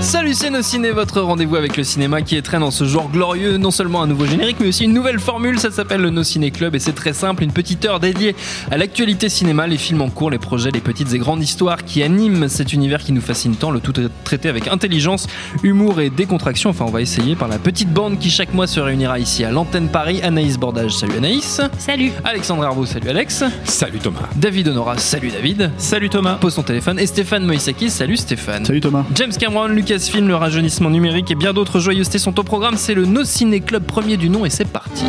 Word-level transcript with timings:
Salut 0.00 0.32
c'est 0.32 0.48
nos 0.48 0.62
ciné, 0.62 0.92
votre 0.92 1.20
rendez-vous 1.20 1.56
avec 1.56 1.76
le 1.76 1.84
cinéma 1.84 2.22
qui 2.22 2.34
est 2.34 2.42
très 2.42 2.58
dans 2.58 2.70
ce 2.70 2.84
genre 2.84 3.10
glorieux, 3.10 3.58
non 3.58 3.70
seulement 3.70 4.02
un 4.02 4.06
nouveau 4.06 4.24
générique 4.24 4.56
mais 4.58 4.68
aussi 4.68 4.84
une 4.84 4.94
nouvelle 4.94 5.20
formule, 5.20 5.60
ça 5.60 5.70
s'appelle 5.70 6.00
le 6.00 6.08
No 6.08 6.24
Ciné 6.24 6.50
Club 6.50 6.74
et 6.74 6.78
c'est 6.78 6.94
très 6.94 7.12
simple, 7.12 7.42
une 7.42 7.52
petite 7.52 7.84
heure 7.84 8.00
dédiée 8.00 8.34
à 8.70 8.78
l'actualité 8.78 9.28
cinéma, 9.28 9.66
les 9.66 9.76
films 9.76 10.00
en 10.00 10.08
cours, 10.08 10.30
les 10.30 10.38
projets, 10.38 10.70
les 10.70 10.80
petites 10.80 11.12
et 11.12 11.18
grandes 11.18 11.42
histoires 11.42 11.84
qui 11.84 12.02
animent 12.02 12.48
cet 12.48 12.72
univers 12.72 13.00
qui 13.00 13.12
nous 13.12 13.20
fascine 13.20 13.56
tant, 13.56 13.70
le 13.70 13.80
tout 13.80 14.00
est 14.00 14.08
traité 14.24 14.48
avec 14.48 14.68
intelligence, 14.68 15.26
humour 15.62 16.00
et 16.00 16.08
décontraction, 16.08 16.70
enfin 16.70 16.86
on 16.88 16.90
va 16.90 17.02
essayer 17.02 17.36
par 17.36 17.48
la 17.48 17.58
petite 17.58 17.92
bande 17.92 18.18
qui 18.18 18.30
chaque 18.30 18.54
mois 18.54 18.66
se 18.66 18.80
réunira 18.80 19.18
ici 19.18 19.44
à 19.44 19.50
l'antenne 19.50 19.88
Paris, 19.88 20.22
Anaïs 20.22 20.56
Bordage, 20.56 20.92
salut 20.92 21.18
Anaïs. 21.18 21.60
Salut. 21.78 22.12
Alexandre 22.24 22.64
Herbeau, 22.64 22.86
salut 22.86 23.10
Alex. 23.10 23.44
Salut 23.64 23.98
Thomas. 23.98 24.28
David 24.36 24.68
Honora, 24.68 24.96
salut 24.96 25.30
David. 25.30 25.70
Salut 25.76 26.08
Thomas. 26.08 26.36
Pose 26.36 26.54
son 26.54 26.62
téléphone. 26.62 26.98
Et 26.98 27.06
Stéphane 27.06 27.44
Moïsakis, 27.44 27.90
salut 27.90 28.16
Stéphane. 28.16 28.64
Salut 28.64 28.80
Thomas. 28.80 29.04
James 29.14 29.32
Cameron, 29.38 29.68
Le 29.90 30.36
rajeunissement 30.36 30.88
numérique 30.88 31.32
et 31.32 31.34
bien 31.34 31.52
d'autres 31.52 31.80
joyeusetés 31.80 32.20
sont 32.20 32.38
au 32.38 32.44
programme. 32.44 32.76
C'est 32.76 32.94
le 32.94 33.06
No 33.06 33.24
Ciné 33.24 33.58
Club 33.58 33.82
premier 33.82 34.16
du 34.16 34.30
nom 34.30 34.46
et 34.46 34.50
c'est 34.50 34.68
parti. 34.68 35.04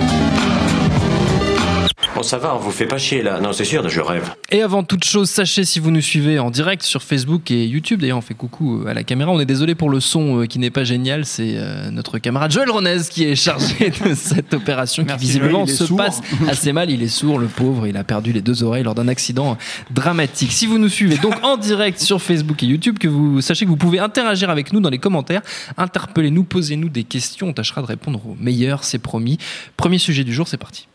Bon, 2.22 2.28
ça 2.28 2.38
va, 2.38 2.54
on 2.54 2.60
vous 2.60 2.70
fait 2.70 2.86
pas 2.86 3.00
chier 3.00 3.24
là. 3.24 3.40
Non, 3.40 3.52
c'est 3.52 3.66
sûr, 3.66 3.90
je 3.90 4.00
rêve. 4.00 4.36
Et 4.52 4.62
avant 4.62 4.84
toute 4.84 5.04
chose, 5.06 5.28
sachez 5.28 5.66
si 5.66 5.80
vous 5.80 5.90
nous 5.90 6.02
suivez 6.02 6.38
en 6.38 6.52
direct 6.52 6.84
sur 6.84 7.02
Facebook 7.02 7.50
et 7.50 7.66
YouTube, 7.66 8.00
d'ailleurs 8.00 8.20
on 8.20 8.22
fait 8.22 8.36
coucou 8.36 8.84
euh, 8.84 8.90
à 8.90 8.94
la 8.94 9.02
caméra, 9.02 9.32
on 9.32 9.40
est 9.40 9.46
désolé 9.48 9.74
pour 9.74 9.90
le 9.90 10.00
son 10.00 10.42
euh, 10.42 10.46
qui 10.46 10.60
n'est 10.60 10.70
pas 10.70 10.84
génial, 10.84 11.26
c'est 11.26 11.54
euh, 11.56 11.90
notre 11.90 12.20
camarade 12.20 12.52
Joël 12.52 12.70
Ronez 12.70 13.00
qui 13.10 13.24
est 13.24 13.36
chargé 13.36 13.90
de 13.90 14.14
cette 14.14 14.54
opération 14.54 15.02
qui 15.02 15.08
Merci, 15.08 15.26
visiblement 15.26 15.66
Joël, 15.66 15.70
il 15.70 15.72
est 15.72 15.76
se 15.78 15.86
sourd. 15.88 15.98
passe 15.98 16.22
assez 16.48 16.74
mal, 16.74 16.92
il 16.92 17.02
est 17.02 17.08
sourd 17.08 17.40
le 17.40 17.48
pauvre, 17.48 17.88
il 17.88 17.98
a 17.98 18.04
perdu 18.04 18.34
les 18.34 18.44
deux 18.44 18.62
oreilles 18.62 18.84
lors 18.84 18.94
d'un 18.94 19.08
accident 19.08 19.58
dramatique. 19.90 20.52
Si 20.52 20.68
vous 20.68 20.78
nous 20.78 20.90
suivez 20.90 21.18
donc 21.18 21.44
en 21.44 21.58
direct 21.58 22.00
sur 22.00 22.22
Facebook 22.22 22.62
et 22.62 22.68
YouTube, 22.68 23.00
que 23.00 23.08
vous 23.08 23.42
sachez 23.42 23.66
que 23.66 23.72
vous 23.72 23.78
pouvez 23.78 23.98
interagir 23.98 24.52
avec 24.52 24.74
nous 24.74 24.80
dans 24.80 24.92
les 24.92 25.00
commentaires, 25.00 25.42
interpellez-nous, 25.76 26.44
posez-nous 26.44 26.90
des 26.90 27.04
questions, 27.04 27.48
on 27.48 27.54
tâchera 27.54 27.82
de 27.82 27.88
répondre 27.88 28.22
au 28.28 28.38
meilleur, 28.40 28.84
c'est 28.84 29.00
promis. 29.00 29.40
Premier 29.76 29.98
sujet 29.98 30.24
du 30.24 30.36
jour, 30.36 30.48
c'est 30.48 30.58
parti. 30.58 30.88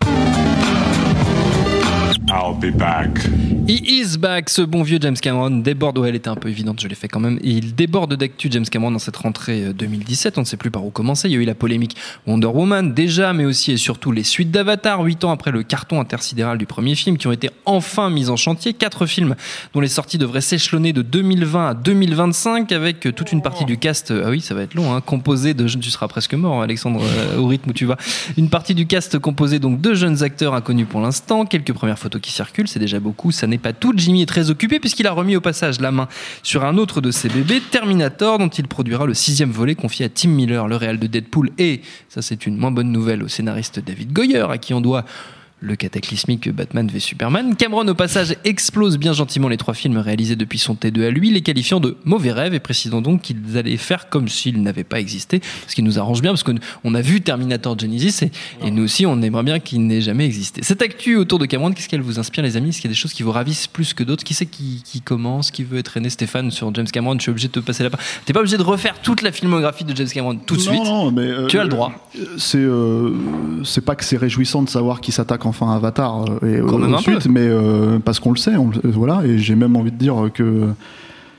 I'll 2.28 2.54
be 2.54 2.76
back. 2.76 3.20
He 3.68 4.00
is 4.00 4.18
back, 4.18 4.48
ce 4.48 4.62
bon 4.62 4.82
vieux 4.82 4.98
James 5.00 5.16
Cameron. 5.16 5.50
Déborde, 5.50 5.98
ouais 5.98 6.08
elle 6.08 6.16
était 6.16 6.28
un 6.28 6.34
peu 6.34 6.48
évidente, 6.48 6.80
je 6.80 6.88
l'ai 6.88 6.94
fait 6.94 7.08
quand 7.08 7.20
même, 7.20 7.38
il 7.42 7.74
déborde 7.74 8.14
d'actu 8.14 8.48
James 8.50 8.64
Cameron 8.64 8.90
dans 8.90 8.98
cette 8.98 9.16
rentrée 9.16 9.64
euh, 9.64 9.72
2017, 9.72 10.38
on 10.38 10.42
ne 10.42 10.46
sait 10.46 10.56
plus 10.56 10.70
par 10.70 10.84
où 10.84 10.90
commencer, 10.90 11.28
il 11.28 11.32
y 11.32 11.36
a 11.36 11.40
eu 11.40 11.44
la 11.44 11.54
polémique 11.54 11.96
Wonder 12.26 12.48
Woman 12.48 12.94
déjà, 12.94 13.32
mais 13.32 13.44
aussi 13.44 13.72
et 13.72 13.76
surtout 13.76 14.12
les 14.12 14.24
suites 14.24 14.50
d'Avatar, 14.50 15.00
8 15.02 15.24
ans 15.24 15.30
après 15.30 15.50
le 15.50 15.62
carton 15.62 16.00
intersidéral 16.00 16.58
du 16.58 16.66
premier 16.66 16.94
film, 16.94 17.16
qui 17.16 17.26
ont 17.26 17.32
été 17.32 17.50
enfin 17.64 18.10
mis 18.10 18.28
en 18.28 18.36
chantier, 18.36 18.72
quatre 18.72 19.06
films 19.06 19.34
dont 19.74 19.80
les 19.80 19.88
sorties 19.88 20.18
devraient 20.18 20.40
s'échelonner 20.40 20.92
de 20.92 21.02
2020 21.02 21.68
à 21.68 21.74
2025, 21.74 22.72
avec 22.72 23.06
euh, 23.06 23.12
toute 23.12 23.32
une 23.32 23.42
partie 23.42 23.64
du 23.64 23.78
cast, 23.78 24.10
euh, 24.10 24.24
ah 24.26 24.30
oui 24.30 24.40
ça 24.40 24.54
va 24.54 24.62
être 24.62 24.74
long, 24.74 24.94
hein, 24.94 25.00
composé 25.00 25.54
de, 25.54 25.66
tu 25.66 25.90
seras 25.90 26.08
presque 26.08 26.34
mort 26.34 26.62
Alexandre, 26.62 27.02
euh, 27.02 27.38
au 27.38 27.46
rythme 27.46 27.70
où 27.70 27.72
tu 27.72 27.84
vas, 27.84 27.96
une 28.36 28.48
partie 28.48 28.74
du 28.74 28.86
cast 28.86 29.18
composé 29.18 29.58
donc 29.58 29.80
de 29.80 29.94
jeunes 29.94 30.22
acteurs 30.22 30.54
inconnus 30.54 30.86
pour 30.88 31.00
l'instant, 31.00 31.46
quelques 31.46 31.72
premières 31.72 31.98
photos 31.98 32.15
qui 32.18 32.32
circulent, 32.32 32.68
c'est 32.68 32.78
déjà 32.78 33.00
beaucoup, 33.00 33.32
ça 33.32 33.46
n'est 33.46 33.58
pas 33.58 33.72
tout. 33.72 33.92
Jimmy 33.96 34.22
est 34.22 34.26
très 34.26 34.50
occupé 34.50 34.80
puisqu'il 34.80 35.06
a 35.06 35.12
remis 35.12 35.36
au 35.36 35.40
passage 35.40 35.80
la 35.80 35.90
main 35.90 36.08
sur 36.42 36.64
un 36.64 36.76
autre 36.78 37.00
de 37.00 37.10
ses 37.10 37.28
bébés, 37.28 37.62
Terminator, 37.70 38.38
dont 38.38 38.48
il 38.48 38.68
produira 38.68 39.06
le 39.06 39.14
sixième 39.14 39.50
volet 39.50 39.74
confié 39.74 40.06
à 40.06 40.08
Tim 40.08 40.28
Miller, 40.28 40.68
le 40.68 40.76
réal 40.76 40.98
de 40.98 41.06
Deadpool, 41.06 41.50
et, 41.58 41.80
ça 42.08 42.22
c'est 42.22 42.46
une 42.46 42.56
moins 42.56 42.70
bonne 42.70 42.92
nouvelle, 42.92 43.22
au 43.22 43.28
scénariste 43.28 43.80
David 43.80 44.12
Goyer, 44.12 44.46
à 44.50 44.58
qui 44.58 44.74
on 44.74 44.80
doit 44.80 45.04
le 45.60 45.74
cataclysmique 45.74 46.50
Batman 46.50 46.86
v 46.86 47.00
Superman. 47.00 47.56
Cameron, 47.56 47.88
au 47.88 47.94
passage, 47.94 48.36
explose 48.44 48.98
bien 48.98 49.14
gentiment 49.14 49.48
les 49.48 49.56
trois 49.56 49.72
films 49.72 49.96
réalisés 49.96 50.36
depuis 50.36 50.58
son 50.58 50.74
T2 50.74 51.06
à 51.06 51.10
lui, 51.10 51.30
les 51.30 51.40
qualifiant 51.40 51.80
de 51.80 51.96
mauvais 52.04 52.30
rêves 52.30 52.52
et 52.52 52.60
précisant 52.60 53.00
donc 53.00 53.22
qu'ils 53.22 53.56
allaient 53.56 53.78
faire 53.78 54.10
comme 54.10 54.28
s'ils 54.28 54.60
n'avaient 54.62 54.84
pas 54.84 55.00
existé, 55.00 55.40
ce 55.66 55.74
qui 55.74 55.82
nous 55.82 55.98
arrange 55.98 56.20
bien 56.20 56.32
parce 56.32 56.42
qu'on 56.42 56.94
a 56.94 57.00
vu 57.00 57.22
Terminator 57.22 57.78
Genesis 57.78 58.22
et, 58.26 58.30
et 58.66 58.70
nous 58.70 58.82
aussi 58.84 59.06
on 59.06 59.22
aimerait 59.22 59.44
bien 59.44 59.58
qu'il 59.58 59.86
n'ait 59.86 60.02
jamais 60.02 60.26
existé. 60.26 60.60
Cette 60.62 60.82
actu 60.82 61.16
autour 61.16 61.38
de 61.38 61.46
Cameron, 61.46 61.72
qu'est-ce 61.72 61.88
qu'elle 61.88 62.02
vous 62.02 62.18
inspire 62.18 62.44
les 62.44 62.58
amis? 62.58 62.68
Est-ce 62.68 62.82
qu'il 62.82 62.90
y 62.90 62.92
a 62.92 62.94
des 62.94 63.00
choses 63.00 63.14
qui 63.14 63.22
vous 63.22 63.32
ravissent 63.32 63.66
plus 63.66 63.94
que 63.94 64.04
d'autres? 64.04 64.24
Qui 64.24 64.34
c'est 64.34 64.44
qui, 64.46 64.82
qui 64.84 65.00
commence? 65.00 65.50
Qui 65.50 65.64
veut 65.64 65.78
être 65.78 65.96
aîné? 65.96 66.10
Stéphane 66.10 66.50
sur 66.50 66.72
James 66.74 66.86
Cameron 66.86 67.14
Je 67.16 67.22
suis 67.22 67.30
obligé 67.30 67.48
de 67.48 67.52
te 67.52 67.60
passer 67.60 67.82
la 67.82 67.88
parole. 67.90 68.04
T'es 68.26 68.34
pas 68.34 68.40
obligé 68.40 68.58
de 68.58 68.62
refaire 68.62 69.00
toute 69.00 69.22
la 69.22 69.32
filmographie 69.32 69.84
de 69.84 69.96
James 69.96 70.06
Cameron 70.08 70.36
tout 70.36 70.56
de 70.56 70.60
Non, 70.60 70.66
suite. 70.70 70.84
non, 70.84 71.10
mais, 71.12 71.22
euh, 71.22 71.46
Tu 71.46 71.58
as 71.58 71.62
le 71.64 71.70
droit. 71.70 71.92
euh, 72.18 72.24
C'est 72.36 72.58
euh, 72.58 73.14
c'est 73.64 73.84
pas 73.84 73.96
que 73.96 74.04
c'est 74.04 74.18
réjouissant 74.18 74.62
de 74.62 74.68
savoir 74.68 75.00
qu'il 75.00 75.14
s'attaque 75.14 75.45
enfin 75.46 75.72
Avatar 75.74 76.24
euh, 76.42 76.56
et 76.58 76.60
Quand 76.60 76.74
au- 76.74 76.78
même 76.78 76.94
ensuite, 76.94 77.26
mais 77.26 77.40
euh, 77.42 77.98
parce 77.98 78.20
qu'on 78.20 78.30
le 78.32 78.36
sait, 78.38 78.56
on 78.56 78.70
euh, 78.70 78.80
voilà. 78.84 79.22
Et 79.24 79.38
j'ai 79.38 79.54
même 79.54 79.76
envie 79.76 79.92
de 79.92 79.96
dire 79.98 80.14
que 80.34 80.68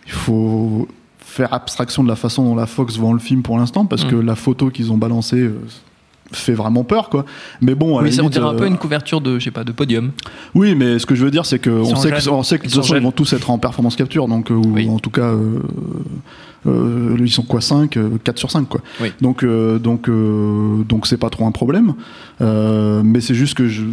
il 0.06 0.12
faut 0.12 0.88
faire 1.20 1.54
abstraction 1.54 2.04
de 2.04 2.08
la 2.10 2.16
façon 2.16 2.44
dont 2.46 2.56
la 2.56 2.66
Fox 2.66 2.98
vend 2.98 3.14
le 3.14 3.20
film 3.20 3.42
pour 3.44 3.58
l'instant, 3.58 3.86
parce 3.86 4.06
Mm. 4.06 4.10
que 4.10 4.16
la 4.16 4.36
photo 4.36 4.70
qu'ils 4.70 4.92
ont 4.92 4.98
balancée 4.98 5.38
euh, 5.42 5.60
fait 6.32 6.54
vraiment 6.54 6.84
peur, 6.84 7.10
quoi. 7.10 7.26
Mais 7.62 7.76
bon, 7.76 7.98
la 8.00 8.04
Oui, 8.04 8.12
ça, 8.14 8.22
on 8.24 8.30
dirait 8.30 8.46
un 8.48 8.54
peu 8.54 8.64
euh, 8.66 8.68
une 8.68 8.78
couverture 8.78 9.22
de, 9.22 9.40
je 9.40 9.46
sais 9.46 9.52
pas, 9.52 9.64
de 9.64 9.72
podium. 9.72 10.12
Oui, 10.56 10.76
mais 10.76 11.00
ce 11.00 11.06
que 11.06 11.16
je 11.16 11.24
veux 11.24 11.32
dire, 11.32 11.46
c'est 11.46 11.60
que 11.60 11.70
on 11.70 11.96
sait, 11.96 12.12
que, 12.12 12.30
on 12.30 12.44
sait 12.44 12.58
que 12.58 12.64
de 12.64 12.68
Ils 12.68 12.72
toute 12.72 12.76
sont 12.76 12.82
façon, 12.82 12.94
ils 12.96 12.98
jeunes. 12.98 13.04
vont 13.06 13.12
tous 13.12 13.32
être 13.34 13.50
en 13.50 13.58
performance 13.58 13.96
capture, 13.96 14.28
donc 14.28 14.52
euh, 14.52 14.56
ou 14.56 14.74
Oui. 14.74 14.90
en 14.90 15.00
tout 15.00 15.10
cas, 15.12 15.22
euh, 15.22 15.60
euh, 16.66 17.16
ils 17.20 17.32
sont 17.32 17.44
quoi 17.44 17.62
5 17.62 17.98
4 18.24 18.38
sur 18.38 18.52
5 18.52 18.68
quoi. 18.68 18.82
Oui. 19.02 19.12
Donc 19.22 19.44
euh, 19.44 19.80
donc 19.80 20.10
euh, 20.10 20.84
donc 20.84 21.08
c'est 21.08 21.18
pas 21.18 21.30
trop 21.30 21.46
un 21.46 21.52
problème. 21.52 21.94
Euh, 22.40 23.02
mais 23.04 23.22
c'est 23.22 23.34
juste 23.34 23.56
que 23.56 23.68
je, 23.68 23.84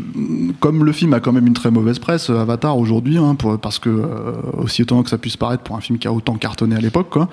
comme 0.60 0.84
le 0.84 0.92
film 0.92 1.14
a 1.14 1.20
quand 1.20 1.32
même 1.32 1.46
une 1.46 1.54
très 1.54 1.70
mauvaise 1.70 1.98
presse, 1.98 2.30
Avatar 2.30 2.76
aujourd'hui, 2.76 3.16
hein, 3.16 3.36
parce 3.60 3.78
que 3.78 3.88
euh, 3.88 4.32
aussi 4.58 4.82
étonnant 4.82 5.02
que 5.02 5.10
ça 5.10 5.18
puisse 5.18 5.36
paraître 5.36 5.62
pour 5.62 5.76
un 5.76 5.80
film 5.80 5.98
qui 5.98 6.08
a 6.08 6.12
autant 6.12 6.34
cartonné 6.34 6.76
à 6.76 6.80
l'époque, 6.80 7.08
quoi. 7.10 7.28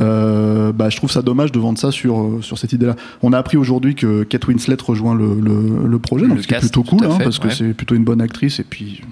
Euh, 0.00 0.72
bah, 0.72 0.88
je 0.90 0.96
trouve 0.96 1.10
ça 1.10 1.22
dommage 1.22 1.52
de 1.52 1.58
vendre 1.58 1.78
ça 1.78 1.90
sur 1.90 2.20
euh, 2.20 2.42
sur 2.42 2.58
cette 2.58 2.72
idée-là. 2.72 2.96
On 3.22 3.32
a 3.32 3.38
appris 3.38 3.56
aujourd'hui 3.56 3.94
que 3.94 4.24
Kate 4.24 4.46
Winslet 4.46 4.76
rejoint 4.84 5.14
le, 5.14 5.38
le, 5.40 5.86
le 5.86 5.98
projet, 5.98 6.26
donc 6.26 6.36
Le 6.36 6.42
ce 6.42 6.48
qui 6.48 6.54
est 6.54 6.56
cast, 6.56 6.72
plutôt 6.72 6.82
cool, 6.82 7.06
hein, 7.06 7.18
parce 7.22 7.38
que 7.38 7.50
c'est 7.50 7.74
plutôt 7.74 7.94
une 7.94 8.04
bonne 8.04 8.20
actrice 8.20 8.58
et 8.58 8.64
puis 8.64 9.02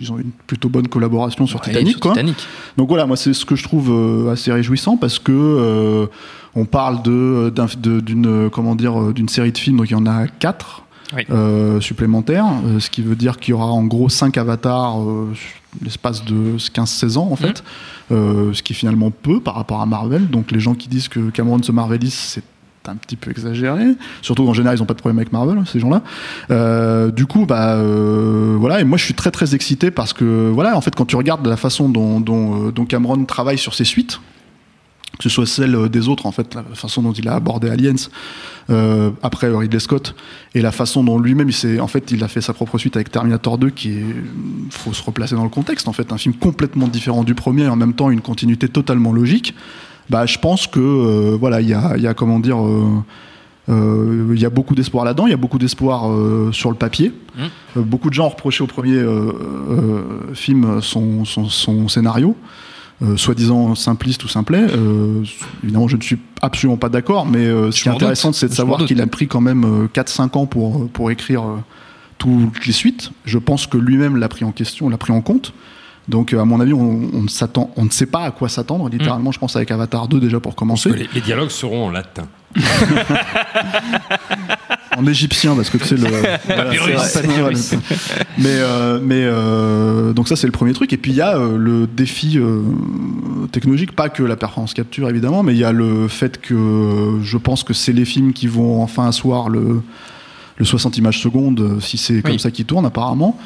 ils 0.00 0.10
ont 0.12 0.18
une 0.18 0.30
plutôt 0.46 0.68
bonne 0.68 0.88
collaboration 0.88 1.46
sur 1.46 1.60
Ouais, 1.60 1.66
Titanic, 1.66 1.90
sur 1.92 2.00
quoi. 2.00 2.12
Titanic. 2.12 2.36
Donc 2.76 2.88
voilà, 2.88 3.06
moi 3.06 3.16
c'est 3.16 3.32
ce 3.34 3.44
que 3.44 3.56
je 3.56 3.62
trouve 3.62 3.90
euh, 3.90 4.32
assez 4.32 4.50
réjouissant 4.52 4.96
parce 4.96 5.18
que 5.18 5.32
euh, 5.32 6.06
on 6.54 6.64
parle 6.64 7.02
de 7.02 7.52
de- 7.78 8.00
d'une 8.00 8.48
comment 8.50 8.74
dire 8.74 9.00
euh, 9.00 9.12
d'une 9.12 9.28
série 9.28 9.52
de 9.52 9.58
films, 9.58 9.76
donc 9.78 9.90
il 9.90 9.92
y 9.92 9.96
en 9.96 10.06
a 10.06 10.26
quatre 10.26 10.82
Oui. 11.14 11.22
euh, 11.30 11.80
supplémentaires, 11.80 12.46
euh, 12.64 12.80
ce 12.80 12.88
qui 12.90 13.02
veut 13.02 13.16
dire 13.16 13.38
qu'il 13.38 13.52
y 13.52 13.54
aura 13.54 13.66
en 13.66 13.84
gros 13.84 14.08
cinq 14.08 14.38
avatars 14.38 15.00
euh, 15.00 15.32
sur 15.34 15.50
l'espace 15.84 16.24
de 16.24 16.56
15-16 16.56 17.18
ans 17.18 17.28
en 17.30 17.36
fait, 17.36 17.62
euh, 18.10 18.54
ce 18.54 18.62
qui 18.62 18.72
est 18.72 18.76
finalement 18.76 19.10
peu 19.10 19.40
par 19.40 19.54
rapport 19.56 19.82
à 19.82 19.86
Marvel. 19.86 20.28
Donc 20.30 20.50
les 20.50 20.60
gens 20.60 20.74
qui 20.74 20.88
disent 20.88 21.08
que 21.08 21.28
Cameron 21.30 21.62
se 21.62 21.70
marvelise, 21.72 22.14
c'est 22.14 22.42
un 22.88 22.96
petit 22.96 23.16
peu 23.16 23.30
exagéré, 23.30 23.84
surtout 24.22 24.44
qu'en 24.44 24.54
général 24.54 24.78
ils 24.78 24.82
ont 24.82 24.86
pas 24.86 24.94
de 24.94 24.98
problème 24.98 25.18
avec 25.18 25.32
Marvel 25.32 25.62
ces 25.66 25.80
gens-là. 25.80 26.02
Euh, 26.50 27.10
du 27.10 27.26
coup, 27.26 27.46
bah 27.46 27.74
euh, 27.74 28.56
voilà, 28.58 28.80
et 28.80 28.84
moi 28.84 28.98
je 28.98 29.04
suis 29.04 29.14
très 29.14 29.30
très 29.30 29.54
excité 29.54 29.90
parce 29.90 30.12
que 30.12 30.50
voilà, 30.52 30.76
en 30.76 30.80
fait 30.80 30.94
quand 30.94 31.06
tu 31.06 31.16
regardes 31.16 31.46
la 31.46 31.56
façon 31.56 31.88
dont, 31.88 32.22
euh, 32.68 32.84
Cameron 32.88 33.24
travaille 33.24 33.58
sur 33.58 33.74
ses 33.74 33.84
suites, 33.84 34.20
que 35.18 35.22
ce 35.22 35.28
soit 35.28 35.46
celle 35.46 35.88
des 35.88 36.08
autres 36.08 36.26
en 36.26 36.32
fait, 36.32 36.54
la 36.54 36.62
façon 36.74 37.02
dont 37.02 37.12
il 37.12 37.28
a 37.28 37.34
abordé 37.34 37.70
Aliens 37.70 37.94
euh, 38.68 39.10
après 39.22 39.48
Ridley 39.48 39.78
Scott 39.78 40.14
et 40.54 40.60
la 40.60 40.72
façon 40.72 41.04
dont 41.04 41.18
lui-même 41.18 41.50
en 41.80 41.86
fait 41.86 42.10
il 42.10 42.22
a 42.22 42.28
fait 42.28 42.40
sa 42.40 42.52
propre 42.52 42.78
suite 42.78 42.96
avec 42.96 43.10
Terminator 43.10 43.58
2 43.58 43.70
qui 43.70 43.90
est 43.90 44.04
faut 44.70 44.92
se 44.92 45.02
replacer 45.02 45.34
dans 45.34 45.44
le 45.44 45.50
contexte 45.50 45.88
en 45.88 45.92
fait. 45.92 46.12
Un 46.12 46.18
film 46.18 46.34
complètement 46.34 46.88
différent 46.88 47.24
du 47.24 47.34
premier 47.34 47.64
et 47.64 47.68
en 47.68 47.76
même 47.76 47.94
temps 47.94 48.10
une 48.10 48.20
continuité 48.20 48.68
totalement 48.68 49.12
logique 49.12 49.54
bah 50.10 50.26
je 50.26 50.38
pense 50.38 50.66
que 50.66 50.80
euh, 50.80 51.36
voilà 51.38 51.60
il 51.60 51.68
y 51.68 51.74
a, 51.74 51.96
y 51.96 52.06
a 52.06 52.14
comment 52.14 52.38
dire 52.38 52.64
euh, 52.64 52.84
euh, 53.68 54.32
il 54.32 54.40
y 54.40 54.44
a 54.44 54.50
beaucoup 54.50 54.74
d'espoir 54.74 55.04
là-dedans, 55.04 55.26
il 55.26 55.30
y 55.30 55.34
a 55.34 55.38
beaucoup 55.38 55.58
d'espoir 55.58 56.08
sur 56.52 56.70
le 56.70 56.76
papier. 56.76 57.12
Euh, 57.38 57.48
beaucoup 57.76 58.08
de 58.10 58.14
gens 58.14 58.26
ont 58.26 58.30
reproché 58.30 58.62
au 58.62 58.66
premier 58.66 59.02
film 60.34 60.80
son, 60.82 61.24
son, 61.24 61.48
son 61.48 61.88
scénario. 61.88 62.36
soi-disant 63.16 63.74
simpliste 63.74 64.22
ou 64.24 64.28
simplet. 64.28 64.66
Évidemment, 65.64 65.88
je 65.88 65.96
ne 65.96 66.02
suis 66.02 66.18
absolument 66.42 66.76
pas 66.76 66.88
d'accord, 66.88 67.26
mais 67.26 67.46
ce 67.46 67.70
Je 67.76 67.82
qui 67.82 67.88
est 67.88 67.92
intéressant, 67.92 68.32
c'est 68.32 68.46
de 68.46 68.52
Je 68.52 68.56
savoir 68.56 68.84
qu'il 68.84 69.00
a 69.00 69.06
pris 69.06 69.26
quand 69.26 69.40
même 69.40 69.64
euh, 69.64 69.88
4-5 69.92 70.38
ans 70.38 70.46
pour, 70.46 70.88
pour 70.90 71.10
écrire 71.10 71.42
toutes 72.18 72.66
les 72.66 72.72
suites. 72.72 73.10
Je 73.24 73.38
pense 73.38 73.66
que 73.66 73.76
lui-même 73.78 74.16
l'a 74.16 74.28
pris 74.28 74.44
en 74.44 74.52
question, 74.52 74.88
l'a 74.88 74.98
pris 74.98 75.12
en 75.12 75.22
compte. 75.22 75.52
Donc, 76.08 76.32
euh, 76.32 76.40
à 76.40 76.44
mon 76.44 76.60
avis, 76.60 76.72
on, 76.72 77.26
s'attend, 77.28 77.70
on 77.76 77.84
ne 77.84 77.90
sait 77.90 78.06
pas 78.06 78.22
à 78.22 78.30
quoi 78.30 78.48
s'attendre. 78.48 78.88
Littéralement, 78.88 79.32
je 79.32 79.38
pense 79.38 79.56
avec 79.56 79.70
Avatar 79.70 80.08
2 80.08 80.20
déjà 80.20 80.40
pour 80.40 80.54
commencer. 80.54 80.90
Les, 80.90 81.08
les 81.14 81.20
dialogues 81.20 81.50
seront 81.50 81.86
en 81.86 81.90
latin. 81.90 82.28
en 84.96 85.06
égyptien 85.06 85.54
parce 85.54 85.70
que 85.70 85.78
tu 85.78 85.84
sais 85.84 85.96
le 85.96 86.04
Papyrus. 86.48 87.00
c'est 87.58 87.78
mais 88.38 88.46
euh, 88.46 88.98
mais 89.02 89.22
euh, 89.24 90.12
donc 90.12 90.28
ça 90.28 90.36
c'est 90.36 90.46
le 90.46 90.52
premier 90.52 90.72
truc 90.72 90.92
et 90.92 90.96
puis 90.96 91.12
il 91.12 91.16
y 91.16 91.20
a 91.20 91.36
euh, 91.36 91.56
le 91.58 91.86
défi 91.86 92.38
technologique 93.52 93.92
pas 93.92 94.08
que 94.08 94.22
la 94.22 94.36
performance 94.36 94.74
capture 94.74 95.08
évidemment 95.08 95.42
mais 95.42 95.52
il 95.52 95.58
y 95.58 95.64
a 95.64 95.72
le 95.72 96.08
fait 96.08 96.40
que 96.40 97.18
je 97.22 97.36
pense 97.36 97.62
que 97.62 97.74
c'est 97.74 97.92
les 97.92 98.04
films 98.04 98.32
qui 98.32 98.46
vont 98.46 98.82
enfin 98.82 99.06
asseoir 99.06 99.48
le 99.48 99.82
le 100.58 100.64
60 100.64 100.96
images 100.96 101.20
secondes 101.20 101.78
si 101.80 101.98
c'est 101.98 102.22
comme 102.22 102.38
ça 102.38 102.50
qui 102.50 102.64
tourne 102.64 102.86
apparemment 102.86 103.38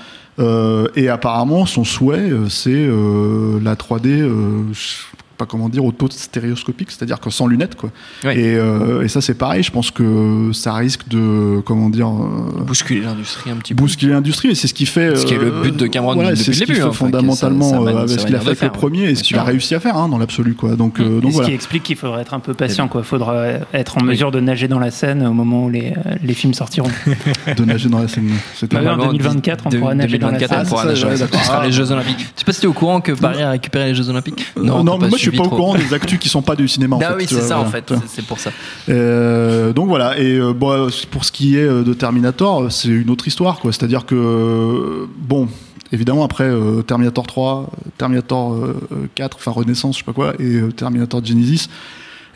et 0.96 1.08
apparemment 1.08 1.66
son 1.66 1.84
souhait 1.84 2.30
euh, 2.30 2.48
c'est 2.48 2.70
euh, 2.70 3.60
la 3.62 3.74
3D 3.74 4.08
euh, 4.08 4.62
je 4.72 4.80
sais 4.80 5.04
pas 5.40 5.46
comment 5.46 5.68
dire 5.70 5.84
auto 5.84 6.06
stéréoscopique 6.10 6.90
c'est-à-dire 6.90 7.18
que 7.18 7.30
sans 7.30 7.46
lunettes 7.46 7.74
quoi 7.74 7.90
Oui. 8.24 8.32
et, 8.32 8.54
euh, 8.56 9.02
et 9.02 9.08
ça 9.08 9.20
c'est 9.20 9.34
pareil 9.34 9.62
je 9.62 9.70
pense 9.70 9.90
que 9.90 10.50
ça 10.52 10.74
risque 10.74 11.08
de 11.08 11.60
comment 11.64 11.88
dire 11.88 12.08
euh, 12.08 12.62
Bousculer 12.62 13.00
l'industrie 13.00 13.50
un 13.50 13.56
petit 13.56 13.74
peu. 13.74 13.82
bousculer 13.82 14.12
l'industrie 14.12 14.50
et 14.50 14.54
c'est 14.54 14.68
ce 14.68 14.74
qui 14.74 14.86
fait 14.86 15.16
Ce 15.16 15.24
qui 15.24 15.34
est 15.34 15.38
le 15.38 15.52
euh, 15.52 15.62
but 15.62 15.76
de 15.76 15.86
Cameron 15.86 16.14
voilà, 16.14 16.32
depuis 16.32 16.44
c'est 16.44 16.52
le 16.52 16.58
début, 16.66 16.74
fait 16.74 16.82
hein, 16.82 16.92
fondamentalement 16.92 17.70
ça- 17.84 17.90
avec 17.90 18.08
ce 18.20 18.26
qu'il 18.26 18.36
a 18.36 18.38
fait 18.40 18.46
avec 18.46 18.48
le 18.48 18.54
faire, 18.54 18.72
premier 18.72 19.02
et 19.04 19.06
bien 19.06 19.14
ce 19.16 19.22
qu'il 19.22 19.38
a 19.38 19.42
réussi 19.44 19.74
à 19.74 19.80
faire 19.80 19.96
hein, 19.96 20.08
dans 20.08 20.18
l'absolu 20.18 20.54
quoi 20.54 20.76
donc, 20.76 21.00
euh, 21.00 21.20
donc 21.20 21.30
ce 21.30 21.36
voilà 21.36 21.48
qui 21.48 21.54
explique 21.54 21.82
qu'il 21.84 21.96
faudra 21.96 22.20
être 22.20 22.34
un 22.34 22.40
peu 22.40 22.54
patient. 22.54 22.88
Il 22.94 23.02
faudra 23.02 23.44
être 23.72 23.98
en 23.98 24.02
mesure 24.04 24.30
de 24.30 24.40
nager 24.40 24.68
dans 24.68 24.78
la 24.78 24.90
Seine 24.90 25.26
au 25.26 25.32
moment 25.32 25.64
où 25.64 25.70
les, 25.70 25.94
les 26.22 26.34
films 26.34 26.52
sortiront. 26.54 26.90
de 27.56 27.64
nager 27.64 27.88
dans 27.88 27.98
la 28.00 28.08
scène 28.08 28.30
c'était 28.54 28.76
Bah 28.76 28.82
en 28.82 28.84
Normalement, 28.96 29.12
2024, 29.12 29.64
on 29.66 29.70
pourra 29.70 29.94
nager 29.94 30.18
dans 30.18 30.30
la 30.30 30.38
2024, 30.38 30.52
on 30.52 30.64
Seine. 30.64 30.68
pourra 30.68 30.82
Ah, 30.82 30.86
nager. 30.88 31.16
Ce 31.16 31.44
sera 31.46 31.64
les 31.66 31.72
Jeux 31.72 31.90
Olympiques. 31.92 32.18
Tu 32.18 32.24
sais 32.36 32.44
pas 32.44 32.52
si 32.52 32.60
t'es 32.60 32.66
au 32.66 32.72
courant 32.72 33.00
que 33.00 33.12
Paris 33.12 33.42
a 33.42 33.50
récupéré 33.50 33.86
les 33.86 33.94
Jeux 33.94 34.08
Olympiques 34.10 34.44
non, 34.60 34.82
mais 34.98 35.08
moi 35.08 35.18
je 35.18 35.29
suis 35.30 35.38
pas 35.38 35.44
au 35.44 35.48
courant 35.50 35.74
des 35.74 35.92
actus 35.94 36.18
qui 36.18 36.28
sont 36.28 36.42
pas 36.42 36.56
du 36.56 36.68
cinéma 36.68 36.98
Ah 37.02 37.14
oui, 37.16 37.24
c'est 37.28 37.40
ça 37.40 37.58
en 37.58 37.66
fait, 37.66 37.92
c'est- 38.06 38.26
pour 38.26 38.38
ça. 38.38 38.50
Euh, 38.88 39.72
donc 39.72 39.88
voilà, 39.88 40.18
et 40.18 40.36
euh, 40.36 40.52
bon, 40.52 40.88
pour 41.10 41.24
ce 41.24 41.32
qui 41.32 41.56
est 41.56 41.64
euh, 41.64 41.82
de 41.82 41.92
Terminator, 41.94 42.70
c'est 42.70 42.88
une 42.88 43.10
autre 43.10 43.26
histoire, 43.28 43.58
quoi. 43.60 43.72
C'est-à-dire 43.72 44.06
que, 44.06 45.08
bon, 45.18 45.48
évidemment, 45.92 46.24
après 46.24 46.44
euh, 46.44 46.82
Terminator 46.82 47.26
3, 47.26 47.70
euh, 47.72 47.90
Terminator 47.98 48.52
euh, 48.54 48.76
euh, 48.92 48.96
4, 49.14 49.36
enfin 49.38 49.50
Renaissance, 49.50 49.94
je 49.96 49.98
sais 50.00 50.04
pas 50.04 50.12
quoi, 50.12 50.34
et 50.38 50.56
euh, 50.56 50.70
Terminator 50.72 51.24
Genesis, 51.24 51.68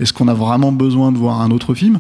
est-ce 0.00 0.12
qu'on 0.12 0.29
a 0.29 0.35
vraiment 0.35 0.73
besoin 0.73 1.12
de 1.12 1.19
voir 1.19 1.40
un 1.40 1.50
autre 1.50 1.75
film? 1.75 1.99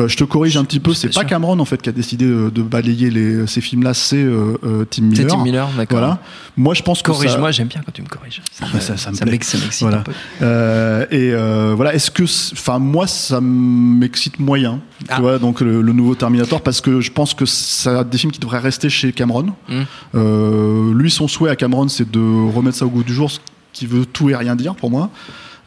Euh, 0.00 0.08
je 0.08 0.16
te 0.16 0.24
corrige 0.24 0.56
un 0.56 0.64
petit 0.64 0.80
peu, 0.80 0.94
c'est 0.94 1.08
pas 1.08 1.20
sûr. 1.20 1.26
Cameron 1.26 1.58
en 1.58 1.64
fait 1.64 1.80
qui 1.82 1.88
a 1.88 1.92
décidé 1.92 2.24
euh, 2.24 2.50
de 2.50 2.62
balayer 2.62 3.10
les, 3.10 3.46
ces 3.46 3.60
films-là, 3.60 3.94
c'est 3.94 4.16
euh, 4.16 4.56
Tim 4.90 5.02
C'est 5.14 5.22
Miller. 5.22 5.26
Tim 5.28 5.42
Miller, 5.44 5.68
d'accord. 5.76 5.98
Voilà. 5.98 6.18
Moi, 6.56 6.74
je 6.74 6.82
pense 6.82 7.02
que 7.02 7.12
ça- 7.12 7.18
Corrige-moi, 7.18 7.50
j'aime 7.50 7.68
bien 7.68 7.80
quand 7.84 7.92
tu 7.92 8.02
me 8.02 8.06
corriges. 8.08 8.42
Ça, 8.52 8.66
ça- 8.80 8.96
ça 8.96 9.10
me 9.10 9.16
ça 9.16 9.24
ça 9.24 9.24
m'excite 9.26 9.60
Voilà. 9.80 9.98
un 9.98 10.02
peu. 10.02 10.12
Euh, 10.42 11.06
et 11.10 11.74
voilà, 11.76 11.94
est-ce 11.94 12.10
que, 12.10 12.26
c'est- 12.26 12.52
enfin 12.54 12.78
moi, 12.78 13.06
ça 13.06 13.40
m'excite 13.40 14.38
moyen, 14.40 14.80
Ah. 15.08 15.16
tu 15.16 15.20
vois, 15.22 15.38
donc 15.38 15.60
le, 15.60 15.82
le 15.82 15.92
nouveau 15.92 16.14
Terminator, 16.14 16.60
parce 16.62 16.80
que 16.80 17.00
je 17.00 17.10
pense 17.10 17.34
que 17.34 17.44
ça 17.46 18.04
des 18.04 18.18
films 18.18 18.32
qui 18.32 18.40
devraient 18.40 18.58
rester 18.58 18.88
chez 18.90 19.12
Cameron. 19.12 19.52
Mm. 19.68 19.82
Euh, 20.14 20.94
lui, 20.94 21.10
son 21.10 21.28
souhait 21.28 21.50
à 21.50 21.56
Cameron, 21.56 21.88
c'est 21.88 22.10
de 22.10 22.20
remettre 22.54 22.76
ça 22.78 22.86
au 22.86 22.90
goût 22.90 23.02
du 23.04 23.12
jour, 23.14 23.30
ce 23.30 23.38
qui 23.72 23.86
veut 23.86 24.04
tout 24.06 24.30
et 24.30 24.36
rien 24.36 24.56
dire 24.56 24.74
pour 24.74 24.90
moi. 24.90 25.10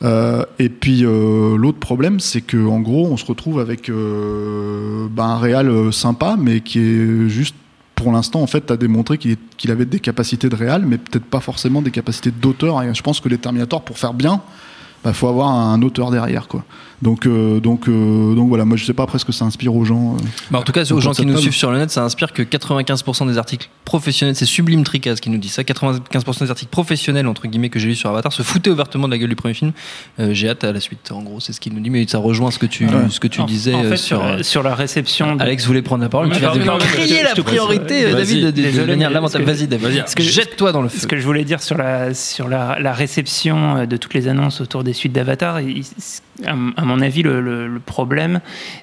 Euh, 0.04 0.44
et 0.60 0.70
puis 0.70 1.06
euh, 1.06 1.58
l'autre 1.58 1.80
problème, 1.80 2.20
c'est 2.20 2.42
que 2.42 2.58
en 2.58 2.80
gros, 2.82 3.08
on 3.08 3.18
se 3.18 3.26
retrouve 3.26 3.60
avec 3.60 3.90
euh, 3.90 5.08
ben, 5.10 5.24
un 5.24 5.38
réal 5.38 5.70
euh, 5.70 5.92
sympa, 5.92 6.36
mais 6.38 6.62
qui 6.62 6.80
est 6.80 7.30
juste 7.30 7.56
pour 7.96 8.12
l'instant, 8.12 8.42
en 8.42 8.48
fait, 8.48 8.70
a 8.70 8.76
démontré 8.76 9.18
qu'il 9.18 9.72
avait 9.72 9.86
des 9.86 10.00
capacités 10.00 10.50
de 10.50 10.56
réal, 10.56 10.84
mais 10.86 10.98
peut-être 10.98 11.24
pas 11.24 11.40
forcément 11.40 11.82
des 11.82 11.92
capacités 11.92 12.32
d'auteur. 12.32 12.82
Et 12.84 12.94
je 12.94 13.02
pense 13.02 13.22
que 13.22 13.30
les 13.30 13.38
Terminator, 13.38 13.82
pour 13.82 13.98
faire 13.98 14.14
bien, 14.14 14.42
il 15.12 15.14
faut 15.14 15.28
avoir 15.28 15.50
un 15.50 15.82
auteur 15.82 16.12
derrière, 16.12 16.48
quoi. 16.48 16.64
Donc, 17.02 17.26
euh, 17.28 17.60
donc, 17.60 17.90
euh, 17.90 18.34
donc 18.34 18.48
voilà. 18.48 18.64
Moi, 18.64 18.78
je 18.78 18.86
sais 18.86 18.94
pas 18.94 19.04
après 19.04 19.20
ce 19.20 19.26
que 19.26 19.34
ça 19.34 19.44
inspire 19.44 19.76
aux 19.76 19.84
gens. 19.84 20.16
euh. 20.16 20.24
Bah, 20.52 20.60
en 20.60 20.62
tout 20.62 20.72
cas, 20.72 20.90
aux 20.90 21.02
gens 21.02 21.12
qui 21.12 21.26
nous 21.26 21.36
suivent 21.38 21.52
sur 21.54 21.70
le 21.70 21.78
net, 21.78 21.92
ça 21.92 22.02
inspire 22.02 22.32
que 22.32 22.42
95% 22.44 23.28
des 23.28 23.38
articles 23.38 23.68
professionnels, 23.84 24.36
c'est 24.38 24.46
Sublime 24.46 24.86
Tricaz 24.86 25.16
qui 25.20 25.30
nous 25.30 25.38
dit 25.38 25.50
ça, 25.50 25.64
95% 25.64 26.40
des 26.46 26.50
articles 26.50 26.72
professionnels, 26.72 27.28
entre 27.28 27.46
guillemets, 27.48 27.68
que 27.68 27.78
j'ai 27.78 27.90
lu 27.90 27.96
sur 27.96 28.10
Avatar, 28.10 28.32
se 28.32 28.42
foutaient 28.42 28.70
ouvertement 28.70 29.08
de 29.08 29.12
la 29.14 29.18
gueule 29.18 29.28
du 29.28 29.36
premier 29.36 29.54
film. 29.54 29.74
Euh, 30.22 30.30
j'ai 30.34 30.48
hâte 30.48 30.64
à 30.64 30.72
la 30.72 30.80
suite, 30.80 31.12
en 31.12 31.22
gros, 31.24 31.42
c'est 31.42 31.52
ce 31.52 31.60
qu'il 31.60 31.74
nous 31.74 31.82
dit, 31.82 31.90
mais 31.90 32.08
ça 32.08 32.20
rejoint 32.20 32.52
ce 32.52 32.60
que 32.60 32.68
tu, 32.68 32.86
Ouais. 32.86 32.92
ce 33.10 33.20
que 33.20 33.28
tu 33.28 33.42
En- 33.42 33.46
disais 33.46 33.74
en 33.74 33.84
fait, 33.84 33.98
sur, 33.98 34.20
sur. 34.20 34.24
la- 34.26 34.44
sur 34.44 34.64
la 34.64 34.74
réception. 34.76 35.36
de- 35.36 35.42
Alex 35.42 35.66
voulait 35.66 35.82
prendre 35.82 36.04
la 36.04 36.10
parole, 36.10 36.28
Mais 36.30 36.36
tu 36.36 36.42
je- 36.42 36.94
crier 36.96 37.24
la 37.24 37.36
priorité, 37.36 38.06
euh. 38.06 38.14
David, 38.16 38.54
de- 38.54 38.86
manière 38.86 39.10
lamentable. 39.10 39.44
Vas-y, 39.44 39.68
David, 39.68 40.06
jette-toi 40.18 40.72
dans 40.72 40.82
le 40.82 40.88
feu. 40.88 41.00
Ce 41.02 41.08
que 41.08 41.18
je 41.18 41.26
voulais 41.26 41.44
dire 41.44 41.62
sur 41.62 41.78
la, 41.78 42.14
sur 42.14 42.48
la, 42.48 42.80
la 42.80 42.94
réception 42.94 43.86
de 43.86 43.98
toutes 43.98 44.14
les 44.14 44.30
annonces 44.30 44.62
autour 44.62 44.86
des 44.86 44.93
suites 44.94 45.14
d'Avatar, 45.14 45.60
à 46.46 46.56
mon 46.56 47.02
avis, 47.02 47.24
le, 47.24 47.80
problème, 47.86 48.40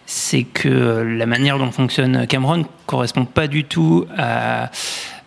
c'est 0.06 0.42
que 0.42 0.68
euh, 0.68 1.16
la 1.16 1.26
manière 1.26 1.58
dont 1.58 1.70
fonctionne 1.70 2.26
Cameron 2.26 2.64
correspond 2.86 3.24
pas 3.24 3.46
du 3.46 3.64
tout 3.64 4.06
à 4.16 4.70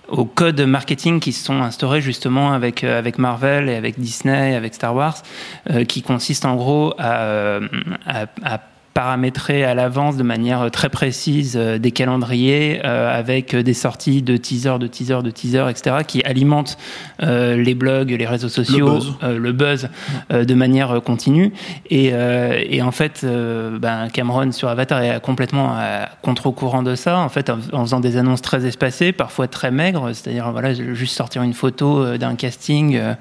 aux 0.10 0.26
codes 0.26 0.62
marketing 0.62 1.20
qui 1.20 1.32
se 1.32 1.44
sont 1.44 1.62
instaurés 1.62 2.02
justement 2.02 2.52
avec, 2.54 2.84
euh, 2.84 3.00
avec 3.00 3.18
Marvel 3.18 3.70
et 3.70 3.76
avec 3.76 4.00
Disney, 4.00 4.54
avec 4.54 4.76
Star 4.76 4.94
Wars, 4.94 5.16
euh, 5.72 5.86
qui 5.86 6.02
consistent 6.04 6.46
en 6.46 6.56
gros 6.56 6.94
à 7.00 7.60
paramétrer 8.94 9.64
à 9.64 9.74
l'avance 9.74 10.18
de 10.18 10.24
manière 10.24 10.70
très 10.72 10.90
précise 10.90 11.56
euh, 11.58 11.78
des 11.80 11.92
calendriers 11.92 12.82
euh, 12.86 13.18
avec 13.18 13.56
des 13.56 13.74
sorties 13.74 14.22
de 14.22 14.38
teasers, 14.38 14.78
de 14.80 14.88
teasers, 14.88 15.24
de 15.24 15.32
teasers, 15.32 15.68
etc., 15.70 15.98
qui 16.06 16.24
alimentent 16.24 16.78
euh, 17.22 17.56
les 17.58 17.74
blogs, 17.74 18.12
les 18.12 18.26
réseaux 18.28 18.50
sociaux, 18.50 18.94
buzz. 18.96 19.14
euh, 19.24 19.40
le 19.40 19.52
buzz 19.52 19.90
euh, 20.32 20.46
de 20.46 20.54
manière 20.54 20.92
euh, 20.92 21.00
continue. 21.00 21.54
Et, 21.90 22.12
euh, 22.14 22.60
et 22.70 22.82
en 22.82 22.92
fait, 22.92 23.22
euh, 23.24 23.80
ben, 23.80 24.10
Cameron 24.12 24.52
sur 24.52 24.70
Avatar 24.70 25.02
est 25.02 25.20
complètement 25.22 25.72
à 25.74 26.10
contre-courant 26.22 26.84
de 26.84 26.96
ça, 26.96 27.18
en 27.18 27.30
fait, 27.30 27.50
en, 27.50 27.58
en 27.72 27.84
faisant 27.84 28.00
des 28.00 28.18
annonces 28.18 28.42
très 28.42 28.66
espacées, 28.66 29.12
parfois 29.12 29.48
très 29.48 29.72
maigres, 29.72 30.10
c'est-à-dire 30.14 30.52
voilà, 30.52 30.74
juste 30.74 31.16
sortir 31.16 31.42
une 31.42 31.54
photo 31.54 32.00
euh, 32.04 32.18
d'un 32.18 32.36
casting 32.36 32.96
euh, 32.96 33.14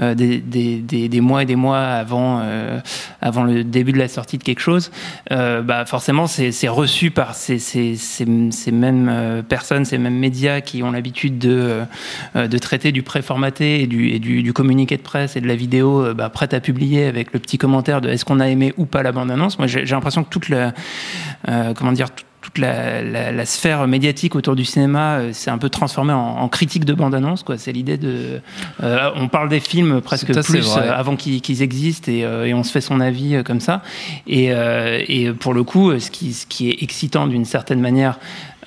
euh, 0.00 0.14
des, 0.14 0.38
des, 0.38 0.76
des, 0.80 1.08
des 1.08 1.20
mois 1.20 1.42
et 1.42 1.46
des 1.46 1.56
mois 1.56 1.80
avant, 1.80 2.40
euh, 2.42 2.78
avant 3.22 3.44
le 3.44 3.64
début 3.64 3.92
de 3.92 3.98
la 3.98 4.08
sortie 4.08 4.36
de 4.38 4.42
quelque 4.42 4.60
chose. 4.60 4.90
Euh, 5.32 5.62
bah 5.62 5.84
forcément, 5.84 6.26
c'est 6.26 6.68
reçu 6.68 7.10
par 7.10 7.34
ces, 7.34 7.58
mêmes 8.72 9.08
euh, 9.10 9.42
personnes, 9.42 9.84
ces 9.84 9.98
mêmes 9.98 10.18
médias 10.18 10.60
qui 10.60 10.82
ont 10.82 10.90
l'habitude 10.90 11.38
de, 11.38 11.82
euh, 12.36 12.48
de 12.48 12.58
traiter 12.58 12.92
du 12.92 13.02
préformaté 13.02 13.82
et 13.82 13.86
du, 13.86 14.10
et 14.10 14.18
du, 14.18 14.42
du 14.42 14.52
communiqué 14.52 14.96
de 14.96 15.02
presse 15.02 15.36
et 15.36 15.40
de 15.40 15.48
la 15.48 15.56
vidéo 15.56 16.14
bah, 16.14 16.28
prête 16.28 16.54
à 16.54 16.60
publier 16.60 17.06
avec 17.06 17.32
le 17.32 17.38
petit 17.38 17.58
commentaire 17.58 18.00
de 18.00 18.08
est-ce 18.08 18.24
qu'on 18.24 18.40
a 18.40 18.48
aimé 18.48 18.74
ou 18.76 18.86
pas 18.86 19.02
la 19.02 19.12
bande-annonce? 19.12 19.58
Moi, 19.58 19.66
j'ai 19.66 19.84
l'impression 19.84 20.24
que 20.24 20.30
toute 20.30 20.48
la, 20.48 20.72
comment 21.74 21.92
dire, 21.92 22.08
toute 22.44 22.58
la, 22.58 23.02
la, 23.02 23.32
la 23.32 23.46
sphère 23.46 23.86
médiatique 23.88 24.36
autour 24.36 24.54
du 24.54 24.66
cinéma 24.66 25.16
euh, 25.16 25.32
s'est 25.32 25.50
un 25.50 25.56
peu 25.56 25.70
transformée 25.70 26.12
en, 26.12 26.18
en 26.18 26.48
critique 26.48 26.84
de 26.84 26.92
bande-annonce. 26.92 27.42
quoi. 27.42 27.56
C'est 27.56 27.72
l'idée 27.72 27.96
de... 27.96 28.40
euh, 28.82 29.10
on 29.16 29.28
parle 29.28 29.48
des 29.48 29.60
films 29.60 30.02
presque 30.02 30.30
plus 30.42 30.76
euh, 30.76 30.92
avant 30.92 31.16
qu'ils 31.16 31.40
qu'ils 31.40 31.62
existent 31.62 32.12
et, 32.12 32.22
euh, 32.22 32.44
et 32.44 32.52
on 32.52 32.62
se 32.62 32.70
fait 32.70 32.82
son 32.82 33.00
avis 33.00 33.34
euh, 33.34 33.42
comme 33.42 33.60
ça. 33.60 33.80
Et, 34.26 34.52
euh, 34.52 35.02
et 35.08 35.32
pour 35.32 35.54
le 35.54 35.64
coup, 35.64 35.98
ce 35.98 36.10
qui, 36.10 36.34
ce 36.34 36.44
qui 36.46 36.68
est 36.68 36.82
excitant 36.82 37.26
d'une 37.26 37.46
certaine 37.46 37.80
manière 37.80 38.18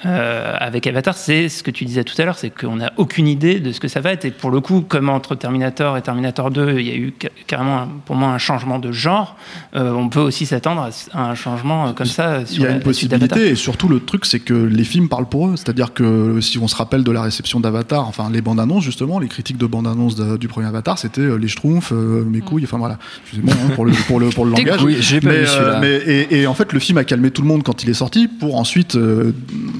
euh, 0.06 0.54
avec 0.60 0.86
Avatar, 0.88 1.16
c'est 1.16 1.50
ce 1.50 1.63
que 1.63 1.72
tu 1.72 1.86
disais 1.86 2.04
tout 2.04 2.13
à 2.22 2.25
l'heure, 2.25 2.38
c'est 2.38 2.50
qu'on 2.50 2.75
n'a 2.77 2.94
aucune 2.98 3.27
idée 3.27 3.60
de 3.60 3.72
ce 3.72 3.80
que 3.80 3.88
ça 3.88 4.00
va 4.00 4.12
être. 4.12 4.25
Et 4.25 4.32
pour 4.32 4.51
le 4.51 4.62
coup, 4.62 4.82
comme 4.82 5.10
entre 5.10 5.36
Terminator 5.36 5.98
et 5.98 6.01
Terminator 6.01 6.51
2, 6.51 6.80
il 6.80 6.88
y 6.88 6.92
a 6.92 6.96
eu 6.96 7.13
ca- 7.20 7.30
carrément 7.48 7.80
un- 7.80 7.89
pour 8.06 8.16
moi 8.16 8.30
un 8.30 8.38
changement 8.38 8.80
de 8.80 8.92
genre, 8.92 9.36
euh, 9.75 9.92
on 9.94 10.10
peut 10.10 10.20
aussi 10.20 10.46
s'attendre 10.46 10.89
à 11.13 11.30
un 11.30 11.36
changement 11.36 11.88
euh, 11.88 11.92
comme 11.94 12.06
ça 12.08 12.27
euh, 12.30 12.39
Il 12.42 12.48
sur 12.48 12.63
y 12.63 12.66
a 12.66 12.70
la- 12.70 12.74
une 12.74 12.80
la 12.80 12.84
possibilité, 12.86 13.50
et 13.50 13.56
surtout 13.56 13.88
le 13.88 14.00
truc, 14.00 14.25
c'est 14.25 14.39
que 14.39 14.54
les 14.54 14.84
films 14.84 15.10
parlent 15.10 15.27
pour 15.30 15.48
eux. 15.48 15.56
C'est-à-dire 15.56 15.94
que 15.94 16.39
si 16.42 16.58
on 16.60 16.68
se 16.68 16.75
rappelle 16.75 17.04
de 17.04 17.12
la 17.12 17.22
réception 17.24 17.60
d'Avatar, 17.60 18.08
enfin 18.08 18.30
les 18.32 18.42
bandes 18.42 18.60
annonces 18.60 18.84
justement, 18.84 19.20
les 19.20 19.27
critiques 19.27 19.58
de 19.58 19.66
bandes 19.66 19.88
annonces 19.88 20.16
de- 20.16 20.38
du 20.38 20.48
premier 20.48 20.68
Avatar, 20.68 20.98
c'était 21.00 21.22
euh, 21.22 21.38
les 21.38 21.48
schtroumpfs, 21.48 21.92
euh, 21.92 22.24
mes 22.24 22.42
couilles, 22.42 22.63
enfin 22.66 22.77
voilà. 22.77 22.98
Excusez-moi 23.24 23.54
hein, 23.56 23.72
pour 23.75 23.86
le 23.86 23.94
pour 24.08 24.20
le 24.20 24.30
pour 24.30 24.46
le 24.46 24.54
Tes 24.56 24.63
langage. 24.63 24.82
couilles, 24.82 24.98
j'ai 25.01 25.20
pas 25.22 25.30
mais, 25.30 25.46
mais- 25.82 25.96
et, 26.06 26.42
et 26.42 26.48
en 26.48 26.54
fait, 26.54 26.72
le 26.74 26.80
film 26.80 26.98
a 27.00 27.04
calmé 27.04 27.32
tout 27.32 27.42
le 27.42 27.48
monde 27.48 27.63
quand 27.63 27.84
il 27.84 27.89
est 27.89 27.94
sorti, 27.96 28.27
pour 28.27 28.58
ensuite 28.58 28.96
euh, 28.96 29.32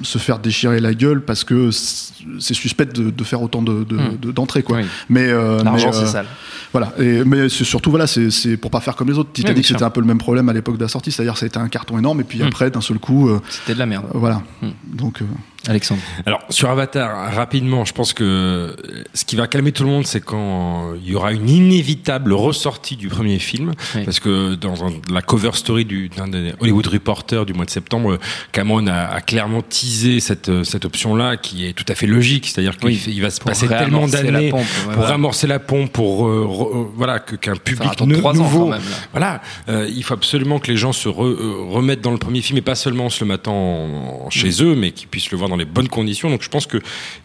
se 0.07 0.17
faire 0.17 0.39
déchirer 0.39 0.79
la 0.79 0.93
gueule 0.93 1.21
parce 1.21 1.43
que 1.43 1.69
c'est 1.71 2.53
suspect 2.53 2.85
de, 2.85 3.09
de 3.09 3.23
faire 3.23 3.41
autant 3.41 3.61
de- 3.61 3.83
de- 3.83 3.95
Hmm. 3.97 4.17
de- 4.21 4.31
d'entrées 4.31 4.63
quoi. 4.63 4.77
Oui. 4.77 4.85
Mais 5.09 5.27
euh, 5.27 5.61
L'argent, 5.63 5.87
mais, 5.87 5.93
c'est 5.93 6.03
euh, 6.03 6.05
sale. 6.07 6.25
voilà, 6.71 6.93
et, 6.99 7.23
mais 7.25 7.49
surtout 7.49 7.89
voilà, 7.89 8.07
c'est 8.07 8.57
pour 8.57 8.71
pas 8.71 8.79
faire 8.79 8.95
comme 8.95 9.09
les 9.09 9.17
autres. 9.17 9.31
Titanic 9.33 9.65
sûr. 9.65 9.75
c'était 9.75 9.83
un 9.85 9.89
peu 9.89 9.99
le 10.01 10.07
même 10.07 10.17
problème 10.17 10.47
à 10.49 10.53
l'époque 10.53 10.77
de 10.77 10.83
la 10.83 10.87
sortie, 10.87 11.11
c'est-à-dire 11.11 11.35
été 11.43 11.59
un 11.59 11.67
carton 11.67 11.97
énorme 11.97 12.21
et 12.21 12.23
puis 12.23 12.39
Mm. 12.39 12.47
après 12.47 12.71
d'un 12.71 12.81
seul 12.81 12.99
coup, 12.99 13.27
euh, 13.29 13.41
C'était 13.49 13.73
de 13.73 13.79
la 13.79 13.85
merde. 13.85 14.05
voilà. 14.13 14.41
Mm. 14.61 14.67
Donc 14.93 15.21
euh, 15.21 15.25
Alexandre. 15.67 16.01
Alors 16.25 16.41
sur 16.50 16.69
Avatar, 16.69 17.33
rapidement, 17.33 17.86
je 17.86 17.93
pense 17.93 18.13
que 18.13 18.75
ce 19.13 19.25
qui 19.25 19.36
va 19.36 19.47
calmer 19.47 19.71
tout 19.71 19.83
le 19.83 19.89
monde, 19.89 20.05
c'est 20.07 20.21
quand 20.21 20.93
il 20.95 21.09
y 21.12 21.15
aura 21.15 21.33
une 21.33 21.50
inévitable 21.50 22.33
ressortie 22.33 22.95
du 22.95 23.07
premier 23.09 23.39
film, 23.39 23.74
Oui. 23.95 24.03
parce 24.05 24.19
que 24.19 24.55
dans 24.55 24.74
la 25.12 25.21
cover 25.21 25.51
story 25.53 25.86
du 25.86 26.09
d'un 26.09 26.27
des 26.27 26.53
Hollywood 26.59 26.88
Reporter 26.88 27.45
du 27.45 27.53
mois 27.53 27.65
de 27.65 27.69
septembre, 27.69 28.17
Cameron 28.51 28.88
a, 28.88 28.93
a 29.07 29.21
clairement 29.21 29.62
teasé 29.62 30.19
cette 30.19 30.63
cette 30.63 30.86
option-là, 30.86 31.38
qui 31.38 31.65
est 31.67 31.74
tout 31.74 31.86
à 31.89 31.95
fait 31.95 32.07
logique, 32.07 32.47
c'est-à-dire 32.47 32.77
qu'il 32.77 32.88
Oui, 32.89 33.19
va 33.19 33.29
se 33.29 33.41
passer 33.41 33.67
tellement 33.67 34.07
d'années 34.07 34.50
pompe, 34.50 34.62
ouais, 34.62 34.83
pour 34.86 34.93
voilà. 34.93 35.09
ramorcer 35.09 35.47
la 35.47 35.59
pompe, 35.59 35.91
pour 35.91 36.27
euh, 36.27 36.47
re- 36.50 36.77
euh, 36.77 36.86
voilà 36.95 37.19
que 37.19 37.36
qu'un 37.36 37.55
public 37.55 38.00
ne- 38.01 38.05
nouveau. 38.05 38.65
quand 38.65 38.69
même, 38.71 38.79
là. 38.81 38.95
Voilà, 39.12 39.41
euh, 39.69 39.89
il 39.93 40.03
faut 40.03 40.13
absolument 40.13 40.59
que 40.59 40.71
les 40.71 40.77
gens 40.77 40.93
se 40.93 41.09
re- 41.09 41.25
euh, 41.25 41.65
remettent 41.69 42.01
dans 42.01 42.12
le 42.12 42.17
premier 42.17 42.41
film 42.41 42.57
et 42.57 42.62
pas 42.62 42.75
seulement 42.75 43.05
en 43.05 43.09
se 43.09 43.24
le 43.25 43.27
en- 43.47 44.29
chez 44.29 44.47
Mm. 44.50 44.63
eux, 44.63 44.75
mais 44.75 44.91
qu'ils 44.91 45.07
puissent 45.07 45.31
le 45.31 45.38
voir 45.38 45.50
dans 45.50 45.56
les 45.57 45.65
bonnes 45.65 45.87
conditions. 45.89 46.29
Donc 46.29 46.41
je 46.43 46.49
pense 46.49 46.67
que 46.67 46.77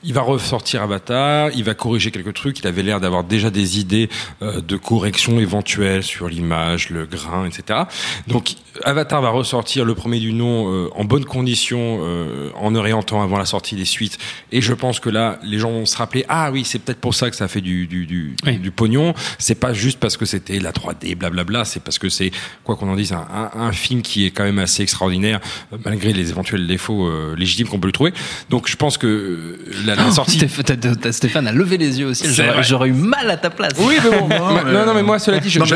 il 0.03 0.13
va 0.13 0.23
ressortir 0.23 0.83
Avatar, 0.83 1.51
il 1.55 1.65
va 1.65 1.75
corriger 1.75 2.11
quelques 2.11 2.35
trucs. 2.35 2.59
Il 2.61 2.67
avait 2.67 2.83
l'air 2.83 3.01
d'avoir 3.01 3.25
déjà 3.25 3.51
des 3.51 3.79
idées 3.79 4.09
euh, 4.43 4.61
de 4.61 4.77
correction 4.77 5.41
éventuelles 5.41 6.03
sur 6.03 6.29
l'image, 6.29 6.91
le 6.91 7.07
grain, 7.07 7.47
etc. 7.47 7.81
Donc 8.29 8.55
Avatar 8.85 9.23
va 9.23 9.31
ressortir 9.31 9.85
le 9.85 9.95
premier 9.95 10.19
du 10.19 10.33
nom 10.33 10.73
euh, 10.73 10.89
en 10.95 11.05
bonnes 11.05 11.25
conditions, 11.25 12.01
euh, 12.03 12.51
en 12.55 13.03
temps 13.03 13.23
avant 13.23 13.39
la 13.39 13.47
sortie 13.47 13.77
des 13.77 13.85
suites. 13.85 14.19
Et 14.51 14.61
je 14.61 14.75
pense 14.75 15.01
que 15.01 15.09
là, 15.09 15.39
les 15.43 15.59
gens 15.59 15.71
vont 15.71 15.87
se 15.87 15.97
rappeler 15.97 16.25
ah 16.29 16.51
oui, 16.51 16.65
c'est 16.65 16.79
peut-être 16.79 17.01
pour 17.01 17.15
ça 17.15 17.31
que 17.31 17.37
ça 17.37 17.49
fait 17.49 17.61
du 17.61 17.87
du 17.87 18.07
du, 18.07 18.37
Oui. 18.45 18.59
du 18.59 18.71
pognon. 18.71 19.15
C'est 19.39 19.55
pas 19.55 19.73
juste 19.73 19.99
parce 19.99 20.17
que 20.17 20.25
c'était 20.25 20.59
la 20.59 20.73
3D, 20.73 21.15
blablabla. 21.17 21.65
C'est 21.65 21.81
parce 21.81 21.99
que 21.99 22.09
c'est 22.09 22.31
quoi 22.65 22.77
qu'on 22.77 22.89
en 22.89 22.97
dise 22.97 23.13
un, 23.13 23.27
un, 23.33 23.51
un 23.55 23.73
film 23.73 24.03
qui 24.03 24.27
est 24.27 24.31
quand 24.31 24.45
même 24.45 24.59
assez 24.59 24.83
extraordinaire 24.83 25.41
malgré 25.85 26.13
les 26.13 26.31
éventuels 26.31 26.67
défauts 26.67 27.07
euh, 27.07 27.35
légitimes 27.37 27.69
qu'on 27.69 27.79
peut 27.81 27.89
lui 27.89 27.93
trouver. 27.93 28.12
Donc 28.51 28.69
je 28.69 28.77
pense 28.77 28.99
que 28.99 29.59
la, 29.87 29.95
la 29.95 30.11
sortie. 30.11 30.39
Stéphane 31.11 31.47
a 31.47 31.53
levé 31.53 31.79
les 31.79 32.01
yeux 32.01 32.07
aussi. 32.07 32.27
J'aurais 32.63 32.89
eu 32.89 32.93
mal 32.93 33.31
à 33.31 33.37
ta 33.37 33.51
place. 33.51 33.73
Oui, 33.79 33.97
mais 34.03 34.19
bon. 34.19 34.29
non, 34.73 34.87
non, 34.87 34.95
mais 34.95 35.03
moi, 35.03 35.19
cela 35.19 35.39
dit, 35.39 35.57
mais- 35.59 35.67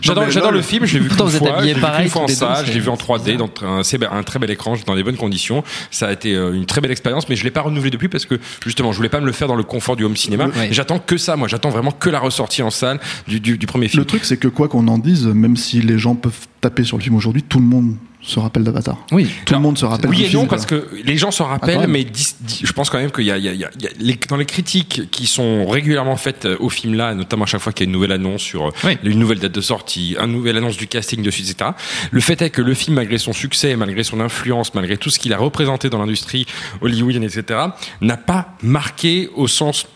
j'adore 0.00 0.24
mais 0.26 0.50
le 0.50 0.62
film. 0.62 0.86
Je 0.86 0.94
l'ai 0.94 1.00
vu 1.00 1.08
Pourtant, 1.08 1.24
vous 1.26 1.36
êtes 1.36 1.42
vu 1.42 1.80
pareil, 1.80 2.10
en 2.14 2.28
salle. 2.28 2.66
Je 2.66 2.72
l'ai 2.72 2.80
vu 2.80 2.88
en 2.88 2.96
c'est 2.96 3.04
3D, 3.04 3.36
dans 3.36 3.50
un, 3.62 3.82
un 4.18 4.22
très 4.22 4.38
bel 4.38 4.50
écran, 4.50 4.74
dans 4.86 4.94
des 4.94 5.02
bonnes 5.02 5.16
conditions. 5.16 5.62
Ça 5.90 6.08
a 6.08 6.12
été 6.12 6.34
euh, 6.34 6.52
une 6.52 6.66
très 6.66 6.80
belle 6.80 6.90
expérience, 6.90 7.28
mais 7.28 7.36
je 7.36 7.44
l'ai 7.44 7.50
pas 7.50 7.62
renouvelé 7.62 7.90
depuis 7.90 8.08
parce 8.08 8.26
que 8.26 8.38
justement, 8.64 8.92
je 8.92 8.96
voulais 8.96 9.08
pas 9.08 9.20
me 9.20 9.26
le 9.26 9.32
faire 9.32 9.48
dans 9.48 9.56
le 9.56 9.62
confort 9.64 9.96
du 9.96 10.04
home 10.04 10.16
cinéma. 10.16 10.46
Ouais. 10.46 10.68
Et 10.70 10.72
J'attends 10.72 10.98
que 10.98 11.16
ça, 11.16 11.36
moi. 11.36 11.48
J'attends 11.48 11.70
vraiment 11.70 11.90
que 11.92 12.10
la 12.10 12.18
ressortie 12.18 12.62
en 12.62 12.70
salle 12.70 13.00
du, 13.26 13.40
du, 13.40 13.58
du 13.58 13.66
premier 13.66 13.88
film. 13.88 14.00
Le 14.00 14.06
truc, 14.06 14.24
c'est 14.24 14.36
que 14.36 14.48
quoi 14.48 14.68
qu'on 14.68 14.88
en 14.88 14.98
dise, 14.98 15.26
même 15.26 15.56
si 15.56 15.80
les 15.80 15.98
gens 15.98 16.14
peuvent 16.14 16.32
taper 16.64 16.82
sur 16.84 16.96
le 16.96 17.02
film 17.02 17.14
aujourd'hui, 17.14 17.42
tout 17.42 17.58
le 17.58 17.64
monde 17.66 17.96
se 18.22 18.40
rappelle 18.40 18.64
d'Avatar. 18.64 18.96
Oui. 19.12 19.28
Tout 19.44 19.52
le 19.52 19.60
monde 19.60 19.76
se 19.76 19.84
rappelle 19.84 20.08
Oui 20.08 20.24
et 20.24 20.32
non, 20.32 20.46
parce 20.46 20.64
que 20.64 20.88
les 21.04 21.18
gens 21.18 21.30
s'en 21.30 21.44
Ah, 21.44 21.48
rappellent, 21.58 21.86
mais 21.88 22.04
dis- 22.04 22.34
dis- 22.40 22.60
je 22.64 22.72
pense 22.72 22.88
quand 22.88 22.96
même 22.96 23.10
qu'il 23.10 23.24
y 23.24 23.30
a, 23.30 23.36
il 23.36 23.44
y 23.44 23.48
a- 23.50 23.52
il 23.52 23.60
y 23.60 23.64
a- 23.66 23.70
il 23.78 23.82
y 23.82 23.86
a 23.86 23.90
les- 23.98 24.18
dans 24.30 24.38
les 24.38 24.46
critiques 24.46 25.02
qui 25.10 25.26
sont 25.26 25.66
régulièrement 25.66 26.16
faites 26.16 26.46
euh, 26.46 26.56
au 26.58 26.70
film 26.70 26.94
là, 26.94 27.14
notamment 27.14 27.44
à 27.44 27.46
chaque 27.46 27.60
fois 27.60 27.74
qu'il 27.74 27.84
y 27.84 27.86
a 27.86 27.88
une 27.88 27.92
nouvelle 27.92 28.12
annonce 28.12 28.40
sur 28.40 28.68
euh, 28.68 28.70
Oui. 28.84 28.96
une 29.04 29.18
nouvelle 29.18 29.40
date 29.40 29.52
de 29.52 29.60
sortie, 29.60 30.16
une 30.18 30.32
nouvelle 30.32 30.56
annonce 30.56 30.78
du 30.78 30.86
casting 30.86 31.22
dessus, 31.22 31.42
etc. 31.42 31.72
Le 32.10 32.20
fait 32.22 32.40
est 32.40 32.48
que 32.48 32.62
le 32.62 32.72
film, 32.72 32.96
malgré 32.96 33.18
son 33.18 33.34
succès, 33.34 33.76
malgré 33.76 34.02
son 34.04 34.18
influence, 34.20 34.74
malgré 34.74 34.96
tout 34.96 35.10
ce 35.10 35.18
qu'il 35.18 35.34
a 35.34 35.36
représenté 35.36 35.90
dans 35.90 35.98
l'industrie 35.98 36.46
hollywoodienne, 36.80 37.24
etc., 37.24 37.60
n'a 38.00 38.16
pas 38.16 38.54
marqué 38.62 39.28
au 39.34 39.48
sens 39.48 39.86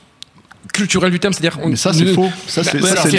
culturel 0.72 1.10
du 1.10 1.18
terme, 1.18 1.32
c'est-à-dire 1.32 1.58
Mais 1.66 1.76
ça, 1.76 1.92
c'est 1.92 2.04
ne- 2.04 2.12
faux. 2.12 2.28
Ça, 2.46 2.62
c'est 2.64 2.78
Bah, 2.80 2.88
ça, 2.88 3.02
c'est 3.04 3.12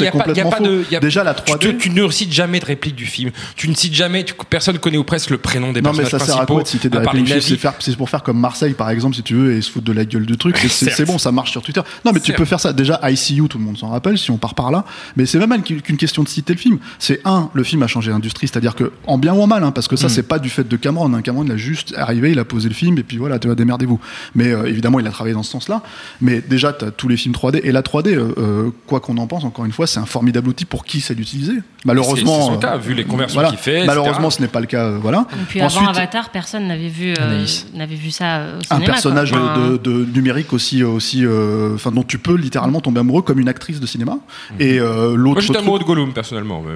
mais 0.00 0.10
complètement 0.10 0.60
Déjà, 1.00 1.24
la 1.24 1.34
tu, 1.34 1.42
3D. 1.52 1.58
te- 1.58 1.82
tu 1.82 1.90
ne 1.90 2.08
cites 2.10 2.32
jamais 2.32 2.60
de 2.60 2.64
réplique 2.64 2.94
du 2.94 3.06
film. 3.06 3.30
Tu 3.56 3.68
ne 3.68 3.74
cites 3.74 3.94
jamais, 3.94 4.24
tu- 4.24 4.34
personne 4.48 4.78
connaît 4.78 4.96
ou 4.96 5.04
presque 5.04 5.30
le 5.30 5.38
prénom 5.38 5.72
des 5.72 5.82
Non, 5.82 5.90
mais 5.92 5.98
personnages 5.98 6.20
ça 6.20 6.26
sert 6.26 6.34
à 6.34 6.46
principaux. 6.46 6.54
quoi 6.54 6.62
de 6.62 6.68
citer 6.68 6.88
des 6.88 6.98
répliques. 6.98 7.42
C'est 7.80 7.96
pour 7.96 8.08
faire 8.08 8.22
comme 8.22 8.38
Marseille, 8.38 8.74
par 8.74 8.90
exemple, 8.90 9.16
si 9.16 9.22
tu 9.22 9.34
veux, 9.34 9.54
et 9.56 9.60
se 9.62 9.70
foutre 9.70 9.84
de 9.86 9.92
la 9.92 10.04
gueule 10.04 10.24
du 10.26 10.36
truc. 10.36 10.56
C'est- 10.58 11.04
bon, 11.04 11.18
ça 11.18 11.32
marche 11.32 11.50
sur 11.50 11.62
Twitter. 11.62 11.80
Non, 12.04 12.12
mais 12.12 12.20
tu 12.20 12.32
peux 12.32 12.44
faire 12.44 12.60
ça. 12.60 12.72
Déjà, 12.72 12.98
ICU, 13.10 13.48
tout 13.48 13.58
le 13.58 13.64
monde 13.64 13.76
s'en 13.78 13.88
rappelle, 13.88 14.16
si 14.18 14.30
on 14.30 14.38
part 14.38 14.54
par 14.54 14.70
là. 14.70 14.84
Mais 15.16 15.26
c'est 15.26 15.44
même 15.46 15.62
qu'une 15.62 15.96
question 15.96 16.22
de 16.22 16.28
citer 16.28 16.52
le 16.54 16.58
film. 16.58 16.78
C'est 16.98 17.20
un, 17.24 17.50
le 17.52 17.64
film 17.64 17.82
a 17.82 17.86
changé 17.86 18.10
l'industrie, 18.10 18.46
c'est-à-dire 18.48 18.74
que, 18.74 18.92
en 19.06 19.18
bien 19.18 19.34
ou 19.34 19.42
en 19.42 19.46
mal, 19.46 19.64
hein, 19.64 19.72
parce 19.72 19.88
que 19.88 19.96
ça, 19.96 20.08
c'est 20.08 20.22
pas 20.22 20.38
du 20.38 20.48
fait 20.48 20.66
de 20.66 20.76
Cameron. 20.76 21.12
Hein. 21.12 21.22
Cameron, 21.22 21.44
il 21.44 21.52
a 21.52 21.56
juste 21.56 21.92
arrivé, 21.96 22.30
il 22.32 22.38
a 22.38 22.44
posé 22.44 22.68
le 22.68 22.74
film, 22.74 22.96
et 22.98 23.02
puis 23.02 23.16
voilà, 23.18 23.38
tu 23.38 23.48
vas 23.48 23.54
démerdez-vous. 23.54 24.00
Mais 24.34 24.52
euh, 24.52 24.66
évidemment, 24.66 25.00
il 25.00 25.06
a 25.06 25.10
travaillé 25.10 25.34
dans 25.34 25.42
ce 25.42 25.50
sens-là. 25.50 25.82
Mais 26.20 26.40
déjà, 26.52 26.72
tu 26.72 26.84
as 26.84 26.90
tous 26.90 27.08
les 27.08 27.16
films 27.16 27.34
3D. 27.34 27.60
Et 27.64 27.72
la 27.72 27.82
3D, 27.82 28.14
euh, 28.14 28.32
euh, 28.38 28.70
quoi 28.86 29.00
qu'on 29.00 29.16
en 29.18 29.26
pense, 29.26 29.44
encore 29.44 29.64
une 29.64 29.72
fois, 29.72 29.86
c'est 29.86 29.98
un 29.98 30.06
formidable 30.06 30.48
outil 30.48 30.64
pour 30.64 30.84
qui 30.84 31.00
sait 31.00 31.14
l'utiliser. 31.14 31.54
Malheureusement. 31.84 32.34
C'est- 32.36 32.40
c'est 32.42 32.46
son 32.48 32.54
euh, 32.54 32.58
cas, 32.58 32.76
vu 32.76 32.94
les 32.94 33.04
conversions 33.04 33.34
voilà. 33.34 33.48
qu'il 33.50 33.58
fait, 33.58 33.72
etc. 33.78 33.86
Malheureusement, 33.88 34.30
ce 34.30 34.40
n'est 34.40 34.48
pas 34.48 34.60
le 34.60 34.66
cas. 34.66 34.84
euh, 34.84 34.98
voilà. 35.02 35.26
Et 35.32 35.44
puis 35.48 35.60
Ensuite, 35.62 35.82
avant 35.82 35.90
Avatar, 35.90 36.30
personne 36.30 36.68
n'avait 36.68 36.88
vu, 36.88 37.14
euh, 37.18 37.44
n'avait 37.74 37.94
vu 37.96 38.10
ça 38.10 38.36
euh, 38.36 38.58
au 38.70 38.74
un 38.74 38.80
personnage 38.80 39.32
de, 39.32 39.76
de- 39.78 40.04
numérique 40.14 40.52
aussi, 40.52 40.84
aussi, 40.84 41.24
euh, 41.24 41.74
enfin 41.74 41.90
dont 41.90 42.04
tu 42.04 42.18
peux 42.18 42.36
littéralement 42.36 42.80
tomber 42.80 43.00
amoureux 43.00 43.22
comme 43.22 43.40
une 43.40 43.48
actrice 43.48 43.80
de 43.80 43.86
cinéma. 43.86 44.18
Et 44.60 44.78
euh, 44.78 45.08
Moi, 45.08 45.16
l'autre 45.16 45.40
j'étais 45.40 45.58
amoureux 45.58 45.78
de 45.80 45.84
Gollum, 45.84 46.12
personnellement. 46.12 46.62
mais- 46.62 46.72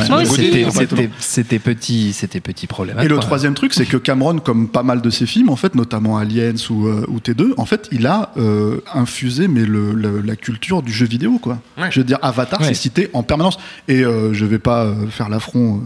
Ouais. 0.00 0.08
Moi 0.08 0.22
aussi. 0.22 0.34
C'était- 0.46 0.62
Complètement. 0.62 0.96
C'était 0.98 1.10
c'était 1.18 1.58
petit, 1.58 2.12
c'était 2.12 2.40
petit 2.40 2.66
problème. 2.66 2.98
Et 3.00 3.08
le 3.08 3.18
troisième 3.18 3.54
truc, 3.54 3.72
c'est 3.74 3.86
que 3.86 3.96
Cameron, 3.96 4.38
comme 4.38 4.68
pas 4.68 4.82
mal 4.82 5.00
de 5.00 5.10
ses 5.10 5.26
films, 5.26 5.48
en 5.50 5.56
fait, 5.56 5.74
notamment 5.74 6.16
Aliens 6.18 6.54
ou, 6.70 6.86
euh, 6.86 7.04
ou 7.08 7.18
T2, 7.18 7.52
en 7.56 7.64
fait, 7.66 7.88
il 7.92 8.06
a 8.06 8.30
euh, 8.36 8.80
infusé 9.10 9.48
mais 9.48 9.64
le, 9.64 9.92
le- 9.92 10.20
la 10.20 10.36
culture 10.36 10.82
du 10.82 10.92
jeu 10.92 11.06
vidéo, 11.06 11.38
quoi. 11.40 11.58
Ouais. 11.76 11.90
Je 11.90 11.98
veux 12.00 12.04
dire, 12.04 12.18
Avatar, 12.22 12.60
Ouais. 12.60 12.68
c'est 12.68 12.74
cité 12.74 13.10
en 13.12 13.22
permanence. 13.24 13.58
Et 13.88 14.04
euh, 14.04 14.32
je 14.32 14.44
vais 14.46 14.58
pas 14.60 14.84
euh, 14.84 15.06
faire 15.08 15.28
l'affront. 15.28 15.78
euh, 15.78 15.80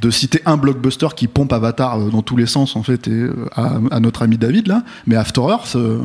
de 0.00 0.10
citer 0.10 0.40
un 0.46 0.56
blockbuster 0.56 1.08
qui 1.14 1.26
pompe 1.28 1.52
Avatar 1.52 2.00
euh, 2.00 2.08
dans 2.08 2.22
tous 2.22 2.34
les 2.38 2.46
sens 2.46 2.76
en 2.76 2.82
fait 2.82 3.08
et, 3.08 3.10
euh, 3.10 3.34
à, 3.54 3.72
à 3.90 4.00
notre 4.00 4.22
ami 4.22 4.38
David 4.38 4.66
là 4.66 4.84
mais 5.06 5.16
After 5.16 5.42
Earth 5.42 5.76
euh, 5.76 5.98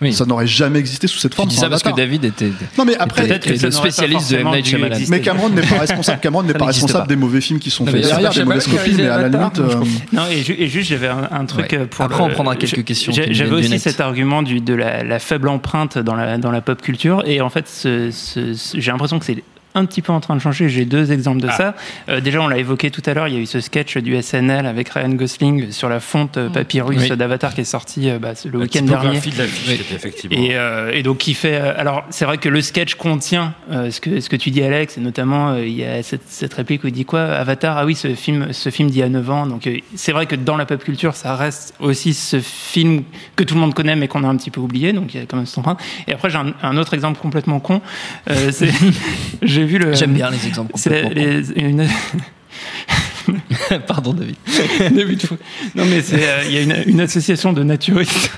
Oui. 0.00 0.12
ça 0.14 0.24
n'aurait 0.24 0.46
jamais 0.46 0.78
existé 0.78 1.06
sous 1.06 1.18
cette 1.18 1.32
Tu 1.32 1.36
forme 1.36 1.48
dis 1.48 1.56
sans 1.56 1.62
ça 1.62 1.68
parce 1.70 1.82
que. 1.82 1.90
David 1.94 2.24
était. 2.24 2.50
non 2.78 2.84
mais 2.84 2.96
après 2.96 3.26
Peut-être 3.26 3.46
le 3.62 3.70
spécialiste 3.70 4.30
de 4.32 4.36
M. 4.38 4.48
Night 4.50 4.66
Shyamalan. 4.66 4.96
Mais 5.08 5.20
Cameron 5.20 5.48
n'est 5.50 5.60
pas 5.62 5.78
responsable. 5.80 6.20
Cameron 6.20 6.42
n'est 6.42 6.54
pas 6.54 6.64
responsable 6.66 7.00
pas. 7.00 7.06
des 7.06 7.16
mauvais 7.16 7.40
films 7.40 7.58
qui 7.58 7.70
sont 7.70 7.84
faits 7.86 8.02
derrière, 8.02 8.32
des 8.32 8.44
mauvaises 8.44 8.66
copies, 8.66 8.94
mais 8.96 9.06
à 9.08 9.18
la 9.18 9.28
limite. 9.28 9.58
Euh, 9.58 9.74
Non, 10.12 10.22
et, 10.30 10.42
ju- 10.42 10.56
et 10.58 10.68
juste, 10.68 10.88
j'avais 10.90 11.08
un, 11.08 11.28
un 11.30 11.44
truc 11.44 11.72
Ouais. 11.72 11.78
euh, 11.80 11.86
pour. 11.86 12.04
Après, 12.04 12.18
le- 12.18 12.24
on 12.24 12.28
prendra 12.30 12.56
quelques 12.56 12.84
questions 12.84 13.12
J'avais 13.12 13.50
aussi 13.52 13.78
cet 13.78 14.00
argument 14.00 14.42
du, 14.42 14.60
de 14.60 14.74
la, 14.74 15.02
la 15.04 15.18
faible 15.18 15.48
empreinte 15.48 15.98
dans 15.98 16.14
la, 16.14 16.38
dans 16.38 16.50
la 16.50 16.60
pop 16.60 16.80
culture. 16.80 17.22
Et 17.26 17.40
en 17.40 17.50
fait, 17.50 17.66
j'ai 17.84 18.90
l'impression 18.90 19.18
que 19.18 19.24
c'est 19.26 19.42
un 19.74 19.84
petit 19.84 20.02
peu 20.02 20.12
en 20.12 20.20
train 20.20 20.34
de 20.36 20.40
changer. 20.40 20.68
J'ai 20.68 20.84
deux 20.84 21.12
exemples 21.12 21.40
de 21.40 21.48
Ah. 21.48 21.56
ça. 21.56 21.74
Euh, 22.08 22.20
déjà, 22.20 22.40
on 22.40 22.48
l'a 22.48 22.58
évoqué 22.58 22.90
tout 22.90 23.02
à 23.06 23.14
l'heure, 23.14 23.28
il 23.28 23.34
y 23.34 23.36
a 23.36 23.40
eu 23.40 23.46
ce 23.46 23.60
sketch 23.60 23.96
du 23.98 24.14
SNL 24.20 24.66
avec 24.66 24.88
Ryan 24.88 25.10
Gosling 25.10 25.70
sur 25.70 25.88
la 25.88 26.00
fonte 26.00 26.36
euh, 26.38 26.48
papyrus 26.48 27.08
Oui. 27.10 27.16
d'Avatar 27.16 27.54
qui 27.54 27.60
est 27.60 27.64
sorti 27.64 28.10
euh, 28.10 28.18
bah, 28.18 28.32
le 28.44 28.50
La 28.52 28.58
week-end 28.58 28.82
dernier. 28.82 29.08
de 29.20 29.38
l'affiche, 29.38 29.68
Oui. 29.68 29.80
effectivement. 29.94 30.36
Et, 30.36 30.50
euh, 30.56 30.90
et 30.92 31.02
donc 31.02 31.18
qui 31.18 31.34
fait. 31.34 31.54
euh, 31.54 31.72
alors 31.76 32.04
c'est 32.10 32.24
vrai 32.24 32.38
que 32.38 32.48
le 32.48 32.60
sketch 32.62 32.94
contient 32.96 33.54
euh, 33.70 33.90
ce 33.90 34.00
que 34.00 34.20
ce 34.20 34.28
que 34.28 34.36
tu 34.36 34.50
dis 34.50 34.62
Alex, 34.62 34.98
et 34.98 35.00
notamment 35.00 35.50
euh, 35.50 35.64
il 35.66 35.74
y 35.74 35.84
a 35.84 36.02
cette, 36.02 36.22
cette 36.28 36.54
réplique 36.54 36.82
où 36.84 36.88
il 36.88 36.92
dit 36.92 37.04
quoi? 37.04 37.22
Avatar. 37.22 37.78
Ah 37.78 37.84
oui, 37.86 37.94
ce 37.94 38.14
film 38.14 38.48
ce 38.52 38.70
film 38.70 38.90
d'il 38.90 38.98
y 38.98 39.02
a 39.02 39.08
9 39.08 39.30
ans. 39.30 39.46
Donc 39.46 39.66
euh, 39.66 39.76
c'est 39.94 40.12
vrai 40.12 40.26
que 40.26 40.34
dans 40.36 40.56
la 40.56 40.66
pop 40.66 40.82
culture, 40.82 41.14
ça 41.14 41.36
reste 41.36 41.74
aussi 41.78 42.12
ce 42.14 42.40
film 42.40 43.02
que 43.36 43.44
tout 43.44 43.54
le 43.54 43.60
monde 43.60 43.74
connaît 43.74 43.94
mais 43.96 44.08
qu'on 44.08 44.24
a 44.24 44.28
un 44.28 44.36
petit 44.36 44.50
peu 44.50 44.60
oublié. 44.60 44.92
Donc 44.92 45.14
il 45.14 45.20
y 45.20 45.22
a 45.22 45.26
quand 45.26 45.36
même 45.36 45.46
cette 45.46 45.58
empreinte. 45.58 45.80
Et 46.08 46.12
après 46.12 46.28
j'ai 46.30 46.38
un, 46.38 46.52
un 46.62 46.76
autre 46.76 46.94
exemple 46.94 47.20
complètement 47.20 47.60
con. 47.60 47.80
Euh, 48.30 48.50
c'est 48.50 48.70
j'ai 49.60 49.66
vu 49.66 49.78
le. 49.78 49.92
J'aime 49.92 50.14
bien 50.14 50.30
les 50.30 50.46
exemples. 50.46 50.72
C'est 50.76 51.02
une. 51.54 51.86
Pardon 53.86 54.14
David. 54.14 55.22
Fou. 55.22 55.36
Non, 55.74 55.84
mais 55.84 56.00
c'est, 56.00 56.26
euh, 56.26 56.42
il 56.46 56.52
y 56.52 56.58
a 56.58 56.62
une, 56.62 56.82
une 56.86 57.00
association 57.00 57.52
de 57.52 57.62
naturistes 57.62 58.30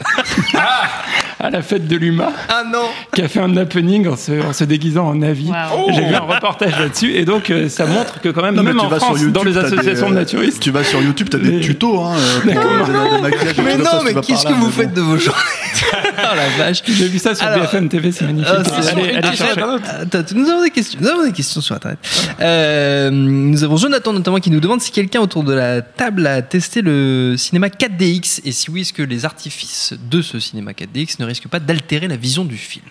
à 1.43 1.51
la 1.51 1.61
fête 1.63 1.89
de 1.89 1.97
l'UMA 1.97 2.33
Ah 2.49 2.63
non. 2.65 2.85
qui 3.15 3.21
a 3.21 3.29
fait 3.29 3.41
un 3.41 3.57
happening 3.57 4.07
en 4.07 4.17
se, 4.17 4.41
en 4.47 4.53
se 4.53 4.65
déguisant 4.65 5.09
en 5.09 5.21
avis. 5.23 5.49
Waouh. 5.51 5.93
J'ai 5.93 6.05
vu 6.05 6.15
un 6.15 6.21
reportage 6.21 6.79
là-dessus 6.79 7.13
et 7.15 7.25
donc 7.25 7.51
euh, 7.51 7.69
ça 7.69 7.85
montre 7.87 8.21
que 8.21 8.29
quand 8.29 8.43
même, 8.43 8.55
Non, 8.55 8.63
mais 8.63 8.71
même 8.71 8.79
tu 8.79 8.87
en 8.87 8.89
vas 8.89 8.99
sur 8.99 9.07
France, 9.09 9.19
YouTube, 9.19 9.33
dans 9.35 9.43
les 9.43 9.53
des, 9.53 9.59
associations 9.59 10.09
de 10.09 10.15
euh, 10.15 10.19
naturistes, 10.21 10.61
Tu 10.63 10.71
vas 10.71 10.85
sur 10.85 11.03
YouTube, 11.03 11.29
t'as 11.31 11.39
des 11.39 11.51
Mais- 11.51 11.61
tutos 11.61 12.01
hein, 12.01 12.15
euh, 12.17 12.49
euh, 12.49 13.53
Mais 13.65 13.77
non, 13.77 13.85
ça, 13.85 14.01
mais 14.05 14.15
qu'est-ce 14.15 14.47
que 14.47 14.53
vous 14.53 14.71
faites 14.71 14.95
de 14.95 15.01
vos 15.01 15.17
journées 15.17 15.39
Oh 16.19 16.37
la 16.37 16.65
vache. 16.65 16.83
j'ai 16.87 17.09
vu 17.09 17.19
ça 17.19 17.35
sur 17.35 17.47
Alors, 17.47 17.65
BFM 17.67 17.89
TV, 17.89 18.13
c'est 18.13 18.25
magnifique. 18.25 18.53
Allez, 18.53 19.15
allez 19.15 19.37
chercher. 19.37 19.61
Attends, 19.61 20.35
nous 20.35 20.49
avons 20.49 20.63
des 20.63 20.71
questions. 20.71 20.99
Nous 21.01 21.09
avons 21.09 21.25
des 21.25 21.33
questions 21.33 21.61
sur 21.61 21.75
Internet. 21.75 21.99
Euh, 22.41 23.11
nous 23.11 23.65
avons 23.65 23.77
Jonathan 23.77 24.13
notamment 24.13 24.39
qui 24.39 24.51
nous 24.51 24.61
demande 24.61 24.81
si 24.81 24.91
quelqu'un 24.93 25.21
autour 25.21 25.43
de 25.43 25.53
la 25.53 25.81
table 25.83 26.27
a 26.27 26.43
testé 26.43 26.83
le 26.83 27.35
cinéma 27.37 27.69
4DX 27.69 28.41
et 28.45 28.53
si 28.53 28.71
oui, 28.71 28.83
est-ce 28.83 28.93
que 28.93 29.03
les 29.03 29.25
artifices 29.25 29.95
de 30.11 30.23
ce 30.23 30.39
cinéma 30.39 30.73
4DX 30.73 31.17
ne 31.21 31.27
risquent 31.33 31.49
pas 31.49 31.61
d'altérer 31.61 32.09
la 32.09 32.17
vision 32.17 32.45
du 32.45 32.57
film 32.57 32.85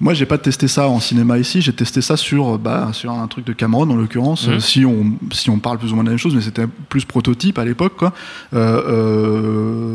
Moi, 0.00 0.14
j'ai 0.14 0.24
pas 0.26 0.38
testé 0.38 0.66
ça 0.66 0.88
en 0.88 0.98
cinéma 0.98 1.38
ici. 1.38 1.60
J'ai 1.60 1.74
testé 1.74 2.00
ça 2.00 2.16
sur, 2.16 2.58
bah, 2.58 2.88
sur 2.92 3.10
un 3.12 3.26
truc 3.28 3.44
de 3.46 3.52
Cameron, 3.52 3.90
en 3.90 3.96
l'occurrence. 3.96 4.46
Mhm. 4.46 4.54
Euh, 4.54 4.60
Si 4.60 4.84
on, 4.86 5.12
si 5.32 5.50
on 5.50 5.58
parle 5.58 5.78
plus 5.78 5.92
ou 5.92 5.94
moins 5.94 6.04
de 6.04 6.08
la 6.08 6.12
même 6.12 6.18
chose, 6.18 6.34
mais 6.34 6.40
c'était 6.40 6.66
plus 6.88 7.04
prototype 7.04 7.58
à 7.58 7.64
l'époque, 7.66 7.96
quoi. 7.98 8.12
Euh, 8.54 8.82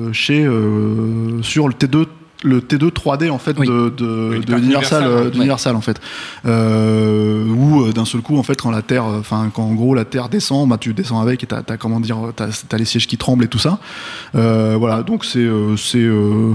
euh, 0.08 0.14
chez, 0.14 0.46
euh, 0.46 1.42
sur 1.42 1.68
le 1.68 1.74
T2 1.74 2.06
le 2.44 2.60
T2 2.60 2.92
3D 2.92 3.32
en 3.32 3.40
fait 3.40 3.58
Oui. 3.58 3.66
de, 3.66 3.90
de, 3.98 4.30
Oui, 4.34 4.40
de 4.42 4.46
carte 4.46 4.62
Universal, 4.62 5.32
Universal, 5.34 5.72
ouais. 5.74 5.78
en 5.78 5.82
fait 5.82 6.00
euh, 6.46 7.48
où 7.48 7.92
d'un 7.92 8.06
seul 8.06 8.22
coup 8.22 8.38
en 8.38 8.44
fait 8.44 8.62
quand 8.62 8.70
la 8.70 8.84
terre 8.84 9.06
enfin 9.06 9.50
quand 9.52 9.64
en 9.64 9.74
gros 9.74 9.96
la 9.96 10.06
terre 10.06 10.30
descend 10.30 10.70
bah 10.70 10.78
tu 10.80 10.94
descends 10.94 11.22
avec 11.22 11.44
et 11.44 11.48
t'as 11.48 11.62
as, 11.68 11.78
comment 11.78 12.00
dire 12.00 12.18
t'as 12.36 12.50
as 12.72 12.78
les 12.78 12.86
sièges 12.86 13.08
qui 13.08 13.18
tremblent 13.18 13.46
et 13.46 13.48
tout 13.48 13.58
ça 13.58 13.80
Euh, 14.36 14.75
voilà 14.78 15.02
donc 15.02 15.25
c'est 15.25 15.40
euh, 15.40 15.75
c'est 15.78 15.98
euh, 15.98 16.54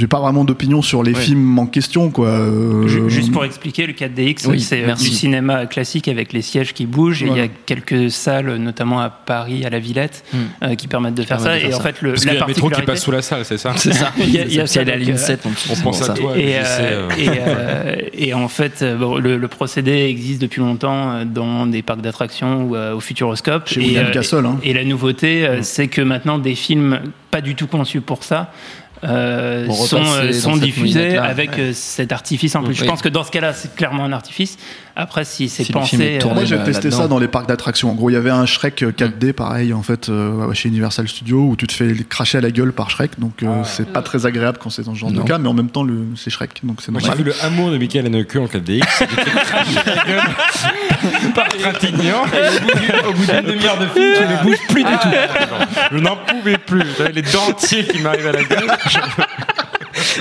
j'ai 0.00 0.06
pas 0.06 0.18
vraiment 0.20 0.44
d'opinion 0.44 0.80
sur 0.82 1.02
les 1.02 1.14
films 1.14 1.58
en 1.58 1.66
question 1.66 2.10
quoi 2.10 2.28
Euh, 2.28 2.86
Ju- 2.88 3.08
Juste 3.10 3.32
pour 3.32 3.44
expliquer, 3.44 3.86
le 3.86 3.92
4DX, 3.92 4.46
Oui, 4.48 4.60
c'est 4.60 4.82
euh, 4.82 4.86
merci. 4.86 5.10
du 5.10 5.14
cinéma 5.14 5.66
classique 5.66 6.08
avec 6.08 6.32
les 6.32 6.40
sièges 6.42 6.72
qui 6.72 6.86
bougent. 6.86 7.22
Et 7.22 7.26
il 7.26 7.36
y 7.36 7.40
a 7.40 7.48
quelques 7.48 8.10
salles, 8.10 8.56
notamment 8.56 9.00
à 9.00 9.10
Paris, 9.10 9.64
à 9.66 9.70
la 9.70 9.78
Villette, 9.78 10.24
Hmm. 10.32 10.36
euh, 10.64 10.74
qui 10.74 10.88
permettent 10.88 11.14
de 11.14 11.22
faire 11.22 11.38
ça. 11.40 11.54
de 11.54 11.60
faire 11.60 11.70
Et 11.70 11.74
en 11.74 11.80
fait, 11.80 12.00
le, 12.02 12.12
Parce 12.12 12.24
la 12.24 12.34
y 12.34 12.38
a 12.38 12.46
métro 12.46 12.70
qui 12.70 12.82
passe 12.82 13.02
sous 13.02 13.10
la 13.10 13.20
salle, 13.22 13.44
c'est 13.44 13.58
ça 13.58 13.72
C'est 13.76 13.92
ça. 13.92 14.12
Il 14.18 14.30
y 14.30 14.38
a- 14.38 14.44
il 14.46 14.54
y 14.54 14.58
a 14.58 14.62
Parce 14.62 14.72
qu'il 14.72 14.80
y 14.80 14.82
a 14.82 14.84
ça, 14.86 14.90
la 14.90 14.96
ligne 14.96 15.12
euh, 15.14 15.16
7 15.16 15.46
en 15.46 15.50
dessous. 15.50 15.70
on 15.72 15.82
pense 15.82 16.08
à 16.08 16.14
toi. 16.14 16.36
Et, 16.38 16.54
euh, 16.56 16.62
euh, 17.18 17.96
euh, 18.20 18.32
en 18.34 18.48
fait, 18.48 18.84
bon, 18.98 19.18
le, 19.18 19.36
le 19.36 19.48
procédé 19.48 20.06
existe 20.08 20.40
depuis 20.40 20.60
longtemps 20.60 21.24
dans 21.26 21.66
des 21.66 21.82
parcs 21.82 22.00
d'attractions 22.00 22.64
ou 22.64 22.76
euh, 22.76 22.94
au 22.94 23.00
Futuroscope. 23.00 23.68
Chez 23.68 23.80
et, 23.80 23.84
William 23.84 24.10
Castle, 24.10 24.46
hein. 24.46 24.58
et 24.62 24.72
la 24.72 24.84
nouveauté, 24.84 25.46
euh, 25.46 25.58
c'est 25.62 25.88
que 25.88 26.00
maintenant, 26.00 26.38
des 26.38 26.54
films 26.54 27.00
pas 27.30 27.40
du 27.40 27.54
tout 27.54 27.66
conçus 27.66 28.00
pour 28.00 28.24
ça. 28.24 28.52
Euh, 29.04 29.70
sont, 29.70 30.02
euh, 30.04 30.32
sont 30.32 30.56
diffusés 30.56 31.16
avec 31.16 31.52
ouais. 31.52 31.60
euh, 31.60 31.72
cet 31.72 32.12
artifice 32.12 32.54
en 32.54 32.62
plus. 32.62 32.74
Je 32.74 32.84
pense 32.84 33.00
que 33.02 33.08
dans 33.08 33.24
ce 33.24 33.30
cas-là, 33.30 33.52
c'est 33.54 33.74
clairement 33.74 34.04
un 34.04 34.12
artifice. 34.12 34.58
Après, 34.96 35.24
si 35.24 35.48
c'est 35.48 35.64
Si 35.64 35.72
pensé, 35.72 36.18
tourné, 36.20 36.34
Moi 36.34 36.42
euh, 36.42 36.46
j'ai 36.46 36.58
testé 36.62 36.90
ça 36.90 37.08
dans 37.08 37.18
les 37.18 37.28
parcs 37.28 37.48
d'attractions. 37.48 37.90
En 37.90 37.94
gros, 37.94 38.10
il 38.10 38.14
y 38.14 38.16
avait 38.16 38.28
un 38.30 38.44
Shrek 38.44 38.82
euh, 38.82 38.90
4D 38.92 39.32
pareil 39.32 39.72
en 39.72 39.82
fait 39.82 40.08
euh, 40.10 40.52
chez 40.52 40.68
Universal 40.68 41.08
Studios 41.08 41.48
où 41.48 41.56
tu 41.56 41.66
te 41.66 41.72
fais 41.72 41.94
cracher 42.08 42.38
à 42.38 42.40
la 42.42 42.50
gueule 42.50 42.72
par 42.72 42.90
Shrek. 42.90 43.12
Donc 43.18 43.42
euh, 43.42 43.62
c'est 43.64 43.90
pas 43.90 44.02
très 44.02 44.26
agréable 44.26 44.58
quand 44.60 44.68
c'est 44.68 44.82
dans 44.82 44.94
ce 44.94 44.98
genre 44.98 45.10
Non. 45.10 45.22
de 45.22 45.26
cas, 45.28 45.38
mais 45.38 45.48
en 45.48 45.54
même 45.54 45.70
temps 45.70 45.84
le- 45.84 46.04
c'est 46.16 46.28
Shrek, 46.30 46.60
donc 46.64 46.82
c'est 46.82 46.90
Moi, 46.92 47.00
j'ai 47.00 47.06
normal. 47.08 47.24
vu 47.24 47.30
le 47.30 47.44
hameau 47.44 47.70
de 47.70 47.78
Michael 47.78 48.06
Haneke 48.06 48.36
en 48.36 48.46
4DX. 48.46 48.68
Il 48.68 48.78
était 48.80 49.30
craché 49.30 49.78
à 49.78 49.94
la 49.94 50.04
gueule 50.04 51.32
par 51.34 51.48
Trintignant. 51.48 52.22
au 53.08 53.12
bout 53.12 53.24
d'une 53.24 53.52
demi-heure 53.52 53.78
de 53.78 53.86
film, 53.86 54.12
tu 54.16 54.22
ne 54.22 54.42
bouges 54.42 54.66
plus 54.68 54.84
du 54.84 54.90
tout. 54.90 55.08
Je 55.92 55.98
n'en 55.98 56.16
pouvais 56.16 56.58
plus. 56.58 56.82
J'avais 56.98 57.12
les 57.12 57.22
dentiers 57.22 57.84
qui 57.84 58.00
m'arrivaient 58.00 58.28
à 58.30 58.32
la 58.32 58.44
gueule. 58.44 58.70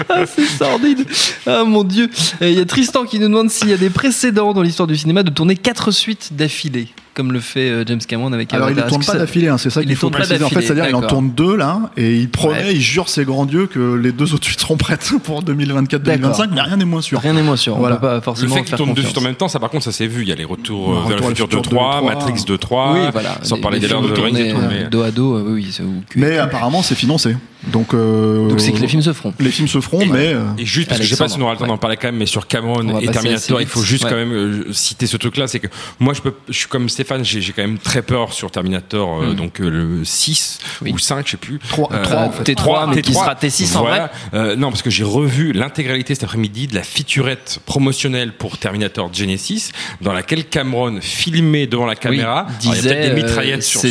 Ah, 0.10 0.26
c'est 0.26 0.46
sordide. 0.46 1.06
Ah 1.46 1.64
mon 1.64 1.84
dieu. 1.84 2.10
Et 2.42 2.52
Il 2.52 2.58
y 2.58 2.62
a 2.62 2.66
Tristan 2.66 3.06
qui 3.06 3.20
nous 3.20 3.28
demande 3.28 3.50
s'il 3.50 3.70
y 3.70 3.74
a 3.74 3.78
des 3.78 3.90
précédents 3.90 4.54
dans 4.54 4.62
l'histoire 4.62 4.88
du 4.88 4.98
cinéma 4.98 5.24
de 5.24 5.30
tourner 5.30 5.56
quatre 5.56 5.92
suites 5.92 6.30
d'affilée, 6.34 6.88
comme 7.14 7.32
le 7.32 7.40
fait 7.40 7.70
euh, 7.70 7.84
James 7.88 8.00
Cameron 8.06 8.34
avec 8.34 8.54
Alors 8.54 8.70
il 8.70 8.76
ne 8.76 8.80
Avatar. 8.82 8.90
tourne 8.90 9.06
pas 9.06 9.14
ça- 9.14 9.18
d'affilée, 9.20 9.48
hein, 9.48 9.58
c'est 9.58 9.70
ça 9.70 9.82
Il 9.82 9.84
qu'il 9.84 9.90
les 9.90 9.96
faut 9.96 10.10
tourne 10.10 10.14
préciser. 10.24 10.44
En 10.44 10.50
fait, 10.50 10.62
c'est-à-dire 10.62 10.86
il 10.90 10.96
en 10.96 11.02
tourne 11.02 11.32
deux 11.32 11.56
là, 11.56 11.92
et 11.98 12.16
il 12.18 12.30
promet, 12.30 12.58
Ouais. 12.64 12.76
il 12.76 12.82
jure 12.82 13.10
ses 13.10 13.26
grands 13.26 13.46
dieux 13.46 13.68
que 13.68 13.94
les 13.96 14.12
deux 14.12 14.34
autres 14.34 14.46
suites 14.46 14.60
seront 14.60 14.78
prêtes 14.78 15.12
pour 15.24 15.44
2024-2025, 15.44 16.50
mais 16.54 16.62
rien 16.62 16.78
n'est 16.78 16.86
moins 16.86 17.02
sûr. 17.02 17.20
Rien 17.20 17.34
n'est 17.34 17.44
moins 17.44 17.58
sûr. 17.58 17.78
Voilà. 17.78 17.96
On 17.96 18.00
peut 18.00 18.08
pas 18.08 18.16
Le 18.16 18.22
forcément 18.22 18.56
fait 18.56 18.62
qu'ils 18.62 18.70
faire 18.70 18.78
tournent 18.80 18.94
deux 18.94 19.04
suites 19.04 19.18
en 19.18 19.22
même 19.22 19.36
temps, 19.36 19.48
ça 19.50 19.60
par 19.60 19.70
contre, 19.70 19.86
ça 19.86 19.92
s'est 19.92 20.08
vu. 20.08 20.24
Il 20.24 20.30
y 20.30 20.32
a 20.32 20.36
les 20.36 20.46
retours 20.46 20.92
euh, 20.92 21.08
vers 21.08 21.18
le 21.18 21.24
futur 21.28 21.46
le 21.48 21.52
futur 21.52 21.62
2 21.62 21.62
3, 21.62 21.96
2, 22.02 22.02
3. 22.08 22.16
Matrix 22.16 22.44
2 22.46 22.58
3. 22.58 22.94
Oui, 22.94 23.00
voilà. 23.14 23.38
Sans 23.44 23.56
Les- 23.56 23.62
parler 23.62 23.80
des 23.80 23.88
the 23.88 23.92
Rings 23.94 24.10
et 24.10 24.14
tournés, 24.14 24.52
tout. 24.52 24.58
euh, 24.58 24.68
mais- 24.70 24.90
dos 24.90 25.02
à 25.04 25.12
dos, 25.12 25.36
euh, 25.38 25.54
oui. 25.54 25.78
Mais 26.16 26.38
apparemment 26.38 26.82
c'est 26.82 26.96
financé. 26.96 27.36
Donc, 27.68 27.94
euh, 27.94 28.48
Donc 28.48 28.62
c'est 28.62 28.72
que 28.72 28.80
les 28.80 28.88
films 28.88 29.02
se 29.02 29.12
feront. 29.12 29.34
les 29.38 29.52
films 29.52 29.68
se 29.68 29.82
feront, 29.82 30.00
Et- 30.00 30.06
mais 30.06 30.34
euh, 30.34 30.44
Et 30.58 30.66
juste 30.66 30.88
parce 30.88 31.02
que 31.02 31.06
je 31.06 31.10
sais 31.14 31.18
pas 31.22 31.28
si 31.28 31.38
on 31.38 31.42
aura 31.42 31.52
le 31.54 31.58
temps 31.58 31.64
ouais. 31.66 31.70
d'en 31.70 31.78
parler 31.78 31.98
quand 31.98 32.08
même, 32.08 32.16
mais 32.16 32.26
sur 32.26 32.48
Cameron 32.48 33.00
et 33.00 33.08
Terminator, 33.08 33.60
il 33.62 33.68
faut 33.68 33.82
juste 33.82 34.06
Ouais. 34.06 34.10
quand 34.10 34.16
même 34.16 34.32
euh, 34.32 34.72
citer 34.74 35.08
ce 35.08 35.18
truc-là, 35.18 35.48
c'est 35.48 35.60
que 35.60 35.68
moi 36.00 36.14
je 36.14 36.22
peux, 36.22 36.34
je 36.48 36.54
suis 36.58 36.68
comme 36.68 36.88
Stéphane, 36.88 37.26
j'ai 37.26 37.42
quand 37.52 37.62
même 37.62 37.78
très 37.78 38.02
peur 38.02 38.32
sur 38.32 38.50
Terminator, 38.50 39.22
euh, 39.24 39.34
Mm. 39.34 39.36
donc 39.36 39.60
euh, 39.60 39.70
le 39.70 40.06
6 40.06 40.60
Oui. 40.82 40.94
ou 40.94 40.98
5, 40.98 41.26
je 41.26 41.32
sais 41.32 41.38
plus. 41.38 41.60
3, 41.68 41.90
Euh, 41.92 42.02
3 42.04 42.18
en 42.20 42.32
fait. 42.32 42.44
T3, 42.46 42.88
mais 42.96 43.02
qui 43.02 43.12
T3. 43.12 43.24
sera 43.24 43.36
T6 43.36 43.76
en 43.76 43.82
Voilà. 43.82 43.98
vrai. 44.32 44.40
Euh, 44.40 44.56
non, 44.56 44.70
parce 44.70 44.82
que 44.82 44.90
j'ai 44.90 45.04
revu 45.04 45.52
l'intégralité 45.52 46.16
cet 46.16 46.24
après-midi 46.24 46.68
de 46.68 46.76
la 46.76 46.84
featurette 46.84 47.60
promotionnelle 47.66 48.32
pour 48.32 48.58
Terminator 48.58 49.14
Genesis, 49.14 49.72
dans 50.02 50.14
laquelle 50.14 50.46
Cameron 50.46 51.00
filmait 51.02 51.68
devant 51.68 51.86
la 51.86 51.96
caméra. 51.96 52.40
Alors, 52.40 52.52
il 52.62 52.68
y 52.68 52.72
a 52.72 52.76
disait, 52.76 52.90
peut-être 52.90 53.16
des 53.16 53.22
euh, 53.22 53.26
mitraillettes 53.26 53.64
sur, 53.64 53.82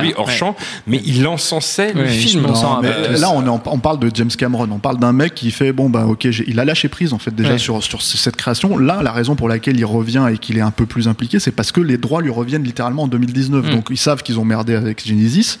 lui 0.00 0.14
hors 0.16 0.28
Ouais. 0.28 0.34
champ, 0.34 0.56
mais 0.86 1.00
il 1.04 1.26
encensait 1.26 1.92
le 1.92 2.06
film. 2.06 2.46
Là, 3.18 3.30
on, 3.32 3.46
en- 3.46 3.62
on 3.66 3.78
parle 3.78 3.98
de 3.98 4.10
James 4.14 4.30
Cameron. 4.30 4.68
On 4.70 4.78
parle 4.78 4.98
d'un 4.98 5.12
mec 5.12 5.34
qui 5.34 5.50
fait 5.50 5.72
bon 5.72 5.88
bah 5.90 6.06
ok, 6.06 6.24
il 6.24 6.58
a 6.60 6.64
lâché 6.64 6.88
prise 6.88 7.12
en 7.12 7.18
fait 7.18 7.34
déjà 7.34 7.52
Ouais. 7.52 7.58
sur 7.58 7.82
sur 7.82 8.02
cette 8.02 8.36
création. 8.36 8.78
Là, 8.78 9.00
la 9.02 9.12
raison 9.12 9.36
pour 9.36 9.48
laquelle 9.48 9.78
il 9.78 9.84
revient 9.84 10.26
et 10.32 10.38
qu'il 10.38 10.58
est 10.58 10.62
un 10.62 10.70
peu 10.70 10.86
plus 10.86 11.08
impliqué, 11.08 11.38
c'est 11.38 11.52
parce 11.52 11.72
que 11.72 11.80
les 11.80 11.98
droits 11.98 12.22
lui 12.22 12.30
reviennent 12.30 12.64
littéralement 12.64 13.02
en 13.04 13.08
2019. 13.08 13.66
Mm. 13.66 13.70
Donc 13.70 13.86
ils 13.90 13.96
savent 13.98 14.22
qu'ils 14.22 14.38
ont 14.38 14.44
merdé 14.44 14.74
avec 14.74 15.06
Genesis. 15.06 15.58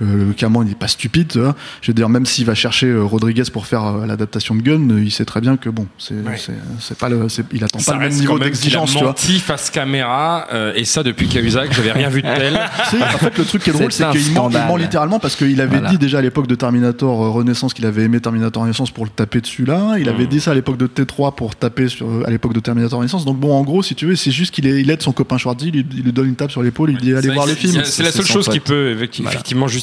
Le, 0.00 0.24
le 0.26 0.32
Cameron, 0.32 0.62
il 0.64 0.70
est 0.72 0.78
pas 0.78 0.88
stupide. 0.88 1.28
tu 1.28 1.40
vois. 1.40 1.54
Je 1.82 1.90
veux 1.90 1.94
dire, 1.94 2.08
même 2.08 2.24
s'il 2.26 2.44
va 2.44 2.54
chercher 2.54 2.86
euh, 2.86 3.02
Rodriguez 3.02 3.42
pour 3.52 3.66
faire 3.66 3.84
euh, 3.84 4.06
l'adaptation 4.06 4.54
de 4.54 4.62
Gun, 4.62 4.90
euh, 4.90 5.02
il 5.02 5.10
sait 5.10 5.24
très 5.24 5.40
bien 5.40 5.56
que 5.56 5.68
bon, 5.70 5.86
c'est 5.98 6.14
c'est- 6.36 6.52
c'est 6.80 6.96
pas 6.98 7.08
le, 7.08 7.28
c'est- 7.28 7.44
il 7.52 7.64
attend 7.64 7.78
Ça 7.80 7.92
pas 7.92 7.98
le 7.98 8.08
même 8.08 8.16
niveau 8.18 8.36
a 8.36 8.44
d'exigence, 8.44 8.92
tu 8.92 8.98
vois. 8.98 9.08
menti 9.08 9.38
face 9.40 9.70
caméra, 9.70 10.46
euh, 10.52 10.72
et 10.76 10.84
ça 10.84 11.02
depuis 11.02 11.28
Cahuzac, 11.28 11.72
j'avais 11.72 11.92
rien 11.92 12.08
vu 12.08 12.22
de 12.22 12.28
tel. 12.28 12.58
Si, 12.90 12.96
en 12.96 13.18
fait, 13.18 13.36
le 13.36 13.44
truc 13.44 13.62
qui 13.62 13.70
est 13.70 13.72
drôle, 13.72 13.92
C'est 13.92 14.08
qu'il 14.10 14.32
ment, 14.32 14.48
il 14.50 14.82
littéralement 14.82 15.18
parce 15.18 15.36
qu'il 15.36 15.60
avait 15.60 15.68
Voilà. 15.78 15.90
dit 15.90 15.98
déjà 15.98 16.18
à 16.18 16.22
l'époque 16.22 16.46
de 16.46 16.54
Terminator 16.54 17.24
euh, 17.24 17.30
Renaissance 17.30 17.74
qu'il 17.74 17.84
avait 17.86 18.02
aimé 18.04 18.20
Terminator 18.20 18.62
Renaissance 18.62 18.90
pour 18.90 19.04
le 19.04 19.10
taper 19.10 19.40
dessus 19.40 19.64
là. 19.64 19.96
Il 19.98 20.08
avait 20.08 20.26
dit 20.26 20.40
ça 20.40 20.52
à 20.52 20.54
l'époque 20.54 20.76
de 20.78 20.86
T3 20.86 21.34
pour 21.34 21.56
taper 21.56 21.88
sur, 21.88 22.06
euh, 22.08 22.22
à 22.26 22.30
l'époque 22.30 22.54
de 22.54 22.60
Terminator 22.60 22.98
Renaissance. 22.98 23.24
Donc 23.24 23.38
bon, 23.38 23.52
en 23.52 23.62
gros, 23.62 23.82
si 23.82 23.94
tu 23.94 24.06
veux, 24.06 24.16
c'est 24.16 24.30
juste 24.30 24.54
qu'il 24.54 24.66
est- 24.66 24.80
il 24.80 24.90
aide 24.90 25.02
son 25.02 25.12
copain 25.12 25.38
Schwarzy, 25.38 25.68
il, 25.68 25.72
lui- 25.74 25.86
il 25.96 26.02
lui 26.04 26.12
donne 26.12 26.28
une 26.28 26.36
tape 26.36 26.50
sur 26.50 26.62
l'épaule, 26.62 26.90
il 26.90 26.96
dit 26.98 27.14
allez 27.14 27.28
voir 27.28 27.46
vrai 27.46 27.54
le 27.54 27.60
que 27.60 27.68
film. 27.68 27.82
c'est- 27.84 28.02
la 28.02 28.12
seule 28.12 28.26
chose 28.26 28.48
qui 28.48 28.60
peut 28.60 28.94
effecti- 28.96 29.22
Voilà. 29.22 29.38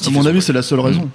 À 0.07 0.09
mon 0.11 0.25
avis, 0.25 0.41
c'est 0.41 0.53
la 0.53 0.61
seule 0.61 0.79
raison. 0.79 1.09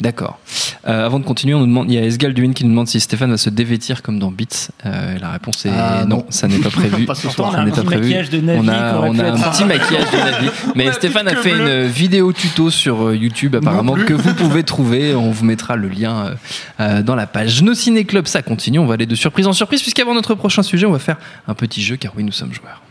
D'accord. 0.00 0.38
Euh, 0.86 1.04
avant 1.06 1.18
de 1.18 1.24
continuer, 1.24 1.54
on 1.54 1.58
nous 1.58 1.66
demande, 1.66 1.90
il 1.90 1.94
y 1.94 1.98
a 1.98 2.04
Esgal 2.04 2.32
Duin 2.32 2.52
qui 2.52 2.62
nous 2.62 2.70
demande 2.70 2.86
si 2.86 3.00
Stéphane 3.00 3.30
va 3.32 3.36
se 3.36 3.50
dévêtir 3.50 4.00
comme 4.00 4.20
dans 4.20 4.30
Beats. 4.30 4.68
Euh, 4.86 5.18
la 5.18 5.30
réponse 5.32 5.66
est 5.66 5.70
Ah, 5.76 6.04
non, 6.06 6.18
non. 6.18 6.26
ça 6.30 6.46
n'est 6.46 6.58
pas 6.58 6.70
prévu. 6.70 7.04
Pas 7.04 7.16
ce 7.16 7.22
Pourtant, 7.22 7.50
soir. 7.50 7.54
on 7.66 7.68
a 7.68 7.74
Ça 7.74 7.80
un 7.80 7.82
petit 7.82 7.84
prévu. 7.84 8.02
maquillage 8.02 8.30
de 8.30 8.40
Navi 8.40 8.60
on 8.62 8.68
a, 8.68 9.00
on 9.00 9.18
un 9.18 9.32
petit 9.50 9.64
maquillage 9.64 10.08
de 10.12 10.16
Navi. 10.16 10.50
Mais 10.76 10.92
Stéphane 10.92 11.26
a 11.26 11.34
fait 11.34 11.50
une 11.50 11.88
vidéo 11.88 12.32
tuto 12.32 12.70
sur 12.70 13.08
euh, 13.08 13.16
YouTube 13.16 13.56
apparemment 13.56 13.94
que 13.94 14.12
vous 14.14 14.34
pouvez 14.34 14.62
trouver. 14.62 15.16
On 15.16 15.32
vous 15.32 15.44
mettra 15.44 15.74
le 15.74 15.88
lien 15.88 16.36
euh, 16.78 17.02
dans 17.02 17.16
la 17.16 17.26
page. 17.26 17.60
Nos 17.64 17.74
Ciné 17.74 18.04
Club, 18.04 18.28
ça 18.28 18.40
continue. 18.42 18.78
On 18.78 18.86
va 18.86 18.94
aller 18.94 19.06
de 19.06 19.16
surprise 19.16 19.48
en 19.48 19.52
surprise 19.52 19.82
puisqu'avant 19.82 20.14
notre 20.14 20.36
prochain 20.36 20.62
sujet, 20.62 20.86
on 20.86 20.92
va 20.92 21.00
faire 21.00 21.16
un 21.48 21.54
petit 21.54 21.82
jeu 21.82 21.96
car 21.96 22.12
oui, 22.16 22.22
nous 22.22 22.30
sommes 22.30 22.52
joueurs. 22.54 22.82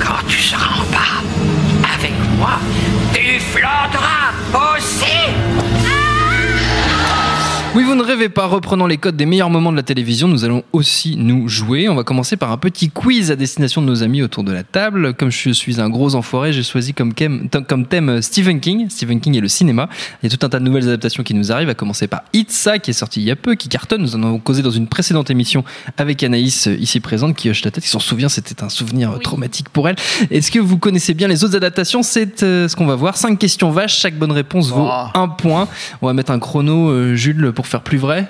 Quand 0.00 0.26
tu 0.26 0.40
seras 0.42 0.80
en 0.80 0.90
bas, 0.90 1.22
avec 1.96 2.10
moi, 2.38 2.58
Oui, 7.76 7.82
vous 7.82 7.96
ne 7.96 8.04
rêvez 8.04 8.28
pas, 8.28 8.46
reprenant 8.46 8.86
les 8.86 8.98
codes 8.98 9.16
des 9.16 9.26
meilleurs 9.26 9.50
moments 9.50 9.72
de 9.72 9.76
la 9.76 9.82
télévision, 9.82 10.28
nous 10.28 10.44
allons 10.44 10.62
aussi 10.72 11.16
nous 11.16 11.48
jouer. 11.48 11.88
On 11.88 11.96
va 11.96 12.04
commencer 12.04 12.36
par 12.36 12.52
un 12.52 12.56
petit 12.56 12.88
quiz 12.88 13.32
à 13.32 13.36
destination 13.36 13.82
de 13.82 13.86
nos 13.88 14.04
amis 14.04 14.22
autour 14.22 14.44
de 14.44 14.52
la 14.52 14.62
table. 14.62 15.12
Comme 15.14 15.32
je 15.32 15.50
suis 15.50 15.80
un 15.80 15.90
gros 15.90 16.14
enfoiré, 16.14 16.52
j'ai 16.52 16.62
choisi 16.62 16.94
comme, 16.94 17.12
thème 17.14 18.08
euh, 18.08 18.22
Stephen 18.22 18.60
King. 18.60 18.88
Stephen 18.90 19.20
King 19.20 19.34
et 19.34 19.40
le 19.40 19.48
cinéma. 19.48 19.88
Il 20.22 20.30
y 20.30 20.32
a 20.32 20.36
tout 20.36 20.46
un 20.46 20.48
tas 20.48 20.60
de 20.60 20.64
nouvelles 20.64 20.84
adaptations 20.84 21.24
qui 21.24 21.34
nous 21.34 21.50
arrivent, 21.50 21.68
à 21.68 21.74
commencer 21.74 22.06
par 22.06 22.22
Itza, 22.32 22.78
qui 22.78 22.92
est 22.92 22.94
sorti 22.94 23.20
il 23.20 23.24
y 23.26 23.32
a 23.32 23.36
peu, 23.36 23.56
qui 23.56 23.68
cartonne. 23.68 24.02
Nous 24.02 24.14
en 24.14 24.22
avons 24.22 24.38
causé 24.38 24.62
dans 24.62 24.70
une 24.70 24.86
précédente 24.86 25.30
émission 25.30 25.64
avec 25.96 26.22
Anaïs, 26.22 26.68
euh, 26.68 26.76
ici 26.76 27.00
présente, 27.00 27.34
qui 27.34 27.50
hoche 27.50 27.64
la 27.64 27.72
tête, 27.72 27.82
qui 27.82 27.90
s'en 27.90 27.98
souvient, 27.98 28.28
c'était 28.28 28.62
un 28.62 28.68
souvenir 28.68 29.10
euh, 29.10 29.18
traumatique 29.18 29.68
pour 29.68 29.88
elle. 29.88 29.96
Est-ce 30.30 30.52
que 30.52 30.60
vous 30.60 30.78
connaissez 30.78 31.12
bien 31.12 31.26
les 31.26 31.42
autres 31.42 31.56
adaptations? 31.56 32.04
C'est 32.04 32.44
euh, 32.44 32.68
ce 32.68 32.76
qu'on 32.76 32.86
va 32.86 32.94
voir. 32.94 33.16
Cinq 33.16 33.36
questions 33.36 33.72
vaches, 33.72 33.98
chaque 33.98 34.16
bonne 34.16 34.32
réponse 34.32 34.68
vaut 34.68 34.86
Oh. 34.88 35.06
un 35.14 35.26
point. 35.26 35.66
On 36.02 36.06
va 36.06 36.12
mettre 36.12 36.30
un 36.30 36.38
chrono, 36.38 36.90
euh, 36.90 37.16
Jules, 37.16 37.50
pour 37.52 37.63
faire 37.66 37.82
plus 37.82 37.98
vrai. 37.98 38.28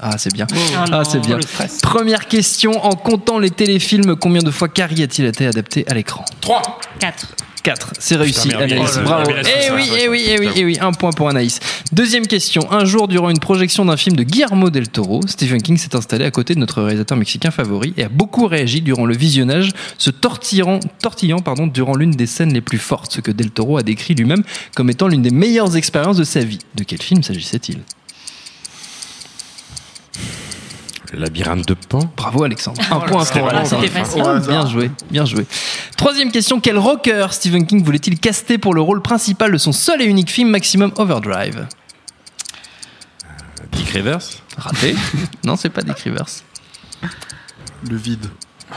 Ah, 0.00 0.18
c'est 0.18 0.32
bien. 0.32 0.46
Ah, 0.90 1.02
c'est 1.08 1.20
bien. 1.20 1.36
le 1.36 1.42
stress. 1.42 1.78
Première 1.80 2.26
question, 2.26 2.84
en 2.84 2.96
comptant 2.96 3.38
les 3.38 3.50
téléfilms, 3.50 4.16
combien 4.16 4.42
de 4.42 4.50
fois 4.50 4.68
Carrie 4.68 5.02
a-t-il 5.02 5.26
été 5.28 5.46
adapté 5.46 5.84
à 5.88 5.94
l'écran? 5.94 6.24
3 6.40 6.80
4. 6.98 7.28
4. 7.62 7.92
C'est 8.00 8.16
réussi, 8.16 8.48
Putain, 8.48 8.62
Anaïs. 8.62 8.98
oh 8.98 9.04
Bravo. 9.04 9.30
Eh 9.30 9.44
ça, 9.44 9.74
oui, 9.76 9.88
eh 10.02 10.08
oui, 10.08 10.24
eh 10.26 10.40
oui, 10.40 10.48
eh 10.56 10.64
oui. 10.64 10.78
Un 10.80 10.90
point 10.90 11.12
pour 11.12 11.28
Anaïs. 11.28 11.60
Deuxième 11.92 12.26
question. 12.26 12.72
Un 12.72 12.84
jour, 12.84 13.06
durant 13.06 13.30
une 13.30 13.38
projection 13.38 13.84
d'un 13.84 13.96
film 13.96 14.16
de 14.16 14.24
Guillermo 14.24 14.70
del 14.70 14.88
Toro, 14.88 15.20
Stephen 15.28 15.62
King 15.62 15.76
s'est 15.76 15.94
installé 15.94 16.24
à 16.24 16.32
côté 16.32 16.54
de 16.54 16.58
notre 16.58 16.82
réalisateur 16.82 17.16
mexicain 17.16 17.52
favori 17.52 17.94
et 17.96 18.02
a 18.02 18.08
beaucoup 18.08 18.48
réagi 18.48 18.80
durant 18.80 19.06
le 19.06 19.14
visionnage, 19.16 19.70
se 19.98 20.10
tortillant, 20.10 20.80
tortillant 21.00 21.38
pardon, 21.38 21.68
durant 21.68 21.94
l'une 21.94 22.10
des 22.10 22.26
scènes 22.26 22.52
les 22.52 22.60
plus 22.60 22.78
fortes, 22.78 23.12
ce 23.12 23.20
que 23.20 23.30
del 23.30 23.52
Toro 23.52 23.78
a 23.78 23.84
décrit 23.84 24.14
lui-même 24.16 24.42
comme 24.74 24.90
étant 24.90 25.06
l'une 25.06 25.22
des 25.22 25.30
meilleures 25.30 25.76
expériences 25.76 26.16
de 26.16 26.24
sa 26.24 26.40
vie. 26.40 26.58
De 26.74 26.82
quel 26.82 27.00
film 27.00 27.22
s'agissait-il 27.22 27.78
Le 31.01 31.01
labyrinthe 31.12 31.66
de 31.66 31.74
Pan. 31.74 32.00
Bravo 32.16 32.44
Alexandre. 32.44 32.80
Un 32.90 33.00
point 33.00 33.24
c'était 33.24 33.40
pour 33.40 33.48
Alexandre. 33.50 34.46
Bien 34.46 34.66
joué, 34.66 34.90
bien 35.10 35.24
joué. 35.24 35.46
Troisième 35.96 36.32
question, 36.32 36.60
quel 36.60 36.78
rocker 36.78 37.26
Stephen 37.30 37.66
King 37.66 37.84
voulait-il 37.84 38.18
caster 38.18 38.58
pour 38.58 38.74
le 38.74 38.80
rôle 38.80 39.02
principal 39.02 39.52
de 39.52 39.58
son 39.58 39.72
seul 39.72 40.02
et 40.02 40.06
unique 40.06 40.30
film 40.30 40.48
Maximum 40.50 40.92
Overdrive? 40.96 41.66
Dick 43.72 43.88
Rivers? 43.90 44.22
Raté 44.56 44.94
Non, 45.44 45.56
c'est 45.56 45.70
pas 45.70 45.82
Dick 45.82 45.98
Rivers. 45.98 46.26
Le 47.88 47.96
vide. 47.96 48.26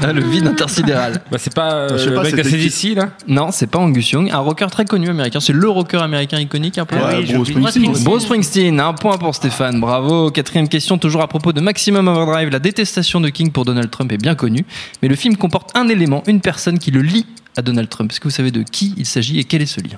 Ah, 0.01 0.13
le 0.13 0.21
vide 0.21 0.47
intersidéral. 0.47 1.21
Bah, 1.31 1.37
c'est 1.39 1.53
pas 1.53 1.73
euh, 1.73 2.05
le 2.05 2.13
pas, 2.13 2.23
mec 2.23 2.35
d'ACDC, 2.35 2.95
là? 2.95 3.09
Non, 3.27 3.49
c'est 3.51 3.67
pas 3.67 3.79
Angus 3.79 4.11
Young, 4.11 4.29
un 4.31 4.37
rocker 4.39 4.67
très 4.69 4.85
connu 4.85 5.09
américain. 5.09 5.39
C'est 5.39 5.53
le 5.53 5.67
rocker 5.67 6.01
américain 6.01 6.39
iconique 6.39 6.77
un 6.77 6.85
peu. 6.85 6.95
Ouais, 6.95 7.25
oui, 7.27 7.33
Bruce. 7.33 7.49
Springsteen. 7.49 8.03
Bruce 8.03 8.23
Springsteen, 8.23 8.79
un 8.79 8.93
point 8.93 9.17
pour 9.17 9.33
Stéphane, 9.33 9.79
bravo. 9.79 10.29
Quatrième 10.29 10.67
question, 10.67 10.97
toujours 10.97 11.21
à 11.21 11.27
propos 11.27 11.51
de 11.51 11.61
Maximum 11.61 12.07
Overdrive. 12.07 12.49
La 12.49 12.59
détestation 12.59 13.21
de 13.21 13.29
King 13.29 13.51
pour 13.51 13.65
Donald 13.65 13.89
Trump 13.89 14.11
est 14.11 14.17
bien 14.17 14.35
connue, 14.35 14.65
mais 15.01 15.07
le 15.07 15.15
film 15.15 15.35
comporte 15.35 15.75
un 15.75 15.87
élément, 15.87 16.23
une 16.27 16.41
personne 16.41 16.77
qui 16.79 16.91
le 16.91 17.01
lie 17.01 17.25
à 17.57 17.61
Donald 17.61 17.89
Trump. 17.89 18.11
Est-ce 18.11 18.19
que 18.19 18.27
vous 18.27 18.35
savez 18.35 18.51
de 18.51 18.63
qui 18.63 18.93
il 18.97 19.05
s'agit 19.05 19.39
et 19.39 19.43
quel 19.43 19.61
est 19.61 19.65
ce 19.65 19.81
lien? 19.81 19.97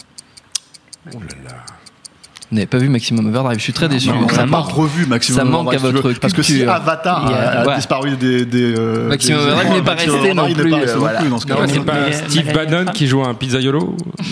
Oh 1.13 1.19
là 1.19 1.49
là. 1.49 1.76
Vous 2.49 2.55
n'avez 2.55 2.67
pas 2.67 2.77
vu 2.77 2.87
Maximum 2.87 3.27
Overdrive, 3.27 3.57
je 3.57 3.63
suis 3.63 3.73
très 3.73 3.89
déçu. 3.89 4.07
Non, 4.09 4.27
ça 4.29 4.45
manque, 4.45 4.71
revu 4.71 5.05
Maximum 5.05 5.39
ça 5.39 5.43
manque 5.43 5.73
à 5.73 5.77
votre 5.77 6.01
culture. 6.01 6.19
Parce 6.21 6.33
que 6.33 6.41
si 6.41 6.63
Avatar 6.63 7.25
a, 7.25 7.71
a 7.71 7.75
disparu 7.75 8.15
des. 8.15 8.47
Euh, 8.55 9.09
Maximum 9.09 9.41
des 9.41 9.51
Overdrive 9.51 9.73
n'est 9.73 9.81
pas 9.83 9.93
resté 9.95 10.33
non 10.33 10.53
plus. 10.53 10.73
Euh, 10.73 10.95
voilà. 10.97 11.19
plus 11.19 11.29
c'est 11.67 11.85
pas 11.85 12.11
Steve 12.11 12.53
Bannon 12.53 12.85
qui 12.93 13.07
joue 13.07 13.23
un 13.23 13.33
pizzaiolo 13.33 13.97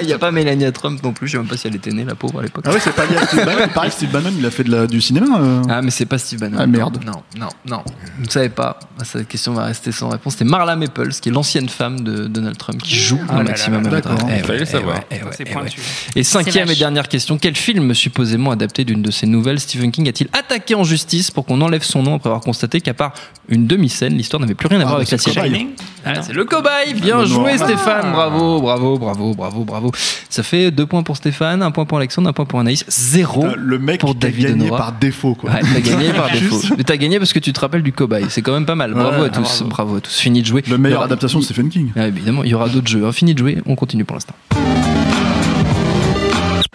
Il 0.00 0.06
n'y 0.06 0.12
a 0.12 0.18
pas 0.18 0.30
Melania 0.30 0.72
Trump 0.72 1.02
non 1.02 1.12
plus, 1.12 1.28
je 1.28 1.36
ne 1.36 1.42
sais 1.42 1.44
même 1.44 1.50
pas 1.50 1.56
si 1.56 1.68
elle 1.68 1.76
était 1.76 1.90
née, 1.90 2.04
la 2.04 2.14
pauvre 2.14 2.40
à 2.40 2.42
l'époque. 2.42 2.64
Ah 2.66 2.70
oui, 2.72 2.80
c'est 2.82 2.94
pas 2.94 3.06
lié 3.06 3.16
à 3.16 3.26
Steve 3.26 3.44
Bannon. 3.44 3.68
Pareil, 3.72 3.90
Steve 3.90 4.10
Bannon, 4.10 4.30
il 4.36 4.44
a 4.44 4.50
fait 4.50 4.64
de 4.64 4.70
la, 4.70 4.86
du 4.86 5.00
cinéma. 5.00 5.38
Euh. 5.38 5.62
Ah, 5.68 5.82
mais 5.82 5.90
c'est 5.90 6.06
pas 6.06 6.18
Steve 6.18 6.40
Bannon. 6.40 6.58
Ah 6.60 6.66
merde. 6.66 6.98
Non, 7.04 7.22
non, 7.38 7.48
non. 7.66 7.82
Vous 8.18 8.24
ne 8.24 8.30
savez 8.30 8.48
pas. 8.48 8.78
Cette 9.04 9.28
question 9.28 9.52
va 9.52 9.64
rester 9.64 9.92
sans 9.92 10.08
réponse. 10.08 10.36
C'est 10.38 10.44
Marla 10.44 10.74
Maples, 10.76 11.10
qui 11.10 11.28
est 11.28 11.32
l'ancienne 11.32 11.68
femme 11.68 12.00
de 12.00 12.26
Donald 12.26 12.56
Trump, 12.58 12.82
qui 12.82 12.94
ah 12.94 13.02
joue 13.02 13.20
dans 13.28 13.42
Maximum 13.44 13.86
Overdrive. 13.86 14.18
Eh 14.28 14.38
il 14.38 14.44
fallait 14.44 14.62
eh 14.62 14.66
savoir. 14.66 15.00
Eh 15.10 16.18
Et 16.18 16.24
cinquième 16.56 16.74
et 16.74 16.78
dernière 16.78 17.08
question. 17.08 17.36
Quel 17.38 17.54
film 17.54 17.92
supposément 17.92 18.50
adapté 18.50 18.84
d'une 18.84 19.02
de 19.02 19.10
ses 19.10 19.26
nouvelles 19.26 19.60
Stephen 19.60 19.90
King 19.92 20.08
a-t-il 20.08 20.28
attaqué 20.32 20.74
en 20.74 20.84
justice 20.84 21.30
pour 21.30 21.44
qu'on 21.44 21.60
enlève 21.60 21.82
son 21.82 22.02
nom 22.02 22.14
après 22.14 22.30
avoir 22.30 22.40
constaté 22.42 22.80
qu'à 22.80 22.94
part 22.94 23.12
une 23.48 23.66
demi-scène, 23.66 24.14
l'histoire 24.16 24.40
n'avait 24.40 24.54
plus 24.54 24.66
rien 24.68 24.78
à 24.80 24.82
Ah, 24.82 24.86
voir 24.86 24.96
avec 24.96 25.10
la 25.10 25.18
série. 25.18 25.68
Ah, 26.04 26.22
C'est 26.22 26.32
le 26.32 26.44
cobaye. 26.46 26.94
Bien 26.94 27.20
Le 27.20 27.26
joué, 27.26 27.54
noir. 27.56 27.68
Stéphane. 27.68 28.10
Bravo, 28.12 28.60
bravo, 28.62 28.98
bravo, 28.98 29.34
bravo, 29.34 29.64
bravo. 29.64 29.92
Ça 30.30 30.42
fait 30.42 30.70
deux 30.70 30.86
points 30.86 31.02
pour 31.02 31.16
Stéphane, 31.18 31.62
un 31.62 31.70
point 31.70 31.84
pour 31.84 31.98
Alexandre, 31.98 32.28
un 32.28 32.32
point 32.32 32.46
pour 32.46 32.58
Anaïs, 32.60 32.84
zéro. 32.88 33.46
Le 33.56 33.78
mec 33.78 34.00
pour 34.00 34.14
David 34.14 34.46
gagné 34.46 34.64
Honora. 34.64 34.78
par 34.78 34.92
défaut, 34.92 35.34
quoi. 35.34 35.50
Ouais, 35.50 35.60
t'as 35.60 35.80
gagné 35.80 36.10
par 36.12 36.30
défaut. 36.32 36.60
Mais 36.78 36.84
t'as 36.84 36.96
gagné 36.96 37.18
parce 37.18 37.32
que 37.34 37.38
tu 37.38 37.52
te 37.52 37.60
rappelles 37.60 37.82
du 37.82 37.92
cobaye. 37.92 38.24
C'est 38.30 38.40
quand 38.42 38.52
même 38.52 38.66
pas 38.66 38.74
mal. 38.74 38.94
Bravo 38.94 39.20
Ouais, 39.22 39.26
à 39.26 39.30
tous. 39.30 39.42
bravo. 39.62 39.68
Bravo. 39.68 39.96
à 39.96 40.00
tous. 40.00 40.16
Fini 40.18 40.40
de 40.40 40.46
jouer. 40.46 40.64
Le 40.68 40.78
meilleure 40.78 40.98
aura- 41.00 41.06
adaptation 41.06 41.38
de 41.38 41.44
Stephen 41.44 41.68
King. 41.68 41.90
Ah, 41.96 42.06
évidemment, 42.08 42.42
il 42.44 42.50
y 42.50 42.54
aura 42.54 42.68
d'autres 42.70 42.88
jeux. 42.88 43.04
hein. 43.06 43.12
Fini 43.12 43.34
de 43.34 43.38
jouer. 43.38 43.58
On 43.66 43.74
continue 43.76 44.04
pour 44.04 44.16
l'instant. 44.16 44.34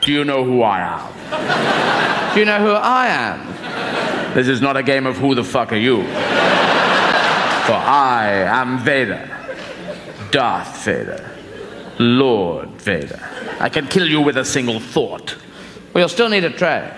Do 0.02 0.12
you 0.12 0.24
know 0.26 0.44
who 0.44 0.64
I 0.64 0.80
am? 0.82 2.34
Do 2.34 2.40
you 2.40 2.46
know 2.46 2.60
who 2.60 2.72
I 2.72 3.08
am? 3.08 4.34
This 4.34 4.48
is 4.48 4.60
not 4.62 4.76
a 4.76 4.84
game 4.84 5.06
of 5.06 5.18
who 5.18 5.36
the 5.36 5.44
fuck 5.44 5.72
are 5.72 5.78
you. 5.78 6.02
For 6.02 7.78
I 7.78 8.46
am 8.48 8.80
Vader. 8.80 9.30
Darth 10.32 10.84
Vader. 10.86 11.30
Lord 12.00 12.70
Vader. 12.82 13.20
I 13.60 13.70
can 13.70 13.88
kill 13.88 14.08
you 14.08 14.22
with 14.22 14.38
a 14.38 14.46
single 14.46 14.80
thought. 14.80 15.36
But 15.94 16.00
you'll 16.00 16.10
still 16.10 16.30
need 16.30 16.46
a 16.46 16.50
tray. 16.50 16.92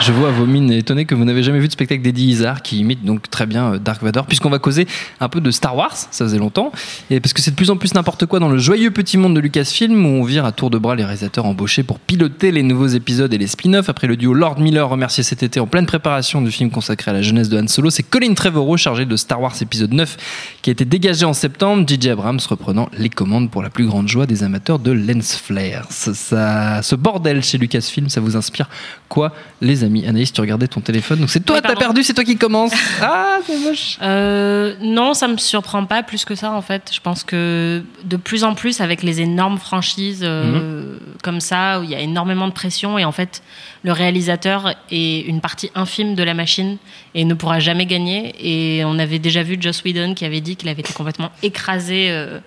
Je 0.00 0.12
vois 0.12 0.30
vos 0.30 0.46
mines 0.46 0.70
étonnées 0.72 1.04
que 1.04 1.14
vous 1.16 1.24
n'avez 1.24 1.42
jamais 1.42 1.58
vu 1.58 1.66
de 1.66 1.72
spectacle 1.72 2.00
d'Eddie 2.02 2.26
Izzard 2.28 2.62
qui 2.62 2.78
imite 2.78 3.04
donc 3.04 3.28
très 3.28 3.46
bien 3.46 3.72
euh, 3.72 3.78
Dark 3.78 4.02
Vador, 4.02 4.26
puisqu'on 4.26 4.50
va 4.50 4.58
causer 4.60 4.86
un 5.20 5.28
peu 5.28 5.40
de 5.40 5.50
Star 5.50 5.74
Wars, 5.74 5.96
ça 5.96 6.24
faisait 6.24 6.38
longtemps, 6.38 6.70
et 7.10 7.18
parce 7.18 7.32
que 7.32 7.40
c'est 7.42 7.50
de 7.50 7.56
plus 7.56 7.70
en 7.70 7.76
plus 7.76 7.92
n'importe 7.94 8.26
quoi 8.26 8.38
dans 8.38 8.48
le 8.48 8.58
joyeux 8.58 8.92
petit 8.92 9.16
monde 9.18 9.34
de 9.34 9.40
Lucasfilm 9.40 10.06
où 10.06 10.08
on 10.08 10.22
vire 10.22 10.44
à 10.44 10.52
tour 10.52 10.70
de 10.70 10.78
bras 10.78 10.94
les 10.94 11.02
réalisateurs 11.02 11.44
embauchés 11.46 11.82
pour 11.82 11.98
piloter 11.98 12.52
les 12.52 12.62
nouveaux 12.62 12.86
épisodes 12.86 13.32
et 13.34 13.38
les 13.38 13.48
spin-offs. 13.48 13.88
Après 13.88 14.06
le 14.06 14.16
duo 14.16 14.32
Lord 14.32 14.60
Miller 14.60 14.88
remercié 14.88 15.24
cet 15.24 15.42
été 15.42 15.58
en 15.58 15.66
pleine 15.66 15.86
préparation 15.86 16.40
du 16.40 16.52
film 16.52 16.70
consacré 16.70 17.10
à 17.10 17.14
la 17.14 17.22
jeunesse 17.22 17.48
de 17.48 17.58
Han 17.58 17.66
Solo, 17.66 17.90
c'est 17.90 18.04
Colin 18.04 18.34
Trevorrow 18.34 18.76
chargé 18.76 19.06
de 19.06 19.16
Star 19.16 19.40
Wars 19.40 19.54
épisode 19.60 19.92
9 19.92 20.16
qui 20.62 20.70
a 20.70 20.72
été 20.72 20.84
dégagé 20.84 21.24
en 21.24 21.32
septembre, 21.32 21.84
J.J. 21.88 22.10
Abrams 22.10 22.38
reprenant 22.48 22.88
les 22.96 23.08
commandes 23.08 23.50
pour 23.50 23.62
la 23.62 23.70
plus 23.70 23.86
grande 23.86 24.06
joie 24.08 24.26
des 24.26 24.44
amateurs 24.44 24.78
de 24.78 24.92
lens 24.92 25.34
flare. 25.36 25.86
Ça, 25.90 26.14
ça- 26.14 26.82
ce 26.82 26.94
bordel 26.94 27.42
chez 27.42 27.58
Lucasfilm, 27.58 28.08
ça 28.08 28.20
vous 28.20 28.36
inspire 28.36 28.68
quoi, 29.08 29.32
les 29.60 29.82
amis? 29.82 29.85
Anaïs, 29.86 30.32
tu 30.32 30.40
regardais 30.40 30.68
ton 30.68 30.80
téléphone, 30.80 31.20
donc 31.20 31.30
c'est 31.30 31.40
toi, 31.40 31.56
Oui, 31.56 31.62
t'as 31.62 31.76
perdu, 31.76 32.02
c'est 32.02 32.14
toi 32.14 32.24
qui 32.24 32.36
commence. 32.36 32.72
Ah, 33.00 33.38
c'est 33.46 33.58
moche. 33.58 33.98
Euh, 34.02 34.74
non, 34.80 35.14
ça 35.14 35.28
me 35.28 35.36
surprend 35.36 35.84
pas 35.84 36.02
plus 36.02 36.24
que 36.24 36.34
ça 36.34 36.52
en 36.52 36.62
fait. 36.62 36.90
Je 36.92 37.00
pense 37.00 37.24
que 37.24 37.82
de 38.04 38.16
plus 38.16 38.42
en 38.42 38.54
plus 38.54 38.80
avec 38.80 39.02
les 39.02 39.20
énormes 39.20 39.58
franchises 39.58 40.22
euh, 40.22 40.98
comme 41.22 41.40
ça 41.40 41.80
où 41.80 41.84
il 41.84 41.90
y 41.90 41.94
a 41.94 42.00
énormément 42.00 42.48
de 42.48 42.52
pression 42.52 42.98
et 42.98 43.04
en 43.04 43.12
fait 43.12 43.42
le 43.84 43.92
réalisateur 43.92 44.74
est 44.90 45.20
une 45.20 45.40
partie 45.40 45.70
infime 45.74 46.14
de 46.14 46.22
la 46.22 46.34
machine 46.34 46.78
et 47.14 47.24
ne 47.24 47.34
pourra 47.34 47.60
jamais 47.60 47.86
gagner. 47.86 48.34
Et 48.40 48.84
on 48.84 48.98
avait 48.98 49.18
déjà 49.18 49.42
vu 49.42 49.56
Joss 49.60 49.82
Whedon 49.84 50.14
qui 50.14 50.24
avait 50.24 50.40
dit 50.40 50.56
qu'il 50.56 50.68
avait 50.68 50.80
été 50.80 50.92
complètement 50.92 51.30
écrasé 51.42 52.08
euh, 52.10 52.38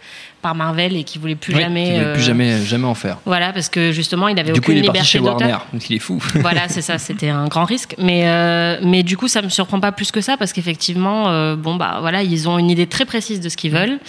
par 0.42 0.56
Marvel 0.56 0.96
et 0.96 1.04
qu'il 1.04 1.20
voulait 1.22 1.36
plus 1.36 1.54
Oui, 1.54 1.62
jamais. 1.62 1.84
qui 1.86 1.92
voulait 1.92 2.06
euh, 2.06 2.14
plus 2.14 2.24
jamais, 2.24 2.66
jamais 2.66 2.86
en 2.88 2.94
faire. 2.96 3.18
Voilà, 3.26 3.52
parce 3.54 3.70
que 3.70 3.92
justement 3.92 4.28
il 4.28 4.40
avait 4.40 4.52
Du 4.54 4.62
coup, 4.62 4.72
aucune 4.72 4.78
il 4.78 4.84
est 4.84 4.88
parti 4.88 5.00
liberté 5.00 5.08
chez 5.12 5.20
d'auteur. 5.20 5.40
Warner, 5.40 5.58
donc 5.74 5.90
il 5.90 5.96
est 5.96 6.00
fou. 6.00 6.22
Voilà, 6.36 6.68
c'est 6.70 6.82
ça, 6.82 6.98
c'était 6.98 7.30
un 7.30 7.48
grand 7.48 7.66
risque. 7.66 7.96
Mais, 7.98 8.24
euh, 8.28 8.80
mais 8.84 9.04
du 9.04 9.18
coup, 9.18 9.28
ça 9.28 9.42
me 9.42 9.50
surprend 9.50 9.80
pas 9.80 9.92
plus 9.92 10.12
que 10.12 10.22
ça 10.22 10.38
parce 10.38 10.54
qu'effectivement, 10.54 11.30
euh, 11.30 11.56
bon, 11.56 11.76
bah 11.76 11.98
voilà, 12.02 12.24
ils 12.24 12.48
ont 12.50 12.58
une 12.58 12.70
idée 12.70 12.88
très 12.88 13.06
précise 13.06 13.40
de 13.40 13.50
ce 13.50 13.58
qu'ils 13.58 13.72
veulent. 13.72 14.00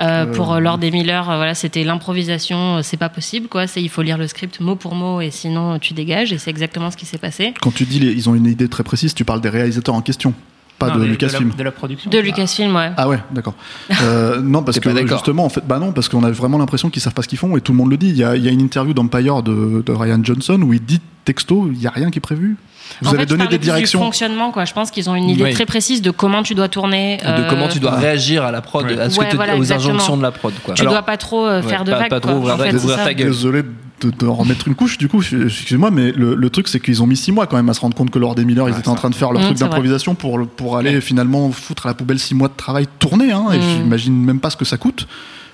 Euh, 0.00 0.26
Pour 0.26 0.52
euh, 0.54 0.60
Lord 0.60 0.78
et 0.82 0.90
Miller, 0.90 1.28
euh, 1.28 1.36
voilà, 1.36 1.54
c'était 1.54 1.82
l'improvisation, 1.84 2.76
euh, 2.76 2.80
c'est 2.82 2.96
pas 2.96 3.08
possible, 3.08 3.48
quoi. 3.48 3.66
C'est 3.66 3.82
il 3.82 3.88
faut 3.88 4.02
lire 4.02 4.16
le 4.18 4.26
script 4.28 4.60
mot 4.60 4.76
pour 4.76 4.94
mot 4.94 5.20
et 5.20 5.30
sinon 5.30 5.74
euh, 5.74 5.78
tu 5.78 5.92
dégages. 5.94 6.32
Et 6.32 6.38
c'est 6.38 6.50
exactement 6.50 6.90
ce 6.90 6.96
qui 6.96 7.06
s'est 7.06 7.18
passé. 7.18 7.54
Quand 7.60 7.74
tu 7.74 7.84
dis 7.84 7.98
les- 7.98 8.12
ils 8.12 8.28
ont 8.28 8.34
une 8.34 8.46
idée 8.46 8.68
très 8.68 8.84
précise, 8.84 9.14
tu 9.14 9.24
parles 9.24 9.40
des 9.40 9.48
réalisateurs 9.48 9.94
en 9.94 10.00
question, 10.02 10.34
pas 10.78 10.88
Non, 10.90 10.96
de 10.98 11.04
Lucasfilm. 11.04 11.48
De 11.48 11.52
la, 11.52 11.58
de 11.58 11.62
la 11.64 11.70
production. 11.72 12.10
De 12.10 12.18
Lucasfilm, 12.18 12.74
ouais. 12.74 12.90
Ah 12.96 13.08
ouais, 13.08 13.18
d'accord. 13.32 13.54
Euh, 14.02 14.40
non, 14.42 14.62
parce 14.62 14.78
que 14.80 14.88
d'accord 14.88 15.18
justement, 15.18 15.44
en 15.44 15.48
fait, 15.48 15.62
bah 15.66 15.78
non, 15.78 15.92
parce 15.92 16.08
qu'on 16.08 16.22
a 16.24 16.30
vraiment 16.30 16.58
l'impression 16.58 16.88
qu'ils 16.90 17.02
savent 17.02 17.14
pas 17.14 17.22
ce 17.22 17.28
qu'ils 17.28 17.38
font 17.38 17.56
et 17.56 17.60
tout 17.60 17.72
le 17.72 17.78
monde 17.78 17.90
le 17.90 17.96
dit. 17.96 18.08
Il 18.10 18.16
y 18.16 18.24
a, 18.24 18.36
il 18.36 18.44
y 18.44 18.48
a 18.48 18.50
une 18.50 18.60
interview 18.60 18.94
d'Empire 18.94 19.42
de, 19.42 19.82
de 19.84 19.92
Ryan 19.92 20.20
Johnson 20.22 20.60
où 20.62 20.72
il 20.72 20.80
dit 20.84 21.00
texto, 21.24 21.68
il 21.72 21.80
y 21.82 21.86
a 21.86 21.90
rien 21.90 22.10
qui 22.10 22.18
est 22.18 22.20
prévu. 22.20 22.56
Vous 23.02 23.08
en 23.08 23.10
avez 23.10 23.20
fait, 23.20 23.26
donné 23.26 23.46
des 23.48 23.58
directions. 23.58 23.98
Du 23.98 24.04
fonctionnement, 24.06 24.50
quoi. 24.50 24.64
Je 24.64 24.72
pense 24.72 24.90
qu'ils 24.90 25.10
ont 25.10 25.14
une 25.14 25.28
idée 25.28 25.42
Oui. 25.44 25.52
très 25.52 25.66
précise 25.66 26.00
de 26.00 26.10
comment 26.10 26.42
tu 26.42 26.54
dois 26.54 26.68
tourner. 26.68 27.18
de 27.18 27.26
euh, 27.26 27.46
comment 27.50 27.68
tu 27.68 27.80
dois 27.80 27.96
réagir 27.96 28.44
à 28.44 28.50
la 28.50 28.62
prod, 28.62 28.86
à 28.90 29.10
ce 29.10 29.18
Ouais, 29.18 29.26
que 29.26 29.32
te- 29.32 29.36
voilà, 29.36 29.54
aux 29.56 29.58
exactement. 29.58 29.90
injonctions 29.90 30.16
de 30.16 30.22
la 30.22 30.30
prod. 30.30 30.54
Quoi. 30.64 30.72
Tu 30.74 30.84
dois 30.84 31.02
pas 31.02 31.18
trop 31.18 31.44
euh, 31.46 31.60
Ouais, 31.60 31.68
faire 31.68 31.84
de 31.84 31.90
pas- 31.90 31.98
vagues. 31.98 32.08
pas 32.10 32.20
trop 32.20 32.30
quoi. 32.30 32.38
ouvrir 32.40 32.54
En 32.54 32.58
fait, 32.58 32.74
ouvrir 32.76 32.96
ta 32.96 33.12
gueule. 33.12 33.28
Désolé 33.28 33.62
de, 34.00 34.10
de 34.10 34.26
remettre 34.26 34.68
une 34.68 34.74
couche, 34.74 34.98
du 34.98 35.08
coup, 35.08 35.22
excusez-moi, 35.22 35.90
mais 35.90 36.12
le, 36.12 36.34
le 36.34 36.50
truc, 36.50 36.68
c'est 36.68 36.80
qu'ils 36.80 37.02
ont 37.02 37.06
mis 37.06 37.16
six 37.16 37.32
mois 37.32 37.46
quand 37.46 37.56
même 37.56 37.68
à 37.68 37.74
se 37.74 37.80
rendre 37.80 37.94
compte 37.96 38.10
que 38.10 38.18
Lord 38.18 38.38
et 38.38 38.44
Miller, 38.44 38.68
ils 38.68 38.78
étaient 38.78 38.88
en 38.88 38.94
train 38.94 39.10
de 39.10 39.14
faire 39.14 39.32
leur 39.32 39.42
Mm, 39.42 39.46
truc 39.46 39.58
d'improvisation 39.58 40.14
pour, 40.14 40.46
pour 40.46 40.76
aller 40.76 41.00
finalement 41.00 41.50
foutre 41.52 41.86
à 41.86 41.90
la 41.90 41.94
poubelle 41.94 42.18
six 42.18 42.34
mois 42.34 42.48
de 42.48 42.54
travail 42.56 42.86
tourné, 42.98 43.32
hein, 43.32 43.46
et 43.52 43.58
Mm. 43.58 43.62
j'imagine 43.76 44.14
même 44.24 44.40
pas 44.40 44.50
ce 44.50 44.56
que 44.56 44.64
ça 44.64 44.76
coûte 44.76 45.06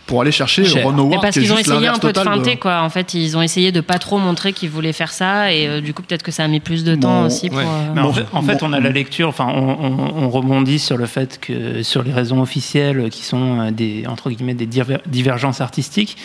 pour 0.07 0.21
aller 0.21 0.33
chercher 0.33 0.67
Cher. 0.67 0.85
Ron 0.85 0.99
Howard, 0.99 1.23
parce 1.23 1.39
qu'ils 1.39 1.51
ont 1.51 1.57
essayé 1.57 1.87
un 1.89 1.97
peu 1.99 2.13
de 2.13 2.19
feinter, 2.19 2.57
quoi. 2.59 2.83
En 2.83 2.91
fait, 2.91 3.15
ils 3.15 3.39
ont 3.39 3.41
essayé 3.43 3.73
de 3.73 3.81
pas 3.81 3.99
trop 3.99 4.19
montrer 4.19 4.53
qu'ils 4.53 4.69
voulaient 4.69 4.93
faire 4.93 5.11
ça, 5.11 5.51
et 5.51 5.67
euh, 5.67 5.81
du 5.81 5.95
coup, 5.95 6.03
peut-être 6.03 6.23
que 6.23 6.31
ça 6.31 6.45
a 6.45 6.49
mis 6.49 6.61
plus 6.61 6.85
de 6.85 6.95
temps 6.95 7.21
Bon, 7.23 7.27
aussi 7.29 7.49
pour. 7.49 7.57
ouais. 7.57 7.65
euh, 7.67 7.93
Mais 7.95 8.01
en 8.03 8.05
Bon, 8.09 8.13
fait, 8.13 8.27
en 8.33 8.43
bon, 8.43 8.47
fait, 8.49 8.63
on 8.63 8.73
a 8.75 8.81
la 8.81 8.91
lecture, 8.91 9.29
enfin, 9.29 9.47
on, 9.49 9.63
on- 9.63 10.25
on 10.25 10.29
rebondit 10.29 10.79
sur 10.79 10.99
le 10.99 11.07
fait 11.07 11.39
que 11.41 11.83
sur 11.83 12.03
les 12.03 12.13
raisons 12.13 12.43
officielles 12.43 13.09
qui 13.11 13.23
sont 13.25 13.61
euh, 13.61 13.71
des 13.71 14.05
entre 14.07 14.29
guillemets 14.29 14.53
des 14.53 14.67
diver- 14.67 15.01
divergences 15.07 15.63
artistiques. 15.63 16.19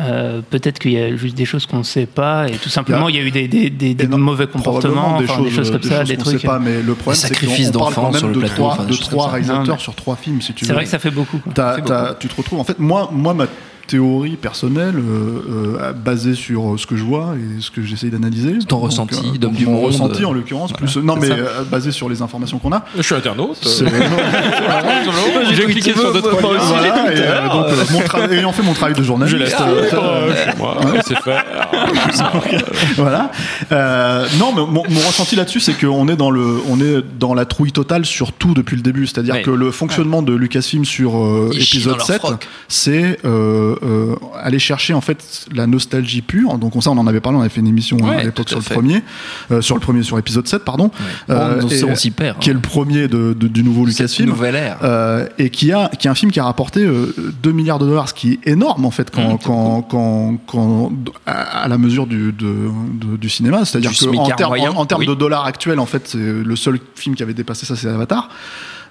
Euh, 0.00 0.40
Peut-être 0.48 0.78
qu'il 0.78 0.92
y 0.92 0.98
a 0.98 1.14
juste 1.16 1.34
des 1.36 1.44
choses 1.44 1.66
qu'on 1.66 1.78
ne 1.78 1.82
sait 1.82 2.06
pas 2.06 2.48
et 2.48 2.52
tout 2.52 2.68
simplement 2.68 3.08
il 3.08 3.16
y 3.16 3.18
a 3.18 3.22
eu 3.22 3.30
des, 3.30 3.46
des, 3.48 3.70
des- 3.70 3.94
des 3.94 4.04
Et 4.04 4.06
non, 4.08 4.18
mauvais 4.18 4.46
comportements, 4.46 5.16
enfin, 5.16 5.42
des 5.42 5.50
choses 5.50 5.70
comme 5.70 5.82
ça, 5.82 5.98
choses 6.00 6.08
des 6.08 6.16
trucs. 6.16 6.40
sait 6.40 6.46
pas, 6.46 6.58
mais 6.58 6.82
le 6.82 6.94
problème, 6.94 7.20
c'est 7.20 7.38
qu'on 7.38 7.90
parle 7.90 8.16
sur 8.16 8.28
le 8.28 8.34
de 8.34 8.38
plateau, 8.40 8.54
trois, 8.54 8.72
enfin, 8.72 8.84
des 8.84 8.92
de 8.92 8.96
trois 8.96 9.24
ça. 9.26 9.30
réalisateurs 9.32 9.64
Non, 9.66 9.72
mais- 9.74 9.78
sur 9.78 9.94
trois 9.94 10.16
films, 10.16 10.40
si 10.40 10.52
tu 10.54 10.64
veux. 10.64 10.68
C'est 10.68 10.72
vrai 10.74 10.84
que 10.84 10.90
ça 10.90 10.98
fait 10.98 11.10
beaucoup. 11.10 11.38
quoi. 11.38 11.52
T'as- 11.54 11.76
C'est 11.76 11.84
t'as- 11.84 12.02
beaucoup. 12.08 12.14
tu 12.20 12.28
te 12.28 12.34
retrouves. 12.36 12.58
En 12.60 12.64
fait, 12.64 12.78
moi, 12.78 13.10
moi 13.12 13.34
ma 13.34 13.46
théorie 13.86 14.36
personnelle, 14.36 14.94
euh, 14.96 15.76
euh, 15.80 15.92
basée 15.92 16.34
sur 16.34 16.74
ce 16.78 16.86
que 16.86 16.96
je 16.96 17.04
vois 17.04 17.34
et 17.36 17.60
ce 17.60 17.70
que 17.70 17.82
j'essaye 17.82 18.10
d'analyser. 18.10 18.58
Ton 18.66 18.76
Donc, 18.76 18.84
ressenti, 18.90 19.14
euh, 19.16 19.38
d'homme 19.38 19.52
donc 19.52 19.54
du 19.54 19.66
mon 19.66 19.72
monde. 19.72 19.86
ressenti 19.86 20.24
en 20.24 20.32
l'occurrence, 20.32 20.72
plus 20.72 20.96
non 20.98 21.16
mais 21.16 21.30
euh, 21.30 21.62
basé 21.70 21.90
sur 21.92 22.08
les 22.08 22.22
informations 22.22 22.58
qu'on 22.58 22.72
a. 22.72 22.84
Je 22.96 23.02
suis 23.02 23.14
internaute. 23.14 23.58
C'est- 23.62 23.84
J'ai 25.54 25.64
cliqué 25.66 25.92
sur 25.92 26.12
d'autres 26.12 26.36
Voilà, 26.40 27.12
et, 27.12 27.18
euh, 27.18 27.48
donc, 27.48 27.66
euh, 27.66 27.84
mon 27.92 28.00
tra- 28.00 28.30
ayant 28.32 28.52
fait 28.52 28.62
mon 28.62 28.72
travail 28.74 28.94
de 28.94 29.02
journaliste, 29.02 29.36
Je 29.36 29.42
laisse 29.42 29.54
euh, 29.60 29.88
euh, 29.92 30.34
chez 30.52 30.58
moi. 30.58 30.76
C'est 31.04 31.18
fait. 31.20 31.36
voilà. 32.96 33.30
Euh, 33.72 34.26
non, 34.38 34.52
mais 34.54 34.60
mon, 34.62 34.82
mon 34.88 35.00
ressenti 35.06 35.36
là-dessus, 35.36 35.60
c'est 35.60 35.74
qu'on 35.74 36.08
est 36.08 36.16
dans 36.16 36.30
le, 36.30 36.58
on 36.68 36.80
est 36.80 37.02
dans 37.18 37.34
la 37.34 37.44
trouille 37.44 37.72
totale 37.72 38.04
sur 38.04 38.32
tout 38.32 38.54
depuis 38.54 38.76
le 38.76 38.82
début. 38.82 39.06
C'est-à-dire 39.06 39.42
que 39.42 39.50
le 39.50 39.70
fonctionnement 39.70 40.22
de 40.22 40.32
Lucasfilm 40.34 40.84
sur 40.84 41.16
euh, 41.16 41.50
épisode 41.54 41.96
leur 41.98 42.06
7, 42.06 42.18
froc. 42.18 42.48
c'est 42.68 43.18
euh, 43.24 43.71
euh, 43.82 44.14
aller 44.42 44.58
chercher 44.58 44.94
en 44.94 45.00
fait 45.00 45.46
la 45.54 45.66
nostalgie 45.66 46.22
pure. 46.22 46.58
Donc 46.58 46.76
on 46.76 46.80
ça, 46.80 46.90
on 46.90 46.98
en 46.98 47.06
avait 47.06 47.20
parlé, 47.20 47.38
on 47.38 47.40
avait 47.40 47.48
fait 47.50 47.60
une 47.60 47.66
émission 47.66 47.96
hein, 48.02 48.08
Ouais, 48.10 48.16
à 48.16 48.22
l'époque 48.24 48.46
à 48.46 48.50
sur 48.50 48.58
le 48.58 48.64
fait. 48.64 48.74
premier, 48.74 49.02
euh, 49.50 49.60
sur 49.60 49.74
le 49.74 49.80
premier, 49.80 50.02
sur 50.02 50.18
épisode 50.18 50.46
7, 50.46 50.64
pardon. 50.64 50.90
Euh, 51.30 51.60
et- 51.70 51.84
on 51.84 51.94
s'y 51.96 52.10
perd. 52.10 52.38
qui 52.38 52.50
est 52.50 52.54
le 52.54 52.60
premier 52.60 53.08
de, 53.08 53.32
de- 53.32 53.48
du 53.48 53.62
nouveau 53.62 53.84
Lucasfilm. 53.86 54.28
nouvelle 54.28 54.54
ère. 54.56 54.78
Euh, 54.82 55.26
et 55.38 55.50
qui 55.50 55.72
a 55.72 55.88
qui 55.98 56.06
est 56.08 56.10
un 56.10 56.14
film 56.14 56.30
qui 56.32 56.40
a 56.40 56.44
rapporté 56.44 56.80
euh, 56.84 57.14
2 57.42 57.52
milliards 57.52 57.78
de 57.78 57.86
dollars, 57.86 58.08
ce 58.08 58.14
qui 58.14 58.32
est 58.32 58.48
énorme 58.48 58.84
en 58.84 58.90
fait 58.90 59.10
quand 59.10 59.34
Mmh, 59.34 59.38
quand, 59.44 59.82
quand, 59.82 60.36
quand 60.46 60.92
à, 61.26 61.68
la 61.68 61.78
mesure 61.78 62.06
du 62.06 62.32
de, 62.32 63.16
du 63.16 63.28
cinéma, 63.28 63.64
c'est-à-dire 63.64 63.90
Du 63.92 63.98
que 63.98 64.16
en 64.16 64.26
termes 64.30 64.50
moyen, 64.50 64.70
en, 64.72 64.76
en 64.78 64.86
termes 64.86 65.00
oui. 65.02 65.06
de 65.06 65.14
dollars 65.14 65.44
actuels 65.46 65.78
en 65.78 65.86
fait, 65.86 66.08
c'est 66.08 66.18
le 66.18 66.56
seul 66.56 66.78
film 66.94 67.14
qui 67.14 67.22
avait 67.22 67.34
dépassé 67.34 67.66
ça, 67.66 67.76
c'est 67.76 67.88
Avatar. 67.88 68.28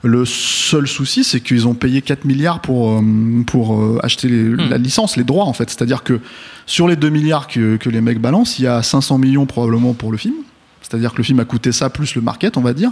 Le 0.04 0.26
seul 0.26 0.88
souci, 0.88 1.24
c'est 1.24 1.42
qu'ils 1.42 1.68
ont 1.68 1.76
payé 1.76 2.02
4 2.02 2.26
milliards 2.26 2.60
pour, 2.60 2.90
euh, 2.92 3.02
pour 3.46 3.80
euh, 3.80 4.00
acheter 4.02 4.28
les- 4.28 4.44
Hmm. 4.44 4.70
la 4.70 4.78
licence, 4.80 5.16
les 5.16 5.24
droits, 5.24 5.46
en 5.46 5.54
fait. 5.54 5.70
C'est-à-dire 5.70 6.02
que 6.04 6.20
sur 6.66 6.88
les 6.88 6.96
2 6.96 7.10
milliards 7.10 7.48
que, 7.48 7.78
que 7.78 7.90
les 7.90 8.02
mecs 8.02 8.20
balancent, 8.20 8.58
il 8.58 8.64
y 8.64 8.68
a 8.68 8.82
500 8.82 9.18
millions 9.20 9.46
probablement 9.46 9.94
pour 9.94 10.12
le 10.12 10.18
film. 10.18 10.34
C'est-à-dire 10.82 11.12
que 11.14 11.18
le 11.18 11.24
film 11.24 11.40
a 11.40 11.46
coûté 11.46 11.72
ça 11.72 11.90
plus 11.92 12.16
le 12.16 12.22
market, 12.22 12.58
on 12.58 12.62
va 12.62 12.74
dire. 12.74 12.92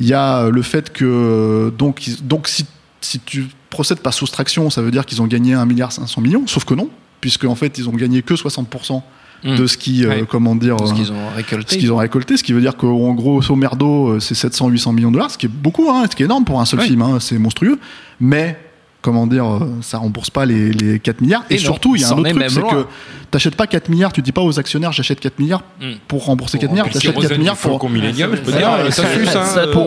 Il 0.00 0.06
y 0.06 0.14
a 0.14 0.44
euh, 0.44 0.50
le 0.50 0.62
fait 0.62 0.90
que. 0.92 1.72
Donc, 1.76 2.02
donc 2.22 2.48
si, 2.48 2.64
si 3.02 3.20
tu 3.20 3.46
procèdes 3.70 4.00
par 4.00 4.14
soustraction, 4.14 4.70
ça 4.70 4.80
veut 4.80 4.90
dire 4.90 5.04
qu'ils 5.04 5.20
ont 5.20 5.26
gagné 5.26 5.52
1 5.52 5.66
milliard 5.66 5.92
500 5.92 6.20
millions, 6.22 6.46
sauf 6.46 6.64
que 6.64 6.72
non, 6.74 6.88
puisque 7.20 7.44
en 7.44 7.54
fait, 7.54 7.76
ils 7.78 7.88
ont 7.88 7.92
gagné 7.92 8.22
que 8.22 8.32
60% 8.34 9.02
de 9.44 9.66
ce 9.66 9.76
qui, 9.76 10.04
euh. 10.04 10.08
Ouais. 10.08 10.24
comment 10.28 10.54
dire, 10.56 10.76
Ce 10.84 10.92
euh, 10.92 10.94
qu'ils 10.96 11.12
ont 11.12 11.28
récolté. 11.34 11.74
ce 11.74 11.78
qu'ils 11.78 11.92
ont 11.92 11.96
récolté, 11.96 12.36
ce 12.36 12.42
qui 12.42 12.52
veut 12.52 12.60
dire 12.60 12.76
qu'en 12.76 13.14
gros, 13.14 13.40
au 13.48 13.56
merdo, 13.56 14.08
euh, 14.14 14.20
c'est 14.20 14.34
700-800 14.34 14.92
millions 14.94 15.08
de 15.10 15.14
dollars, 15.14 15.30
ce 15.30 15.38
qui 15.38 15.46
est 15.46 15.50
beaucoup, 15.52 15.88
hein, 15.90 16.04
ce 16.10 16.16
qui 16.16 16.22
est 16.22 16.26
énorme 16.26 16.44
pour 16.44 16.60
un 16.60 16.64
seul 16.64 16.80
Ouais. 16.80 16.86
film, 16.86 17.02
hein, 17.02 17.18
c'est 17.20 17.38
monstrueux. 17.38 17.78
Mais, 18.20 18.58
comment 19.00 19.26
dire, 19.26 19.46
euh, 19.46 19.60
ça 19.80 19.98
rembourse 19.98 20.30
pas 20.30 20.44
les, 20.46 20.72
les 20.72 20.98
4 20.98 21.20
milliards. 21.20 21.44
Et, 21.50 21.54
Et 21.54 21.56
non, 21.58 21.62
surtout, 21.62 21.96
il 21.96 22.02
y 22.02 22.04
a 22.04 22.08
un 22.08 22.18
autre 22.18 22.30
truc, 22.30 22.44
c'est 22.50 22.60
que 22.62 22.86
t'achètes 23.30 23.54
pas 23.56 23.66
4 23.66 23.88
milliards, 23.90 24.12
tu 24.12 24.22
dis 24.22 24.32
pas 24.32 24.40
aux 24.42 24.58
actionnaires, 24.58 24.92
j'achète 24.92 25.20
4 25.20 25.38
milliards 25.38 25.62
Mm. 25.80 25.92
pour 26.08 26.24
rembourser 26.24 26.58
4 26.58 26.66
Pour 26.66 26.72
milliards, 26.74 26.86
t'achètes 26.90 27.14
les 27.16 27.22
4 27.28 27.38
milliards 27.38 27.56
pour. 27.56 27.78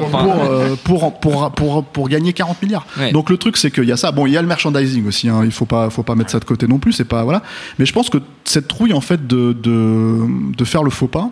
Pour, 0.10 0.44
euh, 0.44 0.76
pour, 0.84 1.20
pour, 1.20 1.52
pour, 1.52 1.84
pour 1.86 2.10
gagner 2.10 2.34
40 2.34 2.62
milliards. 2.62 2.86
Ouais. 2.98 3.12
Donc 3.12 3.30
le 3.30 3.38
truc 3.38 3.58
c'est 3.58 3.72
qu'il 3.72 3.84
y 3.86 3.92
a 3.92 3.98
ça. 3.98 4.12
Bon, 4.12 4.26
il 4.28 4.34
y 4.34 4.38
a 4.38 4.42
le 4.42 4.48
merchandising 4.48 5.06
aussi. 5.08 5.28
Hein, 5.30 5.42
il 5.44 5.52
faut 5.52 5.66
pas, 5.66 5.90
faut 5.90 6.04
pas 6.04 6.16
mettre 6.16 6.32
ça 6.32 6.40
de 6.40 6.46
côté 6.46 6.68
non 6.68 6.78
plus. 6.80 6.94
C'est 6.94 7.06
pas 7.06 7.24
voilà. 7.24 7.42
Mais 7.80 7.86
je 7.86 7.94
pense 7.94 8.10
que 8.10 8.20
cette 8.46 8.68
trouille 8.68 8.94
en 8.94 9.02
fait 9.02 9.28
de 9.28 9.54
de, 9.54 10.20
de 10.58 10.66
faire 10.66 10.84
le 10.84 10.90
faux 10.92 11.08
pas. 11.08 11.30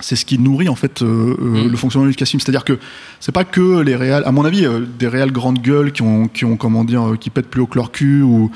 C'est 0.00 0.16
ce 0.16 0.24
qui 0.24 0.38
nourrit 0.38 0.68
en 0.68 0.74
fait 0.76 1.02
euh, 1.02 1.36
euh, 1.40 1.64
Mm. 1.64 1.70
le 1.70 1.76
fonctionnement 1.76 2.08
du 2.08 2.14
casting. 2.14 2.38
C'est-à-dire 2.40 2.64
que 2.64 2.78
c'est 3.20 3.32
pas 3.32 3.44
que 3.44 3.80
les 3.80 3.96
réals, 3.96 4.22
à 4.26 4.32
mon 4.32 4.44
avis, 4.44 4.64
euh, 4.64 4.80
des 4.98 5.08
réals 5.08 5.32
grandes 5.32 5.58
gueules 5.60 5.92
qui 5.92 6.02
ont, 6.02 6.28
qui 6.28 6.44
ont 6.44 6.56
comment 6.56 6.84
dire, 6.84 7.02
euh, 7.12 7.16
qui 7.16 7.30
pètent 7.30 7.48
plus 7.48 7.62
haut 7.62 7.66
que 7.66 7.76
leur 7.76 7.90
cul 7.90 8.22
ou 8.22 8.50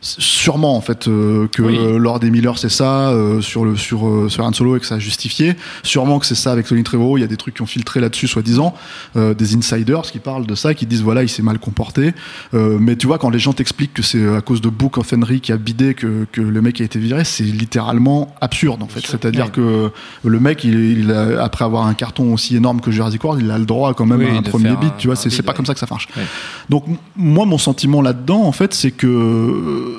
sûrement 0.00 0.76
en 0.76 0.80
fait 0.80 1.08
euh, 1.08 1.48
que 1.48 1.62
Oui. 1.62 1.76
Lord 1.98 2.20
et 2.22 2.30
Miller 2.30 2.56
c'est 2.56 2.68
ça 2.68 3.08
euh, 3.10 3.40
sur 3.40 3.64
le 3.64 3.76
sur 3.76 4.06
euh, 4.06 4.28
sur 4.28 4.44
Han 4.44 4.52
Solo 4.52 4.76
et 4.76 4.80
que 4.80 4.86
ça 4.86 4.94
a 4.94 4.98
justifié 5.00 5.56
sûrement 5.82 6.20
que 6.20 6.26
c'est 6.26 6.36
ça 6.36 6.52
avec 6.52 6.66
Tony 6.66 6.84
Trevorrow 6.84 7.18
il 7.18 7.22
y 7.22 7.24
a 7.24 7.26
des 7.26 7.36
trucs 7.36 7.54
qui 7.54 7.62
ont 7.62 7.66
filtré 7.66 7.98
là-dessus 8.00 8.28
soi-disant 8.28 8.74
des 9.16 9.56
insiders 9.56 10.02
qui 10.02 10.20
parlent 10.20 10.46
de 10.46 10.54
ça 10.54 10.72
qui 10.74 10.86
disent 10.86 11.02
voilà 11.02 11.24
il 11.24 11.28
s'est 11.28 11.42
mal 11.42 11.58
comporté 11.58 12.12
mais 12.52 12.94
tu 12.96 13.08
vois 13.08 13.18
quand 13.18 13.30
les 13.30 13.40
gens 13.40 13.52
t'expliquent 13.52 13.94
que 13.94 14.02
c'est 14.02 14.24
à 14.36 14.40
cause 14.40 14.60
de 14.60 14.68
Book 14.68 14.98
of 14.98 15.12
Henry 15.12 15.40
qui 15.40 15.50
a 15.52 15.56
bidé 15.56 15.94
que, 15.94 16.26
que 16.30 16.40
le 16.40 16.62
mec 16.62 16.80
a 16.80 16.84
été 16.84 16.98
viré 17.00 17.24
c'est 17.24 17.42
littéralement 17.44 18.34
absurde 18.40 18.82
en 18.82 18.88
fait 18.88 19.04
c'est-à-dire 19.04 19.46
Ouais. 19.46 19.50
que 19.50 19.90
le 20.24 20.40
mec 20.40 20.62
il, 20.64 20.74
il 20.98 21.12
a- 21.12 21.42
après 21.42 21.64
avoir 21.64 21.86
un 21.86 21.94
carton 21.94 22.32
aussi 22.34 22.54
énorme 22.56 22.80
que 22.80 22.90
Jurassic 22.90 23.22
World 23.24 23.42
il 23.44 23.50
a 23.50 23.58
le 23.58 23.66
droit 23.66 23.94
quand 23.94 24.06
même 24.06 24.20
Oui, 24.20 24.28
à 24.30 24.34
un 24.38 24.42
premier 24.42 24.76
bid 24.76 24.92
tu 24.98 25.08
vois 25.08 25.16
c'est 25.16 25.30
pas 25.42 25.50
ouais. 25.52 25.56
comme 25.56 25.66
ça 25.66 25.74
que 25.74 25.80
ça 25.80 25.86
marche 25.90 26.06
Ouais. 26.16 26.22
donc 26.68 26.84
moi 27.16 27.46
mon 27.46 27.58
sentiment 27.58 28.00
là-dedans 28.02 28.42
en 28.44 28.52
fait 28.52 28.74
c'est 28.74 28.90
que 28.92 29.96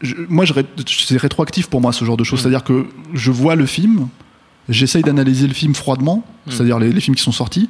je- 0.00 0.14
moi 0.28 0.44
je 0.44 0.52
c'est 0.86 1.16
rétroactif 1.16 1.68
pour 1.68 1.80
moi 1.80 1.92
ce 1.92 2.04
genre 2.04 2.16
de 2.16 2.22
Mm. 2.22 2.24
choses 2.24 2.40
c'est-à-dire 2.40 2.64
que 2.64 2.86
je 3.14 3.30
vois 3.30 3.54
le 3.56 3.66
film 3.66 4.08
j'essaye 4.68 5.02
d'analyser 5.02 5.46
le 5.46 5.54
film 5.54 5.74
froidement 5.74 6.24
Mm. 6.46 6.50
c'est-à-dire 6.50 6.78
les, 6.78 6.92
les 6.92 7.00
films 7.00 7.16
qui 7.16 7.22
sont 7.22 7.32
sortis 7.32 7.68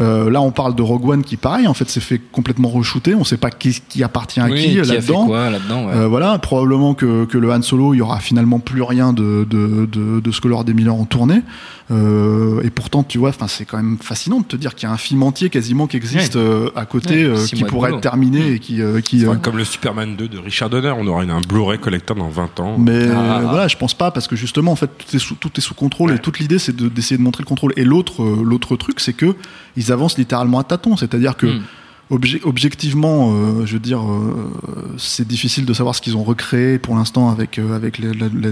Euh, 0.00 0.28
là 0.28 0.40
on 0.40 0.50
parle 0.50 0.74
de 0.74 0.82
Rogue 0.82 1.08
One 1.08 1.22
qui 1.22 1.36
pareil 1.36 1.68
en 1.68 1.74
fait 1.74 1.88
s'est 1.88 2.00
fait 2.00 2.18
complètement 2.32 2.68
re-shooter 2.68 3.14
on 3.14 3.22
sait 3.22 3.36
pas 3.36 3.50
qui, 3.52 3.80
qui 3.88 4.02
appartient 4.02 4.40
à 4.40 4.46
Oui, 4.46 4.60
qui, 4.60 4.70
qui 4.72 4.80
a 4.80 4.84
fait 4.84 4.94
là-dedans 4.94 5.26
quoi 5.26 5.50
là-dedans 5.50 5.86
ouais. 5.86 5.92
euh, 5.94 6.08
voilà, 6.08 6.36
probablement 6.40 6.94
que, 6.94 7.26
que 7.26 7.38
le 7.38 7.52
Han 7.52 7.62
Solo, 7.62 7.94
il 7.94 7.98
y 7.98 8.00
aura 8.00 8.18
finalement 8.18 8.58
plus 8.58 8.82
rien 8.82 9.12
de, 9.12 9.46
de, 9.48 9.86
de, 9.86 10.18
de 10.18 10.30
ce 10.32 10.40
que 10.40 10.48
Lord 10.48 10.64
et 10.68 10.74
Miller 10.74 10.96
ont 10.96 11.04
tourné. 11.04 11.42
Euh, 11.90 12.62
et 12.62 12.70
pourtant, 12.70 13.02
tu 13.02 13.18
vois, 13.18 13.28
enfin, 13.28 13.46
c'est 13.46 13.64
quand 13.66 13.76
même 13.76 13.98
fascinant 14.00 14.40
de 14.40 14.44
te 14.44 14.56
dire 14.56 14.74
qu'il 14.74 14.88
y 14.88 14.90
a 14.90 14.94
un 14.94 14.98
film 14.98 15.22
entier 15.22 15.50
quasiment 15.50 15.86
qui 15.86 15.96
existe 15.96 16.34
Ouais. 16.36 16.40
euh, 16.40 16.70
à 16.76 16.86
côté, 16.86 17.26
Ouais, 17.26 17.38
euh, 17.40 17.46
qui 17.46 17.62
pourrait 17.64 17.90
être 17.92 18.00
terminé 18.00 18.52
et 18.52 18.58
qui, 18.58 18.80
euh, 18.80 19.00
qui 19.00 19.26
euh, 19.26 19.34
Comme 19.34 19.58
le 19.58 19.64
Superman 19.64 20.16
2 20.16 20.28
de 20.28 20.38
Richard 20.38 20.70
Donner, 20.70 20.92
on 20.98 21.06
aura 21.06 21.22
une- 21.22 21.30
un 21.30 21.40
Blu-ray 21.40 21.78
collector 21.78 22.16
dans 22.16 22.28
20 22.30 22.58
ans. 22.60 22.76
mais 22.78 23.08
Ah. 23.14 23.38
euh, 23.40 23.46
voilà, 23.48 23.68
je 23.68 23.76
pense 23.76 23.94
pas 23.94 24.10
parce 24.10 24.26
que 24.28 24.34
justement, 24.36 24.72
en 24.72 24.76
fait, 24.76 24.90
tout 24.96 25.14
est 25.14 25.18
sous, 25.18 25.34
tout 25.34 25.50
est 25.56 25.60
sous 25.60 25.74
contrôle 25.74 26.12
et 26.12 26.18
toute 26.18 26.38
l'idée, 26.38 26.58
c'est 26.58 26.74
de- 26.74 26.88
d'essayer 26.88 27.18
de 27.18 27.22
montrer 27.22 27.42
le 27.42 27.48
contrôle. 27.48 27.72
Et 27.76 27.84
l'autre, 27.84 28.22
euh, 28.22 28.42
l'autre 28.42 28.76
truc, 28.76 28.98
c'est 29.00 29.12
que 29.12 29.36
ils 29.76 29.83
avancent 29.92 30.18
littéralement 30.18 30.58
à 30.58 30.64
tâtons, 30.64 30.96
c'est-à-dire 30.96 31.36
que 31.36 31.46
Mm. 31.46 31.62
obje- 32.10 32.40
objectivement, 32.44 33.32
euh, 33.32 33.64
je 33.66 33.72
veux 33.74 33.78
dire, 33.78 34.00
euh, 34.02 34.52
c'est 34.98 35.26
difficile 35.26 35.64
de 35.64 35.72
savoir 35.72 35.94
ce 35.94 36.02
qu'ils 36.02 36.16
ont 36.16 36.22
recréé 36.22 36.78
pour 36.78 36.94
l'instant 36.96 37.30
avec 37.30 37.58
euh, 37.58 37.74
avec 37.74 38.00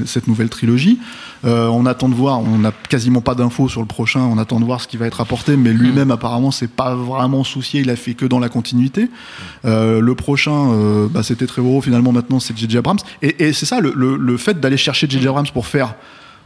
cette 0.07 0.27
nouvelle 0.27 0.49
trilogie. 0.49 0.99
On 1.45 1.85
attend 1.87 2.09
de 2.09 2.14
voir, 2.14 2.40
on 2.40 2.59
n'a 2.59 2.73
quasiment 2.88 3.21
pas 3.21 3.35
d'infos 3.35 3.68
sur 3.68 3.81
le 3.81 3.87
prochain. 3.87 4.21
On 4.21 4.38
attend 4.38 4.59
de 4.61 4.64
voir 4.64 4.81
ce 4.81 4.87
qui 4.88 4.97
va 4.97 5.07
être 5.07 5.21
apporté, 5.21 5.57
mais 5.57 5.73
lui-même 5.73 6.11
apparemment, 6.11 6.51
c'est 6.51 6.71
pas 6.71 6.95
vraiment 6.95 7.42
soucié. 7.45 7.81
Il 7.81 7.90
a 7.90 7.97
fait 7.97 8.14
que 8.14 8.25
dans 8.27 8.38
la 8.38 8.49
continuité. 8.49 9.09
Le 9.64 10.12
prochain, 10.12 11.09
bah, 11.11 11.23
c'était 11.23 11.47
Trevorrow. 11.47 11.81
Finalement, 11.83 12.12
maintenant, 12.12 12.38
c'est 12.40 12.57
J.J. 12.57 12.79
Abrams. 12.79 12.99
Et, 13.23 13.45
et 13.49 13.53
c'est 13.53 13.66
ça, 13.66 13.81
le, 13.81 13.92
le- 13.95 14.16
le 14.16 14.37
fait 14.37 14.61
d'aller 14.61 14.77
chercher 14.77 15.09
J.J. 15.11 15.29
Abrams 15.29 15.47
pour 15.53 15.66
faire 15.66 15.95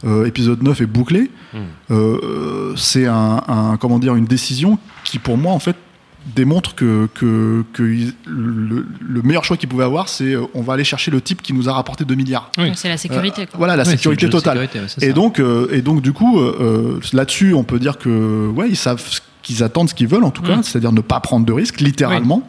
euh, 0.05 0.25
épisode 0.25 0.61
9 0.63 0.81
et 0.81 0.85
bouclé, 0.85 1.31
euh, 1.91 2.73
c'est 2.75 3.05
un, 3.05 3.41
un- 3.47 3.77
comment 3.77 3.99
dire, 3.99 4.15
une 4.15 4.25
décision 4.25 4.77
qui, 5.03 5.19
pour 5.19 5.37
moi, 5.37 5.53
en 5.53 5.59
fait, 5.59 5.75
démontre 6.35 6.75
que, 6.75 7.07
que, 7.13 7.63
que 7.73 7.83
il- 7.83 8.13
le, 8.27 8.85
le 8.99 9.21
meilleur 9.21 9.45
choix 9.45 9.55
qu'ils 9.57 9.69
pouvaient 9.69 9.85
avoir, 9.85 10.09
c'est 10.09 10.33
euh, 10.35 10.41
on 10.53 10.61
va 10.61 10.73
aller 10.73 10.83
chercher 10.83 11.09
le 11.09 11.21
type 11.21 11.41
qui 11.41 11.53
nous 11.53 11.69
a 11.69 11.73
rapporté 11.73 12.03
2 12.03 12.15
milliards. 12.15 12.51
Oui. 12.57 12.71
C'est 12.75 12.89
la 12.89 12.97
sécurité. 12.97 13.45
quoi. 13.45 13.57
Voilà, 13.57 13.75
la 13.77 13.85
sécurité 13.85 14.29
totale. 14.29 14.57
sécurité, 14.57 14.79
ouais, 14.79 14.85
c'est 14.87 15.03
Et 15.07 15.13
donc, 15.13 15.39
euh, 15.39 15.69
et 15.71 15.81
donc, 15.81 16.01
du 16.01 16.11
coup, 16.13 16.39
là-dessus, 17.13 17.53
on 17.53 17.63
peut 17.63 17.79
dire 17.79 17.97
que, 17.97 18.47
ouais, 18.49 18.67
ils 18.69 18.75
savent 18.75 18.99
ce 19.05 19.21
qu'ils 19.41 19.63
attendent, 19.63 19.87
ce 19.89 19.93
qu'ils 19.95 20.07
veulent, 20.09 20.25
en 20.25 20.31
tout 20.31 20.41
cas, 20.41 20.57
Mm. 20.57 20.63
c'est-à-dire 20.63 20.91
ne 20.91 20.99
pas 21.01 21.21
prendre 21.21 21.45
de 21.45 21.53
risques, 21.53 21.79
littéralement. 21.79 22.47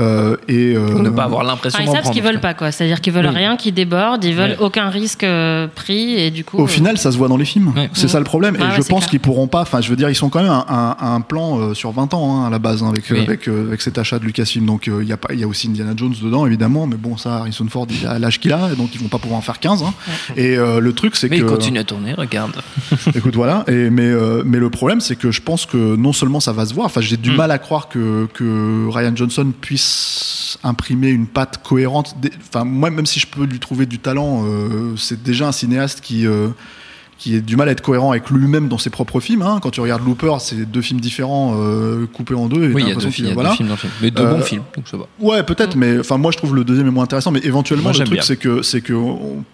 Euh, 0.00 0.36
et 0.48 0.74
euh, 0.76 0.86
Pour 0.92 1.00
ne 1.02 1.10
pas 1.10 1.24
avoir 1.24 1.44
l'impression 1.44 1.78
Enfin, 1.80 1.88
ils 1.90 1.94
savent 1.94 2.06
ce 2.06 2.10
qu'ils 2.10 2.22
veulent 2.22 2.40
pas, 2.40 2.54
quoi. 2.54 2.72
C'est-à-dire 2.72 3.00
qu'ils 3.00 3.12
veulent 3.12 3.26
Oui. 3.28 3.34
rien 3.34 3.56
qui 3.56 3.70
déborde, 3.72 4.24
ils 4.24 4.34
veulent 4.34 4.50
Ouais. 4.52 4.56
aucun 4.58 4.88
risque 4.88 5.24
euh, 5.24 5.66
pris, 5.72 6.14
et 6.14 6.30
du 6.30 6.42
coup. 6.44 6.56
Au 6.58 6.64
euh, 6.64 6.66
final, 6.66 6.96
ça 6.98 7.12
se 7.12 7.18
voit 7.18 7.28
dans 7.28 7.36
les 7.36 7.44
films. 7.44 7.72
Ouais. 7.76 7.90
C'est 7.92 8.08
ça 8.08 8.18
le 8.18 8.24
problème. 8.24 8.56
Ah 8.58 8.64
et 8.64 8.68
ouais, 8.70 8.82
je 8.82 8.88
pense 8.88 9.06
qu'ils 9.06 9.20
pourront 9.20 9.46
pas. 9.46 9.60
Enfin, 9.60 9.80
je 9.80 9.90
veux 9.90 9.96
dire, 9.96 10.08
ils 10.08 10.14
sont 10.14 10.30
quand 10.30 10.42
même 10.42 10.50
un, 10.50 10.64
un- 10.68 10.96
un 11.14 11.20
plan 11.20 11.58
euh, 11.60 11.74
sur 11.74 11.92
20 11.92 12.14
ans 12.14 12.36
hein, 12.42 12.46
à 12.46 12.50
la 12.50 12.58
base 12.58 12.82
hein, 12.82 12.88
avec, 12.88 13.04
Oui. 13.10 13.20
avec, 13.20 13.48
euh, 13.48 13.68
avec 13.68 13.82
cet 13.82 13.98
achat 13.98 14.18
de 14.18 14.24
Lucasfilm. 14.24 14.64
Donc, 14.66 14.88
euh, 14.88 15.00
il 15.02 15.08
y 15.08 15.12
a 15.12 15.16
pas, 15.16 15.28
il 15.34 15.38
y 15.40 15.44
a 15.44 15.46
aussi 15.48 15.68
Indiana 15.68 15.92
Jones 15.96 16.14
dedans, 16.22 16.46
évidemment. 16.46 16.86
Mais 16.86 16.96
bon, 16.96 17.16
ça, 17.16 17.36
Harrison 17.36 17.66
Ford, 17.68 17.86
il 17.90 18.06
a 18.06 18.18
l'âge 18.18 18.40
qu'il 18.40 18.52
a, 18.52 18.70
donc 18.76 18.94
ils 18.94 19.00
vont 19.00 19.08
pas 19.08 19.18
pouvoir 19.18 19.38
en 19.38 19.42
faire 19.42 19.58
15. 19.60 19.82
hein. 19.82 19.92
Et 20.36 20.56
euh, 20.56 20.80
le 20.80 20.92
truc, 20.92 21.16
c'est 21.16 21.28
Mais 21.30 21.38
que. 21.38 21.42
il 21.44 21.46
continue 21.48 21.78
à 21.78 21.84
tourner, 21.84 22.14
regarde. 22.14 22.52
Écoute, 23.14 23.34
voilà. 23.36 23.64
Et, 23.68 23.90
mais, 23.90 24.02
euh, 24.06 24.42
mais 24.46 24.58
le 24.58 24.70
problème, 24.70 25.00
c'est 25.00 25.16
que 25.16 25.30
je 25.30 25.40
pense 25.42 25.66
que 25.66 25.96
non 25.96 26.12
seulement 26.12 26.40
ça 26.40 26.52
va 26.52 26.64
se 26.64 26.74
voir, 26.74 26.86
enfin, 26.86 27.00
j'ai 27.00 27.16
du 27.16 27.30
Mm. 27.32 27.36
mal 27.36 27.50
à 27.50 27.58
croire 27.58 27.88
que, 27.88 28.26
que 28.34 28.88
Ryan 28.88 29.12
Johnson 29.14 29.52
puisse 29.60 29.80
imprimer 30.62 31.08
une 31.10 31.26
patte 31.26 31.62
cohérente. 31.62 32.16
Enfin, 32.48 32.64
moi, 32.64 32.90
même 32.90 33.06
si 33.06 33.20
je 33.20 33.26
peux 33.26 33.44
lui 33.44 33.58
trouver 33.60 33.86
du 33.86 33.98
talent, 33.98 34.44
euh, 34.46 34.94
c'est 34.96 35.22
déjà 35.22 35.48
un 35.48 35.52
cinéaste 35.52 36.00
qui. 36.00 36.26
euh, 36.26 36.48
qui 37.18 37.36
a 37.36 37.40
du 37.40 37.54
mal 37.54 37.68
à 37.68 37.72
être 37.72 37.82
cohérent 37.82 38.12
avec 38.12 38.30
lui-même 38.30 38.68
dans 38.68 38.78
ses 38.78 38.88
propres 38.88 39.20
films. 39.20 39.42
hein. 39.42 39.58
Quand 39.62 39.68
tu 39.68 39.82
regardes 39.82 40.02
Looper, 40.06 40.36
c'est 40.38 40.64
deux 40.64 40.80
films 40.80 41.00
différents 41.02 41.52
euh, 41.54 42.06
coupés 42.06 42.32
en 42.32 42.46
deux. 42.46 42.70
Et 42.70 42.72
Oui, 42.72 42.82
il 42.82 42.88
y 42.88 42.92
a 42.92 42.94
deux 42.94 43.00
films, 43.10 43.10
il 43.10 43.10
y 43.10 43.14
qu'il- 43.24 43.30
a 43.30 43.34
voilà. 43.34 43.50
deux 43.50 43.56
films 43.56 43.68
dans 43.68 43.74
le 43.74 43.78
film. 43.78 43.92
Mais 44.00 44.10
deux 44.10 44.22
Euh, 44.22 44.34
bons 44.36 44.40
films, 44.40 44.62
donc 44.74 44.88
ça 44.88 44.96
va. 44.96 45.04
Ouais, 45.20 45.42
peut-être, 45.42 45.76
mais 45.76 45.98
enfin 45.98 46.16
moi 46.16 46.30
je 46.32 46.38
trouve 46.38 46.54
le 46.56 46.64
deuxième 46.64 46.86
est 46.86 46.90
moins 46.90 47.04
intéressant. 47.04 47.30
Mais 47.30 47.40
éventuellement, 47.44 47.90
Moi, 47.90 47.98
le 47.98 48.04
truc 48.06 48.22
c'est 48.22 48.38
que 48.38 48.62
c'est 48.62 48.80
que 48.80 48.94
on- 48.94 49.44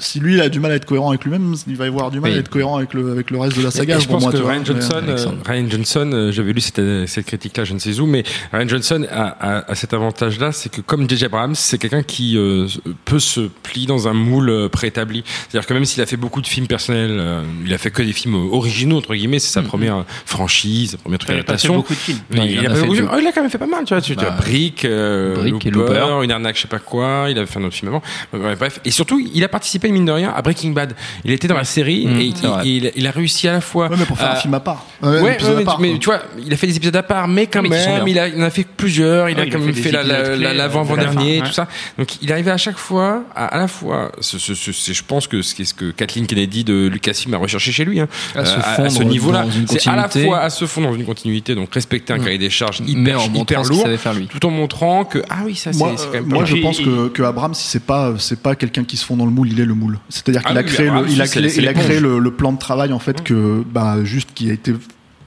si 0.00 0.18
lui 0.18 0.34
il 0.34 0.40
a 0.40 0.48
du 0.48 0.58
mal 0.60 0.72
à 0.72 0.74
être 0.74 0.84
cohérent 0.84 1.10
avec 1.10 1.22
lui-même, 1.24 1.54
il 1.68 1.76
va 1.76 1.84
y 1.84 1.88
avoir 1.88 2.10
du 2.10 2.18
mal 2.20 2.30
Oui. 2.32 2.36
à 2.36 2.40
être 2.40 2.48
cohérent 2.48 2.76
avec 2.78 2.92
le 2.94 3.12
avec 3.12 3.30
le 3.30 3.38
reste 3.38 3.56
de 3.56 3.62
la 3.62 3.70
saga. 3.70 3.96
Et 3.96 4.00
je 4.00 4.06
pour 4.06 4.16
pense 4.16 4.22
moi, 4.24 4.32
que. 4.32 4.38
Ryan 4.38 4.64
Johnson, 4.64 5.02
euh. 5.06 5.26
Ryan 5.46 5.66
Johnson, 5.70 6.10
euh, 6.12 6.32
j'avais 6.32 6.52
lu 6.52 6.60
cette, 6.60 6.80
cette 7.06 7.26
critique-là, 7.26 7.64
je 7.64 7.74
ne 7.74 7.78
sais 7.78 7.98
où, 8.00 8.06
mais 8.06 8.24
Ryan 8.52 8.68
Johnson 8.68 9.06
a, 9.10 9.28
a- 9.58 9.70
a 9.70 9.74
cet 9.74 9.94
avantage-là, 9.94 10.52
c'est 10.52 10.70
que 10.70 10.80
comme 10.80 11.08
J.J. 11.08 11.26
Abrams, 11.26 11.54
c'est 11.54 11.78
quelqu'un 11.78 12.02
qui 12.02 12.36
euh, 12.36 12.66
peut 13.04 13.20
se 13.20 13.40
plier 13.62 13.86
dans 13.86 14.08
un 14.08 14.14
moule 14.14 14.68
préétabli. 14.70 15.22
C'est-à-dire 15.48 15.66
que 15.66 15.74
même 15.74 15.84
s'il 15.84 16.02
a 16.02 16.06
fait 16.06 16.16
beaucoup 16.16 16.40
de 16.40 16.46
films 16.46 16.66
personnels, 16.66 17.10
euh, 17.12 17.42
il 17.66 17.72
a 17.74 17.78
fait 17.78 17.90
que 17.90 18.02
des 18.02 18.12
films 18.12 18.34
originaux 18.34 18.96
entre 18.98 19.14
guillemets. 19.14 19.38
C'est 19.38 19.52
sa 19.52 19.62
première 19.62 20.04
franchise, 20.24 20.92
sa 20.92 20.96
première 20.98 21.18
truc 21.18 21.30
Il 21.34 21.40
a 21.40 21.44
pas 21.44 21.58
fait 21.58 21.68
d'adaptation. 21.68 21.74
beaucoup 21.76 21.94
de 21.94 21.98
films. 21.98 22.18
Mais 22.30 22.36
Non, 22.38 22.44
il, 22.46 22.58
a 22.66 22.70
a 22.70 22.74
fait 22.74 22.80
fait 22.80 22.86
beaucoup- 22.86 22.96
deux. 23.00 23.08
oh, 23.12 23.16
il 23.20 23.26
a 23.26 23.32
quand 23.32 23.42
même 23.42 23.50
fait 23.50 23.58
pas 23.58 23.66
mal, 23.66 23.84
tu 23.84 23.94
vois. 23.94 24.00
Tu, 24.00 24.16
tu 24.16 24.24
Bah, 24.24 24.32
as 24.32 24.40
Brick, 24.40 24.84
euh, 24.84 25.34
Brick 25.34 25.66
et 25.66 25.70
Looper, 25.70 25.92
Looper. 26.00 26.24
une 26.24 26.30
arnaque, 26.32 26.56
je 26.56 26.62
sais 26.62 26.68
pas 26.68 26.78
quoi. 26.78 27.26
Il 27.28 27.38
a 27.38 27.46
fait 27.46 27.58
un 27.58 27.64
autre 27.64 27.74
film 27.74 27.88
avant. 27.88 28.02
Ouais, 28.32 28.56
bref. 28.56 28.80
Et 28.84 28.90
surtout, 28.90 29.20
il 29.34 29.42
a 29.44 29.48
participé, 29.48 29.89
mine 29.92 30.04
de 30.04 30.12
rien, 30.12 30.32
à 30.34 30.42
Breaking 30.42 30.70
Bad. 30.70 30.94
Il 31.24 31.32
était 31.32 31.48
dans 31.48 31.56
la 31.56 31.64
série 31.64 32.06
Mmh, 32.06 32.20
et, 32.20 32.24
il, 32.24 32.34
il- 32.64 32.92
il 32.96 33.06
a 33.06 33.10
réussi 33.10 33.48
à 33.48 33.52
la 33.52 33.60
fois. 33.60 33.88
Ouais, 33.88 33.96
mais 33.98 34.04
pour 34.04 34.16
faire 34.18 34.32
un 34.32 34.36
film 34.36 34.54
à 34.54 34.60
part. 34.60 34.84
Ouais, 35.02 35.20
mais, 35.22 35.60
à 35.60 35.64
part, 35.64 35.80
mais 35.80 35.90
quoi. 35.90 35.98
tu 35.98 36.06
vois, 36.06 36.22
il 36.44 36.52
a 36.52 36.56
fait 36.56 36.66
des 36.66 36.76
épisodes 36.76 36.96
à 36.96 37.02
part, 37.02 37.28
mais 37.28 37.46
quand 37.46 37.62
Mais 37.62 37.68
même, 37.68 38.06
il, 38.08 38.18
a, 38.18 38.28
il 38.28 38.40
en 38.40 38.44
a 38.46 38.50
fait 38.50 38.64
plusieurs. 38.64 39.28
Il 39.30 39.36
Ah, 39.38 39.42
a 39.42 39.46
quand 39.46 39.58
fait 39.58 39.58
même 39.66 39.74
fait 39.74 39.90
la- 39.90 40.02
la- 40.02 40.54
l'avant-avant-dernier, 40.54 41.40
ouais. 41.40 41.46
tout 41.46 41.52
ça. 41.52 41.66
Donc, 41.98 42.20
il 42.22 42.32
arrivait 42.32 42.50
à 42.50 42.56
chaque 42.56 42.78
fois, 42.78 43.24
à, 43.34 43.46
à 43.46 43.58
la 43.58 43.68
fois, 43.68 44.12
ce, 44.20 44.38
ce, 44.38 44.54
ce- 44.54 44.72
c'est- 44.72 44.94
je 44.94 45.02
pense 45.04 45.26
que 45.26 45.42
c'est 45.42 45.64
ce 45.64 45.74
que 45.74 45.90
Kathleen 45.90 46.26
Kennedy 46.26 46.64
de 46.64 46.86
Lucasfilm 46.88 47.34
a 47.34 47.38
recherché 47.38 47.72
chez 47.72 47.84
lui, 47.84 48.00
hein, 48.00 48.08
À 48.34 48.44
se 48.44 48.56
euh, 48.82 48.88
ce 48.88 49.02
niveau-là. 49.02 49.44
C'est 49.68 49.88
à 49.88 49.96
la 49.96 50.08
fois 50.08 50.40
à 50.40 50.50
se 50.50 50.64
fondre 50.66 50.88
dans 50.88 50.94
une 50.94 51.04
continuité, 51.04 51.54
donc 51.54 51.72
respecter 51.74 52.12
un 52.12 52.18
Mm. 52.18 52.24
cahier 52.24 52.38
des 52.38 52.50
charges 52.50 52.80
hyper, 52.86 53.18
lourd, 53.64 53.84
tout 54.28 54.46
en 54.46 54.50
montrant 54.50 55.04
que, 55.04 55.18
ah 55.30 55.38
oui, 55.44 55.54
ça, 55.54 55.72
c'est 55.72 55.78
quand 55.80 55.88
euh, 55.88 56.12
même 56.12 56.26
moi 56.26 56.44
je 56.44 56.56
pense 56.56 56.78
que, 56.78 57.08
que 57.08 57.22
Abrams, 57.22 57.54
si 57.54 57.66
c'est 57.68 57.84
pas 57.84 58.14
c'est 58.18 58.40
pas 58.40 58.54
quelqu'un 58.54 58.84
qui 58.84 58.96
se 58.96 59.04
fond 59.04 59.16
dans 59.16 59.24
le 59.24 59.30
moule, 59.30 59.48
il 59.50 59.60
est 59.60 59.64
le 59.64 59.74
moule. 59.80 59.98
C'est-à-dire 60.08 60.42
qu'il 60.44 60.56
Ah 60.56 60.60
a 60.60 60.62
oui, 60.62 60.68
créé 60.68 60.90
le, 60.90 61.08
il 61.08 61.20
a 61.20 61.26
créé, 61.26 61.58
il 61.58 61.68
a 61.68 61.74
créé 61.74 61.98
le, 62.00 62.18
le 62.18 62.30
plan 62.30 62.52
de 62.52 62.58
travail 62.58 62.92
en 62.92 62.98
fait 62.98 63.24
que 63.24 63.64
bah 63.72 64.04
juste 64.04 64.30
qui 64.34 64.50
a 64.50 64.52
été 64.52 64.74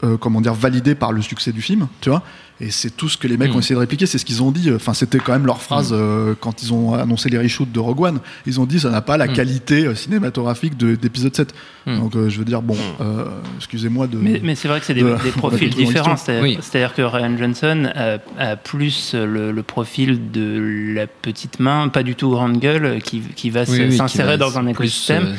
euh, 0.03 0.17
comment 0.17 0.41
dire 0.41 0.53
validé 0.53 0.95
par 0.95 1.11
le 1.11 1.21
succès 1.21 1.51
du 1.51 1.61
film, 1.61 1.87
tu 2.01 2.09
vois. 2.09 2.23
Et 2.61 2.69
c'est 2.71 2.91
tout 2.95 3.09
ce 3.09 3.17
que 3.17 3.27
les 3.27 3.35
mecs 3.35 3.51
Mm. 3.51 3.55
ont 3.55 3.59
essayé 3.59 3.75
de 3.75 3.79
répliquer, 3.79 4.05
c'est 4.05 4.17
ce 4.19 4.25
qu'ils 4.25 4.41
ont 4.43 4.51
dit. 4.51 4.71
Enfin, 4.73 4.93
c'était 4.93 5.17
quand 5.17 5.33
même 5.33 5.45
leur 5.45 5.61
phrase 5.61 5.91
Mm. 5.91 5.95
euh, 5.95 6.35
quand 6.39 6.61
ils 6.63 6.71
ont 6.73 6.93
annoncé 6.93 7.29
les 7.29 7.37
reshoots 7.39 7.71
de 7.71 7.79
Rogue 7.79 8.01
One. 8.01 8.19
Ils 8.45 8.59
ont 8.59 8.65
dit 8.65 8.79
ça 8.79 8.89
n'a 8.89 9.01
pas 9.01 9.17
la 9.17 9.27
Mm. 9.27 9.33
qualité 9.33 9.85
euh, 9.87 9.95
cinématographique 9.95 10.77
de- 10.77 10.95
d'épisode 10.95 11.35
7. 11.35 11.53
Mm. 11.87 11.97
Donc 11.99 12.15
euh, 12.15 12.29
je 12.29 12.37
veux 12.39 12.45
dire, 12.45 12.61
bon, 12.61 12.77
euh, 13.01 13.25
excusez-moi 13.57 14.07
de. 14.07 14.17
Mais, 14.17 14.39
mais 14.43 14.55
c'est 14.55 14.67
vrai 14.67 14.79
que 14.79 14.85
c'est 14.85 14.93
des, 14.93 15.01
de- 15.01 15.17
des 15.23 15.31
profils 15.35 15.69
de- 15.69 15.75
différents. 15.75 16.15
C'est-à-dire 16.15 16.43
Oui. 16.43 16.93
que 16.95 17.01
Ryan 17.01 17.35
Johnson 17.37 17.89
a, 17.95 18.17
a 18.37 18.55
plus 18.55 19.13
le, 19.15 19.51
le 19.51 19.63
profil 19.63 20.31
de 20.31 20.93
la 20.95 21.07
petite 21.07 21.59
main, 21.59 21.87
pas 21.89 22.03
du 22.03 22.15
tout 22.15 22.29
grande 22.29 22.59
gueule, 22.59 23.01
qui, 23.03 23.19
qui 23.35 23.49
va 23.49 23.63
Oui, 23.67 23.77
oui, 23.89 23.97
s'insérer 23.97 24.37
dans 24.37 24.57
un 24.59 24.67
écosystème. 24.67 25.35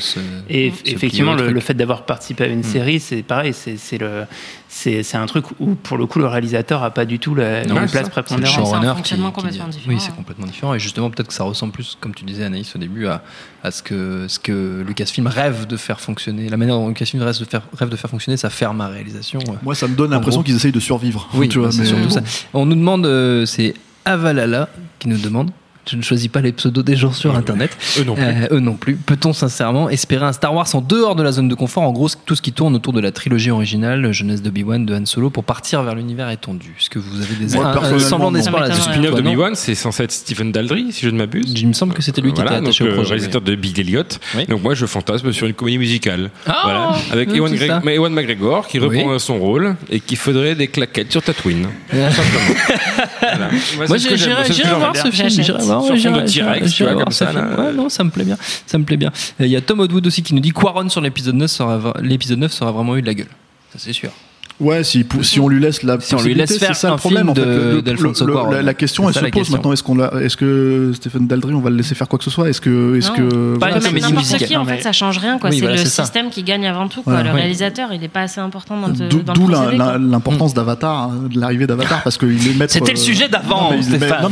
Et 0.51 0.73
effectivement, 0.85 1.35
le, 1.35 1.61
fait 1.61 1.75
d'avoir 1.75 2.05
participé 2.07 2.45
à 2.45 2.49
une 2.49 2.65
série, 2.65 2.99
c'est 3.01 3.23
pareil. 3.23 3.53
C'est 3.55 3.99
le, 3.99 4.25
c'est 4.77 5.05
c'est 5.05 5.17
un 5.17 5.27
truc 5.27 5.45
où, 5.61 5.77
pour 5.77 5.97
le 5.97 6.07
coup, 6.07 6.19
le 6.19 6.27
réalisateur 6.27 6.83
a 6.83 6.91
pas 6.91 7.05
du 7.05 7.21
tout 7.21 7.35
la, 7.37 7.65
Non, 7.65 7.77
place 7.77 7.93
ça. 7.93 8.03
prépondérante. 8.11 8.53
C'est 8.53 8.61
le 8.61 8.65
showrunner 8.67 8.81
C'est 8.83 8.87
un 8.89 8.91
qui- 8.93 8.97
fonctionnement 8.99 9.31
qui 9.31 9.35
complètement 9.37 9.69
dit- 9.69 9.77
différent. 9.77 9.95
Oui, 9.95 10.01
c'est 10.01 10.15
complètement 10.17 10.47
différent. 10.47 10.75
Et 10.75 10.79
justement, 10.81 11.11
peut-être 11.11 11.29
que 11.29 11.35
ça 11.35 11.45
ressemble 11.45 11.73
plus, 11.73 11.97
comme 12.01 12.13
tu 12.15 12.25
disais, 12.25 12.45
Anaïs, 12.45 12.75
au 12.75 12.79
début, 12.79 13.07
à, 13.07 13.23
à 13.63 13.71
ce, 13.71 13.83
que, 13.85 14.27
ce 14.29 14.39
que 14.41 14.83
Lucasfilm 14.87 15.27
rêve 15.29 15.67
de 15.69 15.77
faire 15.77 16.01
fonctionner. 16.01 16.49
La 16.49 16.57
manière 16.57 16.75
dont 16.75 16.89
Lucasfilm 16.89 17.23
rêve 17.23 17.39
de 17.39 17.45
faire, 17.45 17.63
rêve 17.79 17.89
de 17.89 17.97
faire 17.97 18.11
fonctionner 18.11 18.37
sa 18.37 18.51
ferme 18.51 18.81
à 18.81 18.89
réalisation. 18.89 19.39
Moi, 19.63 19.75
ça 19.77 19.87
me 19.87 19.95
donne 19.95 20.11
l'impression 20.11 20.43
qu'ils 20.43 20.57
essayent 20.57 20.73
de 20.73 20.81
survivre. 20.81 21.29
Oui, 21.35 21.49
tu 21.51 21.59
vois, 21.61 21.69
mais 21.79 21.85
surtout 21.85 22.03
bon. 22.05 22.11
ça. 22.11 22.23
On 22.53 22.67
nous 22.67 22.75
demande, 22.75 23.07
euh, 23.07 23.47
c'est 23.47 23.75
Avalala 24.05 24.69
qui 24.99 25.09
nous 25.09 25.19
demande. 25.19 25.51
Je 25.91 25.97
ne 25.97 26.03
choisis 26.03 26.29
pas 26.29 26.41
les 26.41 26.53
pseudos 26.53 26.83
des 26.85 26.97
gens 26.97 27.13
sur 27.13 27.37
Internet. 27.37 27.77
Eux 27.99 28.05
non 28.05 28.15
plus. 28.15 28.25
Euh, 28.25 28.49
eux 28.53 28.61
non 28.61 28.75
plus. 28.75 28.95
Peut-on 28.97 29.33
sincèrement 29.33 29.89
espérer 29.91 30.25
un 30.25 30.33
Star 30.33 30.55
Wars 30.55 30.67
en 30.75 30.81
dehors 30.81 31.15
de 31.15 31.23
la 31.23 31.31
zone 31.33 31.49
de 31.49 31.55
confort? 31.55 31.83
En 31.83 31.93
gros, 31.93 32.09
tout 32.25 32.35
ce 32.35 32.43
qui 32.43 32.53
tourne 32.53 32.75
autour 32.75 32.93
de 32.93 33.01
la 33.01 33.13
trilogie 33.13 33.51
originale, 33.51 34.11
jeunesse 34.13 34.41
d'Obi-Wan, 34.43 34.87
de 34.87 34.95
Han 34.95 35.05
Solo, 35.07 35.31
pour 35.31 35.45
partir 35.45 35.83
vers 35.83 35.95
l'univers 35.95 36.31
étendu. 36.31 36.75
Est-ce 36.81 36.89
que 36.91 36.99
vous 36.99 37.21
avez 37.21 37.35
des 37.35 37.55
Moi, 37.55 37.67
un- 37.67 37.99
semblant 37.99 38.33
d'espoir 38.33 38.63
là-dessus? 38.63 38.81
M'étonnerait. 38.89 39.09
Spin-off 39.09 39.23
d'Obi-Wan, 39.23 39.55
c'est 39.55 39.75
censé 39.75 40.05
être 40.05 40.13
Stephen 40.13 40.53
Daldry, 40.53 40.91
si 40.91 41.05
je 41.05 41.11
ne 41.11 41.19
m'abuse. 41.19 41.53
Il 41.57 41.69
me 41.69 41.73
semble 41.75 41.93
que 41.95 42.03
c'était 42.03 42.21
lui 42.23 42.33
qui 42.33 42.41
Voilà, 42.41 42.59
était 42.59 42.67
attaché 42.67 42.85
donc, 42.85 42.89
au 42.89 42.91
le 42.91 42.97
projet. 42.97 43.11
réalisateur 43.11 43.41
de 43.43 43.55
Big 43.55 43.79
Elliot. 43.79 44.03
Oui. 44.37 44.47
Donc 44.47 44.63
moi, 44.63 44.75
je 44.75 44.87
fantasme 44.87 45.33
sur 45.33 45.47
une 45.47 45.55
comédie 45.55 45.79
musicale. 45.79 46.31
Ah, 46.47 46.61
voilà, 46.65 46.93
avec 47.13 47.29
Ewan, 47.35 47.55
Greg- 47.55 48.11
McGregor 48.11 48.67
qui 48.69 48.79
reprend 48.79 49.11
euh, 49.13 49.19
son 49.19 49.39
rôle 49.39 49.77
et 49.91 50.01
qui 50.01 50.17
faudrait 50.17 50.55
des 50.55 50.69
claquettes 50.69 51.13
sur 51.13 51.23
Tatooine. 51.23 51.69
Euh, 51.95 52.09
Voilà. 53.21 53.49
Moi, 53.77 53.87
Moi, 53.89 53.97
j'irai 53.99 54.75
voir 54.79 54.97
ce 54.97 55.11
film. 55.11 55.29
J'irai 55.83 55.89
voir, 55.89 55.97
Sur 55.99 56.11
fond 56.13 56.21
de 56.21 56.27
j'irai- 56.27 56.71
tu 56.71 56.83
vois, 56.85 57.03
comme 57.05 57.13
ça. 57.13 57.31
Ouais, 57.33 57.73
non, 57.73 57.89
ça 57.89 58.05
me 58.05 58.11
plaît 58.11 58.25
bien. 58.25 58.37
Ça 58.67 58.79
me 58.79 58.85
plaît 58.85 58.97
bien. 58.97 59.11
Il 59.41 59.47
y 59.47 59.57
a 59.57 59.61
Tom 59.61 59.81
Woodwood 59.81 60.07
aussi 60.07 60.23
qui 60.23 60.35
nous 60.35 60.41
dit 60.41 60.51
Quaron 60.53 60.89
sur 60.89 61.01
l'épisode 61.01 61.35
9 61.37 61.51
sera, 61.51 61.95
l'épisode 62.01 62.39
9 62.39 62.53
sera 62.53 62.73
vraiment 62.73 62.97
eu 62.97 63.03
de 63.03 63.07
la 63.07 63.15
gueule. 63.15 63.29
Ça, 63.73 63.79
c'est 63.79 63.93
sûr. 63.93 64.11
Ouais, 64.61 64.85
si, 64.85 65.05
on 65.41 65.49
lui 65.49 65.61
laisse 65.61 65.83
la 65.83 65.99
Si 66.01 66.15
on 66.15 66.23
lui 66.23 66.33
laisse 66.33 66.51
possibilité, 66.51 66.67
faire 66.67 66.77
c'est 66.77 66.81
ça 66.83 66.89
un 66.89 66.93
le 66.93 66.97
problème. 66.99 67.29
en 67.29 67.35
fait. 67.35 67.41
de- 67.41 67.47
Le- 67.47 67.73
le- 67.73 67.83
d'Alfonso 67.83 68.25
le- 68.25 68.33
Cuarón. 68.33 68.51
la, 68.53 68.63
la 68.63 68.75
question, 68.75 69.09
elle 69.09 69.15
se 69.15 69.19
la 69.21 69.25
pose 69.31 69.33
question. 69.41 69.57
maintenant. 69.57 69.73
Est-ce 69.73 69.83
qu'on 69.83 69.97
l'a- 69.97 70.13
est-ce 70.23 70.37
que 70.37 70.93
Stephen 70.95 71.27
Daldry, 71.27 71.55
on 71.55 71.61
va 71.61 71.71
le 71.71 71.77
laisser 71.77 71.97
faire 71.97 72.07
quoi 72.09 72.19
que 72.21 72.25
ce 72.25 72.31
soit? 72.31 72.49
Est-ce 72.49 72.61
que, 72.61 72.97
est-ce 72.97 73.09
Non. 73.09 73.15
que 73.17 73.59
Pas 73.59 73.71
voilà, 73.71 73.75
N'importe 73.81 74.37
qui, 74.39 74.57
en 74.57 74.61
Non, 74.61 74.65
fait, 74.67 74.77
mais- 74.77 74.83
ça 74.83 74.93
change 74.93 75.19
rien. 75.19 75.39
quoi. 75.39 75.51
Oui, 75.51 75.57
c'est 75.57 75.63
voilà, 75.63 75.77
le 75.83 75.85
ça. 75.89 76.05
système 76.05 76.31
qui 76.31 76.45
gagne 76.45 76.67
avant 76.67 76.87
tout. 76.87 77.03
Quoi. 77.03 77.15
Ouais. 77.15 77.23
le 77.25 77.31
Oui. 77.31 77.37
réalisateur, 77.37 77.93
il 77.93 78.01
n'est 78.01 78.09
pas 78.09 78.23
assez 78.23 78.41
important 78.41 78.81
dans, 78.81 78.89
le- 78.89 78.95
D'où 79.09 79.23
dans 79.23 79.33
d'où 79.33 79.49
l'importance 79.99 80.55
d'Avatar, 80.55 81.03
hein, 81.11 81.13
de 81.33 81.41
l'arrivée 81.41 81.67
d'Avatar, 81.67 82.03
parce 82.05 82.17
les 82.27 82.55
mettent. 82.55 82.71
C'était 82.71 82.93
le 82.93 82.99
euh, 82.99 83.03
sujet 83.03 83.29
d'avant, 83.29 83.71
non, 83.73 83.77
mais, 83.77 83.83
Stéphane. 83.83 84.23
non, 84.23 84.29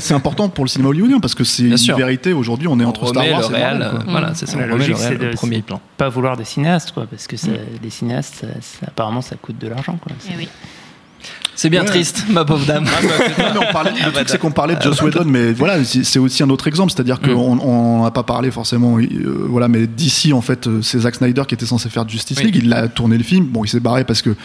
c'est 0.00 0.14
important 0.14 0.48
pour 0.48 0.64
le 0.64 0.68
cinéma 0.70 0.88
hollywoodien 0.88 1.20
parce 1.20 1.34
que 1.34 1.44
c'est 1.44 1.64
une 1.64 1.94
vérité. 1.96 2.32
Aujourd'hui, 2.32 2.66
on 2.68 2.80
est 2.80 2.84
entre 2.84 3.06
Star 3.08 3.24
Wars 3.30 3.50
et 3.52 3.62
euh. 3.62 3.98
Voilà, 4.08 4.32
c'est 4.34 4.46
ça. 4.48 4.56
Le 4.58 4.74
de- 5.18 5.34
premier 5.34 5.60
plan. 5.60 5.80
Pas 5.98 6.08
vouloir 6.08 6.36
des 6.38 6.44
cinéastes, 6.44 6.92
quoi, 6.92 7.06
parce 7.10 7.26
que 7.26 7.36
ça- 7.36 7.48
les 7.82 7.90
cinéastes, 7.90 8.44
apparemment, 8.86 9.20
ça 9.20 9.36
coûte 9.36 9.56
de 9.68 9.74
l'argent. 9.74 9.98
Quoi. 9.98 10.12
Eh. 10.28 10.48
C'est 11.56 11.70
bien 11.70 11.80
Ouais. 11.80 11.86
triste, 11.86 12.24
ma 12.30 12.44
pauvre 12.44 12.64
dame. 12.66 12.84
Non, 12.84 12.90
mais 13.38 13.66
on 13.68 13.72
parlait, 13.72 13.92
le 14.04 14.12
truc, 14.12 14.28
c'est 14.28 14.38
qu'on 14.38 14.50
parlait 14.50 14.76
de 14.76 14.82
Joss 14.82 15.00
Whedon, 15.02 15.24
mais 15.26 15.52
voilà, 15.52 15.82
c'est 15.84 16.04
c'est 16.04 16.18
aussi 16.18 16.42
un 16.42 16.50
autre 16.50 16.68
exemple. 16.68 16.92
C'est-à-dire 16.92 17.18
Mm. 17.22 17.28
qu'on 17.34 17.58
on 17.60 18.04
n'a 18.04 18.10
pas 18.10 18.22
parlé 18.22 18.50
forcément, 18.50 18.98
euh, 18.98 19.06
voilà, 19.48 19.66
mais 19.68 19.86
d'ici, 19.86 20.32
en 20.32 20.42
fait, 20.42 20.66
euh, 20.66 20.80
c'est 20.82 20.98
Zack 21.00 21.14
Snyder 21.16 21.42
qui 21.48 21.54
était 21.54 21.66
censé 21.66 21.88
faire 21.88 22.06
Justice 22.08 22.36
Oui. 22.38 22.44
League. 22.52 22.60
Il 22.64 22.72
a 22.72 22.88
tourné 22.88 23.16
le 23.18 23.24
film. 23.24 23.46
Bon, 23.46 23.64
il 23.64 23.68
s'est 23.68 23.80
barré 23.80 24.04
parce 24.04 24.20
que 24.22 24.36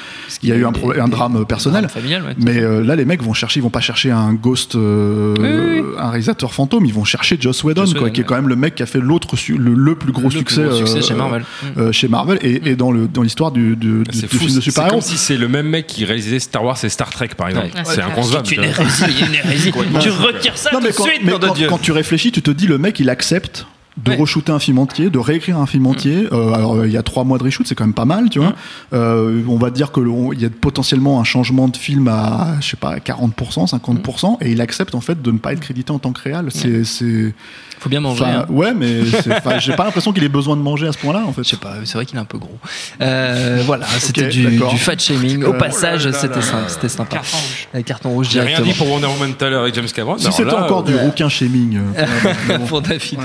il 0.42 0.50
y 0.50 0.52
a 0.52 0.56
eu 0.56 0.66
un, 0.66 0.72
drame 1.08 1.46
personnel. 1.46 1.88
familial, 1.90 2.24
ouais. 2.24 2.36
Mais 2.38 2.60
euh, 2.60 2.82
là, 2.84 2.96
les 2.96 3.06
mecs 3.06 3.22
vont 3.22 3.34
chercher, 3.34 3.60
ils 3.60 3.64
vont 3.64 3.70
pas 3.70 3.82
chercher 3.82 4.12
un 4.12 4.34
ghost, 4.34 4.76
euh, 4.76 5.34
Oui, 5.40 5.82
oui, 5.82 5.84
un 6.00 6.10
réalisateur 6.10 6.54
fantôme, 6.54 6.86
ils 6.86 6.94
vont 6.94 7.04
chercher 7.04 7.38
Joss 7.40 7.64
Whedon, 7.64 7.82
Joss 7.82 7.94
quoi, 7.94 8.04
Whedon, 8.04 8.14
qui 8.14 8.22
est 8.22 8.24
quand 8.24 8.36
même 8.36 8.48
le 8.48 8.56
mec 8.56 8.76
qui 8.76 8.84
a 8.84 8.86
fait 8.86 9.00
l'autre, 9.02 9.36
le, 9.50 9.74
le 9.74 9.96
plus 9.96 10.12
gros 10.14 10.24
Le 10.24 10.30
plus 10.30 10.38
succès, 10.40 10.64
gros 10.64 10.76
succès 10.78 10.98
euh, 11.00 11.02
chez 11.02 11.14
Marvel. 11.16 11.44
euh, 11.78 11.92
chez 11.92 12.08
Marvel 12.08 12.40
et, 12.42 12.70
et 12.72 12.76
dans 12.78 12.92
l'histoire 12.92 13.52
du, 13.52 13.76
du, 13.76 14.04
du- 14.04 14.04
C'est 14.14 14.22
du 14.22 14.28
fou, 14.28 14.38
film 14.38 14.50
de 14.50 14.56
c'est 14.56 14.62
super-héros. 14.62 14.96
comme 15.00 15.02
si 15.02 15.18
c'est 15.18 15.38
le 15.38 15.48
même 15.50 15.68
mec 15.68 15.88
qui 15.88 16.06
réalisait 16.06 16.40
Star 16.40 16.64
Wars 16.64 16.78
et 16.84 16.90
Star 16.90 17.01
Trek, 17.10 17.30
par 17.36 17.50
exemple. 17.50 17.68
Ouais. 17.76 17.82
C'est 17.86 18.02
inconcevable. 18.02 18.46
C'est 18.48 18.56
une 18.56 18.62
tu 18.64 18.70
vois. 18.70 18.84
hérésie, 18.86 19.26
une 19.28 19.34
hérésie. 19.36 19.72
tu 20.02 20.10
retires 20.12 20.58
ça 20.58 20.70
Non, 20.72 20.78
tout 20.80 20.84
mais 20.86 20.92
de 20.92 20.96
quand, 20.96 21.04
suite, 21.06 21.22
mais 21.24 21.32
nom 21.32 21.40
de 21.40 21.48
quand- 21.48 21.54
Dieu. 21.56 21.68
quand 21.68 21.78
tu 21.82 21.92
réfléchis, 21.92 22.32
tu 22.32 22.42
te 22.42 22.52
dis 22.52 22.68
le 22.68 22.78
mec 22.78 23.00
il 23.00 23.10
accepte 23.10 23.66
de 23.98 24.12
Ouais. 24.12 24.18
re-shooter 24.18 24.52
un 24.54 24.60
film 24.60 24.80
entier, 24.80 25.10
de 25.10 25.20
réécrire 25.20 25.58
un 25.58 25.66
film 25.66 25.86
entier. 25.86 26.28
Euh, 26.32 26.54
alors 26.54 26.76
euh, 26.76 26.88
il 26.88 26.94
y 26.94 26.98
a 26.98 27.04
trois 27.04 27.24
mois 27.26 27.38
de 27.38 27.44
reshoot, 27.44 27.68
c'est 27.68 27.76
quand 27.76 27.84
même 27.84 27.94
pas 27.94 28.06
mal, 28.06 28.30
tu 28.30 28.40
vois. 28.40 28.54
Euh, 28.94 29.42
on 29.50 29.58
va 29.58 29.70
dire 29.70 29.92
que 29.92 30.00
le- 30.00 30.10
on- 30.10 30.32
il 30.32 30.42
y 30.42 30.46
a 30.46 30.50
potentiellement 30.50 31.20
un 31.20 31.24
changement 31.26 31.68
de 31.68 31.76
film 31.76 32.08
à 32.08 32.56
je 32.62 32.70
sais 32.70 32.78
pas 32.78 33.00
40%, 33.00 33.68
50%, 33.68 34.38
et 34.42 34.52
il 34.52 34.62
accepte 34.62 34.96
en 34.96 35.02
fait 35.02 35.22
de 35.22 35.32
ne 35.32 35.38
pas 35.38 35.52
être 35.54 35.60
crédité 35.60 35.92
en 35.92 36.00
tant 36.00 36.14
que 36.14 36.22
réal. 36.22 36.48
C'est 36.50 36.84
c'est 36.86 37.34
Faut 37.80 37.90
bien 37.90 38.00
manger. 38.00 38.24
hein. 38.26 38.46
ouais, 38.50 38.74
mais 38.74 39.02
j'ai 39.60 39.74
pas 39.74 39.84
l'impression 39.86 40.14
qu'il 40.14 40.24
ait 40.24 40.30
besoin 40.30 40.56
de 40.56 40.62
manger 40.62 40.88
à 40.88 40.94
ce 40.94 40.98
point-là 40.98 41.24
en 41.28 41.34
fait. 41.34 41.44
Je 41.44 41.50
sais 41.50 41.58
pas, 41.58 41.74
c'est 41.84 41.96
vrai 41.96 42.06
qu'il 42.06 42.18
est 42.18 42.22
un 42.22 42.26
peu 42.26 42.38
gros. 42.38 42.58
Euh, 43.02 43.62
voilà, 43.66 43.86
c'était 44.00 44.30
du, 44.30 44.58
fat 44.78 44.98
shaming. 44.98 45.44
Au 45.44 45.54
passage, 45.54 46.08
oh 46.10 46.16
c'était 46.20 46.42
sympa. 46.42 46.62
là. 46.62 46.70
C'était 46.70 46.90
sympa. 46.90 47.16
Carton 47.18 47.38
rouge. 47.38 47.84
Carton 47.86 48.10
rouge 48.12 48.28
J'ai 48.32 48.42
rien 48.42 48.62
dit 48.62 48.74
pour 48.74 48.90
Wonder 48.90 49.08
Woman 49.08 49.34
tout 49.34 49.44
à 49.46 49.50
l'heure 49.50 49.64
avec 49.64 49.76
James 49.76 49.88
Cameron. 49.94 50.18
Si 50.18 50.32
c'était 50.32 50.54
encore 50.54 50.84
du 50.84 50.96
rouquin 50.96 51.28
shaming. 51.28 51.78
euh, 51.98 52.58
pour 52.68 52.82
David 52.82 53.20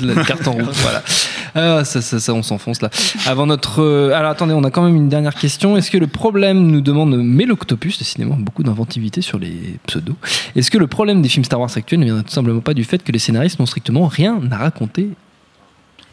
La- 0.00 0.14
la- 0.14 0.24
carton 0.24 0.52
rouge, 0.52 0.64
voilà. 0.82 1.02
Ah, 1.54 1.84
ça, 1.84 2.00
ça, 2.00 2.20
ça, 2.20 2.32
on 2.34 2.42
s'enfonce 2.42 2.80
là. 2.82 2.90
Avant 3.26 3.46
notre. 3.46 3.82
euh, 3.82 4.12
alors 4.14 4.30
attendez, 4.30 4.52
on 4.54 4.62
a 4.64 4.70
quand 4.70 4.82
même 4.82 4.96
une 4.96 5.08
dernière 5.08 5.34
question. 5.34 5.76
Est-ce 5.76 5.90
que 5.90 5.98
le 5.98 6.06
problème, 6.06 6.66
nous 6.68 6.80
demande 6.80 7.16
Méloctopus, 7.16 7.98
décidément 7.98 8.36
beaucoup 8.36 8.62
d'inventivité 8.62 9.20
sur 9.20 9.38
les 9.38 9.78
pseudos, 9.86 10.14
est-ce 10.56 10.70
que 10.70 10.78
le 10.78 10.86
problème 10.86 11.22
des 11.22 11.28
films 11.28 11.44
Star 11.44 11.60
Wars 11.60 11.70
actuels 11.76 12.00
ne 12.00 12.04
viendrait 12.04 12.22
tout 12.24 12.30
simplement 12.30 12.60
pas 12.60 12.74
du 12.74 12.84
fait 12.84 13.02
que 13.02 13.12
les 13.12 13.18
scénaristes 13.18 13.58
n'ont 13.58 13.66
strictement 13.66 14.06
rien 14.06 14.40
à 14.50 14.58
raconter 14.58 15.10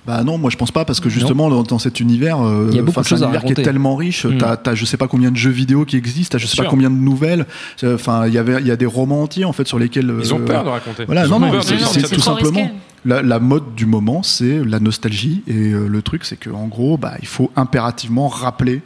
Bah 0.08 0.24
non, 0.24 0.38
moi 0.38 0.50
je 0.50 0.56
pense 0.56 0.72
pas 0.72 0.86
parce 0.86 1.02
que 1.02 1.10
justement 1.10 1.50
dans, 1.50 1.64
dans 1.64 1.80
cet 1.80 2.00
univers, 2.00 2.40
euh, 2.42 2.68
Il 2.72 2.76
y 2.78 2.80
a 2.80 2.82
beaucoup 2.82 2.92
enfin, 2.92 3.02
de 3.02 3.08
c'est 3.08 3.14
un 3.14 3.18
choses 3.18 3.24
à 3.24 3.26
univers 3.28 3.44
qui 3.44 3.52
est 3.60 3.64
tellement 3.64 3.96
riche. 3.98 4.26
Mm. 4.26 4.38
T'as, 4.38 4.56
t'as 4.56 4.74
je 4.74 4.86
sais 4.86 4.96
pas 4.98 5.08
combien 5.10 5.32
de 5.32 5.36
jeux 5.36 5.50
vidéo 5.52 5.84
qui 5.84 5.98
existent, 5.98 6.32
t'as 6.34 6.38
je 6.38 6.48
sais 6.48 6.56
Sûr. 6.56 6.64
pas 6.64 6.70
combien 6.70 6.90
de 6.90 6.96
nouvelles. 6.96 7.46
Euh, 7.84 7.96
Enfin, 7.96 8.26
il 8.26 8.34
y 8.34 8.38
avait, 8.38 8.62
il 8.62 8.68
y 8.68 8.72
a 8.72 8.78
des 8.78 8.86
romans 8.86 9.24
entiers 9.24 9.44
en 9.46 9.52
fait 9.54 9.68
sur 9.68 9.78
lesquels 9.80 10.14
Ils 10.22 10.34
ont 10.34 10.40
euh, 10.40 10.46
peur 10.46 10.64
de 10.64 10.70
raconter. 10.70 11.04
Voilà, 11.06 11.26
Ils 11.26 11.30
non, 11.30 11.40
non, 11.40 11.52
peur 11.52 11.64
c'est, 11.64 11.76
de 11.76 11.82
non, 11.82 11.88
c'est 11.88 12.00
sortir 12.00 12.08
c'est 12.10 12.16
tout 12.16 12.22
trop 12.22 12.36
simplement 12.36 12.60
risqué. 12.62 12.76
la, 13.06 13.22
la 13.22 13.40
mode 13.40 13.76
du 13.76 13.86
moment, 13.86 14.24
c'est 14.24 14.64
la 14.64 14.80
nostalgie 14.80 15.44
et 15.48 15.74
euh, 15.74 15.88
le 15.88 16.02
truc, 16.02 16.24
c'est 16.24 16.38
que 16.38 16.50
en 16.50 16.68
gros, 16.68 16.98
bah, 16.98 17.16
il 17.22 17.28
faut 17.28 17.52
impérativement 17.58 18.30
rappeler. 18.30 18.82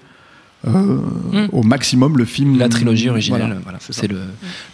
Euh, 0.68 0.98
Mm. 1.32 1.48
au 1.54 1.64
maximum 1.64 2.18
le 2.18 2.26
film 2.26 2.58
La 2.60 2.70
trilogie 2.70 3.10
originale, 3.10 3.42
Voilà, 3.42 3.60
voilà. 3.64 3.78
c'est 3.82 4.08
le 4.08 4.20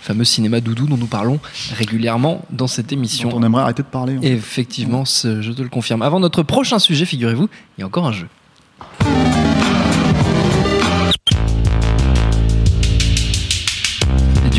fameux 0.01 0.23
cinéma 0.25 0.59
doudou 0.59 0.85
dont 0.85 0.97
nous 0.97 1.05
parlons 1.07 1.39
régulièrement 1.77 2.43
dans 2.51 2.67
cette 2.67 2.91
émission. 2.91 3.29
dont 3.29 3.37
on 3.39 3.43
aimerait 3.43 3.61
arrêter 3.63 3.83
de 3.83 3.87
parler. 3.87 4.17
en 4.17 4.21
fait. 4.21 4.27
Effectivement, 4.33 5.03
je 5.05 5.51
te 5.51 5.61
le 5.61 5.69
confirme. 5.69 6.01
Avant 6.01 6.19
notre 6.19 6.43
prochain 6.43 6.79
sujet, 6.79 7.05
figurez-vous, 7.05 7.47
il 7.77 7.81
y 7.81 7.83
a 7.83 7.87
encore 7.87 8.07
un 8.07 8.11
jeu. 8.11 8.27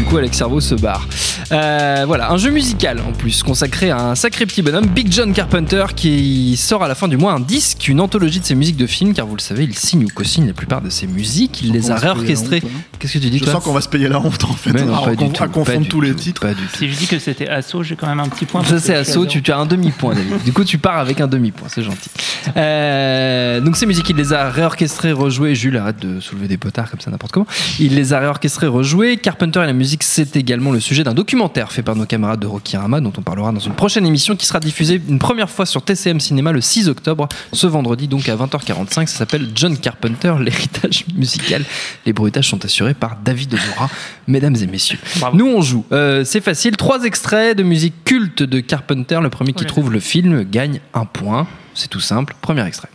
Coup, 0.09 0.17
Alex 0.17 0.39
Servo 0.39 0.61
se 0.61 0.75
barre. 0.75 1.07
Euh, 1.53 2.05
voilà, 2.07 2.31
un 2.31 2.37
jeu 2.37 2.51
musical 2.51 3.01
en 3.07 3.13
plus, 3.13 3.43
consacré 3.43 3.91
à 3.91 3.99
un 4.01 4.15
sacré 4.15 4.47
petit 4.47 4.63
bonhomme, 4.63 4.87
Big 4.87 5.11
John 5.13 5.33
Carpenter, 5.33 5.85
qui 5.95 6.57
sort 6.57 6.83
à 6.83 6.89
la 6.89 6.95
fin 6.95 7.09
du 7.09 7.17
mois 7.17 7.33
un 7.33 7.41
disque, 7.41 7.89
une 7.89 8.01
anthologie 8.01 8.41
de 8.41 8.45
ses 8.45 8.55
musiques 8.55 8.77
de 8.77 8.87
films, 8.87 9.13
car 9.15 9.27
vous 9.27 9.37
le 9.37 9.41
savez, 9.41 9.65
il 9.65 9.75
signe 9.75 10.05
ou 10.05 10.09
co-signe 10.15 10.47
la 10.47 10.53
plupart 10.55 10.81
de 10.83 10.91
ses 10.91 11.07
musiques, 11.07 11.61
il 11.63 11.73
les 11.73 11.91
a 11.91 11.97
réorchestrées. 11.97 12.63
hein. 12.65 12.69
Qu'est-ce 12.99 13.15
que 13.15 13.19
tu 13.19 13.31
dis 13.31 13.39
Je 13.39 13.45
toi 13.45 13.55
sens 13.55 13.65
qu'on 13.65 13.73
va 13.73 13.81
se 13.81 13.89
payer 13.89 14.09
la 14.09 14.19
honte 14.21 14.45
en 14.45 14.53
fait, 14.53 14.73
Mais 14.73 14.83
non, 14.83 15.03
pas 15.05 15.11
du 15.11 15.17
con- 15.17 15.29
tout, 15.31 15.43
à 15.43 15.47
pas 15.47 15.53
confondre 15.53 15.81
du 15.83 15.89
tous 15.89 16.01
les 16.01 16.11
tout, 16.13 16.17
titres. 16.19 16.41
Pas 16.41 16.55
du 16.55 16.63
tout. 16.67 16.77
Si 16.79 16.91
je 16.91 16.97
dis 16.97 17.07
que 17.07 17.19
c'était 17.19 17.49
Asso, 17.49 17.83
j'ai 17.83 17.97
quand 17.97 18.07
même 18.09 18.21
un 18.21 18.29
petit 18.29 18.45
point. 18.47 18.65
Ça 18.65 18.79
c'est 18.81 18.95
à 18.95 19.05
tu, 19.05 19.43
tu 19.43 19.53
as 19.53 19.59
un 19.59 19.67
demi-point 19.67 20.15
David. 20.15 20.43
Du 20.45 20.53
coup 20.53 20.65
tu 20.65 20.79
pars 20.79 20.99
avec 20.99 21.21
un 21.21 21.29
demi-point, 21.29 21.69
c'est 21.71 21.83
gentil. 21.83 22.11
Euh, 22.57 23.61
donc 23.61 23.77
ces 23.77 23.87
musiques, 23.87 24.09
il 24.11 24.17
les 24.17 24.33
a 24.33 24.51
réorchestrées, 24.51 25.13
rejouées. 25.13 25.55
Jules, 25.55 25.77
arrête 25.77 26.01
de 26.01 26.21
soulever 26.21 26.49
des 26.49 26.57
potards 26.57 26.91
comme 26.91 27.01
ça 27.01 27.11
n'importe 27.11 27.33
comment. 27.33 27.47
Il 27.79 27.95
les 27.95 28.13
a 28.13 28.19
réorchestrées, 28.21 28.67
rejouées. 28.67 29.17
Carpenter 29.17 29.61
et 29.63 29.67
la 29.67 29.73
musique, 29.73 29.98
c'est 30.05 30.37
également 30.37 30.73
le 30.73 30.81
sujet 30.81 31.05
d'un 31.05 31.15
documentaire 31.15 31.73
fait 31.73 31.83
par 31.83 31.97
nos 31.97 32.07
camarades 32.07 32.41
de 32.41 32.47
Rokirama 32.47 33.01
dont 33.01 33.13
on 33.17 33.23
parlera 33.23 33.53
dans 33.53 33.61
une 33.61 33.75
prochaine 33.75 34.07
émission 34.07 34.37
qui 34.37 34.47
sera 34.47 34.61
diffusée 34.61 35.01
une 35.09 35.19
première 35.19 35.51
fois 35.51 35.67
sur 35.67 35.83
TCM 35.83 36.21
Cinéma 36.21 36.53
le 36.53 36.61
6 36.61 36.89
octobre, 36.89 37.29
ce 37.53 37.67
vendredi 37.67 38.09
donc 38.09 38.29
à 38.29 38.37
20h45. 38.37 39.07
Ça 39.07 39.19
s'appelle 39.19 39.49
John 39.55 39.77
Carpenter, 39.77 40.35
l'héritage 40.41 41.05
musical. 41.15 41.65
Les 42.07 42.13
bruitages 42.13 42.49
sont 42.49 42.65
assurés 42.65 42.95
par 42.95 43.17
David 43.25 43.55
Ozora, 43.55 43.91
mesdames 44.27 44.57
et 44.57 44.67
messieurs. 44.67 44.99
Bravo. 45.17 45.37
Nous 45.37 45.47
on 45.47 45.61
joue. 45.63 45.85
Euh, 45.93 46.25
c'est 46.25 46.41
facile. 46.41 46.77
Trois 46.77 47.05
extraits 47.05 47.57
de 47.57 47.63
musique 47.63 48.05
culte 48.05 48.43
de 48.43 48.61
Carpenter. 48.61 49.19
Le 49.23 49.31
premier 49.31 49.53
qui 49.53 49.67
trouve 49.67 49.93
le 49.93 50.01
film 50.01 50.45
gagne 50.45 50.81
un 50.95 51.05
point. 51.05 51.47
C'est 51.75 51.89
tout 51.89 52.01
simple. 52.01 52.35
Premier 52.41 52.67
extrait. 52.67 52.89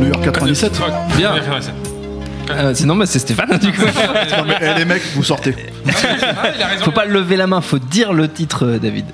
New 0.00 0.06
York 0.06 0.22
97. 0.24 0.74
Fuck. 0.74 0.92
Bien. 1.16 1.34
Euh, 2.50 2.74
sinon, 2.74 2.96
bah, 2.96 3.06
c'est 3.06 3.18
Stéphane, 3.18 3.58
du 3.58 3.72
coup. 3.72 3.82
Non, 4.36 4.44
mais, 4.46 4.58
eh, 4.60 4.78
les 4.78 4.84
mecs, 4.84 5.02
vous 5.14 5.22
sortez. 5.22 5.54
faut 6.82 6.90
pas 6.90 7.04
lever 7.04 7.36
la 7.36 7.46
main, 7.46 7.60
faut 7.60 7.78
dire 7.78 8.12
le 8.12 8.28
titre, 8.28 8.66
euh, 8.66 8.78
David. 8.78 9.06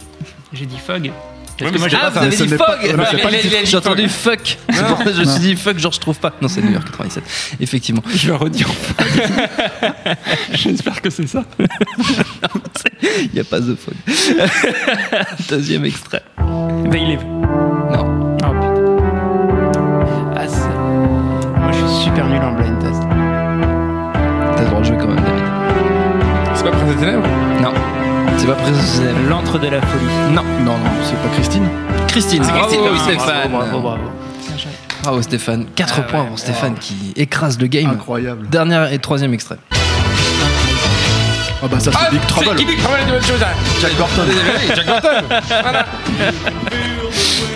J'ai 0.53 0.67
dit 0.67 0.79
Fog. 0.79 1.11
Qu'est-ce 1.57 1.69
Ouais, 1.69 1.75
que 1.75 1.79
moi 1.79 1.87
mais 1.87 1.91
j'ai 1.91 1.99
ah, 2.01 2.11
vous 2.11 2.19
avez 2.19 2.31
dit 2.31 2.49
Fog. 2.49 3.65
J'ai 3.65 3.77
entendu 3.77 4.09
Fuck. 4.09 4.59
C'est 4.71 4.87
pour 4.87 4.97
ça 4.99 5.05
que 5.05 5.13
je 5.13 5.21
me 5.21 5.25
suis 5.27 5.41
dit 5.41 5.57
Fuck, 5.57 5.79
genre 5.79 5.93
je 5.93 6.01
trouve 6.01 6.19
pas. 6.19 6.33
Non, 6.41 6.49
c'est 6.49 6.63
New 6.63 6.73
York 6.73 6.87
97. 6.91 7.23
Effectivement. 7.61 8.03
Je 8.15 8.29
vais 8.29 8.37
redire. 8.37 8.69
J'espère 10.53 11.03
que 11.03 11.11
c'est 11.11 11.27
ça. 11.27 11.45
Il 13.03 13.31
n'y 13.35 13.41
a 13.41 13.45
pas 13.45 13.61
The 13.61 13.77
Fog. 13.77 13.95
Deuxième 15.51 15.85
extrait. 15.85 16.23
Bailiff. 16.91 17.21
Non. 17.23 18.01
Oh 18.01 18.05
putain. 18.07 18.30
Ténèbres 27.01 27.27
Non. 27.63 27.73
C'est 28.37 28.47
pas 28.47 28.53
précisé. 28.55 29.05
L'antre 29.29 29.59
de 29.59 29.69
la 29.69 29.81
folie. 29.81 30.05
Non. 30.33 30.43
Non, 30.65 30.79
non, 30.79 30.91
c'est 31.03 31.17
pas 31.17 31.29
Christine. 31.35 31.67
Christine. 32.09 32.45
C'est 32.45 32.53
Christine, 32.53 32.81
Bravo, 32.81 32.95
bravo, 32.95 32.99
Stéphane. 33.05 33.51
bravo, 33.51 33.81
bravo. 33.81 34.03
Bravo, 35.03 35.23
Stéphane. 35.23 35.67
4 35.75 35.95
Ah 35.97 36.03
points 36.03 36.21
ouais, 36.23 36.27
pour 36.29 36.39
Stéphane 36.39 36.75
qui 36.75 37.13
écrase 37.17 37.59
le 37.59 37.67
game. 37.69 37.89
Incroyable. 37.91 38.49
Dernier 38.49 38.93
et 38.93 38.99
troisième 38.99 39.33
extrait. 39.35 39.57
Ah 41.63 41.67
bah 41.71 41.79
ça 41.79 41.91
c'est 41.93 42.11
Big 42.11 42.27
Trouble. 42.27 42.57
Qui 42.57 42.65
Big 42.65 42.79
Trouble 42.83 42.99
Jack 43.81 43.95
Burton. 43.97 44.27
Jack 44.75 44.87
Burton. 44.87 45.25
Voilà. 45.63 45.87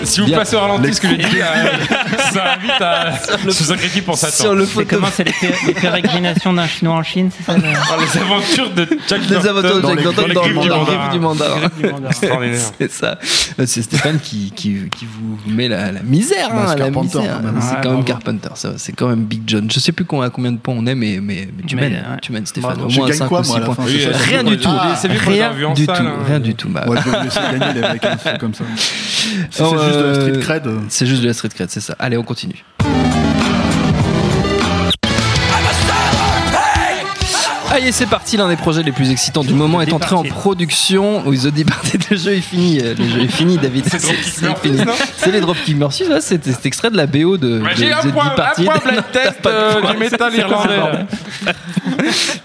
Si 0.14 0.20
vous 0.20 0.30
passez 0.30 0.56
au 0.56 0.60
ralenti 0.60 0.94
ce 0.94 1.00
que 1.00 1.08
je 1.08 1.14
dis, 1.14 1.24
euh, 1.24 1.86
ça 2.32 2.54
invite 2.54 2.80
à 2.80 3.50
se 3.50 3.64
sacrifier 3.64 4.02
pour 4.02 4.16
ça. 4.16 4.30
Sur 4.30 4.54
le 4.54 4.64
C'est 4.66 4.72
photo. 4.72 4.86
comment 4.90 5.08
C'est 5.12 5.24
les, 5.24 5.32
pé- 5.32 5.54
les 5.66 5.74
pérégrinations 5.74 6.52
d'un 6.52 6.66
Chinois 6.66 6.94
en 6.96 7.02
Chine, 7.02 7.30
c'est 7.36 7.44
ça 7.44 7.56
le- 7.56 7.62
Les 7.62 8.20
aventures 8.20 8.70
de 8.70 8.88
Jack 9.08 9.20
Les 9.28 9.46
aventures 9.46 9.76
de 9.76 9.80
dans 9.80 9.88
Jack 9.96 10.02
dans 10.04 11.34
du. 11.34 12.06
Extraordinaire. 12.08 12.58
C'est 12.78 12.90
ça. 12.90 13.18
Euh, 13.58 13.64
C'est 13.66 13.82
Stéphane 13.82 14.18
qui, 14.20 14.52
qui, 14.54 14.88
qui 14.96 15.06
vous 15.06 15.38
met 15.50 15.68
la, 15.68 15.92
la 15.92 16.02
misère. 16.02 16.48
Bah, 16.50 16.54
hein, 16.56 16.66
c'est 16.72 16.78
la 16.78 16.84
Carpenter, 16.86 17.18
misère. 17.18 17.36
quand 17.36 17.42
même. 17.42 17.54
C'est 17.60 17.66
Ouais, 17.68 17.80
quand 17.82 17.90
même 17.90 18.02
bravo. 18.02 18.02
Carpenter. 18.04 18.48
ça 18.54 18.72
C'est 18.76 18.92
quand 18.92 19.08
même 19.08 19.24
Big 19.24 19.42
John. 19.46 19.68
Je 19.70 19.80
sais 19.80 19.92
plus 19.92 20.04
à 20.22 20.30
combien 20.30 20.52
de 20.52 20.58
points 20.58 20.74
on 20.78 20.86
est, 20.86 20.94
mais, 20.94 21.18
mais, 21.22 21.48
mais 21.56 21.62
tu 21.66 21.76
Mais, 21.76 21.82
mènes. 21.82 21.92
ouais. 21.94 22.16
Tu 22.22 22.32
mènes, 22.32 22.46
Stéphane. 22.46 22.80
Au 22.80 22.88
moins 22.88 23.08
gagne 23.08 23.16
5 23.18 23.28
quoi, 23.28 23.40
ou 23.40 23.44
6 23.44 23.48
moi, 23.50 23.56
à 23.56 23.60
la 23.60 23.66
points. 23.66 23.84
c'est 23.86 23.98
c'est 24.00 24.10
Rien 24.16 24.38
c'est 24.38 24.44
du 24.44 24.58
tout. 24.58 24.68
Ah, 24.70 24.94
C'est 25.00 25.08
Rien 25.08 25.50
du 25.72 25.86
tout. 25.86 25.92
Rien 26.26 26.40
du 26.40 26.54
tout. 26.54 26.68
Bah, 26.68 26.84
Ouais, 26.86 26.98
je 27.04 27.10
vais 27.10 27.22
laisser 27.24 27.40
gagner 27.58 27.74
les 27.74 27.80
mecs 27.80 28.38
comme 28.40 28.54
ça. 28.54 28.64
Si 29.94 30.00
c'est 30.00 30.06
juste 30.06 30.22
de 30.22 30.28
la 30.28 30.38
street 30.38 30.40
cred. 30.40 30.80
C'est 30.88 31.06
juste 31.06 31.22
de 31.22 31.26
la 31.26 31.34
street 31.34 31.48
cred, 31.50 31.70
c'est 31.70 31.80
ça. 31.80 31.96
Allez, 31.98 32.16
on 32.16 32.22
continue. 32.22 32.64
Allez, 37.74 37.90
c'est 37.90 38.06
parti, 38.06 38.36
l'un 38.36 38.48
des 38.48 38.54
projets 38.54 38.84
les 38.84 38.92
plus 38.92 39.10
excitants 39.10 39.42
du 39.42 39.52
moment 39.52 39.82
est 39.82 39.92
entré 39.92 40.14
en 40.14 40.22
production. 40.22 41.22
Oui, 41.26 41.38
The 41.38 41.48
Departed, 41.52 42.04
le 42.08 42.16
jeu 42.16 42.32
est 42.34 42.40
fini. 42.40 42.78
euh, 42.80 42.94
Le 42.96 43.08
jeu 43.08 43.22
est 43.22 43.26
fini, 43.28 43.58
David. 43.58 43.84
C'est 45.16 45.32
les 45.32 45.40
Dropkick 45.40 45.76
Murphys, 45.76 46.04
ouais, 46.04 46.20
c'est 46.20 46.44
c'est 46.44 46.66
extrait 46.66 46.90
de 46.90 46.96
la 46.96 47.06
BO 47.06 47.36
de, 47.36 47.58
de 47.58 47.64
J'ai 47.74 47.92
un 47.92 48.00
The 48.00 48.12
point, 48.12 48.32
un 48.36 48.62
point 48.64 48.78
blind 48.84 49.02
test 49.12 49.44
euh, 49.46 49.80
du 49.92 49.98
métal 49.98 50.34
irlandais. 50.36 51.06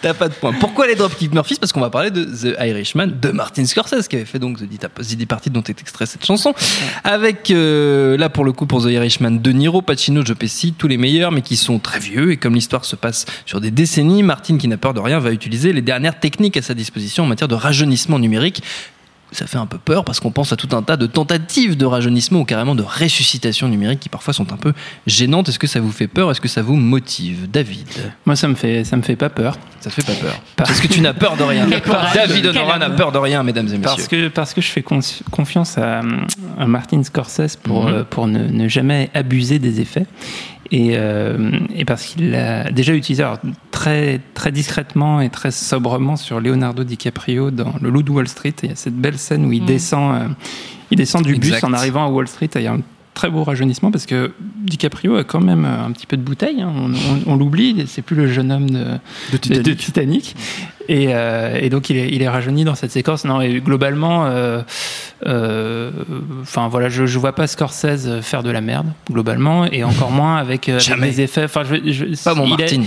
T'as 0.01 0.13
pas 0.15 0.29
de 0.29 0.33
point. 0.33 0.53
Pourquoi 0.59 0.87
les 0.87 0.95
Dropkick 0.95 1.31
Murphys 1.31 1.57
Parce 1.59 1.71
qu'on 1.73 1.81
va 1.81 1.91
parler 1.91 2.09
de 2.09 2.23
The 2.25 2.55
Irishman 2.59 3.07
de 3.21 3.29
Martin 3.29 3.65
Scorsese 3.65 4.07
qui 4.07 4.15
avait 4.15 4.25
fait 4.25 4.39
donc 4.39 4.57
The 4.57 5.15
Departed 5.15 5.53
dont 5.53 5.61
est 5.63 5.79
extrait 5.79 6.07
cette 6.07 6.25
chanson. 6.25 6.55
Avec 7.03 7.51
euh, 7.51 8.17
là 8.17 8.29
pour 8.29 8.45
le 8.45 8.51
coup 8.51 8.65
pour 8.65 8.81
The 8.83 8.89
Irishman 8.89 9.31
De 9.41 9.51
Niro, 9.51 9.83
Pacino, 9.83 10.25
Joe 10.25 10.35
Pesci, 10.37 10.73
tous 10.73 10.87
les 10.87 10.97
meilleurs 10.97 11.31
mais 11.31 11.41
qui 11.41 11.55
sont 11.55 11.77
très 11.77 11.99
vieux 11.99 12.31
et 12.31 12.37
comme 12.37 12.55
l'histoire 12.55 12.83
se 12.85 12.95
passe 12.95 13.25
sur 13.45 13.61
des 13.61 13.69
décennies, 13.69 14.23
Martin 14.23 14.57
qui 14.57 14.67
n'a 14.67 14.77
peur 14.77 14.93
de 14.95 14.99
rien 14.99 15.18
va 15.19 15.31
utiliser 15.31 15.73
les 15.73 15.81
dernières 15.81 16.19
techniques 16.19 16.57
à 16.57 16.61
sa 16.61 16.73
disposition 16.73 17.23
en 17.23 17.27
matière 17.27 17.47
de 17.47 17.55
rajeunissement 17.55 18.19
numérique. 18.19 18.61
Ça 19.31 19.45
fait 19.45 19.59
un 19.59 19.67
peu 19.67 19.77
peur 19.77 20.05
parce 20.05 20.19
qu'on 20.19 20.31
pense 20.31 20.51
à 20.53 20.55
tout 20.55 20.75
un 20.75 20.81
tas 20.81 20.97
de 20.97 21.05
tentatives 21.05 21.77
de 21.77 21.85
rajeunissement 21.85 22.39
ou 22.39 22.45
carrément 22.45 22.73
de 22.73 22.81
ressuscitation 22.81 23.67
numérique 23.67 23.99
qui 23.99 24.09
parfois 24.09 24.33
sont 24.33 24.51
un 24.51 24.57
peu 24.57 24.73
gênantes. 25.05 25.49
Est-ce 25.49 25.59
que 25.59 25.67
ça 25.67 25.79
vous 25.79 25.91
fait 25.91 26.07
peur? 26.07 26.31
Est-ce 26.31 26.41
que 26.41 26.47
ça 26.47 26.63
vous 26.63 26.75
motive? 26.75 27.47
David? 27.47 27.87
Moi, 28.25 28.35
ça 28.35 28.47
me 28.47 28.55
fait, 28.55 28.83
ça 28.83 28.97
me 28.97 29.03
fait 29.03 29.15
pas 29.15 29.29
peur. 29.29 29.55
ça 29.81 29.91
te 29.91 30.01
fait 30.01 30.01
pas 30.03 30.19
peur? 30.19 30.33
Parce- 30.55 30.69
Parce 30.71 30.81
que 30.81 30.87
tu 30.87 30.99
n'as 31.01 31.13
peur 31.13 31.37
de 31.37 31.43
rien. 31.43 31.67
David 32.15 32.41
Quel 32.41 32.47
Honorat 32.57 32.79
n'a 32.79 32.89
peur 32.89 33.11
de 33.11 33.19
rien, 33.19 33.43
mesdames 33.43 33.67
et 33.67 33.77
messieurs. 33.77 33.81
Parce 33.83 34.07
que, 34.07 34.27
parce 34.29 34.53
que 34.55 34.61
je 34.61 34.67
fais 34.71 34.81
con- 34.81 34.99
confiance 35.29 35.77
à, 35.77 36.01
à 36.57 36.65
Martin 36.65 37.03
Scorsese 37.03 37.55
pour, 37.55 37.83
Mhm. 37.85 37.93
euh, 37.93 38.03
pour 38.09 38.25
ne, 38.25 38.45
ne 38.47 38.67
jamais 38.67 39.11
abuser 39.13 39.59
des 39.59 39.79
effets. 39.79 40.07
Et, 40.71 40.91
euh, 40.97 41.51
et 41.75 41.83
parce 41.83 42.03
qu'il 42.05 42.29
l'a 42.31 42.69
déjà 42.71 42.93
utilisé 42.93 43.23
alors, 43.23 43.39
très, 43.71 44.21
très 44.35 44.51
discrètement 44.51 45.19
et 45.19 45.29
très 45.29 45.49
sobrement 45.51 46.15
sur 46.15 46.39
Leonardo 46.39 46.83
DiCaprio 46.83 47.49
dans 47.49 47.73
Le 47.81 47.89
Loup 47.89 48.03
de 48.03 48.11
Wall 48.11 48.27
Street. 48.27 48.53
Il 48.63 48.69
y 48.69 48.71
a 48.71 48.75
cette 48.75 48.95
belle 48.95 49.17
scène 49.17 49.45
où 49.45 49.51
il, 49.51 49.61
Mhm. 49.61 49.67
descend, 49.67 50.15
euh, 50.15 50.27
il 50.91 50.97
descend 50.97 51.23
du 51.23 51.33
Exact. 51.33 51.55
bus 51.55 51.63
en 51.63 51.73
arrivant 51.73 52.05
à 52.05 52.09
Wall 52.09 52.27
Street. 52.27 52.49
Il 52.55 52.61
y 52.61 52.67
a 52.67 52.73
un 52.73 52.81
très 53.15 53.31
beau 53.31 53.43
rajeunissement 53.43 53.89
parce 53.91 54.05
que 54.05 54.31
DiCaprio 54.61 55.15
a 55.15 55.23
quand 55.23 55.41
même 55.41 55.65
un 55.65 55.91
petit 55.91 56.05
peu 56.05 56.17
de 56.17 56.21
bouteille. 56.21 56.61
hein. 56.61 56.71
On, 56.75 56.91
on- 56.91 57.33
on 57.33 57.35
l'oublie, 57.35 57.85
c'est 57.87 58.03
plus 58.03 58.15
le 58.15 58.27
jeune 58.27 58.51
homme 58.51 58.69
de, 58.69 58.83
de 58.83 58.91
de 59.31 59.37
Titanic. 59.37 59.65
de 59.65 59.73
Titanic. 59.73 60.35
Et, 60.91 61.09
euh, 61.13 61.55
et 61.61 61.69
donc 61.69 61.91
il 61.91 61.97
est, 61.97 62.09
il 62.09 62.23
est 62.23 62.27
rajeuni 62.27 62.63
dans 62.63 62.73
cette 62.73 62.89
séquence. 62.91 63.23
Non, 63.23 63.41
et 63.41 63.61
globalement, 63.61 64.25
euh, 64.25 64.61
euh, 65.27 65.91
enfin 66.41 66.67
voilà, 66.67 66.89
je, 66.89 67.05
je 67.05 67.19
vois 67.19 67.33
pas 67.33 67.47
Scorsese 67.47 68.21
faire 68.21 68.43
de 68.43 68.49
la 68.49 68.61
merde 68.61 68.87
globalement, 69.09 69.65
et 69.65 69.83
encore 69.83 70.11
moins 70.11 70.37
avec, 70.37 70.69
euh, 70.69 70.79
des 71.01 71.21
effets. 71.21 71.43
Enfin, 71.43 71.61
je, 71.63 71.91
je- 71.91 72.23
Pas 72.23 72.33
mon 72.33 72.45
il 72.45 72.53
a- 72.53 72.57
Martin. 72.57 72.81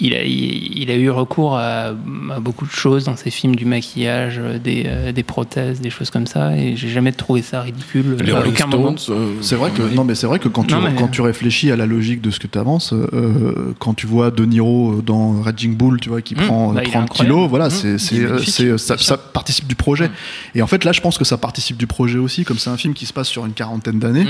il 0.00 0.14
a, 0.14 0.22
il, 0.24 0.78
il 0.82 0.90
a 0.90 0.94
eu 0.96 1.10
recours 1.10 1.56
à, 1.56 1.86
à 2.34 2.40
beaucoup 2.40 2.66
de 2.66 2.70
choses 2.70 3.04
dans 3.04 3.16
ses 3.16 3.30
films, 3.30 3.56
du 3.56 3.64
maquillage, 3.64 4.40
des, 4.62 4.86
des 5.14 5.22
prothèses, 5.22 5.80
des 5.80 5.90
choses 5.90 6.10
comme 6.10 6.26
ça, 6.26 6.56
et 6.56 6.76
j'ai 6.76 6.88
jamais 6.88 7.12
trouvé 7.12 7.42
ça 7.42 7.62
ridicule 7.62 8.16
Les 8.20 8.32
à 8.32 8.36
Rolling 8.38 8.52
aucun 8.52 8.66
moment. 8.66 8.96
Stones, 8.96 9.16
euh, 9.16 9.32
C'est 9.40 9.56
vrai 9.56 9.70
que 9.70 9.82
non 9.82 10.04
mais 10.04 10.14
c'est 10.14 10.26
vrai 10.26 10.38
que 10.38 10.48
quand 10.48 10.64
tu 10.64 10.74
Non, 10.74 10.80
mais- 10.82 10.94
quand 10.98 11.08
tu 11.08 11.22
réfléchis 11.22 11.70
à 11.72 11.76
la 11.76 11.86
logique 11.86 12.20
de 12.20 12.30
ce 12.30 12.38
que 12.40 12.46
tu 12.46 12.58
avances, 12.58 12.92
euh, 12.92 13.72
quand 13.78 13.94
tu 13.94 14.06
vois 14.06 14.30
De 14.30 14.44
Niro 14.44 15.00
dans 15.04 15.40
Raging 15.40 15.74
Bull, 15.76 15.98
tu 16.00 16.10
vois 16.10 16.20
qui 16.22 16.34
Mmh, 16.34 16.38
prend 16.46 16.70
euh, 16.70 16.74
bah, 16.74 16.80
il 16.84 16.88
est 16.88 16.92
30 16.92 17.02
incroyable. 17.04 17.34
Voilà, 17.46 17.68
Mmh, 17.68 17.70
c'est 17.70 17.98
c'est 17.98 18.18
euh, 18.20 18.30
magnifique, 18.30 18.54
c'est 18.54 18.78
ça, 18.78 18.98
ça 18.98 19.16
participe 19.16 19.66
du 19.66 19.74
projet. 19.74 20.10
Et 20.54 20.62
en 20.62 20.66
fait 20.66 20.84
là, 20.84 20.92
je 20.92 21.00
pense 21.00 21.18
que 21.18 21.24
ça 21.24 21.36
participe 21.36 21.76
du 21.76 21.86
projet 21.86 22.18
aussi, 22.18 22.44
comme 22.44 22.58
c'est 22.58 22.70
un 22.70 22.76
film 22.76 22.94
qui 22.94 23.06
se 23.06 23.12
passe 23.12 23.28
sur 23.28 23.46
une 23.46 23.52
quarantaine 23.52 23.98
d'années. 23.98 24.24
Mmh. 24.24 24.28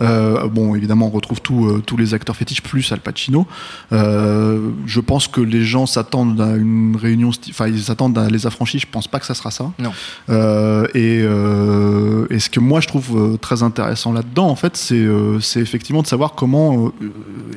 Euh, 0.00 0.48
bon, 0.48 0.74
évidemment, 0.74 1.06
on 1.06 1.10
retrouve 1.10 1.40
tous 1.40 1.66
euh, 1.68 1.82
tous 1.84 1.96
les 1.96 2.14
acteurs 2.14 2.36
fétiches 2.36 2.62
plus 2.62 2.90
Al 2.92 3.00
Pacino. 3.00 3.46
Euh, 3.92 4.70
je 4.86 5.00
pense 5.00 5.28
que 5.28 5.40
les 5.40 5.64
gens 5.64 5.86
s'attendent 5.86 6.40
à 6.40 6.56
une 6.56 6.96
réunion, 7.00 7.30
enfin 7.48 7.68
ils 7.68 7.82
s'attendent 7.82 8.18
à 8.18 8.28
les 8.28 8.46
affranchis. 8.46 8.80
Je 8.80 8.86
pense 8.90 9.08
pas 9.08 9.20
que 9.20 9.26
ça 9.26 9.34
sera 9.34 9.50
ça. 9.50 9.70
Non. 9.78 9.92
Euh, 10.28 10.86
et, 10.94 11.20
euh, 11.22 12.26
et 12.30 12.38
ce 12.38 12.50
que 12.50 12.60
moi 12.60 12.80
je 12.80 12.88
trouve 12.88 13.16
euh, 13.16 13.36
très 13.36 13.62
intéressant 13.62 14.12
là-dedans, 14.12 14.48
en 14.48 14.56
fait, 14.56 14.76
c'est 14.76 14.94
euh, 14.94 15.40
c'est 15.40 15.60
effectivement 15.60 16.02
de 16.02 16.06
savoir 16.06 16.32
comment 16.34 16.86
euh, 16.86 17.12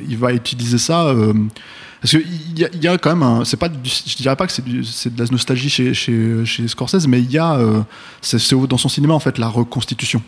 il 0.08 0.18
va 0.18 0.34
utiliser 0.34 0.78
ça. 0.78 1.14
Parce 2.04 2.18
qu'il 2.18 2.60
y, 2.60 2.84
y 2.84 2.88
a 2.90 2.98
quand 2.98 3.12
même 3.16 3.24
un. 3.24 3.46
C'est 3.46 3.56
pas 3.56 3.70
je 3.70 4.18
dirais 4.18 4.36
pas 4.36 4.46
que 4.46 4.52
c'est 4.52 5.16
de 5.16 5.24
la 5.24 5.26
nostalgie 5.32 5.70
chez, 5.70 5.94
chez, 5.94 6.46
chez 6.46 6.68
Scorsese, 6.68 7.08
mais 7.08 7.22
il 7.22 7.32
y 7.32 7.38
a. 7.38 7.54
euh, 7.54 7.82
c'est 8.22 8.40
c'est 8.40 8.58
dans 8.68 8.78
son 8.78 8.90
cinéma, 8.90 9.14
en 9.14 9.22
fait, 9.22 9.38
la 9.38 9.48
reconstitution. 9.48 10.22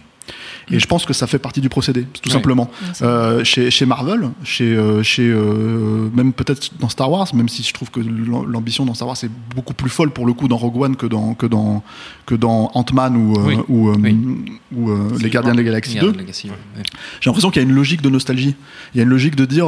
Et 0.71 0.79
je 0.79 0.87
pense 0.87 1.05
que 1.05 1.13
ça 1.13 1.27
fait 1.27 1.37
partie 1.39 1.61
du 1.61 1.69
procédé, 1.69 2.03
tout 2.21 2.27
Ouais. 2.29 2.33
simplement. 2.33 2.69
Euh, 3.01 3.43
chez, 3.43 3.69
chez 3.69 3.85
Marvel, 3.85 4.29
chez, 4.43 4.65
euh, 4.75 5.03
chez 5.03 5.29
euh, 5.29 6.09
même 6.15 6.33
peut-être 6.33 6.71
dans 6.79 6.89
Star 6.89 7.11
Wars, 7.11 7.27
même 7.35 7.49
si 7.49 7.61
je 7.63 7.71
trouve 7.73 7.91
que 7.91 7.99
l'am- 7.99 8.45
l'ambition 8.49 8.85
dans 8.85 8.93
Star 8.95 9.07
Wars 9.07 9.17
est 9.23 9.29
beaucoup 9.55 9.73
plus 9.75 9.89
folle 9.91 10.09
pour 10.11 10.25
le 10.25 10.33
coup 10.33 10.47
dans 10.47 10.57
Rogue 10.57 10.77
One 10.81 10.95
que 10.95 11.05
dans 11.05 11.33
que 11.35 11.45
dans 11.45 11.83
que 12.25 12.33
dans 12.35 12.71
Ant-Man 12.73 13.15
ou 13.15 13.33
Oui. 13.45 13.55
ou, 13.67 13.91
Oui. 13.91 14.17
ou, 14.75 14.89
les 15.19 15.29
Gardiens 15.29 15.51
de 15.53 15.57
la 15.57 15.63
Galaxie 15.63 15.99
2. 15.99 16.11
Legacy, 16.13 16.49
ouais. 16.49 16.55
J'ai 17.21 17.29
l'impression 17.29 17.51
qu'il 17.51 17.61
y 17.61 17.65
a 17.65 17.69
une 17.69 17.75
logique 17.75 18.01
de 18.01 18.09
nostalgie. 18.09 18.55
Il 18.93 18.97
y 18.97 18.99
a 19.01 19.03
une 19.03 19.09
logique 19.09 19.35
de 19.35 19.45
dire 19.45 19.67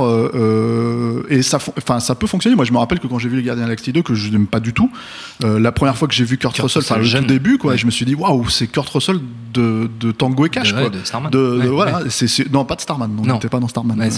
et 1.29 1.41
ça, 1.41 1.59
enfin 1.77 1.99
ça 1.99 2.15
peut 2.15 2.27
fonctionner. 2.27 2.55
Moi, 2.55 2.65
je 2.65 2.71
me 2.73 2.77
rappelle 2.77 2.99
que 2.99 3.07
quand 3.07 3.19
j'ai 3.19 3.29
vu 3.29 3.37
les 3.37 3.43
Gardiens 3.43 3.63
de 3.65 3.69
la 3.69 3.75
Galaxie 3.75 3.93
2 3.93 4.01
que 4.01 4.13
je 4.15 4.29
n'aime 4.31 4.47
pas 4.47 4.59
du 4.59 4.73
tout, 4.73 4.89
la 5.43 5.71
première 5.71 5.95
fois 5.97 6.07
que 6.07 6.13
j'ai 6.13 6.23
vu 6.25 6.37
Kurt, 6.37 6.55
Kurt 6.55 6.63
Russell, 6.63 6.81
enfin 6.83 6.97
le 6.97 7.03
jeune. 7.03 7.25
début, 7.27 7.57
quoi, 7.57 7.71
Ouais. 7.71 7.77
je 7.77 7.85
me 7.85 7.91
suis 7.91 8.05
dit 8.05 8.15
waouh, 8.15 8.47
c'est 8.49 8.67
Kurt 8.67 8.89
Russell 8.89 9.19
de, 9.53 9.89
de 9.99 10.11
Tango 10.11 10.45
et 10.45 10.49
Cash, 10.49 10.73
ouais, 10.87 10.99
de 10.99 11.05
Starman. 11.05 11.31
De, 11.31 11.37
de- 11.37 11.57
Ouais, 11.59 11.67
voilà, 11.67 11.97
ouais. 11.99 12.09
c'est 12.09 12.27
c'est- 12.27 12.51
non 12.51 12.65
pas 12.65 12.75
de 12.75 12.81
Starman, 12.81 13.09
non, 13.15 13.23
Non. 13.23 13.39
pas 13.39 13.59
dans 13.59 13.67
Starman. 13.67 13.97
Ouais, 13.99 14.07
euh, 14.07 14.09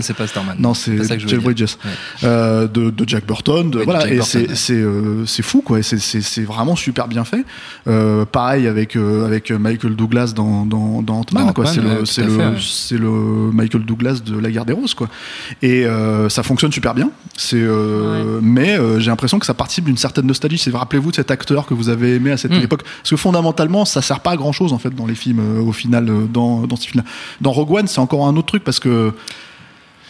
c'est 0.00 0.14
pas, 0.14 0.26
Starman. 0.26 0.56
Non, 0.58 0.74
c'est 0.74 0.96
Jeff. 1.18 1.40
Bridges. 1.42 1.76
Euh, 2.24 2.66
de, 2.68 2.90
de 2.90 3.08
Jack 3.08 3.26
Burton. 3.26 3.70
De, 3.70 3.76
Ouais, 3.78 3.80
de 3.80 3.84
voilà, 3.84 4.00
Jack 4.00 4.12
et 4.12 4.16
Burton, 4.16 4.46
c'est 4.54 4.74
euh, 4.74 5.24
fou, 5.42 5.62
quoi. 5.62 5.82
c'est- 5.82 6.44
vraiment 6.44 6.76
super 6.76 7.08
bien 7.08 7.24
fait. 7.24 7.44
Euh, 7.88 8.24
pareil 8.24 8.66
avec, 8.66 8.96
euh, 8.96 9.26
avec 9.26 9.50
Michael 9.50 9.96
Douglas 9.96 10.32
dans, 10.34 10.64
dans, 10.66 11.02
dans 11.02 11.20
Ant-Man, 11.20 11.52
quoi. 11.52 11.66
C'est 11.66 11.80
ouais, 11.80 12.00
le, 12.00 12.04
c'est 12.06 12.24
c'est 12.58 12.98
Michael 13.00 13.84
Douglas 13.84 14.20
de 14.24 14.38
La 14.38 14.50
Guerre 14.50 14.64
des 14.64 14.72
Roses, 14.72 14.94
quoi. 14.94 15.08
Et 15.62 15.84
euh, 15.86 16.28
ça 16.28 16.42
fonctionne 16.42 16.72
super 16.72 16.94
bien. 16.94 17.10
C'est, 17.36 17.60
Mais 18.42 18.78
euh, 18.78 18.98
j'ai 19.00 19.10
l'impression 19.10 19.38
que 19.38 19.46
ça 19.46 19.54
participe 19.54 19.84
d'une 19.84 19.96
certaine 19.96 20.26
nostalgie. 20.26 20.58
C'est 20.58 20.70
rappelez-vous 20.70 21.10
de 21.10 21.16
cet 21.16 21.30
acteur 21.30 21.66
que 21.66 21.74
vous 21.74 21.88
avez 21.88 22.14
aimé 22.16 22.30
à 22.32 22.36
cette 22.36 22.52
Mm. 22.52 22.62
époque. 22.64 22.82
Parce 22.82 23.10
que 23.10 23.16
fondamentalement, 23.16 23.84
ça 23.84 24.02
sert 24.02 24.20
pas 24.20 24.32
à 24.32 24.36
grand 24.36 24.52
chose 24.52 24.72
en 24.72 24.78
fait 24.78 24.90
dans 24.94 25.06
les 25.06 25.14
films. 25.14 25.40
au 25.60 25.72
final, 25.72 26.09
euh, 26.10 26.26
dans 26.32 26.66
dans 26.66 26.76
ce 26.76 26.86
film-là. 26.88 27.08
Dans 27.40 27.52
Rogue 27.52 27.70
One, 27.72 27.86
c'est 27.86 28.00
encore 28.00 28.26
un 28.26 28.36
autre 28.36 28.46
truc 28.48 28.64
parce 28.64 28.80
que 28.80 29.12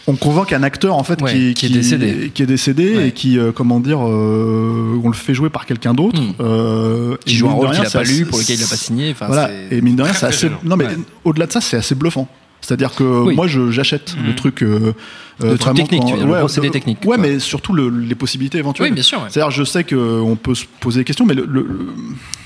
on 0.07 0.17
convoque 0.17 0.53
un 0.55 0.63
acteur 0.63 0.97
en 0.97 1.05
fait 1.05 1.21
Ouais, 1.23 1.33
qui, 1.33 1.55
qui 1.55 1.67
est 1.67 1.69
décédé. 1.69 2.31
qui 2.35 2.43
est 2.43 2.47
décédé 2.47 2.97
Ouais. 2.97 3.09
et 3.09 3.13
qui 3.13 3.39
euh, 3.39 3.53
comment 3.53 3.81
dire 3.81 3.99
euh, 4.01 4.99
on 5.05 5.09
le 5.09 5.15
fait 5.15 5.35
jouer 5.35 5.51
par 5.51 5.67
quelqu'un 5.67 5.93
d'autre 5.95 6.21
Mm. 6.21 6.33
euh, 6.41 7.17
Qui 7.27 7.37
joue 7.37 7.49
un 7.49 7.53
rôle 7.53 7.71
qu'il 7.71 7.83
n'a 7.83 7.91
pas 7.91 8.03
lu, 8.03 8.25
pour 8.25 8.39
lequel 8.39 8.57
il 8.57 8.63
n'a 8.63 8.67
pas 8.67 8.77
signé. 8.77 9.15
Voilà 9.19 9.51
et 9.71 9.81
mine 9.83 9.97
de 9.97 10.03
rien 10.03 10.13
c'est 10.15 10.27
assez 10.27 10.51
non 10.65 10.77
mais 10.77 10.87
Ouais. 10.87 10.97
au-delà 11.25 11.47
de 11.47 11.53
ça 11.53 11.61
c'est 11.61 11.77
assez 11.77 11.95
bluffant 11.95 12.27
c'est-à-dire 12.63 12.95
que 12.95 13.05
Oui. 13.27 13.35
moi 13.37 13.47
j'achète 13.47 14.17
le 14.27 14.35
truc 14.35 14.65
euh, 15.43 15.47
Le 15.47 15.53
euh, 15.53 15.57
truc 15.57 15.63
vraiment 15.63 15.75
technique, 15.87 16.01
quand- 16.03 16.07
tu 16.07 16.13
veux 16.13 16.19
dire, 16.19 16.27
le 16.27 16.33
ouais, 16.33 16.39
procédé 16.41 16.67
le- 16.69 16.73
technique, 16.73 16.99
ouais 17.03 17.07
quoi. 17.07 17.17
mais 17.19 17.39
surtout 17.39 17.73
le- 17.73 17.89
les 17.89 18.15
possibilités 18.15 18.59
éventuelles 18.59 18.89
Oui, 18.89 18.95
bien 18.95 19.03
sûr. 19.03 19.19
ouais. 19.19 19.25
c'est-à-dire 19.31 19.51
je 19.51 19.65
sais 19.65 19.85
qu'on 19.85 20.37
peut 20.43 20.55
se 20.55 20.65
poser 20.81 21.01
des 21.01 21.05
questions 21.05 21.25
mais 21.27 21.35
le, 21.35 21.47
le- 21.47 21.67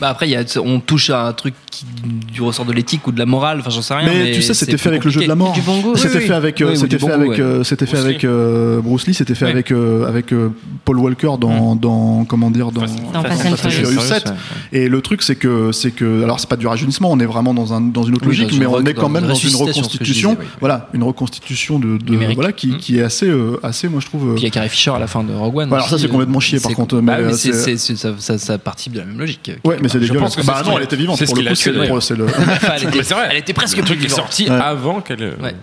Bah 0.01 0.09
après, 0.09 0.27
il 0.29 0.33
y 0.33 0.37
a, 0.37 0.45
on 0.63 0.81
touche 0.81 1.11
à 1.11 1.27
un 1.29 1.33
truc 1.33 1.55
qui, 1.71 1.85
du 2.33 2.43
ressort 2.43 2.65
de 2.65 2.73
l'éthique 2.73 3.07
ou 3.07 3.13
de 3.13 3.19
la 3.19 3.27
morale. 3.27 3.59
Enfin, 3.61 3.71
j'en 3.71 3.81
sais 3.83 3.95
rien. 3.95 4.07
mais, 4.07 4.25
Mais, 4.25 4.33
tu 4.33 4.43
sais, 4.43 4.53
c'était 4.55 4.77
fait 4.77 4.89
avec 4.89 5.05
le 5.05 5.11
jeu 5.11 5.23
de 5.23 5.29
la 5.29 5.35
mort. 5.37 5.55
C'était 5.55 5.71
Oui, 5.71 5.83
oui. 5.95 6.27
fait 6.27 6.33
avec, 6.35 6.61
euh, 6.61 6.71
Oui, 6.71 6.77
c'était 6.77 6.99
fait 6.99 7.11
avec, 7.13 7.39
euh, 7.39 7.65
c'était 7.65 7.87
fait 7.87 7.93
Bruce 7.93 8.05
avec 8.05 8.23
Lee. 8.23 8.29
euh, 8.29 8.81
Bruce 8.81 9.07
Lee. 9.07 9.15
C'était 9.15 9.35
fait 9.37 9.45
Ouais. 9.47 9.51
avec 9.53 9.71
euh, 9.71 10.07
avec 10.09 10.33
euh, 10.33 10.49
Paul 10.85 10.99
Walker 10.99 11.31
dans, 11.41 11.77
dans 11.77 12.25
comment 12.25 12.51
dire 12.51 12.71
dans, 12.73 12.81
Fast- 12.83 12.99
Dans 13.13 13.21
and 13.21 13.57
Furious. 13.57 13.71
Furious 13.87 14.01
7. 14.01 14.25
ouais, 14.27 14.31
ouais. 14.33 14.37
Et 14.85 14.89
le 14.89 15.01
truc, 15.01 15.23
c'est 15.23 15.37
que 15.37 15.71
c'est 15.73 15.93
que 15.93 16.23
alors 16.25 16.41
c'est 16.41 16.49
pas 16.49 16.57
du 16.57 16.67
rajeunissement. 16.67 17.11
On 17.13 17.21
est 17.21 17.27
vraiment 17.27 17.55
dans 17.55 17.73
un 17.73 17.81
dans 17.81 18.03
une 18.03 18.15
autre 18.17 18.27
logique, 18.27 18.51
dans 18.51 18.57
mais 18.59 18.67
on 18.67 18.85
est 18.85 18.95
quand 18.95 19.03
dans 19.03 19.09
même 19.11 19.27
dans 19.29 19.35
une 19.35 19.55
reconstitution. 19.55 20.37
Voilà, 20.61 20.89
une 20.93 21.05
reconstitution 21.05 21.79
de, 21.79 21.99
de- 21.99 22.35
voilà 22.35 22.53
qui, 22.53 22.69
Mm. 22.69 22.79
Qui 22.85 22.99
est 22.99 23.03
assez 23.03 23.27
euh, 23.29 23.59
assez 23.63 23.89
moi 23.89 24.01
je 24.01 24.07
trouve. 24.07 24.29
euh, 24.31 24.35
Puis 24.35 24.43
il 24.43 24.45
y 24.45 24.49
a 24.49 24.51
Carrie 24.51 24.69
Fisher 24.69 24.91
à 24.91 24.99
la 24.99 25.07
fin 25.07 25.25
de 25.25 25.33
Rogue 25.33 25.57
One. 25.57 25.69
Bah, 25.71 25.77
alors 25.77 25.89
ça, 25.89 25.97
c'est 25.99 26.05
euh, 26.05 26.09
complètement 26.09 26.41
chié, 26.41 26.61
par 26.61 26.71
c'est- 26.71 26.75
contre, 26.75 26.97
bah 27.01 27.17
mais, 27.19 27.25
oui, 27.33 27.51
euh, 27.51 27.77
ça, 27.77 28.15
ça, 28.19 28.39
ça 28.39 28.59
participe 28.59 28.93
de 28.93 28.99
la 29.01 29.07
même 29.07 29.19
logique. 29.19 29.49
euh, 29.49 29.69
Ouais, 29.69 29.79
mais 29.83 29.89
c'est 29.89 29.95
Je 29.99 30.05
dégueulasse. 30.05 30.23
pense 30.23 30.37
que 30.37 30.43
c'est 30.43 30.47
Bah 30.47 30.63
non, 30.67 30.77
elle 30.77 30.85
était 30.85 30.97
vivante 30.97 31.17
c'est 31.19 31.27
ce 31.27 31.31
pour 31.33 31.43
le 31.43 31.49
coup. 31.49 31.55
C'est 31.55 31.73
le- 31.73 32.01
c'est 32.01 32.17
le. 32.17 32.25
Enfin, 32.29 32.73
elle, 32.77 32.83
était, 32.89 32.99
Mais 32.99 33.03
c'est 33.03 33.15
vrai. 33.15 33.29
elle 33.31 33.37
était 33.39 33.53
presque 33.55 33.77
le 33.79 33.85
truc 33.85 33.99
est 33.99 34.03
vivante. 34.03 34.17
sorti 34.19 34.45
Ouais. 34.45 34.51
avant 34.51 35.01
qu'elle 35.01 35.35
Ouais. 35.43 35.55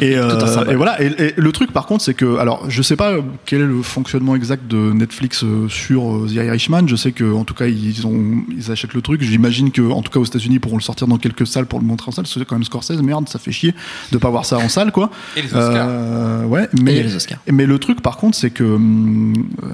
Et, 0.00 0.16
euh, 0.16 0.74
voilà. 0.76 1.02
Et, 1.02 1.06
et 1.06 1.34
le 1.36 1.52
truc, 1.52 1.72
par 1.72 1.86
contre, 1.86 2.04
c'est 2.04 2.14
que, 2.14 2.36
alors, 2.38 2.64
je 2.70 2.82
sais 2.82 2.96
pas 2.96 3.14
quel 3.46 3.60
est 3.62 3.66
le 3.66 3.82
fonctionnement 3.82 4.36
exact 4.36 4.66
de 4.68 4.92
Netflix 4.92 5.42
euh, 5.44 5.68
sur 5.68 6.08
euh, 6.14 6.26
The 6.28 6.32
Irishman. 6.34 6.86
Je 6.86 6.96
sais 6.96 7.12
que, 7.12 7.32
en 7.32 7.44
tout 7.44 7.54
cas, 7.54 7.66
ils 7.66 8.06
ont, 8.06 8.42
ils 8.56 8.70
achètent 8.70 8.94
le 8.94 9.02
truc. 9.02 9.22
J'imagine 9.22 9.70
que, 9.72 9.82
en 9.90 10.02
tout 10.02 10.10
cas, 10.12 10.20
aux 10.20 10.24
États-Unis, 10.24 10.56
ils 10.56 10.60
pourront 10.60 10.76
le 10.76 10.82
sortir 10.82 11.06
dans 11.06 11.16
quelques 11.18 11.46
salles 11.46 11.66
pour 11.66 11.80
le 11.80 11.86
montrer 11.86 12.08
en 12.08 12.12
salle. 12.12 12.26
C'est 12.26 12.44
quand 12.44 12.54
même 12.54 12.64
Scorsese. 12.64 13.00
Merde, 13.02 13.28
ça 13.28 13.38
fait 13.38 13.52
chier 13.52 13.74
de 14.12 14.18
pas 14.18 14.30
voir 14.30 14.44
ça 14.44 14.58
en 14.58 14.68
salle, 14.68 14.92
quoi. 14.92 15.10
Et 15.36 15.42
les 15.42 15.48
Oscars. 15.48 15.86
Euh, 15.88 16.44
ouais, 16.60 17.02
les 17.02 17.14
Oscars. 17.14 17.38
mais 17.50 17.66
le 17.66 17.78
truc, 17.78 18.00
par 18.00 18.16
contre, 18.16 18.36
c'est 18.36 18.50
que 18.50 18.64
hum, 18.64 19.48
euh, 19.62 19.66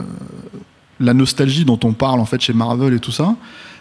la 1.00 1.14
nostalgie 1.14 1.64
dont 1.64 1.80
on 1.84 1.92
parle 1.92 2.20
en 2.20 2.26
fait 2.26 2.40
chez 2.40 2.52
Marvel 2.52 2.94
et 2.94 3.00
tout 3.00 3.12
ça, 3.12 3.36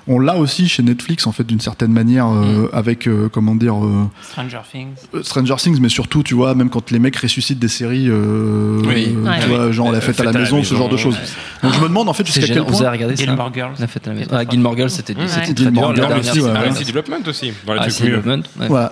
on 0.08 0.20
l'a 0.20 0.38
aussi 0.38 0.68
chez 0.68 0.84
Netflix 0.84 1.26
en 1.28 1.32
fait 1.32 1.44
d'une 1.46 1.60
certaine 1.60 1.92
manière 1.92 2.28
Mm. 2.28 2.44
euh, 2.44 2.68
avec 2.74 3.08
euh, 3.08 3.30
comment 3.32 3.56
dire 3.56 3.76
euh, 3.84 4.06
Stranger 4.22 4.60
Things. 4.72 4.88
euh, 5.14 5.24
Stranger 5.24 5.56
Things, 5.58 5.80
mais 5.82 5.90
surtout 5.90 6.24
tu 6.24 6.34
vois 6.36 6.54
même 6.56 6.70
quand 6.70 6.92
les 6.92 7.00
mecs 7.00 7.16
ressuscitent 7.16 7.60
des 7.60 7.68
séries, 7.68 8.08
euh, 8.10 8.82
Oui. 8.86 9.16
euh, 9.16 9.24
Ouais. 9.28 9.40
tu 9.42 9.48
vois 9.50 9.72
genre 9.72 9.92
la 9.92 10.02
fête 10.02 10.20
à 10.20 10.24
la 10.26 10.32
maison, 10.34 10.64
ce 10.64 10.76
genre 10.76 10.90
de 10.90 10.98
choses. 10.98 11.18
Donc 11.64 11.74
je 11.74 11.80
me 11.80 11.88
demande 11.88 12.10
en 12.10 12.14
fait 12.14 12.26
jusqu'à 12.26 12.42
quel 12.42 12.50
génial. 12.56 12.64
Vous 12.66 12.76
avez 12.78 12.84
point. 12.84 12.92
regardé 12.92 13.16
Gilmore 13.16 13.54
Girls. 13.54 13.74
La 13.80 13.88
fête 13.88 14.08
à 14.08 14.10
la 14.12 14.16
maison. 14.16 14.30
C'était 14.32 14.46
Ah, 14.46 14.50
Gilmore 14.50 14.78
Girls, 14.78 14.90
c'était 14.90 15.16
Ouais. 15.16 15.28
c'était 15.28 15.54
très 15.54 15.64
Gilmore 15.66 15.94
dur. 15.94 16.06
Arrested 16.06 16.88
Development 16.88 17.28
aussi. 17.28 17.52
Dans 17.66 17.74
les 17.74 17.80
Ah, 17.82 17.88
trucs. 17.88 18.10
Development. 18.10 18.44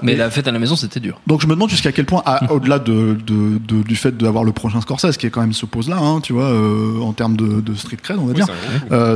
Mais 0.03 0.16
la 0.16 0.30
fête 0.30 0.47
à 0.47 0.51
la 0.51 0.59
maison, 0.59 0.76
c'était 0.76 0.99
dur. 0.99 1.20
Donc 1.28 1.41
je 1.41 1.47
me 1.47 1.53
demande 1.53 1.70
jusqu'à 1.70 1.91
quel 1.91 2.05
point, 2.05 2.24
au-delà 2.49 2.80
de, 2.80 3.18
de- 3.26 3.57
de- 3.59 3.84
du 3.84 3.95
fait 3.95 4.16
d'avoir 4.18 4.43
le 4.43 4.51
prochain 4.51 4.82
Scorsese, 4.82 5.18
qui 5.18 5.26
est 5.28 5.30
quand 5.30 5.41
même 5.41 5.53
se 5.53 5.66
pose 5.66 5.89
là, 5.89 5.97
hein, 5.99 6.20
tu 6.22 6.34
vois, 6.34 6.51
en 7.01 7.14
termes 7.14 7.36
de, 7.38 7.74
street 7.76 7.97
cred, 8.01 8.18
on 8.20 8.26
va 8.26 8.34
dire. 8.34 8.47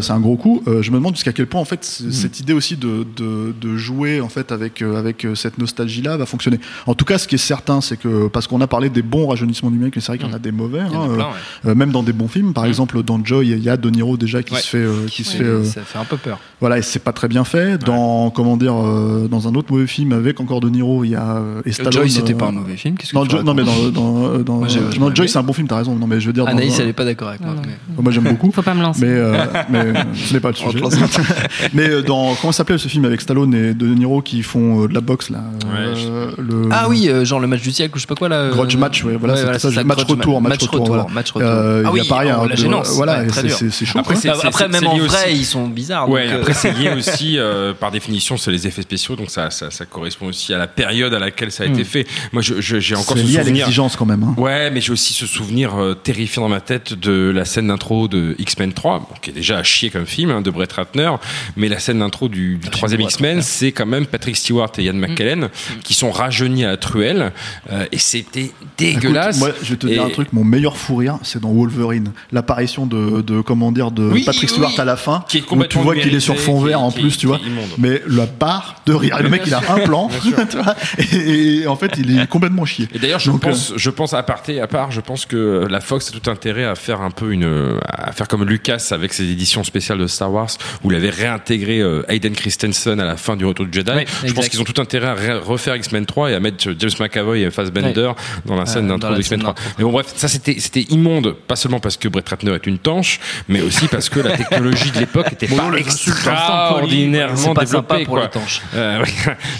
c'est 0.01 0.11
un 0.11 0.19
gros 0.19 0.35
coup. 0.37 0.63
Je 0.67 0.91
me 0.91 0.97
demande 0.97 1.15
jusqu'à 1.15 1.33
quel 1.33 1.47
point 1.47 1.61
en 1.61 1.65
fait 1.65 1.85
cette 1.87 2.39
idée 2.39 2.53
aussi 2.53 2.75
de, 2.77 3.05
de, 3.15 3.53
de 3.59 3.77
jouer 3.77 4.21
en 4.21 4.29
fait 4.29 4.51
avec 4.51 4.81
euh, 4.81 4.97
avec 4.97 5.25
euh, 5.25 5.35
cette 5.35 5.57
nostalgie 5.57 6.01
là 6.01 6.17
va 6.17 6.25
fonctionner. 6.25 6.59
En 6.85 6.93
tout 6.93 7.05
cas, 7.05 7.17
ce 7.17 7.27
qui 7.27 7.35
est 7.35 7.39
certain, 7.39 7.81
c'est 7.81 7.97
que 7.97 8.27
parce 8.27 8.47
qu'on 8.47 8.61
a 8.61 8.67
parlé 8.67 8.89
des 8.89 9.01
bons 9.01 9.27
rajeunissements 9.27 9.71
numériques, 9.71 9.95
mais 9.95 10.01
c'est 10.01 10.11
vrai 10.11 10.17
qu'il 10.17 10.27
y 10.27 10.31
en 10.31 10.35
a 10.35 10.39
des 10.39 10.51
mauvais. 10.51 10.79
A 10.79 10.83
hein, 10.85 10.89
plein, 10.89 11.01
euh, 11.09 11.17
ouais. 11.17 11.23
euh, 11.67 11.75
même 11.75 11.91
dans 11.91 12.03
des 12.03 12.13
bons 12.13 12.27
films, 12.27 12.53
par 12.53 12.65
exemple 12.65 13.01
dans 13.03 13.23
Joy, 13.23 13.47
il 13.49 13.63
y 13.63 13.69
a 13.69 13.77
De 13.77 13.89
Niro 13.89 14.17
déjà 14.17 14.43
qui 14.43 14.53
Ouais. 14.53 14.61
se 14.61 14.67
fait 14.67 14.77
euh, 14.77 15.05
qui 15.07 15.23
se 15.23 15.37
fait 15.37 15.43
euh, 15.43 15.63
Ça 15.63 15.81
fait 15.81 15.99
un 15.99 16.05
peu 16.05 16.17
peur. 16.17 16.39
voilà 16.59 16.77
et 16.77 16.81
c'est 16.81 16.99
pas 16.99 17.13
très 17.13 17.27
bien 17.27 17.43
fait. 17.43 17.77
Dans 17.83 18.29
comment 18.29 18.57
dire 18.57 18.75
euh, 18.75 19.27
dans 19.29 19.47
un 19.47 19.55
autre 19.55 19.71
mauvais 19.71 19.87
film 19.87 20.11
avec 20.13 20.39
encore 20.39 20.59
De 20.61 20.69
Niro, 20.69 21.03
il 21.03 21.11
y 21.11 21.15
a 21.15 21.41
et 21.65 21.71
Stallone, 21.71 21.93
Joy, 21.93 22.09
c'était 22.11 22.33
pas 22.33 22.47
un 22.47 22.51
mauvais 22.51 22.75
film. 22.77 22.95
Non, 23.13 23.25
tu 23.25 23.35
Jo- 23.37 23.43
non 23.43 23.53
mais 23.53 23.63
dans, 23.63 23.89
dans, 23.89 24.37
dans- 24.39 24.57
Moi, 24.57 24.67
j'ai 24.67 24.79
vachement 24.79 25.09
non, 25.09 25.15
Joy 25.15 25.27
c'est 25.29 25.37
un 25.39 25.43
bon 25.43 25.53
film, 25.53 25.67
t'as 25.67 25.77
raison. 25.77 25.95
Non 25.95 26.07
mais 26.07 26.19
je 26.19 26.27
veux 26.27 26.33
dire, 26.33 26.47
Anaïs, 26.47 26.77
dans- 26.77 26.83
elle 26.83 26.89
est 26.89 26.93
pas 26.93 27.05
d'accord 27.05 27.29
avec 27.29 27.41
moi. 27.41 27.55
Mais- 27.65 28.01
moi 28.03 28.11
j'aime 28.11 28.23
beaucoup. 28.23 28.51
Faut 28.51 28.61
pas 28.61 28.73
me 28.73 28.81
lancer. 28.81 29.01
Mais, 29.05 29.11
euh, 29.11 29.45
mais 29.69 29.93
ce 30.15 30.33
n'est 30.33 30.39
pas 30.39 30.49
le 30.49 30.55
sujet. 30.55 30.79
mais 31.77 31.89
euh, 31.89 32.01
dans 32.01 32.35
comment 32.35 32.51
s'appelait 32.51 32.77
ce 32.77 32.87
film 32.87 33.05
avec 33.05 33.21
Stallone 33.21 33.53
et 33.53 33.73
De 33.73 33.87
Niro 33.87 34.21
qui 34.21 34.43
font 34.43 34.83
euh, 34.83 34.87
de 34.87 34.93
la 34.93 35.01
boxe 35.01 35.29
là 35.29 35.39
euh, 35.73 36.31
le 36.37 36.69
Ah 36.71 36.87
oui, 36.89 37.09
genre 37.23 37.39
le 37.39 37.47
match 37.47 37.61
du 37.61 37.71
siècle 37.71 37.95
ou 37.95 37.97
je 37.97 38.01
sais 38.01 38.07
pas 38.07 38.15
quoi 38.15 38.29
là. 38.29 38.35
euh, 38.37 38.51
Grudge 38.51 38.75
match, 38.75 39.03
ouais, 39.03 39.15
voilà, 39.15 39.35
c'était 39.37 39.59
ça, 39.59 39.71
c'est 39.71 39.83
match 39.83 39.99
retour, 40.03 40.41
ma- 40.41 40.49
match 40.49 40.63
retour, 40.63 40.85
voilà. 40.87 41.05
match 41.13 41.31
retour. 41.31 41.49
Euh, 41.49 41.83
ah 41.85 41.89
il 41.93 41.97
y 41.97 41.99
a 41.99 42.03
oui, 42.03 42.07
pareil, 42.07 42.31
la 42.49 42.55
gênance. 42.55 42.91
voilà, 42.95 43.21
ouais, 43.21 43.27
c'est- 43.29 43.85
chaud, 43.85 43.99
Après, 43.99 44.67
même 44.67 44.87
en 44.87 44.97
vrai, 44.97 45.05
aussi- 45.29 45.37
ils 45.37 45.45
sont 45.45 45.67
bizarres. 45.67 46.09
Ouais, 46.09 46.25
donc, 46.25 46.33
euh, 46.35 46.39
après 46.41 46.53
c'est 46.53 46.71
lié 46.73 46.89
aussi 46.97 47.37
euh, 47.37 47.73
par 47.73 47.91
définition, 47.91 48.37
c'est 48.37 48.51
les 48.51 48.67
effets 48.67 48.81
spéciaux, 48.81 49.15
donc 49.15 49.29
ça, 49.29 49.49
ça, 49.51 49.71
ça 49.71 49.85
correspond 49.85 50.27
aussi 50.27 50.53
à 50.53 50.57
la 50.57 50.67
période 50.67 51.13
à 51.13 51.19
laquelle 51.19 51.51
ça 51.51 51.63
a 51.63 51.67
été 51.67 51.81
Mm. 51.81 51.85
fait. 51.85 52.07
Moi, 52.33 52.41
j'ai 52.41 52.95
encore 52.95 53.17
C'est 53.17 53.23
ce 53.23 53.27
lié 53.29 53.37
à 53.37 53.41
souvenir. 53.43 53.65
l'exigence 53.65 53.95
quand 53.95 54.05
même. 54.05 54.23
hein. 54.23 54.33
Ouais, 54.37 54.71
mais 54.71 54.81
j'ai 54.81 54.91
aussi 54.91 55.13
ce 55.13 55.25
souvenir 55.27 55.73
terrifiant 56.03 56.41
dans 56.43 56.49
ma 56.49 56.61
tête 56.61 56.93
de 56.93 57.31
la 57.33 57.45
scène 57.45 57.67
d'intro 57.67 58.07
de 58.07 58.35
X-Men 58.39 58.73
3, 58.73 58.99
bon, 58.99 59.07
qui 59.21 59.29
est 59.29 59.33
déjà 59.33 59.57
à 59.57 59.63
chier 59.63 59.89
comme 59.89 60.05
film, 60.05 60.31
hein, 60.31 60.41
de 60.41 60.49
Brett 60.51 60.71
Ratner, 60.73 61.11
mais 61.55 61.66
la 61.69 61.79
scène 61.79 61.99
d'intro 61.99 62.27
du, 62.29 62.55
du 62.57 62.69
troisième 62.69 63.01
X-Men, 63.01 63.41
c'est 63.41 63.71
quand 63.71 63.85
même 63.85 64.05
Patrick 64.05 64.35
Stewart 64.35 64.71
et 64.77 64.83
Ian 64.83 64.93
McKellen 64.93 65.49
qui 65.83 65.93
sont 65.93 66.11
rajeunis 66.11 66.65
à 66.65 66.69
la 66.69 66.77
truelle, 66.77 67.31
euh, 67.71 67.85
et 67.91 67.97
c'était 67.97 68.51
dégueulasse. 68.77 69.37
Écoute, 69.37 69.47
moi, 69.49 69.57
je 69.63 69.69
vais 69.71 69.75
te 69.77 69.87
dire 69.87 70.03
un 70.03 70.09
truc, 70.09 70.33
mon 70.33 70.43
meilleur 70.43 70.77
fou 70.77 70.97
rire, 70.97 71.17
c'est 71.23 71.41
dans 71.41 71.51
Wolverine. 71.51 72.11
L'apparition 72.31 72.85
de, 72.85 73.21
de, 73.21 73.41
comment 73.41 73.71
dire, 73.71 73.91
de 73.91 74.03
Oui, 74.03 74.23
Patrick 74.23 74.49
Stewart 74.49 74.71
oui. 74.75 74.79
à 74.79 74.85
la 74.85 74.95
fin, 74.97 75.23
Qui 75.27 75.37
est 75.39 75.43
où 75.51 75.63
tu 75.65 75.77
vois 75.79 75.95
qu'il 75.95 76.13
est 76.15 76.19
sur 76.19 76.37
fond 76.39 76.59
qui- 76.61 76.67
vert 76.67 76.81
en 76.81 76.91
qui- 76.91 76.99
plus, 77.01 77.17
tu 77.17 77.27
vois. 77.27 77.39
Mais 77.77 78.01
la 78.07 78.25
barre 78.25 78.81
de 78.85 78.93
rire. 78.93 79.17
Le 79.21 79.29
mec, 79.29 79.41
il 79.45 79.53
a 79.53 79.61
un 79.69 79.79
plan, 79.79 80.09
tu 80.21 80.57
vois, 80.57 80.75
et, 81.13 81.59
et 81.61 81.67
en 81.67 81.75
fait, 81.75 81.93
il 81.97 82.19
est 82.19 82.27
complètement 82.27 82.65
chié. 82.65 82.87
Et 82.93 82.99
d'ailleurs, 82.99 83.19
je 83.19 83.31
Donc, 83.31 83.43
euh, 83.45 83.49
pense, 83.49 83.73
je 83.75 83.89
pense 83.89 84.13
à 84.13 84.23
parté, 84.23 84.59
à 84.61 84.67
part, 84.67 84.91
je 84.91 85.01
pense 85.01 85.25
que 85.25 85.65
la 85.69 85.81
Fox 85.81 86.09
a 86.13 86.19
tout 86.19 86.29
intérêt 86.29 86.65
à 86.65 86.75
faire 86.75 87.01
un 87.01 87.11
peu 87.11 87.31
une, 87.31 87.79
à 87.87 88.11
faire 88.11 88.27
comme 88.27 88.43
Lucas 88.45 88.87
avec 88.91 89.13
ses 89.13 89.23
éditions 89.29 89.63
spéciales 89.63 89.97
de 89.97 90.07
Star 90.07 90.31
Wars, 90.31 90.49
où 90.83 90.91
il 90.91 90.95
avait 90.97 91.09
réintégré 91.09 91.56
euh, 91.65 92.03
Hayden 92.07 92.33
Christensen 92.33 92.99
à 92.99 93.05
la 93.05 93.17
fin 93.17 93.35
du 93.35 93.45
Retour 93.45 93.65
du 93.65 93.77
Jedi. 93.77 93.91
Ouais, 93.91 94.05
je 94.25 94.33
pense 94.33 94.49
qu'ils 94.49 94.61
ont 94.61 94.63
tout 94.63 94.79
intérêt 94.81 95.07
à 95.07 95.39
refaire 95.39 95.75
X-Men 95.75 96.05
3 96.05 96.31
et 96.31 96.35
à 96.35 96.39
mettre 96.39 96.69
James 96.77 96.91
McAvoy 96.99 97.39
et 97.41 97.51
Fassbender 97.51 98.11
dans 98.45 98.55
la 98.55 98.65
scène 98.65 98.85
Euh, 98.85 98.89
d'intro 98.97 99.13
d'X-Men 99.15 99.23
scène 99.23 99.39
3. 99.39 99.53
d'intro. 99.53 99.69
Mais 99.77 99.83
bon, 99.83 99.91
bref, 99.91 100.13
ça 100.15 100.27
c'était, 100.27 100.55
c'était 100.59 100.81
immonde, 100.89 101.35
pas 101.47 101.55
seulement 101.55 101.79
parce 101.79 101.97
que 101.97 102.07
Brett 102.07 102.27
Ratner 102.29 102.53
est 102.53 102.67
une 102.67 102.77
tanche, 102.79 103.19
mais 103.47 103.61
aussi 103.61 103.87
parce 103.87 104.09
que 104.09 104.19
la 104.19 104.35
technologie 104.37 104.91
de 104.91 104.99
l'époque 104.99 105.27
était 105.31 105.47
Bon, 105.57 105.57
pas 105.57 105.77
extraordinairement 105.77 107.53
pas 107.53 107.65
développée. 107.65 107.93
sympa 107.93 108.05
pour 108.05 108.13
quoi. 108.15 108.21
la 108.23 108.27
tanche. 108.29 108.61
Euh, 108.75 108.99
oui, 109.03 109.11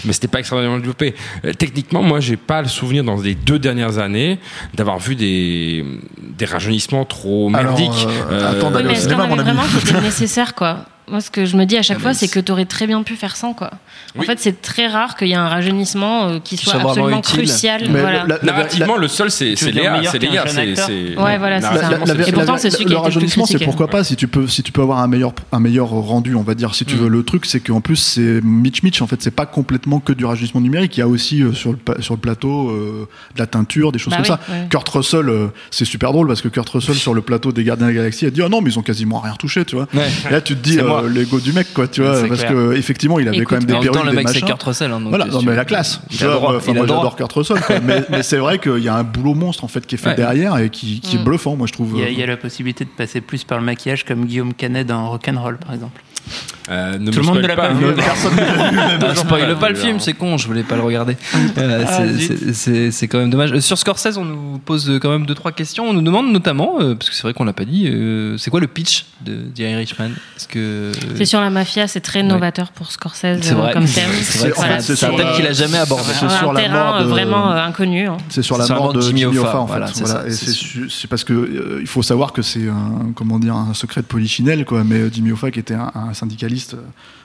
mais 0.04 0.12
c'était 0.12 0.28
pas 0.28 0.38
extraordinairement 0.40 0.78
développé. 0.80 1.14
Euh, 1.44 1.52
techniquement, 1.52 2.02
moi, 2.02 2.20
j'ai 2.20 2.36
pas 2.36 2.62
le 2.62 2.68
souvenir 2.68 3.04
dans 3.04 3.20
les 3.20 3.34
deux 3.34 3.58
dernières 3.58 3.98
années 3.98 4.38
d'avoir 4.74 4.98
vu 4.98 5.14
des, 5.16 5.84
des 6.20 6.44
rajeunissements 6.44 7.04
trop 7.04 7.48
merdiques. 7.48 8.06
euh, 8.30 8.50
attends, 8.58 8.72
Oui, 8.74 8.82
mais 8.84 8.92
est-ce 8.92 9.08
mon 9.08 9.20
avait 9.38 9.42
vraiment 9.42 9.62
qui 9.64 9.78
était 9.88 10.00
nécessaire, 10.00 10.54
quoi 10.54 10.84
Moi, 11.10 11.20
ce 11.20 11.30
que 11.30 11.44
je 11.46 11.56
me 11.56 11.64
dis 11.64 11.76
à 11.76 11.82
chaque 11.82 11.98
Ah, 12.00 12.02
fois, 12.02 12.14
c'est 12.14 12.28
que 12.28 12.40
tu 12.40 12.52
aurais 12.52 12.64
très 12.66 12.86
bien 12.86 13.02
pu 13.02 13.16
faire 13.16 13.36
sans, 13.36 13.54
quoi. 13.54 13.70
En 14.16 14.20
Oui. 14.20 14.26
fait, 14.26 14.38
c'est 14.38 14.60
très 14.62 14.86
rare 14.86 15.16
qu'il 15.16 15.28
y 15.28 15.32
ait 15.32 15.36
un 15.36 15.48
rajeunissement 15.48 16.28
euh, 16.28 16.38
qui 16.42 16.56
soit 16.56 16.74
absolument 16.74 17.18
utile. 17.18 17.38
crucial. 17.38 17.82
Mais 17.90 18.00
voilà. 18.00 18.24
la- 18.26 18.38
la- 18.42 18.52
Narrativement, 18.52 18.96
le 18.96 19.08
seul, 19.08 19.30
c'est 19.30 19.54
Léa. 19.70 20.00
C'est 20.10 20.18
Léa. 20.18 20.44
Ouais, 20.44 21.38
voilà, 21.38 21.60
c'est 21.60 21.74
La- 21.74 22.14
la- 22.14 22.28
Et 22.28 22.32
pourtant, 22.32 22.52
la- 22.52 22.58
c'est 22.58 22.70
celui 22.70 22.84
qui 22.86 22.90
le 22.92 22.96
rajeunissement, 22.98 23.46
c'est 23.46 23.58
pourquoi 23.64 23.88
pas 23.88 24.04
si 24.04 24.16
tu 24.16 24.28
peux 24.28 24.46
si 24.46 24.62
tu 24.62 24.72
peux 24.72 24.82
avoir 24.82 24.98
un 24.98 25.08
meilleur 25.08 25.32
un 25.52 25.60
meilleur 25.60 25.88
rendu, 25.88 26.34
on 26.34 26.42
va 26.42 26.54
dire. 26.54 26.74
Si 26.74 26.84
tu 26.84 26.96
Mm. 26.96 26.98
veux, 26.98 27.08
le 27.08 27.22
truc, 27.22 27.46
c'est 27.46 27.60
qu'en 27.60 27.80
plus 27.80 27.96
c'est 27.96 28.40
Mitch 28.42 28.82
Mitch. 28.82 29.00
En 29.02 29.06
fait, 29.06 29.20
c'est 29.22 29.30
pas 29.34 29.46
complètement 29.46 30.00
que 30.00 30.12
du 30.12 30.24
rajeunissement 30.24 30.60
numérique. 30.60 30.96
Il 30.96 31.00
y 31.00 31.02
a 31.02 31.08
aussi 31.08 31.42
euh, 31.42 31.52
sur 31.52 31.72
le 31.72 31.78
sur 32.02 32.14
le 32.14 32.20
plateau 32.20 32.70
euh, 32.70 33.08
de 33.34 33.38
la 33.40 33.46
teinture, 33.46 33.92
des 33.92 33.98
choses 33.98 34.10
Bah 34.12 34.16
comme 34.18 34.26
ça. 34.26 34.40
Kurt 34.70 34.88
Russell, 34.88 35.30
c'est 35.70 35.84
super 35.84 36.12
drôle 36.12 36.26
parce 36.28 36.42
que 36.42 36.48
Kurt 36.48 36.68
Russell 36.68 36.94
sur 36.94 37.14
le 37.14 37.20
plateau 37.22 37.52
des 37.52 37.64
Gardiens 37.64 37.86
de 37.86 37.90
la 37.92 37.96
Galaxie 37.96 38.26
a 38.26 38.30
dit 38.30 38.42
ah 38.42 38.48
non 38.48 38.60
mais 38.60 38.70
ils 38.70 38.78
ont 38.78 38.82
quasiment 38.82 39.20
rien 39.20 39.32
retouché, 39.32 39.64
tu 39.64 39.76
vois. 39.76 39.86
Là 40.30 40.40
tu 40.40 40.54
te 40.56 40.62
dis 40.62 40.78
L'ego 41.02 41.38
du 41.40 41.52
mec 41.52 41.72
quoi, 41.74 41.86
tu 41.88 42.02
vois, 42.02 42.22
parce 42.26 42.40
clair. 42.40 42.52
que 42.52 42.72
effectivement 42.74 43.18
il 43.18 43.28
avait 43.28 43.38
Écoute, 43.38 43.48
quand 43.48 43.56
même 43.56 43.64
des 43.64 43.74
En 43.74 43.80
même 43.80 43.86
temps, 43.86 43.92
perruques, 43.92 44.04
le 44.06 44.10
des 44.10 44.16
mec, 44.16 44.28
c'est 44.28 44.34
machins. 44.34 44.48
Kurt 44.48 44.62
Russell. 44.62 44.90
hein, 44.92 45.00
donc, 45.00 45.08
Voilà, 45.10 45.26
non 45.26 45.42
mais 45.42 45.54
la 45.54 45.64
classe. 45.64 46.00
Enfin, 46.12 46.72
moi 46.72 46.86
j'adore 46.86 47.16
Kurt 47.16 47.32
Russell, 47.32 47.60
quoi. 47.60 47.80
mais, 47.84 48.04
mais 48.10 48.22
c'est 48.22 48.38
vrai 48.38 48.58
qu'il 48.58 48.78
y 48.78 48.88
a 48.88 48.94
un 48.94 49.04
boulot 49.04 49.34
monstre 49.34 49.64
en 49.64 49.68
fait 49.68 49.86
qui 49.86 49.94
est 49.94 49.98
fait 49.98 50.08
Ouais. 50.10 50.14
derrière 50.16 50.56
et 50.58 50.70
qui, 50.70 51.00
qui 51.00 51.16
est 51.16 51.18
Mm. 51.20 51.24
bluffant, 51.24 51.56
moi 51.56 51.66
je 51.66 51.72
trouve. 51.72 51.92
Il 51.96 52.00
y, 52.00 52.04
a, 52.04 52.08
il 52.10 52.18
y 52.18 52.22
a 52.22 52.26
la 52.26 52.36
possibilité 52.36 52.84
de 52.84 52.90
passer 52.90 53.20
plus 53.20 53.44
par 53.44 53.58
le 53.58 53.64
maquillage 53.64 54.04
comme 54.04 54.24
Guillaume 54.24 54.54
Canet 54.54 54.86
dans 54.86 55.08
Rock'n'Roll 55.10 55.58
par 55.58 55.74
exemple. 55.74 56.00
Euh, 56.70 56.98
ne 56.98 57.10
Tout 57.10 57.20
le 57.20 57.24
monde 57.26 57.38
ne 57.38 57.46
l'a 57.46 57.56
pas 57.56 57.70
hein. 57.70 57.74
vu. 57.74 57.86
Ne- 57.86 57.92
Personne 57.92 58.34
ne 58.34 58.40
l'a 58.40 58.70
vu, 58.70 58.76
même 58.76 59.00
Ah, 59.08 59.14
spoil 59.14 59.58
pas 59.58 59.68
le 59.70 59.74
vu, 59.74 59.80
film, 59.80 59.96
hein. 59.96 60.00
c'est 60.00 60.12
con, 60.12 60.36
je 60.36 60.46
voulais 60.46 60.62
pas 60.62 60.76
le 60.76 60.82
regarder. 60.82 61.16
Euh, 61.56 61.84
Ah, 61.88 61.92
c'est- 61.96 62.52
zut. 62.52 62.92
c'est- 62.92 63.08
quand 63.08 63.18
même 63.18 63.30
dommage. 63.30 63.52
Euh, 63.52 63.60
Sur 63.60 63.78
Scorsese, 63.78 64.18
on 64.18 64.24
nous 64.24 64.58
pose 64.58 64.90
euh, 64.90 64.98
quand 64.98 65.10
même 65.10 65.24
deux 65.26 65.34
trois 65.34 65.52
questions. 65.52 65.84
On 65.88 65.92
nous 65.94 66.02
demande 66.02 66.30
notamment, 66.30 66.74
euh, 66.80 66.94
parce 66.94 67.08
que 67.08 67.16
c'est 67.16 67.22
vrai 67.22 67.32
qu'on 67.32 67.44
l'a 67.44 67.52
pas 67.54 67.64
dit, 67.64 67.86
euh, 67.88 68.36
c'est 68.36 68.50
quoi 68.50 68.60
le 68.60 68.66
pitch 68.66 69.06
de 69.24 69.44
The 69.54 69.60
Irishman 69.60 70.10
C'est 70.36 71.24
sur 71.24 71.40
la 71.40 71.50
mafia, 71.50 71.88
c'est 71.88 72.00
très 72.00 72.22
novateur 72.22 72.70
pour 72.72 72.92
Scorsese 72.92 73.38
C'est 73.40 73.52
euh, 73.52 73.54
vrai. 73.54 73.72
comme 73.72 73.86
thème. 73.86 74.10
C'est 74.22 74.54
Voilà, 74.54 74.74
un 74.76 74.78
thème 74.80 75.32
qu'il 75.36 75.46
a 75.46 75.52
jamais 75.52 75.78
abordé. 75.78 76.04
C'est 76.08 76.28
sur 76.28 76.50
un 76.50 76.52
la 76.52 76.60
terrain 76.60 76.84
mort 76.84 76.96
euh, 76.96 77.04
vraiment 77.04 77.50
euh, 77.52 77.64
inconnu. 77.64 78.08
hein. 78.08 78.16
C'est 78.28 78.42
sur 78.42 78.58
la 78.58 78.66
mort 78.66 78.92
de 78.92 79.00
Jimmy 79.00 79.24
Hoffa, 79.24 79.58
en 79.58 79.66
fait. 79.66 79.80
c'est 80.90 81.06
parce 81.08 81.24
que 81.24 81.32
euh, 81.32 81.78
il 81.80 81.86
faut 81.86 82.02
savoir 82.02 82.32
que 82.32 82.42
c'est 82.42 82.68
un 82.68 83.12
comment 83.14 83.38
dire 83.38 83.54
un 83.56 83.74
secret 83.74 84.02
de 84.02 84.06
polichinelle 84.06 84.64
quoi. 84.64 84.84
Mais 84.84 84.96
euh, 84.96 85.10
Jimmy 85.12 85.32
Hoffa 85.32 85.50
qui 85.50 85.60
était 85.60 85.74
un 85.74 86.12
syndicaliste 86.12 86.57
euh, 86.74 86.76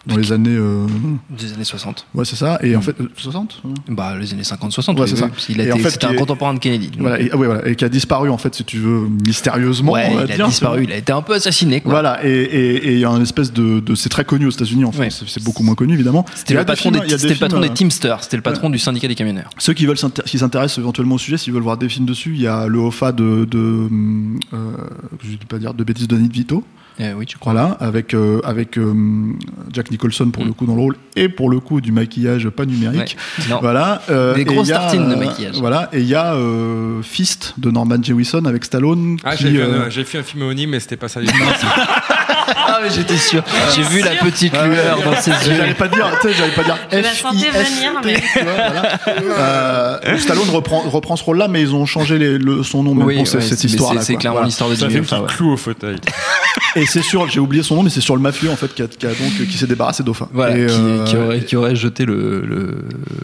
dans 0.06 0.18
les 0.18 0.32
années 0.32 0.50
euh, 0.56 0.86
des 1.30 1.54
années 1.54 1.64
60 1.64 2.08
ouais 2.14 2.26
c'est 2.26 2.36
ça. 2.36 2.60
Et 2.62 2.76
en 2.76 2.82
fait 2.82 3.00
euh, 3.00 3.10
60 3.16 3.62
euh, 3.66 3.70
Bah, 3.90 4.16
les 4.20 4.34
années 4.34 4.42
50-60, 4.44 5.00
Ouais, 5.00 5.08
c'est 5.08 5.16
ça. 5.16 5.26
a 5.26 5.52
été- 5.52 5.72
en 5.72 5.78
fait, 5.78 5.90
c'était 5.92 6.06
un 6.08 6.12
est- 6.12 6.16
contemporain 6.16 6.54
de 6.54 6.60
Kennedy. 6.60 6.92
Voilà, 7.00 7.20
et, 7.22 7.30
ah 7.32 7.38
ouais, 7.38 7.48
voilà, 7.48 7.68
et 7.68 7.76
qui 7.76 7.86
a 7.86 7.90
disparu 7.90 8.30
en 8.30 8.38
fait 8.38 8.54
si 8.56 8.64
tu 8.66 8.78
veux 8.80 9.08
mystérieusement. 9.26 9.94
ouais, 9.94 10.12
il 10.28 10.42
a 10.42 10.46
disparu, 10.48 10.84
il 10.84 10.92
a 10.92 10.98
été 10.98 11.12
un 11.12 11.22
peu 11.22 11.34
assassiné. 11.34 11.82
Quoi. 11.82 11.92
Voilà, 11.92 12.20
et 12.26 12.94
il 12.94 13.00
y 13.00 13.06
a 13.06 13.10
un 13.10 13.22
espèce 13.22 13.54
de, 13.54 13.80
de- 13.80 13.96
c'est 13.96 14.10
très 14.10 14.26
connu 14.26 14.46
aux 14.46 14.52
États-Unis, 14.52 14.86
en 14.86 14.92
Ouais. 14.92 15.10
c'est- 15.10 15.44
beaucoup 15.44 15.64
moins 15.64 15.76
connu 15.76 15.94
évidemment. 15.94 16.26
C'était 16.36 16.54
le 16.54 16.60
des 16.62 16.66
patron, 16.66 16.92
films- 16.92 17.06
des, 17.08 17.14
a 17.14 17.18
c'était 17.18 17.34
le 17.34 17.40
patron 17.40 17.58
films, 17.58 17.68
des 17.68 17.72
euh, 17.72 17.76
Teamsters, 17.76 18.24
c'était 18.24 18.38
le 18.38 18.44
patron 18.44 18.70
du 18.70 18.80
syndicat 18.80 19.08
des 19.08 19.16
camionneurs. 19.16 19.50
Ceux 19.58 19.74
qui 19.74 19.86
veulent 19.86 19.98
qui 20.26 20.38
s'intéressent 20.38 20.78
éventuellement 20.80 21.16
au 21.16 21.20
sujet, 21.20 21.38
s'ils 21.38 21.54
veulent 21.54 21.64
voir 21.64 21.78
des 21.78 21.90
films 21.90 22.06
dessus, 22.06 22.34
il 22.36 22.42
y 22.42 22.48
a 22.48 22.68
le 22.68 22.80
Hoffa 22.80 23.12
de, 23.12 23.46
de 23.46 23.88
euh, 24.54 24.72
je 25.24 25.30
vais 25.32 25.38
pas 25.48 25.58
dire 25.60 25.74
de 25.74 25.84
bêtises 25.84 26.08
de 26.08 26.16
Danny 26.16 26.28
DeVito. 26.30 26.64
Eh 27.00 27.14
oui, 27.14 27.26
tu 27.26 27.38
crois. 27.38 27.54
Voilà, 27.54 27.72
avec 27.80 28.14
euh, 28.14 28.40
avec 28.44 28.78
euh, 28.78 28.94
Jack 29.72 29.90
Nicholson 29.92 30.30
pour 30.32 30.44
Mm. 30.44 30.48
le 30.48 30.54
coup 30.54 30.66
dans 30.66 30.76
le 30.76 30.82
rôle 30.82 30.96
et 31.16 31.28
pour 31.30 31.50
le 31.50 31.60
coup 31.60 31.82
du 31.82 31.92
maquillage 31.92 32.50
pas 32.50 32.66
numérique. 32.66 33.18
Ouais. 33.40 33.46
Non. 33.50 33.60
Voilà, 33.62 34.02
euh, 34.10 34.34
Des 34.36 34.44
grosses 34.46 34.68
tartines 34.70 35.08
de 35.10 35.14
euh, 35.14 35.18
maquillage. 35.18 35.56
Voilà, 35.60 35.90
et 35.94 36.00
il 36.02 36.08
y 36.08 36.16
a 36.16 36.34
euh, 36.36 37.02
Fist 37.02 37.54
de 37.58 37.72
Norman 37.72 38.02
Jewison 38.02 38.46
avec 38.46 38.64
Stallone. 38.66 39.18
Ah, 39.24 39.36
j'ai 39.36 39.52
fait, 39.52 39.58
euh, 39.58 39.86
un- 39.86 39.90
j'ai 39.90 40.04
fait 40.04 40.18
un 40.20 40.24
film 40.24 40.44
homonyme, 40.44 40.70
mais 40.72 40.80
c'était 40.80 40.98
pas 40.98 41.08
ça 41.08 41.20
du 41.22 41.28
tout. 41.28 41.34
Ah, 42.48 42.80
mais 42.84 42.90
j'étais 42.90 43.18
sûr. 43.18 43.44
J'ai 43.76 43.84
vu 43.84 44.02
la 44.02 44.12
petite 44.16 44.54
lueur 44.54 45.00
dans 45.04 45.16
ses 45.22 45.32
yeux. 45.32 45.56
J'allais 45.58 45.74
pas 45.74 45.88
dire, 45.88 46.06
tu 46.22 46.28
sais, 46.30 46.34
j'allais 46.38 46.52
pas 46.54 46.64
dire 46.64 46.78
Je 46.92 46.98
la 46.98 47.14
sentais 47.14 47.50
venir, 47.50 47.92
mais-. 48.04 48.24
Euh, 49.40 50.18
Stallone 50.18 50.50
reprend, 50.50 50.80
reprend 50.82 51.16
ce 51.16 51.24
rôle-là, 51.24 51.48
mais 51.48 51.62
ils 51.62 51.74
ont 51.74 51.86
changé 51.86 52.18
les- 52.18 52.38
le, 52.38 52.64
son 52.64 52.84
nom 52.84 52.94
même 52.96 53.08
Oui, 53.08 53.16
pour 53.18 53.28
cette 53.28 53.42
c'est- 53.42 53.64
histoire-là. 53.64 54.02
c'est- 54.02 54.14
c'est 54.14 54.16
clairement 54.16 54.36
Voilà. 54.38 54.48
l'histoire 54.48 54.70
de 54.70 54.76
C'est 54.76 54.86
un 54.86 54.90
Jimmy 54.90 55.02
Hoffa, 55.02 55.22
ouais. 55.22 55.28
cloue 55.28 55.54
au 55.54 55.58
fauteuil. 55.58 55.96
Et 56.76 56.86
c'est 56.86 57.02
sur, 57.04 57.28
j'ai 57.30 57.40
oublié 57.40 57.62
son 57.64 57.76
nom, 57.76 57.84
mais 57.84 57.90
c'est 57.92 58.02
sur 58.02 58.16
le 58.16 58.22
mafieux 58.22 58.50
en 58.50 58.56
fait 58.56 58.74
qui, 58.74 58.82
a, 58.82 58.88
qui 58.88 59.06
a 59.06 59.10
donc 59.10 59.48
qui 59.48 59.58
s'est 59.58 59.68
débarrassé. 59.68 60.04
Voilà, 60.34 60.58
Et, 60.58 60.66
qui, 60.66 60.74
euh, 60.74 61.04
qui 61.06 61.16
aurait, 61.18 61.40
qui 61.42 61.56
aurait 61.56 61.76
jeté 61.76 62.04
le, 62.06 62.42
le, 62.46 62.78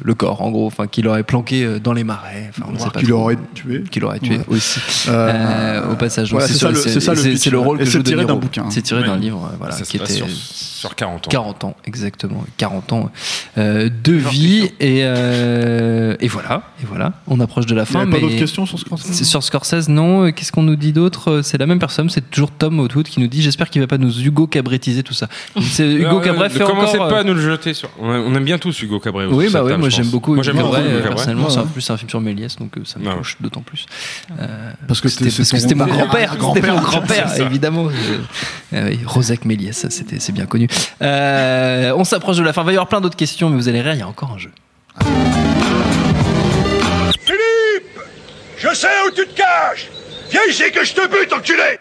le 0.03 0.13
corps, 0.13 0.41
en 0.41 0.51
gros, 0.51 0.67
enfin, 0.67 0.85
qui 0.87 1.01
l'aurait 1.01 1.23
planqué 1.23 1.63
euh, 1.63 1.79
dans 1.79 1.93
les 1.93 2.03
marais. 2.03 2.51
Enfin, 2.51 2.65
on 2.69 2.71
ne 2.71 2.77
sait 2.77 2.83
voire 2.83 2.91
pas 2.93 2.99
qui 2.99 3.05
l'aurait 3.07 3.37
tué. 3.55 3.83
Qui 3.89 3.99
l'aurait 3.99 4.19
tué 4.19 4.37
Ouais. 4.37 4.43
aussi. 4.49 4.79
Euh, 5.07 5.29
Euh, 5.29 5.91
au 5.91 5.95
passage. 5.95 6.31
Voilà, 6.31 6.47
c'est 6.47 6.53
ça 6.53 6.69
le- 6.69 6.75
c'est 6.75 6.89
c'est- 6.99 6.99
c'est 6.99 7.55
rôle 7.55 7.79
que 7.79 7.85
c'est 7.85 7.91
joue 7.91 7.99
De 7.99 8.03
tiré 8.03 8.25
d'un 8.25 8.35
bouquin. 8.35 8.65
C'est 8.69 8.81
tiré 8.81 9.03
d'un 9.09 9.15
Ouais. 9.15 9.21
livre, 9.21 9.49
euh, 9.51 9.55
voilà, 9.57 9.75
ça 9.75 9.83
qui 9.83 9.97
était 9.97 10.13
sur, 10.13 10.27
sur 10.29 10.95
40 10.95 11.27
ans. 11.27 11.29
40 11.29 11.63
ans, 11.63 11.75
exactement. 11.85 12.43
40 12.57 12.93
ans 12.93 13.11
euh, 13.57 13.89
de 14.03 14.13
vie. 14.13 14.71
Et, 14.79 15.01
euh, 15.03 16.15
et 16.19 16.27
voilà, 16.27 16.63
et 16.81 16.85
voilà. 16.85 17.13
On 17.27 17.39
approche 17.39 17.65
de 17.65 17.75
la 17.75 17.83
Il 17.83 17.89
y 17.89 17.91
fin. 17.91 18.01
avait 18.01 18.11
pas 18.11 18.19
d'autres 18.19 18.37
questions 18.37 18.65
sur 18.65 18.79
c'est 18.97 19.23
sur 19.23 19.43
Scorsese, 19.43 19.89
non. 19.89 20.25
Euh, 20.25 20.31
Qu'est-ce 20.31 20.51
qu'on 20.51 20.63
nous 20.63 20.75
dit 20.75 20.93
d'autre? 20.93 21.41
C'est 21.43 21.57
la 21.57 21.65
même 21.65 21.79
personne, 21.79 22.09
c'est 22.09 22.29
toujours 22.29 22.51
Tom 22.51 22.79
Outwood 22.79 23.07
qui 23.07 23.19
nous 23.19 23.27
dit 23.27 23.41
J'espère 23.41 23.69
qu'il 23.69 23.81
va 23.81 23.87
pas 23.87 23.97
nous 23.97 24.19
Hugo 24.21 24.47
Cabretiser 24.47 25.03
tout 25.03 25.13
ça. 25.13 25.27
C'est 25.61 25.85
Hugo 25.91 26.09
Non, 26.15 26.19
Cabret 26.21 26.47
ne 26.49 26.53
fait 26.53 26.63
commencez 26.63 26.95
encore. 26.97 27.09
pas 27.09 27.17
euh, 27.17 27.21
à 27.21 27.23
nous 27.23 27.33
le 27.33 27.41
jeter 27.41 27.73
sur. 27.73 27.89
On, 27.99 28.33
aime 28.35 28.43
bien 28.45 28.57
tous 28.57 28.81
Hugo 28.81 28.99
Cabret. 28.99 29.25
autour 29.25 29.37
Oui, 29.37 29.49
bah 29.51 29.63
oui, 29.63 29.73
moi 29.77 29.89
j'aime 29.89 30.07
beaucoup 30.07 30.33
Hugo 30.35 30.43
Cabret, 30.43 31.01
personnellement. 31.03 31.45
Ouais, 31.47 31.51
C'est 31.53 31.59
en 31.59 31.65
plus 31.65 31.89
un 31.89 31.97
film 31.97 32.09
sur 32.09 32.21
Méliès, 32.21 32.55
donc 32.57 32.71
ça 32.85 32.99
me 32.99 33.11
touche 33.17 33.37
d'autant 33.41 33.61
plus. 33.61 33.85
Euh, 34.39 34.71
Parce 34.87 35.01
que 35.01 35.09
c'était 35.09 35.29
c'est 35.29 35.37
parce 35.39 35.51
que 35.51 35.55
ton 35.57 35.61
c'était 35.61 35.75
mon 35.75 35.85
père, 35.85 35.97
grand-père, 36.37 36.37
grand-père. 36.37 36.81
grand-père, 36.81 37.41
évidemment. 37.41 37.87
Oui, 38.99 39.05
Rosec 39.05 39.45
Méliès, 39.45 39.75
ça, 39.75 39.89
c'était, 39.89 40.19
c'est 40.19 40.31
bien 40.31 40.45
connu. 40.45 40.67
Euh, 41.01 41.93
on 41.95 42.03
s'approche 42.03 42.37
de 42.37 42.43
la 42.43 42.53
fin. 42.53 42.61
Il 42.61 42.65
va 42.65 42.71
y 42.71 42.75
avoir 42.75 42.87
plein 42.87 43.01
d'autres 43.01 43.15
questions, 43.15 43.49
mais 43.49 43.55
vous 43.55 43.69
allez 43.69 43.81
rire, 43.81 43.93
il 43.93 43.99
y 43.99 44.03
a 44.03 44.07
encore 44.07 44.31
un 44.31 44.37
jeu. 44.37 44.51
Je 48.57 48.75
sais 48.75 48.87
où 49.07 49.11
tu 49.11 49.25
te 49.25 49.37
caches 49.37 49.89
Viens 50.31 50.41
ici 50.49 50.63
que 50.71 50.85
je 50.85 50.93
te 50.93 51.07
bute, 51.07 51.33
enculé 51.33 51.79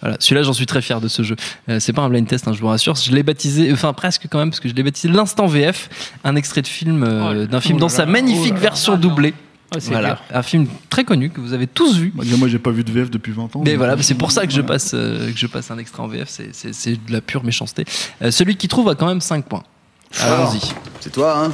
Voilà, 0.00 0.16
celui-là, 0.20 0.42
j'en 0.42 0.52
suis 0.52 0.66
très 0.66 0.82
fier 0.82 1.00
de 1.00 1.08
ce 1.08 1.22
jeu. 1.22 1.36
Euh, 1.68 1.80
c'est 1.80 1.92
pas 1.94 2.02
un 2.02 2.10
blind 2.10 2.26
test, 2.26 2.46
hein, 2.46 2.52
je 2.52 2.60
vous 2.60 2.66
rassure. 2.66 2.94
Je 2.94 3.10
l'ai 3.12 3.22
baptisé, 3.22 3.72
enfin 3.72 3.92
presque 3.94 4.26
quand 4.28 4.38
même, 4.38 4.50
parce 4.50 4.60
que 4.60 4.68
je 4.68 4.74
l'ai 4.74 4.82
baptisé 4.82 5.08
l'instant 5.08 5.46
VF, 5.46 5.88
un 6.24 6.36
extrait 6.36 6.62
de 6.62 6.66
film, 6.66 7.04
euh, 7.04 7.46
d'un 7.46 7.60
film 7.60 7.76
Oh 7.76 7.80
dans 7.80 7.86
là 7.86 7.92
sa 7.92 8.04
là, 8.04 8.12
magnifique 8.12 8.48
oh 8.50 8.54
là 8.54 8.54
là. 8.54 8.60
version 8.60 8.96
doublée. 8.96 9.32
Ah, 9.74 9.78
voilà, 9.82 10.18
un 10.32 10.42
film 10.42 10.66
très 10.90 11.04
connu 11.04 11.28
que 11.30 11.40
vous 11.40 11.52
avez 11.52 11.66
tous 11.66 11.96
vu. 11.96 12.12
Moi, 12.14 12.24
moi, 12.38 12.48
j'ai 12.48 12.58
pas 12.60 12.70
vu 12.70 12.84
de 12.84 12.90
VF 12.92 13.10
depuis 13.10 13.32
20 13.32 13.56
ans. 13.56 13.62
Mais 13.64 13.74
voilà, 13.76 13.94
euh, 13.94 13.98
c'est 14.00 14.14
pour 14.14 14.30
ça 14.30 14.46
que 14.46 14.52
je 14.52 14.60
passe, 14.60 14.92
euh, 14.94 15.30
que 15.32 15.36
je 15.38 15.46
passe 15.46 15.70
un 15.70 15.78
extrait 15.78 16.02
en 16.02 16.06
VF, 16.08 16.28
c'est- 16.28 16.50
c'est 16.54 16.72
c'est 16.72 16.92
de 16.92 17.12
la 17.12 17.20
pure 17.20 17.42
méchanceté. 17.44 17.84
Euh, 18.22 18.30
celui 18.30 18.56
qui 18.56 18.68
trouve 18.68 18.88
a 18.88 18.94
quand 18.94 19.06
même 19.06 19.20
5 19.20 19.44
points. 19.44 19.64
Allons-y. 20.20 20.60
C'est 21.00 21.10
toi, 21.12 21.36
hein 21.38 21.52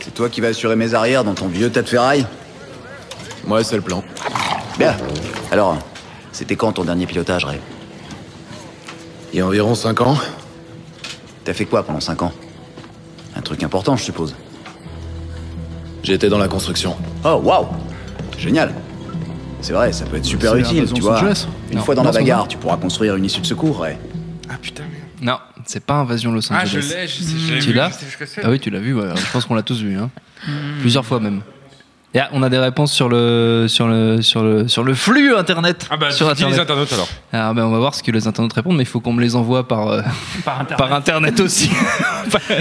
C'est 0.00 0.12
toi 0.12 0.28
qui 0.28 0.40
vas 0.42 0.48
assurer 0.48 0.76
mes 0.76 0.92
arrières 0.92 1.24
dans 1.24 1.32
ton 1.34 1.48
vieux 1.48 1.70
tas 1.70 1.80
de 1.82 1.88
ferraille 1.88 2.26
Ouais, 3.46 3.64
c'est 3.64 3.76
le 3.76 3.82
plan. 3.82 4.04
Bien. 4.78 4.94
Alors, 5.50 5.78
c'était 6.32 6.56
quand 6.56 6.72
ton 6.72 6.84
dernier 6.84 7.06
pilotage, 7.06 7.44
Ray? 7.46 7.58
Il 9.32 9.38
y 9.38 9.40
a 9.40 9.46
environ 9.46 9.74
5 9.74 10.00
ans. 10.02 10.16
T'as 11.44 11.54
fait 11.54 11.64
quoi 11.64 11.82
pendant 11.82 12.00
5 12.00 12.22
ans? 12.22 12.32
Un 13.36 13.40
truc 13.40 13.62
important, 13.62 13.96
je 13.96 14.04
suppose. 14.04 14.34
J'étais 16.04 16.28
dans 16.28 16.38
la 16.38 16.48
construction. 16.48 16.94
Oh, 17.24 17.40
waouh 17.42 17.66
Génial. 18.38 18.72
C'est 19.62 19.72
vrai, 19.72 19.92
ça 19.92 20.04
peut 20.04 20.18
être 20.18 20.24
super 20.26 20.54
utile, 20.56 20.84
tu 20.92 21.00
vois. 21.00 21.16
Angeles 21.16 21.46
Une 21.70 21.78
Non. 21.78 21.84
fois 21.84 21.94
dans 21.94 22.02
la 22.04 22.12
bagarre, 22.12 22.46
tu 22.46 22.58
pourras 22.58 22.76
construire 22.76 23.16
une 23.16 23.24
issue 23.24 23.40
de 23.40 23.46
secours, 23.46 23.80
Ray. 23.80 23.96
Ah 24.50 24.54
putain, 24.60 24.82
merde. 24.82 25.04
Non, 25.22 25.38
c'est 25.64 25.82
pas 25.82 25.94
Invasion 25.94 26.30
Los 26.32 26.40
Ah, 26.52 26.66
je 26.66 26.76
Angeles. 26.78 26.94
l'ai, 26.94 27.08
je 27.08 27.22
sais, 27.22 27.38
je 27.38 27.54
l'ai 27.54 27.60
tu 27.60 27.66
vu, 27.68 27.72
l'as. 27.72 27.90
Ah 28.42 28.50
oui, 28.50 28.60
tu 28.60 28.68
l'as 28.68 28.78
vu, 28.80 28.94
ouais. 28.94 29.08
je 29.16 29.32
pense 29.32 29.46
qu'on 29.46 29.54
l'a 29.54 29.62
tous 29.62 29.80
vu. 29.80 29.96
Hein. 29.98 30.10
Plusieurs 30.80 31.06
fois 31.06 31.18
même. 31.20 31.40
Et 32.16 32.20
ah, 32.20 32.28
on 32.32 32.44
a 32.44 32.48
des 32.48 32.58
réponses 32.58 32.92
sur 32.92 33.08
le, 33.08 33.66
sur 33.68 33.88
le, 33.88 34.22
sur 34.22 34.42
le, 34.44 34.68
sur 34.68 34.84
le 34.84 34.94
flux 34.94 35.34
internet. 35.36 35.88
Ah 35.90 35.96
bah, 35.96 36.12
sur 36.12 36.32
dis 36.32 36.44
les 36.44 36.60
internet. 36.60 36.60
internautes 36.60 36.92
alors. 36.92 37.08
Alors, 37.32 37.54
ben, 37.54 37.64
on 37.64 37.70
va 37.72 37.78
voir 37.78 37.92
ce 37.94 38.04
que 38.04 38.12
les 38.12 38.28
internautes 38.28 38.52
répondent, 38.52 38.76
mais 38.76 38.84
il 38.84 38.88
faut 38.88 39.00
qu'on 39.00 39.12
me 39.12 39.20
les 39.20 39.34
envoie 39.34 39.66
par, 39.66 39.88
euh, 39.88 40.00
Par 40.44 40.60
internet. 40.60 40.78
par 40.78 40.92
internet 40.96 41.40
aussi. 41.40 41.70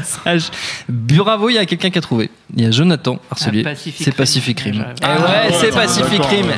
Bravo, 0.89 1.49
il 1.49 1.53
y 1.53 1.57
a 1.57 1.65
quelqu'un 1.65 1.89
qui 1.89 1.97
a 1.97 2.01
trouvé. 2.01 2.29
Il 2.55 2.63
y 2.63 2.67
a 2.67 2.71
Jonathan 2.71 3.19
Arcelier. 3.31 3.63
Ah, 3.65 3.69
Pacific 3.69 4.03
C'est. 4.05 4.15
Pacific 4.15 4.59
Rim. 4.59 4.79
Ouais, 4.79 4.85
Eh 5.01 5.05
j'avais- 5.05 5.19
ouais, 5.21 5.27
Ah, 5.27 5.47
c'est 5.51 5.65
ouais, 5.67 5.71
Pacific 5.71 6.19
ouais. 6.19 6.27
Eh 6.31 6.43
ouais, 6.43 6.49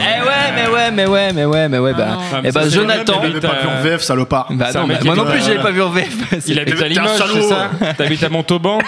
mais 0.55 0.67
ouais, 0.67 0.91
mais 0.91 1.05
ouais, 1.05 1.33
mais 1.33 1.45
ouais, 1.45 1.69
mais 1.69 1.79
ouais, 1.79 1.93
bah, 1.93 2.07
Ah, 2.11 2.39
mais 2.41 2.49
eh 2.49 2.51
ça, 2.51 2.59
bah, 2.61 2.69
Jonathan. 2.69 3.21
même, 3.21 3.31
avait 3.31 3.39
pas 3.41 3.61
vu 3.61 3.67
en 3.67 3.81
VF, 3.81 4.01
salopard. 4.01 4.47
Bah 4.51 4.67
non, 4.73 4.87
bah, 4.87 4.93
moi 5.05 5.15
non 5.15 5.25
plus, 5.25 5.41
je 5.41 5.49
l'avais 5.49 5.61
pas 5.61 5.71
vu 5.71 5.81
en 5.81 5.89
VF. 5.89 6.07
Il 6.47 6.59
habite 6.59 6.81
à 6.81 6.87
Limoges, 6.87 7.17
salaud. 7.17 7.33
c'est 7.41 7.49
ça? 7.49 7.93
T'habites 7.97 8.23
à 8.23 8.29
Montauban? 8.29 8.79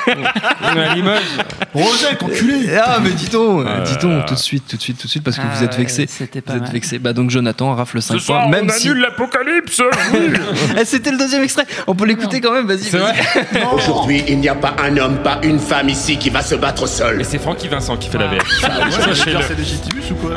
À 0.64 0.96
Limoges? 0.96 1.22
Rosec, 1.74 2.22
enculé 2.24 2.70
Ah 2.78 2.98
mais 3.04 3.12
dis 3.12 3.28
donc, 3.30 3.66
Ah. 3.68 3.84
Dis 3.98 4.06
donc 4.08 4.26
tout 4.26 4.34
de 4.34 4.40
suite, 4.40 4.64
tout 4.68 4.78
de 4.78 4.82
suite, 4.82 4.98
tout 4.98 5.08
de 5.08 5.12
suite 5.12 5.24
parce 5.24 5.38
que 5.38 5.44
Ah 5.46 5.56
vous 5.56 5.64
êtes 5.64 5.72
ouais, 5.72 5.78
vexé. 5.78 6.06
c'était 6.08 6.42
pas 6.42 6.54
Vous 6.54 6.64
êtes 6.64 6.72
vexé. 6.72 7.00
Bah 7.00 7.14
donc 7.14 7.30
Jonathan 7.30 7.74
rafle 7.76 8.02
5 8.02 8.14
Ce 8.16 8.20
soir, 8.20 8.40
points, 8.42 8.48
on 8.48 8.52
même 8.52 8.70
si 8.70 8.88
annule 8.90 9.02
l'apocalypse 9.02 9.82
oui. 10.14 10.20
Eh, 10.80 10.86
c'était 10.86 11.12
le 11.12 11.18
deuxième 11.18 11.44
extrait. 11.44 11.66
On 11.88 11.96
peut 11.96 12.06
l'écouter 12.06 12.42
quand 12.42 12.52
même. 12.54 12.68
Vas-y. 12.68 12.90
Vrai 12.90 13.14
Aujourd'hui, 13.74 14.24
il 14.28 14.40
n'y 14.40 14.50
a 14.50 14.56
pas 14.56 14.76
un 14.84 14.96
homme, 14.98 15.18
pas 15.24 15.40
une 15.44 15.60
femme 15.60 15.90
ici 15.90 16.18
qui 16.18 16.30
va 16.30 16.42
se 16.42 16.56
battre 16.56 16.88
seul. 16.88 17.22
Et 17.22 17.24
c'est 17.24 17.40
Francky 17.40 17.68
Vincent 17.68 17.98
qui 17.98 18.10
fait 18.10 18.18
la 18.18 18.28
VF. 18.28 18.42
Ouais, 18.64 18.92
Sachez-le. 19.16 19.40
c'est 19.48 19.58
légitimus 19.58 20.04
ou 20.12 20.16
quoi 20.16 20.32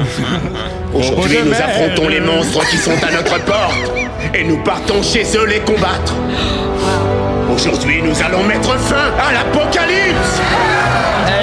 Aujourd'hui, 0.95 1.39
nous 1.45 1.53
affrontons 1.53 2.09
les 2.09 2.21
monstres 2.21 2.67
qui 2.69 2.77
sont 2.77 2.93
à 3.07 3.11
notre 3.13 3.39
porte 3.45 3.75
et 4.35 4.45
nous 4.45 4.59
partons 4.63 5.03
chez 5.03 5.25
eux 5.37 5.47
les 5.47 5.61
combattre. 5.61 6.15
Aujourd'hui, 7.55 8.01
nous 8.03 8.15
allons 8.23 8.45
mettre 8.45 8.79
fin 8.79 9.11
à 9.19 9.33
l'apocalypse. 9.33 10.41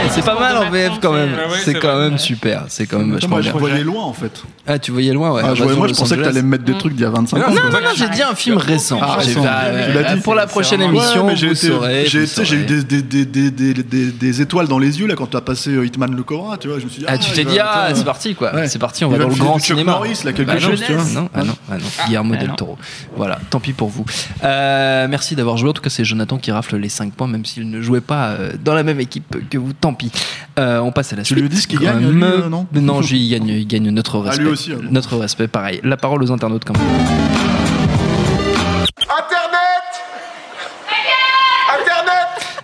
C'est 0.10 0.24
pas 0.26 0.40
mal 0.40 0.58
en 0.58 0.70
VF 0.70 1.00
quand 1.02 1.14
même. 1.14 1.30
Ah 1.38 1.50
ouais, 1.52 1.58
c'est 1.64 1.74
quand 1.76 1.94
vrai. 1.96 2.10
même 2.10 2.18
super. 2.18 2.66
C'est 2.70 2.86
quand 2.88 3.00
même 3.00 3.14
vachement 3.14 3.30
Moi, 3.30 3.42
je 3.42 3.50
bien. 3.52 3.60
voyais 3.60 3.84
loin 3.84 4.04
en 4.04 4.14
fait. 4.14 4.44
Ah, 4.66 4.80
tu 4.80 4.92
voyais 4.92 5.14
loin, 5.14 5.32
ouais. 5.32 5.42
Ah, 5.44 5.50
je 5.56 5.64
voyais- 5.64 5.64
Invasion 5.64 5.78
moi, 5.80 5.88
je 5.88 5.94
pensais 5.94 6.18
que 6.18 6.22
t'allais 6.24 6.42
me 6.42 6.48
mettre 6.50 6.64
des 6.66 6.78
trucs 6.78 6.94
d'il 6.94 7.04
y 7.04 7.06
a 7.06 7.10
25 7.10 7.38
ans. 7.38 7.50
Non, 7.50 7.56
non, 7.56 7.80
non, 7.82 7.90
j'ai 7.96 8.10
dit 8.10 8.22
un 8.22 8.36
film 8.36 8.58
récent. 8.58 9.00
Ah, 9.02 9.16
récent. 9.16 9.42
bah, 9.44 9.62
euh, 9.66 10.16
dit. 10.16 10.22
Pour 10.22 10.36
la 10.36 10.48
prochaine 10.48 10.82
émission, 10.82 11.30
j'ai 11.36 12.56
eu 12.56 12.66
des, 12.66 12.84
des, 12.84 13.02
des, 13.02 13.26
des, 13.26 13.52
des, 13.52 13.74
des- 13.84 14.12
des 14.12 14.42
étoiles 14.42 14.68
dans 14.68 14.80
les 14.80 15.00
yeux 15.00 15.08
là 15.08 15.16
quand 15.16 15.28
t'as 15.28 15.42
passé 15.42 15.70
euh, 15.72 15.86
Hitman 15.86 16.14
le 16.16 16.24
Cobra, 16.24 16.58
tu 16.58 16.68
vois. 16.68 16.80
Je 16.80 16.86
me 16.86 16.90
suis 16.90 17.00
dit, 17.00 17.06
Ah, 17.08 17.18
tu 17.18 17.32
t'es 17.32 17.44
dit, 17.46 17.60
ah, 17.60 17.90
c'est 17.94 18.04
parti, 18.06 18.36
quoi. 18.36 18.68
C'est 18.68 18.80
parti, 18.80 19.06
on 19.06 19.10
va 19.10 19.18
dans 19.18 19.28
le 19.28 19.36
grand 19.36 19.60
cinéma. 19.60 19.94
Norris, 19.94 20.20
là, 20.26 20.34
quelque 20.34 20.48
Bah, 20.48 20.60
chose, 20.60 20.84
tu 20.86 20.94
vois. 20.94 21.04
Non, 21.22 21.30
ah 21.34 21.44
non, 21.44 21.56
ah 21.72 21.78
non. 21.78 21.86
Guillermo 22.06 22.34
Ah, 22.36 22.42
del. 22.42 22.52
Toro. 22.58 22.78
Voilà, 23.16 23.40
tant 23.50 23.60
pis 23.60 23.74
pour 23.74 23.90
vous. 23.90 24.06
Euh, 24.44 25.08
merci 25.10 25.36
d'avoir 25.36 25.58
joué. 25.58 25.70
En 25.70 25.74
tout 25.74 25.82
cas, 25.82 25.90
c'est 25.90 26.06
Jonathan 26.06 26.38
qui 26.38 26.52
rafle 26.52 26.78
les 26.78 26.90
5 26.90 27.14
points, 27.14 27.28
même 27.28 27.46
s'il 27.46 27.70
ne 27.70 27.82
jouait 27.82 28.02
pas 28.02 28.36
dans 28.64 28.74
la 28.74 28.84
même 28.84 29.00
équipe 29.00 29.50
que 29.50 29.58
vous. 29.58 29.74
Tant 29.74 29.94
pis. 29.98 30.12
Euh, 30.60 30.80
on 30.80 30.92
passe 30.92 31.14
à 31.14 31.16
la 31.16 31.24
Tu 31.24 31.34
suite. 31.34 31.40
lui 31.42 31.50
dis 31.50 31.66
qu'il 31.66 31.80
gagne, 31.80 32.08
lui, 32.10 32.24
euh, 32.24 32.50
non 32.50 32.66
Non, 32.74 33.02
je- 33.02 33.16
il 33.16 33.30
gagne, 33.30 33.48
il 33.50 33.68
gagne 33.68 33.90
notre 33.90 34.18
Ah, 34.20 34.30
respect. 34.30 34.44
lui 34.44 34.50
aussi, 34.52 34.72
ah 34.74 34.78
bon. 34.82 34.88
Notre 34.92 35.18
respect, 35.18 35.48
pareil. 35.48 35.80
La 35.84 35.98
parole 35.98 36.24
aux 36.24 36.32
internautes, 36.32 36.64
quand 36.66 36.78
même. 36.78 37.47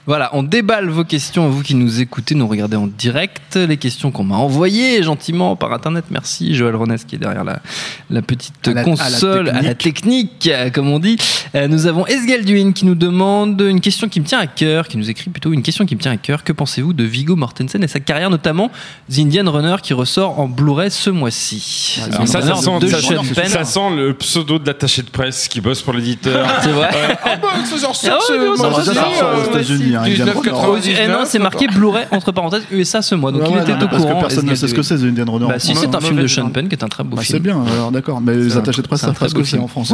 Voilà, 0.05 0.29
on 0.33 0.43
déballe 0.43 0.89
vos 0.89 1.05
questions, 1.05 1.49
vous 1.49 1.63
qui 1.63 1.75
nous 1.75 2.01
écoutez, 2.01 2.35
nous 2.35 2.45
regardez 2.45 2.75
en 2.75 2.87
direct, 2.87 3.55
les 3.55 3.77
questions 3.77 4.11
qu'on 4.11 4.25
m'a 4.25 4.35
envoyées 4.35 5.01
gentiment 5.01 5.55
par 5.55 5.71
Internet. 5.71 6.03
Merci 6.11 6.55
Joël 6.55 6.75
Ronès 6.75 7.05
qui 7.05 7.15
est 7.15 7.19
derrière 7.19 7.45
la, 7.45 7.61
la 8.09 8.21
petite 8.21 8.53
console, 8.83 9.47
à 9.47 9.61
la, 9.61 9.75
technique, 9.75 10.49
euh, 10.51 10.69
comme 10.71 10.89
on 10.89 10.99
dit. 10.99 11.17
Euh, 11.55 11.69
nous 11.69 11.87
avons 11.87 12.05
Esgal 12.05 12.43
Duin 12.43 12.73
qui 12.73 12.85
nous 12.85 12.95
demande 12.95 13.61
une 13.61 13.79
question 13.79 14.09
qui 14.09 14.19
me 14.19 14.25
tient 14.25 14.39
à 14.39 14.47
cœur, 14.47 14.89
qui 14.89 14.97
nous 14.97 15.09
écrit 15.09 15.29
plutôt 15.29 15.53
une 15.53 15.63
question 15.63 15.85
qui 15.85 15.95
me 15.95 16.01
tient 16.01 16.11
à 16.11 16.17
cœur. 16.17 16.43
Que 16.43 16.51
pensez-vous 16.51 16.91
de 16.91 17.05
Vigo 17.05 17.37
Mortensen 17.37 17.81
et 17.81 17.87
sa 17.87 18.01
carrière, 18.01 18.29
notamment 18.29 18.71
The 19.09 19.19
Indian 19.19 19.49
Runner 19.49 19.75
qui 19.81 19.93
ressort 19.93 20.37
en 20.37 20.49
Blu-ray 20.49 20.91
ce 20.91 21.11
mois-ci? 21.11 22.01
Ça, 22.25 23.63
sent, 23.63 23.79
le 23.95 24.13
pseudo 24.15 24.59
de 24.59 24.67
l'attaché 24.67 25.01
de 25.01 25.09
presse 25.09 25.47
qui 25.47 25.61
bosse 25.61 25.81
pour 25.81 25.93
l'éditeur. 25.93 26.45
C'est 26.61 26.71
vrai. 26.71 26.89
Ah 27.23 27.37
bah, 27.41 27.47
ça 27.65 27.77
sort, 27.77 27.95
ah 28.05 28.33
ouais, 28.33 28.57
ça, 28.57 29.63
il 30.05 30.95
Eh 30.99 31.07
non, 31.07 31.23
c'est 31.25 31.39
marqué 31.39 31.67
Blu-ray 31.67 32.05
entre 32.11 32.31
parenthèses 32.31 32.63
USA 32.71 33.01
ce 33.01 33.15
mois, 33.15 33.31
donc 33.31 33.43
il 33.49 33.57
était 33.57 33.83
au 33.83 33.87
courant. 33.87 33.89
Parce 33.89 34.05
que 34.05 34.19
personne 34.19 34.45
ne 34.45 34.55
sait 34.55 34.67
ce 34.67 34.73
que 34.73 34.81
c'est 34.81 34.97
The 34.97 35.03
Indian 35.03 35.25
Runner. 35.27 35.47
Bah, 35.47 35.59
si, 35.59 35.75
c'est 35.75 35.93
un 35.93 35.99
film 35.99 36.21
de 36.21 36.27
Sean 36.27 36.49
Penn 36.49 36.67
qui 36.67 36.75
est 36.75 36.83
un 36.83 36.87
très 36.87 37.03
beau 37.03 37.15
bah, 37.15 37.21
film. 37.21 37.37
C'est 37.37 37.43
bien, 37.43 37.63
alors 37.73 37.91
d'accord, 37.91 38.21
mais 38.21 38.35
les 38.35 38.57
attachés 38.57 38.81
de 38.81 38.87
presse 38.87 39.01
savent 39.01 39.17
pas 39.17 39.29
ce 39.29 39.33
que 39.33 39.43
c'est 39.43 39.59
en 39.59 39.67
France. 39.67 39.93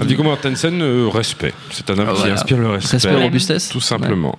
Andy 0.00 0.14
Gomard 0.14 0.38
Tensen, 0.38 0.82
respect. 1.12 1.54
C'est 1.70 1.90
un 1.90 1.98
homme 1.98 2.14
qui 2.14 2.28
inspire 2.28 2.58
le 2.58 2.68
respect. 2.70 2.96
Respect, 2.96 3.22
robustesse. 3.22 3.68
Tout 3.68 3.80
simplement. 3.80 4.38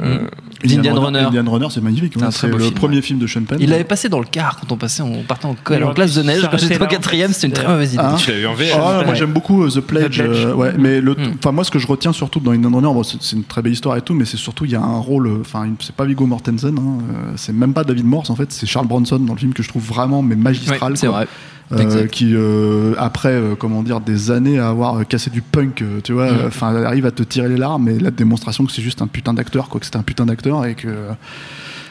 Euh, 0.00 0.18
mm. 0.18 0.78
Indian 0.78 1.00
Runner. 1.00 1.18
Indian 1.20 1.44
Runner, 1.50 1.66
c'est 1.70 1.80
magnifique. 1.80 2.14
C'est 2.30 2.46
le 2.48 2.70
premier 2.70 3.02
film 3.02 3.18
de 3.18 3.26
Sean 3.26 3.42
Penn. 3.42 3.58
Il 3.60 3.70
l'avait 3.70 3.84
passé 3.84 4.08
dans 4.08 4.20
le 4.20 4.26
car 4.30 4.58
quand 4.60 4.72
on 4.72 4.76
passait, 4.76 5.02
on 5.02 5.22
partait 5.22 5.46
en 5.46 5.54
classe 5.54 6.14
de 6.14 6.22
neige. 6.22 6.48
Quand 6.50 6.58
j'étais 6.58 6.82
en 6.82 6.86
quatrième, 6.86 7.32
c'était 7.32 7.48
une 7.48 7.52
très 7.52 7.68
mauvaise 7.68 7.96
ah. 7.98 8.16
idée. 8.16 8.22
Tu. 8.22 8.72
Ah, 8.74 9.02
moi 9.04 9.14
j'aime 9.14 9.32
beaucoup 9.32 9.64
euh, 9.64 9.70
The 9.70 9.80
Pledge. 9.80 10.20
Euh, 10.20 10.72
mais 10.78 11.00
mm. 11.00 11.34
enfin 11.38 11.52
moi 11.52 11.64
ce 11.64 11.70
que 11.70 11.78
je 11.78 11.86
retiens 11.86 12.12
surtout 12.12 12.40
dans 12.40 12.52
Indian 12.52 12.70
Runner, 12.70 13.02
c'est 13.04 13.36
une 13.36 13.44
très 13.44 13.62
belle 13.62 13.72
histoire 13.72 13.96
et 13.96 14.02
tout 14.02 14.11
mais 14.14 14.24
c'est 14.24 14.36
surtout, 14.36 14.64
il 14.64 14.72
y 14.72 14.76
a 14.76 14.82
un 14.82 14.98
rôle, 14.98 15.28
enfin, 15.40 15.68
c'est 15.80 15.94
pas 15.94 16.04
Viggo 16.04 16.26
Mortensen, 16.26 16.76
hein, 16.78 16.98
euh, 17.10 17.32
c'est 17.36 17.52
même 17.52 17.72
pas 17.72 17.84
David 17.84 18.06
Morse, 18.06 18.30
en 18.30 18.36
fait, 18.36 18.52
c'est 18.52 18.66
Charles 18.66 18.86
Bronson 18.86 19.18
dans 19.18 19.32
le 19.34 19.38
film 19.38 19.52
que 19.52 19.62
je 19.62 19.68
trouve 19.68 19.84
vraiment, 19.84 20.22
mais 20.22 20.36
magistral. 20.36 20.96
C'est 20.96 21.06
vrai. 21.06 21.26
Euh, 21.70 22.06
qui 22.06 22.34
euh, 22.34 22.92
après 22.98 23.40
comment 23.58 23.82
dire 23.82 24.00
des 24.00 24.30
années 24.30 24.58
à 24.58 24.68
avoir 24.68 25.06
cassé 25.06 25.30
du 25.30 25.40
punk 25.40 25.82
tu 26.04 26.12
vois 26.12 26.30
mm. 26.30 26.46
enfin 26.48 26.74
arrive 26.84 27.06
à 27.06 27.12
te 27.12 27.22
tirer 27.22 27.48
les 27.48 27.56
larmes 27.56 27.88
et 27.88 27.98
la 27.98 28.10
démonstration 28.10 28.66
que 28.66 28.72
c'est 28.72 28.82
juste 28.82 29.00
un 29.00 29.06
putain 29.06 29.32
d'acteur 29.32 29.70
quoi 29.70 29.80
que 29.80 29.86
c'était 29.86 29.96
un 29.96 30.02
putain 30.02 30.26
d'acteur 30.26 30.66
et 30.66 30.74
que 30.74 30.88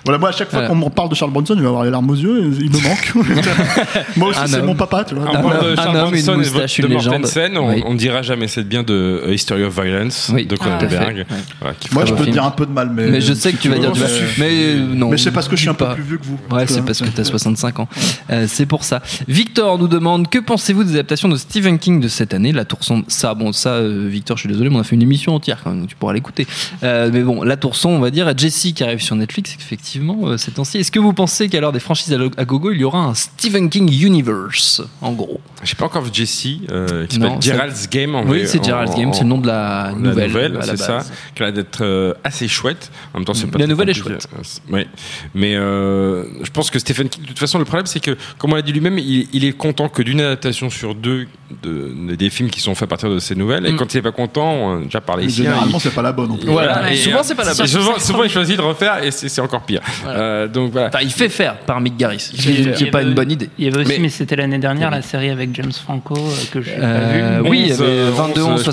voilà, 0.03 0.17
moi, 0.17 0.29
à 0.29 0.31
chaque 0.31 0.49
fois 0.49 0.65
qu'on 0.65 0.75
me 0.75 0.89
parle 0.89 1.09
de 1.09 1.15
Charles 1.15 1.31
Bronson, 1.31 1.53
il 1.55 1.61
va 1.61 1.69
avoir 1.69 1.83
les 1.83 1.91
larmes 1.91 2.09
aux 2.09 2.15
yeux, 2.15 2.51
il 2.59 2.71
me 2.71 2.81
manque. 2.81 3.13
moi 4.17 4.29
aussi, 4.29 4.39
c'est 4.47 4.61
mon 4.63 4.75
papa, 4.75 5.03
tu 5.03 5.13
vois. 5.13 5.25
Un, 5.25 5.39
un, 5.39 5.75
Charles 5.75 5.97
un 5.97 6.01
homme, 6.01 6.11
Bronson 6.11 6.33
une 6.33 6.41
et 6.41 6.47
une 6.77 7.21
de 7.21 7.85
on, 7.85 7.93
dira 7.93 8.21
jamais, 8.23 8.47
c'est 8.47 8.67
bien 8.67 8.81
de 8.81 8.93
euh, 8.93 9.33
History 9.33 9.63
of 9.63 9.79
Violence 9.79 10.31
de 10.31 10.47
ah, 10.49 10.57
Cronenberg. 10.57 11.25
Ah, 11.63 11.71
moi, 11.91 12.05
je 12.05 12.13
peux 12.13 12.25
te 12.25 12.31
dire 12.31 12.43
un 12.43 12.51
peu 12.51 12.65
de 12.65 12.71
mal, 12.71 12.91
mais. 12.93 13.21
Je 13.21 13.33
sais 13.33 13.53
que 13.53 13.57
tu 13.57 13.69
vas 13.69 13.77
dire 13.77 13.91
du 13.91 13.99
mal. 13.99 14.09
Mais 14.39 14.49
euh, 14.51 14.93
non. 14.93 15.09
Mais 15.09 15.17
c'est 15.17 15.31
parce 15.31 15.47
que 15.47 15.55
je 15.55 15.61
suis 15.61 15.69
un 15.69 15.75
peu 15.75 15.93
plus 15.93 16.03
vieux 16.03 16.17
que 16.17 16.25
vous. 16.25 16.39
Ouais, 16.49 16.65
c'est 16.67 16.83
parce 16.83 17.01
que 17.01 17.09
tu 17.09 17.21
as 17.21 17.25
65 17.25 17.79
ans. 17.79 17.87
Euh, 18.31 18.45
c'est 18.47 18.65
pour 18.65 18.83
ça. 18.83 19.01
Victor 19.27 19.77
nous 19.77 19.87
demande 19.87 20.29
que 20.29 20.39
pensez-vous 20.39 20.83
des 20.83 20.93
adaptations 20.93 21.29
de 21.29 21.35
Stephen 21.35 21.77
King 21.77 21.99
de 21.99 22.07
cette 22.07 22.33
année? 22.33 22.51
La 22.51 22.65
Tour 22.65 22.83
sombre. 22.83 23.05
Ça, 23.07 23.35
bon, 23.35 23.51
ça, 23.51 23.79
Victor, 23.81 24.37
je 24.37 24.41
suis 24.41 24.49
désolé, 24.49 24.69
mais 24.69 24.77
on 24.77 24.79
a 24.79 24.83
fait 24.83 24.95
une 24.95 25.01
émission 25.03 25.35
entière 25.35 25.61
quand 25.63 25.69
même, 25.69 25.81
donc 25.81 25.89
tu 25.89 25.95
pourras 25.95 26.13
l'écouter. 26.13 26.47
mais 26.81 27.21
bon, 27.21 27.43
La 27.43 27.57
Tour 27.57 27.75
sombre, 27.75 27.97
on 27.97 28.01
va 28.01 28.09
dire, 28.09 28.27
à 28.27 28.35
Jessie 28.35 28.73
qui 28.73 28.83
arrive 28.83 28.99
sur 28.99 29.15
Netflix, 29.15 29.55
effectivement 29.59 29.90
effectivement 29.91 30.29
euh, 30.29 30.37
ces 30.37 30.51
temps-ci. 30.51 30.77
Est-ce 30.77 30.91
que 30.91 30.99
vous 30.99 31.13
pensez 31.13 31.49
qu'à 31.49 31.59
l'heure 31.59 31.71
des 31.71 31.79
franchises 31.79 32.17
à 32.37 32.45
gogo, 32.45 32.71
il 32.71 32.79
y 32.79 32.83
aura 32.83 33.03
un 33.03 33.13
Stephen 33.13 33.69
King 33.69 33.91
Universe, 33.91 34.81
en 35.01 35.11
gros? 35.11 35.41
J'ai 35.63 35.75
pas 35.75 35.85
encore 35.85 36.01
vu 36.01 36.09
Jesse, 36.13 36.47
euh, 36.69 37.05
qui 37.05 37.17
s'appelle 37.17 37.41
Gerald's 37.41 37.89
Game 37.89 38.15
en 38.15 38.23
Oui, 38.23 38.43
c'est 38.45 38.63
Gerald's 38.63 38.95
Game, 38.95 39.13
c'est 39.13 39.23
le 39.23 39.29
nom 39.29 39.37
de 39.37 39.47
la 39.47 39.93
nouvelle. 39.95 40.31
La 40.31 40.49
nouvelle 40.49 40.63
c'est 40.63 40.77
ça, 40.77 41.03
qui 41.35 41.43
a 41.43 41.47
l'air 41.47 41.53
d'être 41.53 41.83
euh, 41.83 42.13
assez 42.23 42.47
chouette. 42.47 42.91
En 43.13 43.19
même 43.19 43.25
temps, 43.25 43.33
c'est 43.33 43.47
pas 43.47 43.59
La 43.59 43.67
nouvelle 43.67 43.89
est 43.89 43.93
chouette. 43.93 44.27
Euh, 44.33 44.73
ouais. 44.73 44.87
Mais 45.35 45.53
je 45.53 46.51
pense 46.51 46.69
que 46.69 46.79
Stephen 46.79 47.09
King, 47.09 47.23
de 47.23 47.27
toute 47.27 47.39
façon, 47.39 47.59
le 47.59 47.65
problème, 47.65 47.85
c'est 47.85 47.99
que, 47.99 48.17
comme 48.37 48.53
on 48.53 48.55
l'a 48.55 48.61
dit 48.61 48.71
lui-même, 48.71 48.97
il 48.97 49.45
est 49.45 49.53
content 49.53 49.89
que 49.89 50.01
d'une 50.01 50.21
adaptation 50.21 50.69
sur 50.69 50.95
deux 50.95 51.27
de, 51.63 52.15
des 52.15 52.29
films 52.29 52.49
qui 52.49 52.59
sont 52.59 52.75
faits 52.75 52.83
à 52.83 52.87
partir 52.87 53.09
de 53.09 53.19
ces 53.19 53.35
nouvelles. 53.35 53.65
Et 53.65 53.71
mm. 53.71 53.77
quand 53.77 53.93
il 53.93 53.97
n'est 53.97 54.03
pas 54.03 54.11
content, 54.11 54.51
on 54.51 54.81
a 54.81 54.83
déjà 54.83 55.01
parlé 55.01 55.25
ici. 55.25 55.43
Généralement, 55.43 55.77
il... 55.77 55.81
c'est 55.81 55.93
pas 55.93 56.01
la 56.01 56.11
bonne 56.11 56.31
souvent, 56.39 56.59
euh, 56.59 57.23
c'est 57.23 57.35
pas 57.35 57.43
la 57.43 57.53
bonne. 57.53 57.67
Souvent, 57.67 58.23
il 58.23 58.29
choisit 58.29 58.57
de 58.57 58.61
refaire 58.61 59.03
et 59.03 59.11
c'est 59.11 59.41
encore 59.41 59.61
pire. 59.61 59.81
Euh, 60.05 60.47
donc 60.47 60.71
voilà. 60.71 60.89
Il 61.01 61.11
fait 61.11 61.29
faire 61.29 61.57
par 61.59 61.81
Mick 61.81 61.97
Garris. 61.97 62.31
C'est 62.75 62.91
pas 62.91 63.01
une 63.01 63.13
bonne 63.13 63.31
idée. 63.31 63.49
Il 63.57 63.65
y 63.65 63.67
avait 63.67 63.81
aussi, 63.81 63.99
mais, 63.99 64.09
c'était 64.09 64.35
l'année 64.35 64.59
dernière, 64.59 64.91
la 64.91 65.01
série 65.01 65.29
avec 65.29 65.55
James 65.55 65.71
Franco 65.71 66.15
euh, 66.15 66.31
que 66.51 66.61
j'ai 66.61 66.75
euh, 66.77 67.37
pas 67.37 67.43
vu. 67.43 67.49
Oui, 67.49 67.61
il 67.65 67.69
y 67.69 67.73
avait 67.73 68.09
22 68.09 68.43
11, 68.43 68.63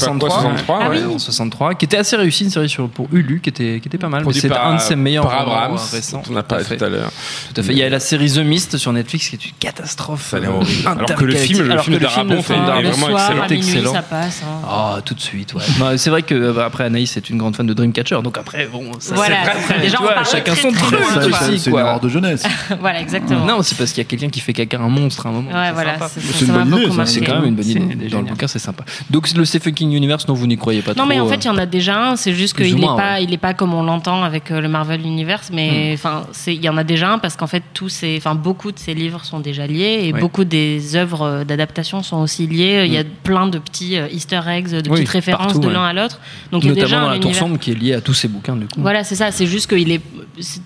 63, 1.18 1.74
qui 1.74 1.84
était 1.84 1.96
assez 1.96 2.16
réussie, 2.16 2.44
une 2.44 2.50
série 2.50 2.68
sur, 2.68 2.88
pour 2.88 3.08
Hulu, 3.12 3.40
qui 3.40 3.50
était, 3.50 3.80
qui 3.80 3.88
était 3.88 3.98
pas 3.98 4.08
mal. 4.08 4.24
C'est 4.32 4.52
un 4.52 4.76
de 4.76 4.80
ses 4.80 4.96
meilleurs 4.96 5.28
par 5.28 5.42
Abrams, 5.42 5.78
récents. 5.92 6.22
On 6.30 6.36
a 6.36 6.42
parlé 6.42 6.64
tout 6.64 6.84
à 6.84 6.88
l'heure. 6.88 7.10
Tout 7.54 7.60
à 7.60 7.64
fait. 7.64 7.72
Il 7.72 7.78
y 7.78 7.82
a 7.82 7.88
la 7.88 8.00
série 8.00 8.30
The 8.30 8.38
Mist 8.38 8.76
sur 8.76 8.92
Netflix 8.92 9.28
qui 9.28 9.36
est 9.36 9.44
une 9.44 9.56
catastrophe. 9.58 10.34
Alors 10.34 11.14
que 11.16 11.24
le 11.24 11.34
film, 11.34 11.68
le 11.68 11.78
film 11.78 12.42
fait 12.42 12.54
Godard 12.68 12.80
est 12.80 12.90
vraiment 12.90 13.06
soir, 13.08 13.30
excellent. 13.30 13.58
excellent. 13.58 13.92
ça 13.92 14.02
passe. 14.02 14.42
Hein. 14.44 14.66
Oh, 14.68 15.00
tout 15.04 15.14
de 15.14 15.20
suite, 15.20 15.54
ouais. 15.54 15.62
non, 15.78 15.96
c'est 15.96 16.10
vrai 16.10 16.22
que 16.22 16.52
bah, 16.52 16.66
après 16.66 16.84
Anaïs 16.84 17.16
est 17.16 17.30
une 17.30 17.38
grande 17.38 17.56
fan 17.56 17.66
de 17.66 17.74
Dreamcatcher, 17.74 18.20
donc 18.22 18.38
après 18.38 18.66
bon, 18.66 18.90
ça 18.98 19.14
voilà, 19.14 19.36
c'est 19.44 19.74
vrai. 19.74 19.80
Déjà, 19.80 19.98
vois, 19.98 20.24
chacun 20.24 20.54
son 20.54 20.70
truc 20.70 20.98
C'est 21.40 21.70
une 21.70 21.76
erreur 21.76 22.00
de 22.00 22.08
jeunesse. 22.08 22.44
voilà, 22.80 23.00
exactement. 23.00 23.44
Non, 23.44 23.62
c'est 23.62 23.76
parce 23.76 23.92
qu'il 23.92 24.02
y 24.02 24.06
a 24.06 24.08
quelqu'un 24.08 24.28
qui 24.28 24.40
fait 24.40 24.52
caca 24.52 24.78
un 24.78 24.88
monstre 24.88 25.26
à 25.26 25.30
un 25.30 25.32
moment. 25.32 25.50
Ouais, 25.50 25.72
voilà, 25.72 25.96
c'est 26.08 26.44
une 26.44 26.52
bonne 26.52 26.68
idée. 26.68 27.00
Hein. 27.00 27.06
C'est 27.06 27.20
quand 27.20 27.34
même 27.40 27.46
une 27.46 27.54
bonne 27.54 27.68
idée. 27.68 28.08
Dans 28.08 28.20
le 28.20 28.26
bouquin, 28.26 28.46
c'est 28.46 28.58
sympa. 28.58 28.84
Donc 29.10 29.28
le 29.32 29.44
C'est 29.44 29.62
Fucking 29.62 29.92
Universe, 29.92 30.26
non, 30.28 30.34
vous 30.34 30.46
n'y 30.46 30.56
croyez 30.56 30.82
pas 30.82 30.94
trop. 30.94 31.02
Non, 31.02 31.08
mais 31.08 31.20
en 31.20 31.26
fait, 31.26 31.44
il 31.44 31.46
y 31.46 31.50
en 31.50 31.58
a 31.58 31.62
euh, 31.62 31.66
déjà 31.66 32.10
un. 32.10 32.16
C'est 32.16 32.34
juste 32.34 32.56
qu'il 32.56 32.76
n'est 32.76 32.86
pas, 32.86 33.20
il 33.20 33.32
est 33.32 33.38
pas 33.38 33.54
comme 33.54 33.74
on 33.74 33.82
l'entend 33.82 34.22
avec 34.22 34.50
euh, 34.50 34.60
le 34.60 34.68
Marvel 34.68 35.02
Universe, 35.02 35.50
mais 35.52 35.92
hmm. 35.92 35.94
enfin, 35.94 36.26
il 36.46 36.62
y 36.62 36.68
en 36.68 36.76
a 36.76 36.84
déjà 36.84 37.10
un 37.10 37.18
parce 37.18 37.36
qu'en 37.36 37.46
fait, 37.46 37.62
tous 37.74 37.88
ces, 37.88 38.16
enfin, 38.18 38.34
beaucoup 38.34 38.72
de 38.72 38.78
ces 38.78 38.94
livres 38.94 39.24
sont 39.24 39.40
déjà 39.40 39.66
liés 39.66 40.00
et 40.02 40.12
beaucoup 40.12 40.44
des 40.44 40.96
œuvres 40.96 41.22
euh, 41.22 41.44
d'adaptation 41.44 42.02
sont 42.02 42.18
aussi 42.18 42.46
liées 42.46 42.57
euh, 42.60 42.86
il 42.86 42.92
y 42.92 42.96
a 42.96 43.04
mm. 43.04 43.08
plein 43.22 43.46
de 43.46 43.58
petits 43.58 43.96
euh, 43.96 44.08
Easter 44.10 44.40
eggs, 44.46 44.70
de 44.70 44.88
petites 44.88 45.08
références 45.08 45.58
de 45.58 45.68
l'un 45.68 45.84
à 45.84 45.92
l'autre. 45.92 46.20
Donc 46.52 46.64
Notamment 46.64 46.82
déjà 46.82 47.00
dans 47.00 47.06
un 47.08 47.14
la 47.14 47.18
tour 47.18 47.58
qui 47.58 47.70
est 47.72 47.74
lié 47.74 47.94
à 47.94 48.00
tous 48.00 48.14
ces 48.14 48.28
bouquins. 48.28 48.56
Voilà, 48.76 49.04
c'est 49.04 49.14
ça. 49.14 49.30
C'est 49.30 49.46
juste 49.46 49.68
que 49.68 49.76
est, 49.76 50.00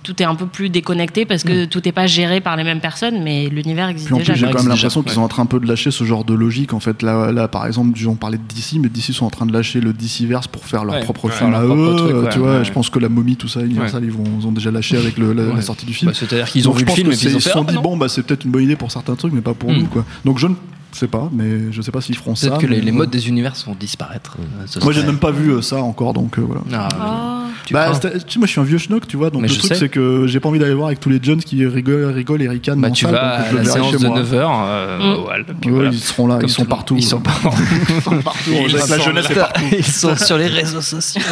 tout 0.02 0.20
est 0.22 0.24
un 0.24 0.34
peu 0.34 0.46
plus 0.46 0.70
déconnecté 0.70 1.24
parce 1.24 1.42
que 1.42 1.64
mm. 1.64 1.66
tout 1.68 1.82
n'est 1.84 1.92
pas 1.92 2.06
géré 2.06 2.40
par 2.40 2.56
les 2.56 2.64
mêmes 2.64 2.80
personnes, 2.80 3.22
mais 3.22 3.48
l'univers 3.48 3.88
existe 3.88 4.06
Puis 4.06 4.14
en 4.14 4.18
déjà. 4.18 4.34
J'ai 4.34 4.46
quand 4.46 4.60
même 4.60 4.68
l'impression 4.68 5.02
qu'ils 5.02 5.12
sont 5.12 5.22
en 5.22 5.28
train 5.28 5.42
un 5.42 5.46
peu 5.46 5.60
de 5.60 5.66
lâcher 5.66 5.90
ce 5.90 6.04
genre 6.04 6.24
de 6.24 6.34
logique. 6.34 6.72
En 6.72 6.80
fait, 6.80 7.02
là, 7.02 7.48
par 7.48 7.66
exemple, 7.66 7.98
on 8.06 8.14
parlait 8.14 8.38
de 8.38 8.54
DC, 8.54 8.80
mais 8.80 8.88
DC 8.88 9.12
sont 9.12 9.26
en 9.26 9.30
train 9.30 9.46
de 9.46 9.52
lâcher 9.52 9.80
le 9.80 9.92
DC-verse 9.92 10.46
pour 10.46 10.64
faire 10.64 10.84
leur 10.84 10.96
ouais, 10.96 11.02
propre 11.02 11.28
film 11.30 11.54
à 11.54 11.62
eux. 11.62 12.28
Tu 12.30 12.38
vois, 12.38 12.62
je 12.62 12.72
pense 12.72 12.90
que 12.90 12.98
la 12.98 13.08
momie, 13.08 13.36
tout 13.36 13.48
ça, 13.48 13.60
Universal, 13.60 14.04
ils, 14.04 14.46
ont 14.46 14.52
déjà 14.52 14.70
lâché 14.70 14.96
avec 14.96 15.18
la, 15.18 15.60
sortie 15.62 15.86
du 15.86 15.94
film. 15.94 16.10
Bah, 16.10 16.16
c'est-à-dire 16.18 16.48
qu'ils 16.48 16.68
ont 16.68 16.72
vu 16.72 16.84
le 16.84 16.92
film 16.92 17.10
et 17.10 17.14
ils 17.14 17.40
se 17.40 17.48
ah, 17.48 17.52
sont 17.52 17.64
dit 17.64 17.76
bon, 17.76 17.96
bah, 17.96 18.08
c'est 18.08 18.22
peut-être 18.22 18.44
une 18.44 18.50
bonne 18.50 18.64
idée 18.64 18.76
pour 18.76 18.90
certains 18.90 19.14
trucs, 19.14 19.32
mais 19.32 19.40
pas 19.40 19.54
pour 19.54 19.70
mm. 19.70 19.76
nous. 19.76 19.86
Quoi. 19.86 20.04
Donc 20.24 20.38
je 20.38 20.46
ne 20.46 20.54
je 20.92 20.98
sais 20.98 21.08
pas, 21.08 21.30
mais 21.32 21.72
je 21.72 21.80
sais 21.80 21.90
pas 21.90 22.02
s'ils 22.02 22.16
feront 22.16 22.34
ça. 22.34 22.48
Peut-être 22.48 22.60
que 22.60 22.66
les, 22.66 22.92
modes 22.92 23.08
des 23.08 23.28
univers 23.28 23.54
vont 23.66 23.74
disparaître. 23.74 24.36
Euh, 24.38 24.80
moi, 24.82 24.92
j'ai 24.92 25.02
même 25.02 25.18
pas 25.18 25.30
vu 25.30 25.50
euh, 25.50 25.62
ça 25.62 25.76
encore, 25.76 26.12
donc 26.12 26.38
euh, 26.38 26.42
voilà. 26.42 26.60
Ah, 26.72 26.88
ah. 27.00 27.42
Bah, 27.70 27.92
moi, 28.36 28.46
je 28.46 28.46
suis 28.46 28.60
un 28.60 28.64
vieux 28.64 28.78
schnock, 28.78 29.06
tu 29.06 29.16
vois. 29.16 29.30
Donc 29.30 29.42
Mais 29.42 29.48
le 29.48 29.54
truc, 29.54 29.72
sais. 29.72 29.78
c'est 29.78 29.88
que 29.88 30.26
j'ai 30.26 30.40
pas 30.40 30.50
envie 30.50 30.58
d'aller 30.58 30.74
voir 30.74 30.88
avec 30.88 31.00
tous 31.00 31.08
les 31.08 31.20
jeunes 31.22 31.42
qui 31.42 31.64
rigolent, 31.66 32.12
rigolent 32.12 32.42
et 32.42 32.48
ricanent. 32.48 32.80
Bah, 32.80 32.90
tu 32.90 33.06
salle, 33.06 33.14
vas 33.14 33.38
à 33.38 33.50
je 33.50 33.96
9h. 33.96 35.64
Mm. 35.64 35.92
Ils 35.92 35.98
seront 35.98 36.26
là, 36.26 36.38
ils 36.42 36.48
sont 36.50 36.64
partout. 36.66 36.96
Ils 37.02 37.04
sont 37.04 37.20
partout. 37.20 37.50
Ils 37.88 38.02
sont. 38.02 38.12
Ils 39.72 39.84
sont 39.84 40.16
sur 40.16 40.36
les 40.36 40.48
réseaux 40.48 40.82
sociaux. 40.82 41.22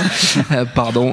Ah, 0.51 0.65
pardon. 0.65 1.13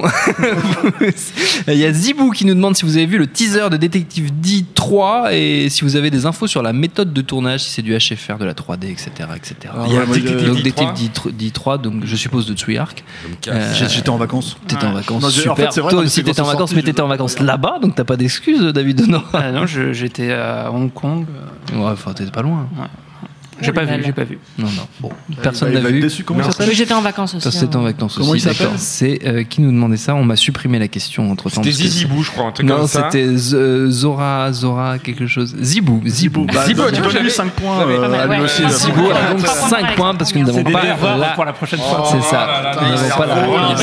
Il 1.68 1.74
y 1.74 1.84
a 1.84 1.92
Zibou 1.92 2.30
qui 2.30 2.44
nous 2.44 2.54
demande 2.54 2.76
si 2.76 2.84
vous 2.84 2.96
avez 2.96 3.06
vu 3.06 3.18
le 3.18 3.26
teaser 3.26 3.68
de 3.70 3.76
Détective 3.76 4.30
D3 4.42 5.32
et 5.32 5.68
si 5.68 5.82
vous 5.82 5.96
avez 5.96 6.10
des 6.10 6.26
infos 6.26 6.46
sur 6.46 6.62
la 6.62 6.72
méthode 6.72 7.12
de 7.12 7.20
tournage, 7.20 7.64
si 7.64 7.70
c'est 7.70 7.82
du 7.82 7.96
HFR 7.96 8.37
de 8.38 8.44
la 8.44 8.54
3D, 8.54 8.90
etc. 8.90 9.10
etc. 9.36 9.56
Il 9.86 9.92
y 9.92 9.96
a 9.96 10.02
ah, 10.02 10.10
ouais, 10.10 10.20
des, 10.20 10.46
donc, 10.46 10.62
des 10.62 10.72
techniques 10.72 11.52
3 11.52 11.78
donc 11.78 12.04
je 12.04 12.16
suppose 12.16 12.46
de 12.46 12.54
Tsuyark. 12.54 13.04
Euh, 13.48 13.74
J'étais 13.74 14.08
en 14.08 14.16
vacances. 14.16 14.56
T'étais 14.66 14.84
ouais. 14.84 14.90
en 14.90 14.94
vacances. 14.94 15.22
Non, 15.22 15.30
super. 15.30 15.52
En 15.52 15.56
fait, 15.56 15.80
Toi 15.80 15.94
aussi, 15.94 16.24
t'étais 16.24 16.40
en 16.40 16.44
vacances, 16.44 16.74
mais 16.74 16.82
t'étais 16.82 17.00
en 17.00 17.08
vacances 17.08 17.38
là-bas, 17.38 17.78
donc 17.80 17.94
t'as 17.94 18.04
pas 18.04 18.16
d'excuses, 18.16 18.62
David 18.72 19.08
Non, 19.08 19.22
ah, 19.32 19.52
non 19.52 19.66
j'étais 19.66 20.32
à 20.32 20.70
Hong 20.72 20.92
Kong. 20.92 21.26
Ouais, 21.72 21.84
enfin, 21.84 22.12
t'étais 22.12 22.30
pas 22.30 22.42
loin. 22.42 22.68
J'ai 23.60 23.72
pas 23.72 23.84
vu, 23.84 24.02
j'ai 24.04 24.12
pas 24.12 24.24
vu. 24.24 24.38
Non, 24.58 24.66
non. 24.66 24.86
Bon, 25.00 25.10
personne 25.42 25.72
n'a 25.72 25.80
vu. 25.80 26.00
Déçu. 26.00 26.24
Comment 26.24 26.40
non. 26.40 26.50
s'appelle 26.50 26.74
J'étais 26.74 26.94
en 26.94 27.00
vacances 27.00 27.34
aussi. 27.34 27.50
C'était 27.50 27.76
en 27.76 27.82
vacances 27.82 28.16
Comment 28.16 28.30
aussi. 28.30 28.46
il 28.46 28.54
s'appelle 28.54 28.78
C'est 28.78 29.20
euh, 29.26 29.42
qui 29.44 29.60
nous 29.60 29.70
demandait 29.70 29.96
ça? 29.96 30.14
On 30.14 30.24
m'a 30.24 30.36
supprimé 30.36 30.78
la 30.78 30.88
question 30.88 31.30
entre 31.30 31.50
temps. 31.50 31.62
C'était 31.62 31.72
Zizibou, 31.72 32.22
je 32.22 32.30
crois, 32.30 32.46
un 32.46 32.52
truc 32.52 32.66
non, 32.66 32.78
comme 32.78 32.86
ça. 32.86 33.00
Non, 33.00 33.06
c'était 33.10 33.26
euh, 33.54 33.90
Zora, 33.90 34.52
Zora, 34.52 34.98
quelque 34.98 35.26
chose. 35.26 35.56
Zibou, 35.60 36.02
Zibou. 36.06 36.46
Bah, 36.46 36.64
Zibou, 36.66 36.82
tu 36.92 37.00
peux 37.00 37.12
donner 37.12 37.30
5 37.30 37.50
points 37.52 37.86
euh, 37.86 38.22
à 38.22 38.26
lui 38.36 38.44
aussi. 38.44 38.62
Zibou 38.68 39.10
a 39.10 39.34
donc 39.34 39.46
5 39.46 39.96
points 39.96 40.14
parce 40.14 40.32
que 40.32 40.38
nous 40.38 40.46
n'avons 40.46 40.64
pas 40.64 41.32
pour 41.34 41.44
la 41.44 41.52
prochaine 41.52 41.80
fois. 41.80 42.08
C'est 42.10 42.22
ça. 42.22 42.72
Oh 42.76 42.80
nous 42.82 42.90
n'avons 42.90 43.16
pas 43.16 43.26
la. 43.26 43.78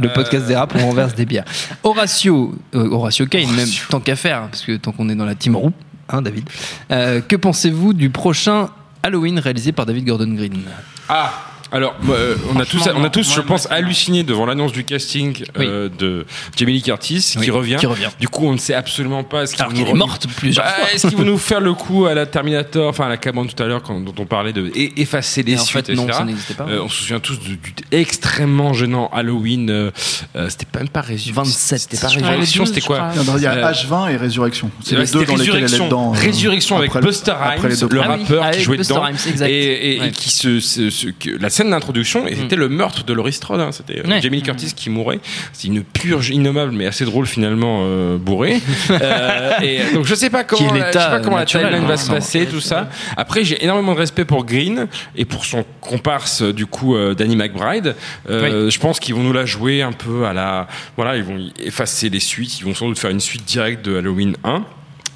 Le 0.00 0.12
podcast 0.12 0.46
dérape, 0.46 0.74
on 0.76 0.88
renverse 0.88 1.14
des 1.14 1.26
bières. 1.26 1.44
Horatio, 1.82 2.54
euh, 2.74 2.90
Horatio 2.90 3.26
Kane, 3.26 3.50
même 3.54 3.68
tant 3.88 4.00
qu'à 4.00 4.16
faire, 4.16 4.42
parce 4.50 4.62
que 4.62 4.76
tant 4.76 4.92
qu'on 4.92 5.08
est 5.08 5.14
dans 5.14 5.24
la 5.24 5.34
team 5.34 5.56
roue 5.56 5.72
hein, 6.10 6.22
David. 6.22 6.48
Euh, 6.90 7.20
que 7.20 7.36
pensez-vous 7.36 7.92
du 7.92 8.10
prochain 8.10 8.70
Halloween 9.02 9.38
réalisé 9.38 9.72
par 9.72 9.86
David 9.86 10.06
Gordon 10.06 10.34
Green? 10.34 10.62
Ah 11.08 11.32
Alors, 11.72 11.94
moi, 12.02 12.16
euh, 12.16 12.36
on 12.54 12.58
a 12.58 12.64
tous, 12.66 12.82
on 12.94 13.04
a 13.04 13.10
tous, 13.10 13.26
moi, 13.28 13.34
je 13.36 13.40
moi, 13.40 13.46
pense, 13.48 13.70
halluciné 13.70 14.22
devant 14.24 14.44
l'annonce 14.46 14.72
du 14.72 14.84
casting 14.84 15.44
euh, 15.58 15.88
de 15.98 16.26
Jamie 16.56 16.72
Lee 16.72 16.82
Curtis 16.82 17.36
qui, 17.40 17.50
revient. 17.50 17.76
qui 17.78 17.86
revient. 17.86 18.08
Du 18.18 18.28
coup, 18.28 18.46
on 18.46 18.52
ne 18.52 18.58
sait 18.58 18.74
absolument 18.74 19.22
pas 19.22 19.46
ce 19.46 19.52
qu'ils 19.54 19.62
Alors 19.62 19.72
vont 19.72 19.78
qu'elle 19.78 19.86
nous 19.88 19.94
est 19.94 19.98
morte 19.98 20.26
plusieurs 20.36 20.64
Bah, 20.64 20.72
fois. 20.72 20.90
Est-ce 20.92 21.06
qu'ils 21.06 21.16
vont 21.16 21.24
nous 21.26 21.38
faire 21.38 21.60
le 21.60 21.74
coup 21.74 22.06
à 22.06 22.14
la 22.14 22.26
Terminator, 22.26 22.88
enfin 22.88 23.06
à 23.06 23.08
la 23.08 23.16
Cameron 23.18 23.46
tout 23.46 23.62
à 23.62 23.66
l'heure, 23.66 23.82
quand- 23.82 24.00
dont 24.00 24.14
on 24.18 24.26
parlait 24.26 24.52
de 24.52 24.70
effacer 24.96 25.42
les 25.42 25.52
Et 25.52 25.58
en 25.58 25.64
suites, 25.64 25.86
fait, 25.86 25.94
non, 25.94 26.04
etc. 26.04 26.18
ça 26.18 26.24
n'existait 26.24 26.54
pas. 26.54 26.66
Euh, 26.68 26.82
on 26.82 26.88
se 26.88 27.02
souvient 27.02 27.20
tous 27.20 27.38
du, 27.38 27.56
du 27.56 27.72
extrêmement 27.92 28.72
gênant 28.72 29.08
Halloween. 29.12 29.70
euh, 29.70 29.90
euh, 30.36 30.48
c'était 30.48 30.66
pas 30.66 30.80
même 30.80 30.88
pas 30.88 31.00
Résurrection. 31.02 31.42
27, 31.44 31.78
C'était 31.80 31.96
pas. 31.98 32.08
Résurrection, 32.08 32.66
c'était 32.66 32.80
12, 32.80 32.86
quoi 32.86 33.10
Il 33.36 33.42
y 33.42 33.46
a 33.46 33.52
Euh, 33.54 33.72
H20 33.72 34.12
et 34.12 34.16
Résurrection. 34.16 34.70
C'est 34.82 34.96
les 34.96 35.06
deux 35.06 35.24
dans 35.24 35.36
lesquels 35.36 35.54
elle 35.54 35.60
est 35.60 35.62
Résurrection, 35.62 35.84
dedans. 35.86 36.10
Résurrection 36.10 36.76
avec 36.78 36.92
Buster 36.94 37.30
après 37.32 37.68
Rhymes, 37.68 37.68
les 37.68 37.76
deux 37.76 37.88
le. 37.94 38.00
Ah 38.02 38.08
rappeur 38.08 38.50
qui 38.50 38.60
jouait 38.62 38.76
Buster 38.78 38.94
dedans, 38.94 39.46
et, 39.46 40.10
qui 40.16 40.30
se, 40.30 41.38
la 41.40 41.50
scène 41.60 41.70
d'introduction 41.70 42.26
était 42.26 42.56
le 42.56 42.68
meurtre 42.70 43.04
de 43.04 43.12
Laurie 43.12 43.32
Strode. 43.34 43.60
hein. 43.60 43.70
C'était 43.72 43.98
euh, 43.98 44.08
Ouais. 44.08 44.20
Jamie 44.22 44.38
Lee 44.38 44.42
Curtis 44.42 44.72
qui 44.74 44.88
mourait. 44.88 45.20
C'est 45.52 45.68
une 45.68 45.82
purge 45.82 46.30
innommable, 46.30 46.72
mais 46.72 46.86
assez 46.86 47.04
drôle 47.04 47.26
finalement 47.26 47.80
euh, 47.84 48.16
bourrée. 48.16 48.60
Euh, 48.90 49.52
et 49.62 49.94
donc 49.94 50.04
je 50.04 50.14
sais 50.14 50.30
pas 50.30 50.42
comment, 50.44 50.72
la- 50.72 50.88
je 50.92 50.98
sais 50.98 51.04
pas 51.10 51.20
comment 51.20 51.36
la 51.36 51.44
timeline 51.44 51.84
hein, 51.84 51.86
va 51.86 51.96
se 51.96 52.06
sans- 52.06 52.14
passer, 52.14 52.46
tout 52.46 52.60
ça. 52.60 52.88
Après, 53.16 53.44
j'ai 53.44 53.62
énormément 53.64 53.92
de 53.94 53.98
respect 53.98 54.24
pour 54.24 54.44
Green 54.44 54.88
et 55.16 55.24
pour 55.24 55.44
son 55.44 55.64
comparse 55.80 56.42
du 56.42 56.66
coup 56.66 56.96
euh, 56.96 57.14
Danny 57.14 57.36
McBride. 57.36 57.94
Euh, 58.28 58.68
Je 58.70 58.78
pense 58.78 59.00
qu'ils 59.00 59.14
vont 59.14 59.22
nous 59.22 59.32
la 59.32 59.44
jouer 59.46 59.82
un 59.82 59.92
peu 59.92 60.26
à 60.26 60.32
la, 60.32 60.66
voilà, 60.96 61.16
ils 61.16 61.22
vont 61.24 61.38
effacer 61.62 62.08
les 62.08 62.20
suites. 62.20 62.58
Ils 62.60 62.64
vont 62.64 62.74
sans 62.74 62.88
doute 62.88 62.98
faire 62.98 63.10
une 63.10 63.20
suite 63.20 63.44
directe 63.44 63.84
de 63.84 63.96
Halloween 63.98 64.34
1. 64.44 64.64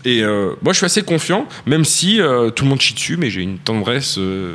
Et 0.07 0.23
euh, 0.23 0.53
moi, 0.63 0.73
je 0.73 0.79
suis 0.79 0.87
assez 0.87 1.03
confiant, 1.03 1.47
même 1.67 1.85
si 1.85 2.21
euh, 2.21 2.51
tout 2.51 2.65
le 2.65 2.71
monde 2.71 2.81
chie 2.81 2.93
dessus, 2.95 3.17
mais 3.17 3.31
j'ai 3.31 3.41
une 3.43 3.59
tendresse 3.59 4.19
euh, 4.19 4.55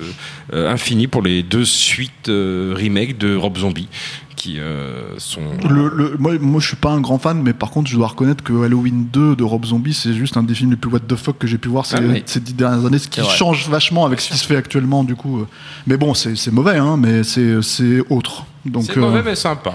euh, 0.54 0.70
infinie 0.72 1.08
pour 1.08 1.22
les 1.24 1.41
deux 1.41 1.66
suites 1.66 2.30
euh, 2.30 2.74
remake 2.76 3.18
de 3.18 3.36
Rob 3.36 3.58
Zombie, 3.58 3.88
qui 4.36 4.60
euh, 4.60 5.18
sont. 5.18 5.41
Le, 5.68 5.89
le- 5.89 6.16
moi, 6.20 6.34
moi, 6.39 6.62
je 6.62 6.68
suis 6.68 6.76
pas 6.78 6.91
un 6.91 7.02
grand 7.02 7.18
fan, 7.18 7.41
mais 7.41 7.54
par 7.54 7.72
contre, 7.72 7.89
je 7.89 7.95
dois 7.95 8.10
reconnaître 8.10 8.43
que 8.43 8.54
Halloween 8.64 9.08
2 9.12 9.36
de 9.36 9.43
Rob 9.43 9.66
Zombie, 9.66 9.95
c'est 9.95 10.14
juste 10.14 10.38
un 10.38 10.43
des 10.43 10.54
films 10.54 10.70
les 10.70 10.78
plus 10.78 10.91
what 10.91 11.00
the 11.00 11.16
fuck 11.16 11.39
que 11.39 11.47
j'ai 11.47 11.58
pu 11.58 11.68
voir 11.70 11.88
ces, 11.88 11.95
Ah 11.97 12.02
oui. 12.04 12.22
ces 12.28 12.39
dix 12.39 12.54
dernières 12.54 12.86
années, 12.86 13.00
ce 13.00 13.08
qui 13.08 13.22
change 13.24 13.68
vachement 13.70 14.06
avec 14.06 14.22
ce 14.22 14.30
qui 14.30 14.38
se 14.38 14.45
fait 14.45 14.56
actuellement, 14.56 15.04
du 15.04 15.16
coup. 15.16 15.45
Mais 15.88 15.97
bon, 15.97 16.14
c'est 16.14 16.36
c'est 16.38 16.52
mauvais, 16.52 16.78
hein, 16.78 16.95
mais 16.95 17.24
c'est 17.24 17.62
c'est 17.64 18.02
autre. 18.12 18.45
Donc, 18.66 18.84
C'est 18.86 18.97
euh, 18.97 19.02
mauvais, 19.02 19.24
mais 19.24 19.36
sympa. 19.36 19.74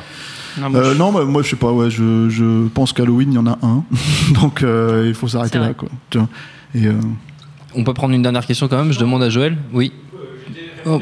Non, 0.61 0.71
moi, 0.71 0.81
euh, 0.81 0.93
je- 0.93 0.99
non, 0.99 1.25
moi 1.27 1.43
je 1.43 1.49
sais 1.51 1.57
pas, 1.57 1.73
ouais, 1.73 1.91
je, 1.91 2.29
je 2.31 2.69
pense 2.69 2.93
qu'Halloween 2.93 3.33
il 3.33 3.35
y 3.35 3.39
en 3.39 3.47
a 3.47 3.59
un, 3.63 3.85
donc 4.41 4.63
euh, 4.63 5.05
il 5.07 5.15
faut 5.15 5.29
s'arrêter 5.29 5.59
là, 5.59 5.73
quoi. 5.75 5.89
Et, 6.75 6.87
euh, 6.87 6.93
On 7.77 7.85
peut 7.85 7.95
prendre 7.95 8.15
une 8.15 8.23
dernière 8.23 8.47
question 8.47 8.69
quand 8.69 8.77
même. 8.79 8.93
Je 8.93 8.99
demande 8.99 9.23
à 9.23 9.31
Joël. 9.31 9.57
Oui. 9.73 9.93
Oh, 10.87 11.01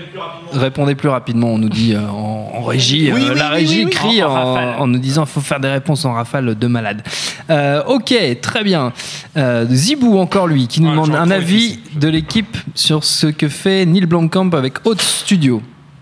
Répondez 0.53 0.95
plus 0.95 1.09
rapidement, 1.09 1.49
on 1.49 1.59
nous 1.59 1.69
dit 1.69 1.93
euh, 1.95 2.09
en, 2.09 2.53
en 2.55 2.63
régie. 2.63 3.11
Oui, 3.13 3.25
euh, 3.27 3.33
oui, 3.33 3.39
la 3.39 3.49
oui, 3.49 3.55
régie 3.55 3.79
oui, 3.81 3.85
oui. 3.87 3.91
crie 3.91 4.23
En- 4.23 4.29
en 4.29 4.31
en, 4.31 4.55
rafale. 4.55 4.75
en 4.81 4.87
nous 4.87 4.99
disant 4.99 5.23
qu'il 5.25 5.33
faut 5.33 5.41
faire 5.41 5.59
des 5.61 5.69
réponses 5.71 6.05
en 6.05 6.13
rafale 6.13 6.57
de 6.57 6.67
malade. 6.69 7.03
Euh, 7.51 7.83
ok, 7.89 8.15
très 8.41 8.63
bien. 8.63 8.93
Euh, 9.37 9.67
Zibou, 9.69 10.19
encore 10.19 10.47
lui, 10.47 10.69
qui 10.69 10.81
nous 10.83 10.89
Ah, 10.89 10.93
demande 10.93 11.15
un 11.17 11.31
avis 11.33 11.81
de 11.97 12.07
l'équipe 12.09 12.57
sur 12.77 13.03
ce 13.03 13.27
que 13.27 13.49
fait 13.49 13.85
Neil 13.87 14.07
Blomkamp 14.07 14.51
avec 14.53 14.75
Haute 14.87 15.03
Studio. 15.03 15.61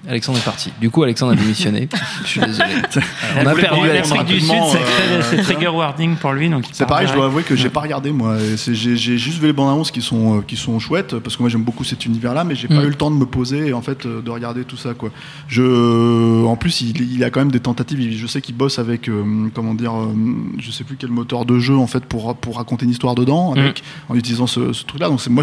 Alexandre 0.09 0.39
est 0.39 0.45
parti. 0.45 0.73
Du 0.81 0.89
coup, 0.91 1.03
Alexandre 1.03 1.33
a 1.33 1.37
démissionné. 1.37 1.89
Je 2.23 2.27
suis 2.29 2.41
désolé. 2.41 2.71
On 3.37 3.47
a 3.47 3.55
perdu 3.55 3.89
Alexandre. 3.89 4.25
du 4.25 4.41
Sud, 4.41 4.51
rapidement, 4.51 4.71
c'est 4.73 4.79
euh, 4.79 5.21
très- 5.23 5.37
c'est 5.37 5.43
trigger 5.43 5.69
warning 5.69 6.17
pour 6.17 6.33
lui. 6.33 6.51
C'est 6.73 6.85
part 6.85 6.89
pareil, 6.97 7.09
je 7.09 7.13
dois 7.15 7.27
avouer 7.27 7.43
que 7.43 7.55
j'ai 7.55 7.69
pas 7.69 7.81
regardé 7.81 8.11
moi. 8.13 8.37
J'ai 8.39 8.97
juste 8.97 9.39
vu 9.41 9.47
les 9.47 9.53
bandes 9.53 9.69
annonces 9.73 9.91
qui 9.91 10.01
sont 10.03 10.39
euh, 10.39 10.43
qui 10.43 10.57
sont 10.57 10.79
chouettes 10.79 11.19
parce 11.19 11.37
que 11.37 11.43
moi 11.43 11.51
j'aime 11.51 11.63
beaucoup 11.65 11.85
cet 11.85 12.07
univers-là, 12.07 12.45
mais 12.45 12.55
j'ai 12.55 12.67
pas 12.69 12.81
Mm. 12.81 12.85
eu 12.85 12.89
le 12.89 12.95
temps 12.95 13.11
de 13.11 13.17
me 13.17 13.27
poser 13.27 13.69
et 13.69 13.73
en 13.75 13.83
fait 13.83 14.07
euh, 14.07 14.23
de 14.23 14.31
regarder 14.31 14.65
tout 14.65 14.77
ça 14.79 14.95
quoi. 14.95 15.11
Je, 15.49 16.45
en 16.45 16.57
plus, 16.57 16.81
il, 16.81 17.13
il 17.13 17.23
a 17.25 17.31
quand 17.31 17.41
même 17.41 17.51
des 17.53 17.61
tentatives. 17.61 18.01
Je 18.17 18.27
sais 18.27 18.41
qu'il 18.41 18.55
bosse 18.55 18.79
avec 18.79 19.09
euh, 19.09 19.49
comment 19.55 19.75
dire, 19.75 19.93
euh, 19.95 20.15
je 20.59 20.71
sais 20.71 20.85
plus 20.85 20.97
quel 20.97 21.11
moteur 21.11 21.45
de 21.45 21.59
jeu 21.59 21.77
en 21.77 21.87
fait 21.87 22.05
pour 22.05 22.35
pour 22.37 22.57
raconter 22.57 22.85
une 22.85 22.91
histoire 22.91 23.15
dedans 23.15 23.53
avec 23.53 23.83
en 24.09 24.15
utilisant 24.15 24.47
ce, 24.47 24.73
ce 24.73 24.85
truc-là. 24.85 25.09
Donc 25.09 25.21
c'est 25.21 25.31
moi, 25.31 25.43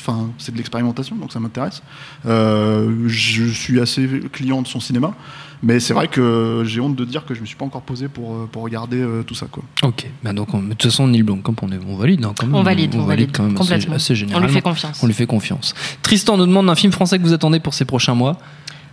enfin 0.00 0.28
c'est 0.38 0.52
de 0.52 0.56
l'expérimentation, 0.56 1.16
donc 1.16 1.32
ça 1.32 1.40
m'intéresse. 1.40 1.82
Euh, 2.26 3.04
je 3.06 3.44
suis 3.50 3.80
assez 3.80 3.97
client 4.32 4.62
de 4.62 4.66
son 4.68 4.80
cinéma. 4.80 5.14
Mais 5.62 5.80
c'est 5.80 5.92
vrai 5.92 6.06
que 6.06 6.62
j'ai 6.64 6.80
honte 6.80 6.94
de 6.94 7.04
dire 7.04 7.24
que 7.26 7.34
je 7.34 7.40
me 7.40 7.46
suis 7.46 7.56
pas 7.56 7.64
encore 7.64 7.82
posé 7.82 8.06
pour, 8.06 8.32
euh, 8.32 8.48
pour 8.50 8.62
regarder 8.62 8.98
euh, 9.00 9.24
tout 9.24 9.34
ça. 9.34 9.46
Quoi. 9.50 9.64
Ok, 9.82 10.06
bah 10.22 10.32
donc 10.32 10.54
on- 10.54 10.62
de 10.62 10.68
toute 10.68 10.84
façon 10.84 11.08
Neil 11.08 11.24
Blomkamp 11.24 11.56
on, 11.62 11.72
est, 11.72 11.80
on 11.88 11.96
valide 11.96 12.24
hein, 12.24 12.32
quand 12.38 12.46
même. 12.46 12.54
On 12.54 12.62
valide, 12.62 12.94
on 12.94 13.02
valide, 13.04 13.30
quand 13.32 13.42
même 13.42 13.56
assez- 13.56 13.58
complètement. 13.62 13.94
assez, 13.96 14.12
On 14.12 14.14
lui 14.14 14.20
généralement. 14.20 14.48
fait 14.48 14.60
confiance. 14.62 15.00
On 15.02 15.06
lui 15.08 15.14
fait 15.14 15.26
confiance. 15.26 15.74
Tristan 16.02 16.36
nous 16.36 16.46
demande 16.46 16.70
un 16.70 16.76
film 16.76 16.92
français 16.92 17.18
que 17.18 17.24
vous 17.24 17.32
attendez 17.32 17.58
pour 17.58 17.74
ces 17.74 17.84
prochains 17.84 18.14
mois. 18.14 18.38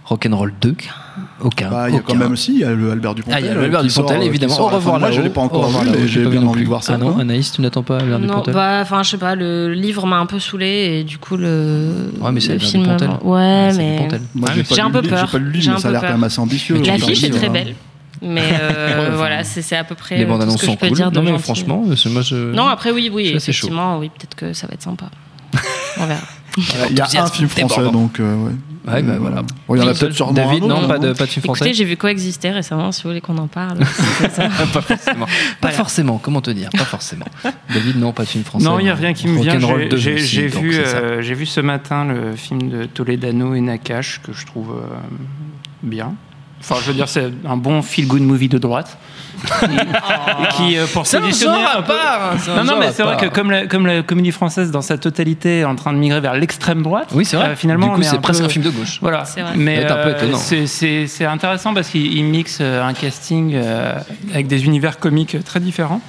Rock'n'Roll 0.06 0.54
2 0.62 0.76
Aucun. 1.42 1.70
Bah, 1.70 1.90
il 1.90 1.94
y 1.94 1.98
a 1.98 2.00
aucun. 2.00 2.14
quand 2.14 2.20
même 2.20 2.34
aussi 2.34 2.54
il 2.54 2.60
y 2.60 2.64
a 2.64 2.72
le 2.72 2.92
Albert 2.92 3.16
Dupontel. 3.16 3.36
Ah, 3.38 3.40
il 3.42 3.46
y 3.48 3.50
a 3.50 3.54
le 3.56 3.64
Albert 3.64 3.84
Dupontel, 3.84 4.16
sort, 4.18 4.22
euh, 4.24 4.28
évidemment. 4.28 4.54
sort 4.54 4.66
Au 4.68 4.70
la 4.70 4.72
fin 4.74 4.78
revoir 4.78 5.00
là-haut. 5.00 5.12
Je 5.14 5.22
l'ai 5.22 5.30
pas 5.30 5.42
Au 5.42 5.46
encore 5.46 5.66
revoir 5.66 5.84
vu, 5.84 5.90
mais 5.92 6.08
J'ai 6.08 6.26
bien 6.26 6.44
envie 6.46 6.64
de 6.64 6.68
voir 6.68 6.84
ça. 6.84 6.94
Ah 6.96 6.98
non. 6.98 7.18
Anaïs, 7.18 7.52
tu 7.52 7.62
n'attends 7.62 7.84
pas 7.84 7.98
Albert 7.98 8.20
Non, 8.20 8.28
Dupontel 8.28 8.54
bah, 8.54 8.80
enfin, 8.82 9.02
je 9.04 9.10
sais 9.12 9.18
pas, 9.18 9.36
le 9.36 9.74
livre 9.74 10.06
m'a 10.06 10.18
un 10.20 10.26
peu 10.28 10.40
saoulé 10.40 11.00
et 11.00 11.04
du 11.04 11.18
coup, 11.18 11.38
le, 11.38 12.12
Ouais, 12.22 12.32
mais 12.32 12.40
c'est 12.40 12.60
film. 12.60 12.84
Dupontel. 12.84 13.10
Ouais, 13.24 13.70
C'est 13.72 13.78
mais. 13.78 13.96
Dupontel. 13.98 14.22
Moi, 14.36 14.48
Ah, 14.50 14.54
j'ai 14.56 14.62
mais 14.62 14.76
j'ai 14.76 14.82
un 14.82 14.92
peu 14.92 15.02
peur. 15.02 15.26
J'ai 15.26 15.32
pas 15.32 15.38
lu 15.40 15.46
le 15.46 15.52
livre, 15.52 15.74
mais 15.74 15.80
ça 15.80 15.88
a 15.88 15.92
l'air 15.92 16.02
quand 16.02 16.10
même 16.10 16.24
assez 16.24 16.40
ambitieux. 16.40 16.82
L'affiche 16.84 17.24
est 17.24 17.30
très 17.32 17.50
belle. 17.50 17.76
Mais 18.22 18.42
euh, 18.62 19.10
Ouais, 19.12 19.16
voilà, 19.16 19.44
c'est 19.44 19.76
à 19.76 19.84
peu 19.84 19.96
près 19.96 20.18
Les 20.18 20.24
euh, 20.24 20.28
bandes 20.28 20.44
tout 20.46 20.52
ce 20.58 20.66
que 20.66 20.72
je 20.72 20.78
peux 20.78 20.88
cool. 20.88 20.96
dire 20.98 21.12
Non, 21.12 21.22
mais 21.22 21.38
franchement, 21.38 21.84
c'est- 21.96 22.10
moi 22.10 22.22
je. 22.22 22.54
Non, 22.54 22.68
après, 22.68 22.92
oui, 22.92 23.10
oui, 23.14 23.34
effectivement, 23.36 23.98
oui, 24.00 24.10
peut-être 24.10 24.36
que 24.36 24.54
ça 24.54 24.68
va 24.68 24.74
être 24.74 24.84
sympa. 24.84 25.08
On 26.00 26.06
verra. 26.06 26.22
Il 26.58 26.96
y 26.98 27.02
a 27.02 27.24
un 27.24 27.28
film 27.28 27.50
français, 27.50 27.92
donc 27.92 28.20
euh, 28.20 28.36
ouais. 28.46 28.52
Ouais, 28.88 29.02
bah 29.02 29.14
Euh, 29.14 29.18
voilà. 29.20 29.42
Il 29.70 29.78
y 29.78 29.82
en 29.82 29.88
a 29.88 29.94
peut-être 29.96 30.14
sûrement 30.14 30.32
David, 30.34 30.62
un 30.64 30.68
autre, 30.68 30.82
non, 30.84 30.88
pas 30.88 31.00
de, 31.00 31.14
pas 31.14 31.26
de 31.26 31.30
film 31.32 31.44
Écoutez, 31.44 31.58
français. 31.60 31.74
j'ai 31.74 31.86
vu 31.86 31.98
Coexister 31.98 32.52
récemment, 32.52 32.92
si 32.92 33.02
vous 33.02 33.10
voulez 33.10 33.20
qu'on 33.22 33.38
en 33.40 33.48
parle. 33.48 33.80
Ça. 34.32 34.48
pas 34.72 34.82
forcément. 34.82 35.26
Pas 35.60 35.72
forcément, 35.72 36.18
comment 36.20 36.42
te 36.42 36.52
dire 36.52 36.70
Pas 36.70 36.86
forcément. 36.86 37.26
David, 37.74 37.98
non, 37.98 38.12
pas 38.14 38.24
de 38.26 38.30
film 38.30 38.44
français. 38.44 38.64
Non, 38.66 38.78
il 38.80 38.84
n'y 38.84 38.90
a 38.90 38.96
rien 38.96 39.14
qui 39.14 39.28
me 39.28 39.42
vient. 39.42 39.58
J'ai- 39.60 39.90
2 39.90 39.98
J'ai 39.98 40.14
aussi, 40.14 40.26
j'ai 40.28 40.50
donc 40.50 40.62
vu, 40.62 40.76
euh, 40.76 41.22
j'ai 41.24 41.34
vu 41.34 41.48
ce 41.48 41.62
matin 41.62 42.06
le 42.06 42.36
film 42.36 42.70
de 42.70 42.86
Toledano 42.86 43.56
et 43.56 43.62
Nakash 43.62 44.22
que 44.24 44.34
je 44.34 44.46
trouve 44.46 44.70
euh, 44.80 44.96
bien. 45.82 46.14
Enfin, 46.68 46.82
je 46.82 46.88
veux 46.88 46.94
dire, 46.96 47.08
c'est 47.08 47.32
un 47.48 47.58
bon 47.58 47.82
feel-good 47.82 48.22
movie 48.22 48.50
de 48.50 48.58
droite. 48.58 48.98
Et 49.64 50.48
qui, 50.56 50.78
euh, 50.78 50.86
pour 50.92 51.06
C'est 51.06 51.18
un 51.18 51.22
positionner 51.22 51.58
genre 51.62 51.68
à 51.68 51.78
un 51.78 51.82
peu- 51.82 51.88
part, 51.94 52.32
hein, 52.34 52.38
c'est 52.40 52.52
un 52.52 52.56
Non, 52.56 52.64
non, 52.64 52.80
mais 52.80 52.92
c'est 52.94 53.04
vrai 53.04 53.18
que 53.18 53.26
comme 53.28 53.52
la, 53.52 53.68
comme 53.68 53.86
la 53.86 54.02
comédie 54.02 54.32
française 54.32 54.72
dans 54.72 54.82
sa 54.82 54.98
totalité 54.98 55.60
est 55.60 55.66
en 55.66 55.76
train 55.76 55.92
de 55.94 55.98
migrer 55.98 56.22
vers 56.22 56.34
l'extrême 56.36 56.82
droite, 56.82 57.10
Oui, 57.14 57.26
c'est 57.26 57.36
vrai. 57.36 57.50
euh, 57.50 57.56
finalement, 57.56 57.90
du 57.90 57.96
coup, 57.96 58.04
c'est 58.04 58.16
un 58.16 58.22
presque 58.22 58.40
peu- 58.40 58.46
un 58.46 58.50
film 58.50 58.64
de 58.66 58.70
gauche. 58.70 58.98
Voilà, 59.02 59.26
C'est 59.26 59.42
vrai. 59.42 59.52
mais 59.56 59.82
C'est 59.86 59.92
un 59.92 59.96
peu 60.04 60.10
euh, 60.10 60.34
c'est- 60.36 60.68
c'est 60.68 61.08
c'est 61.08 61.26
intéressant 61.26 61.74
parce 61.74 61.90
qu'il 61.90 62.12
il 62.18 62.24
mixe 62.24 62.60
euh, 62.62 62.82
un 62.88 62.94
casting 62.94 63.52
euh, 63.56 64.00
avec 64.34 64.48
des 64.48 64.64
univers 64.66 64.98
comiques 65.00 65.44
très 65.44 65.60
différents 65.60 66.02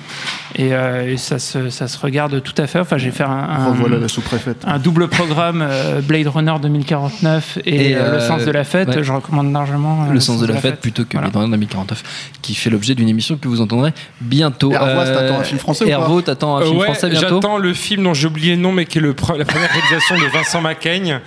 et, 0.58 0.72
euh, 0.74 1.12
et 1.12 1.16
ça, 1.18 1.38
se, 1.38 1.68
ça 1.70 1.86
se 1.86 1.98
regarde 1.98 2.42
tout 2.42 2.54
à 2.56 2.66
fait. 2.66 2.80
Enfin, 2.80 2.96
j'ai 2.98 3.10
fait 3.10 3.22
un, 3.24 3.30
un- 3.30 3.68
Revoilà 3.68 3.98
la 3.98 4.08
sous-préfète. 4.08 4.62
un 4.66 4.78
double 4.78 5.08
programme 5.08 5.62
euh, 5.62 6.00
Blade 6.00 6.26
Runner 6.28 6.54
2049 6.60 7.58
et, 7.64 7.90
Et, 7.90 7.96
euh, 7.96 8.14
Le 8.14 8.20
Sens 8.20 8.44
de 8.44 8.50
la 8.50 8.64
Fête. 8.64 8.88
ouais. 8.88 9.04
Je 9.04 9.12
recommande 9.12 9.52
largement 9.52 10.06
Le 10.10 10.18
sens 10.20 10.40
de 10.40 10.46
la 10.46 10.56
fête 10.56 10.80
plutôt 10.80 11.04
que 11.04 11.12
Voilà. 11.12 11.28
Blade 11.28 11.42
Runner 11.42 11.50
2049, 11.56 12.32
qui 12.42 12.54
fait 12.54 12.70
l'objet 12.70 12.94
d'une 12.94 13.08
émission 13.08 13.36
que 13.36 13.46
vous 13.48 13.60
entendrez 13.60 13.92
bientôt. 14.20 14.72
Hervois, 14.72 15.04
t'attends 15.04 15.38
un 15.40 15.44
film 15.44 15.58
français 15.60 15.84
ou 15.84 15.88
pas 15.88 15.92
Hervo, 15.92 16.22
t'attends 16.22 16.56
un 16.56 16.62
Euh, 16.62 16.64
film 16.66 16.78
ouais, 16.78 16.84
français 16.86 17.10
bientôt? 17.10 17.34
j'attends 17.36 17.58
le 17.58 17.74
film 17.74 18.04
dont 18.04 18.14
j'ai 18.14 18.26
oublié 18.26 18.56
le 18.56 18.62
nom, 18.62 18.72
mais 18.72 18.86
qui 18.86 18.98
est 18.98 19.02
le 19.02 19.12
pre- 19.12 19.36
la 19.36 19.44
première 19.44 19.70
réalisation 19.70 20.16
de 20.16 20.24
Vincent 20.32 20.60
Macaigne. 20.62 21.20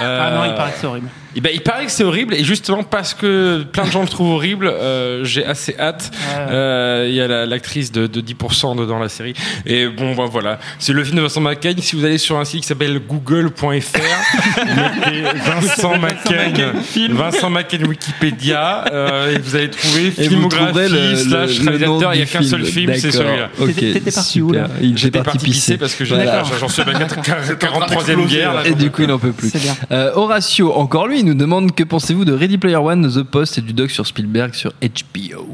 Euh, 0.00 0.20
Ah 0.22 0.36
non, 0.36 0.44
il 0.50 0.54
paraît 0.54 0.70
que 0.72 0.78
c'est 0.80 0.86
horrible. 0.86 1.08
Eh 1.36 1.40
ben, 1.40 1.50
il 1.54 1.60
paraît 1.60 1.84
que 1.86 1.92
c'est 1.92 2.04
horrible, 2.04 2.34
et 2.34 2.42
justement 2.44 2.82
parce 2.82 3.14
que 3.14 3.62
plein 3.70 3.84
de 3.84 3.90
gens 3.90 4.02
le 4.02 4.08
trouvent 4.08 4.32
horrible, 4.32 4.66
euh, 4.68 5.22
j'ai 5.24 5.44
assez 5.44 5.76
hâte. 5.78 6.10
Ouais. 6.12 6.46
Euh, 6.50 7.06
Il 7.08 7.14
y 7.14 7.20
a 7.20 7.28
la- 7.28 7.46
l'actrice 7.46 7.92
de, 7.92 8.06
de 8.06 8.20
10% 8.20 8.74
dedans 8.76 8.98
la 8.98 9.08
série. 9.08 9.34
Et 9.66 9.86
bon, 9.86 10.14
bah, 10.14 10.24
voilà. 10.30 10.58
C'est 10.78 10.92
le 10.92 11.04
film 11.04 11.16
de 11.16 11.22
Vincent 11.22 11.40
Macaigne. 11.40 11.76
Si 11.80 11.94
vous 11.94 12.04
allez 12.04 12.18
sur 12.18 12.38
un 12.38 12.44
site 12.44 12.62
qui 12.62 12.66
s'appelle 12.66 12.98
google.fr, 13.06 13.60
mettez 14.66 15.38
Vincent 15.44 15.98
Macaigne, 15.98 16.72
Vincent 17.10 17.50
Macaigne 17.50 17.86
Wikipédia, 17.86 18.84
euh, 18.92 19.34
et 19.34 19.38
vous 19.38 19.56
allez 19.56 19.70
trouver 19.70 20.06
Et 20.18 20.28
vous 20.28 20.48
trouverez 20.48 20.88
filmographie 20.88 20.92
le- 20.92 21.16
slash 21.16 21.58
le- 21.58 21.64
réalisateur. 21.70 22.14
Il 22.14 22.16
n'y 22.16 22.22
a 22.22 22.26
qu'un 22.26 22.42
seul 22.42 22.64
film, 22.64 22.92
c'est 22.96 23.10
celui-là. 23.12 23.48
Ok, 23.60 23.74
T'étais- 23.74 24.10
parti 24.10 24.40
où, 24.40 24.52
là 24.52 24.68
J'étais 24.94 25.22
parti 25.22 25.38
pisser 25.44 25.76
parce 25.76 25.94
que 25.94 26.04
j'ai- 26.04 26.14
Voilà. 26.14 26.42
j'en 26.58 26.68
suis 26.68 26.82
à 26.82 26.84
ma 26.86 26.92
43e 26.94 28.26
guerre. 28.26 28.54
là. 28.54 28.66
Et 28.66 28.74
du 28.74 28.90
coup, 28.90 29.02
il 29.02 29.08
n'en 29.08 29.18
peut 29.18 29.32
plus. 29.32 29.50
Euh, 29.90 30.12
Horatio, 30.14 30.72
encore 30.74 31.06
lui, 31.06 31.22
nous 31.26 31.34
demande 31.34 31.74
que 31.74 31.84
pensez-vous 31.84 32.24
de 32.24 32.32
Ready 32.32 32.56
Player 32.56 32.76
One, 32.76 33.10
The 33.12 33.22
Post 33.22 33.58
et 33.58 33.60
du 33.60 33.72
doc 33.72 33.90
sur 33.90 34.06
Spielberg 34.06 34.54
sur 34.54 34.72
HBO 34.80 35.46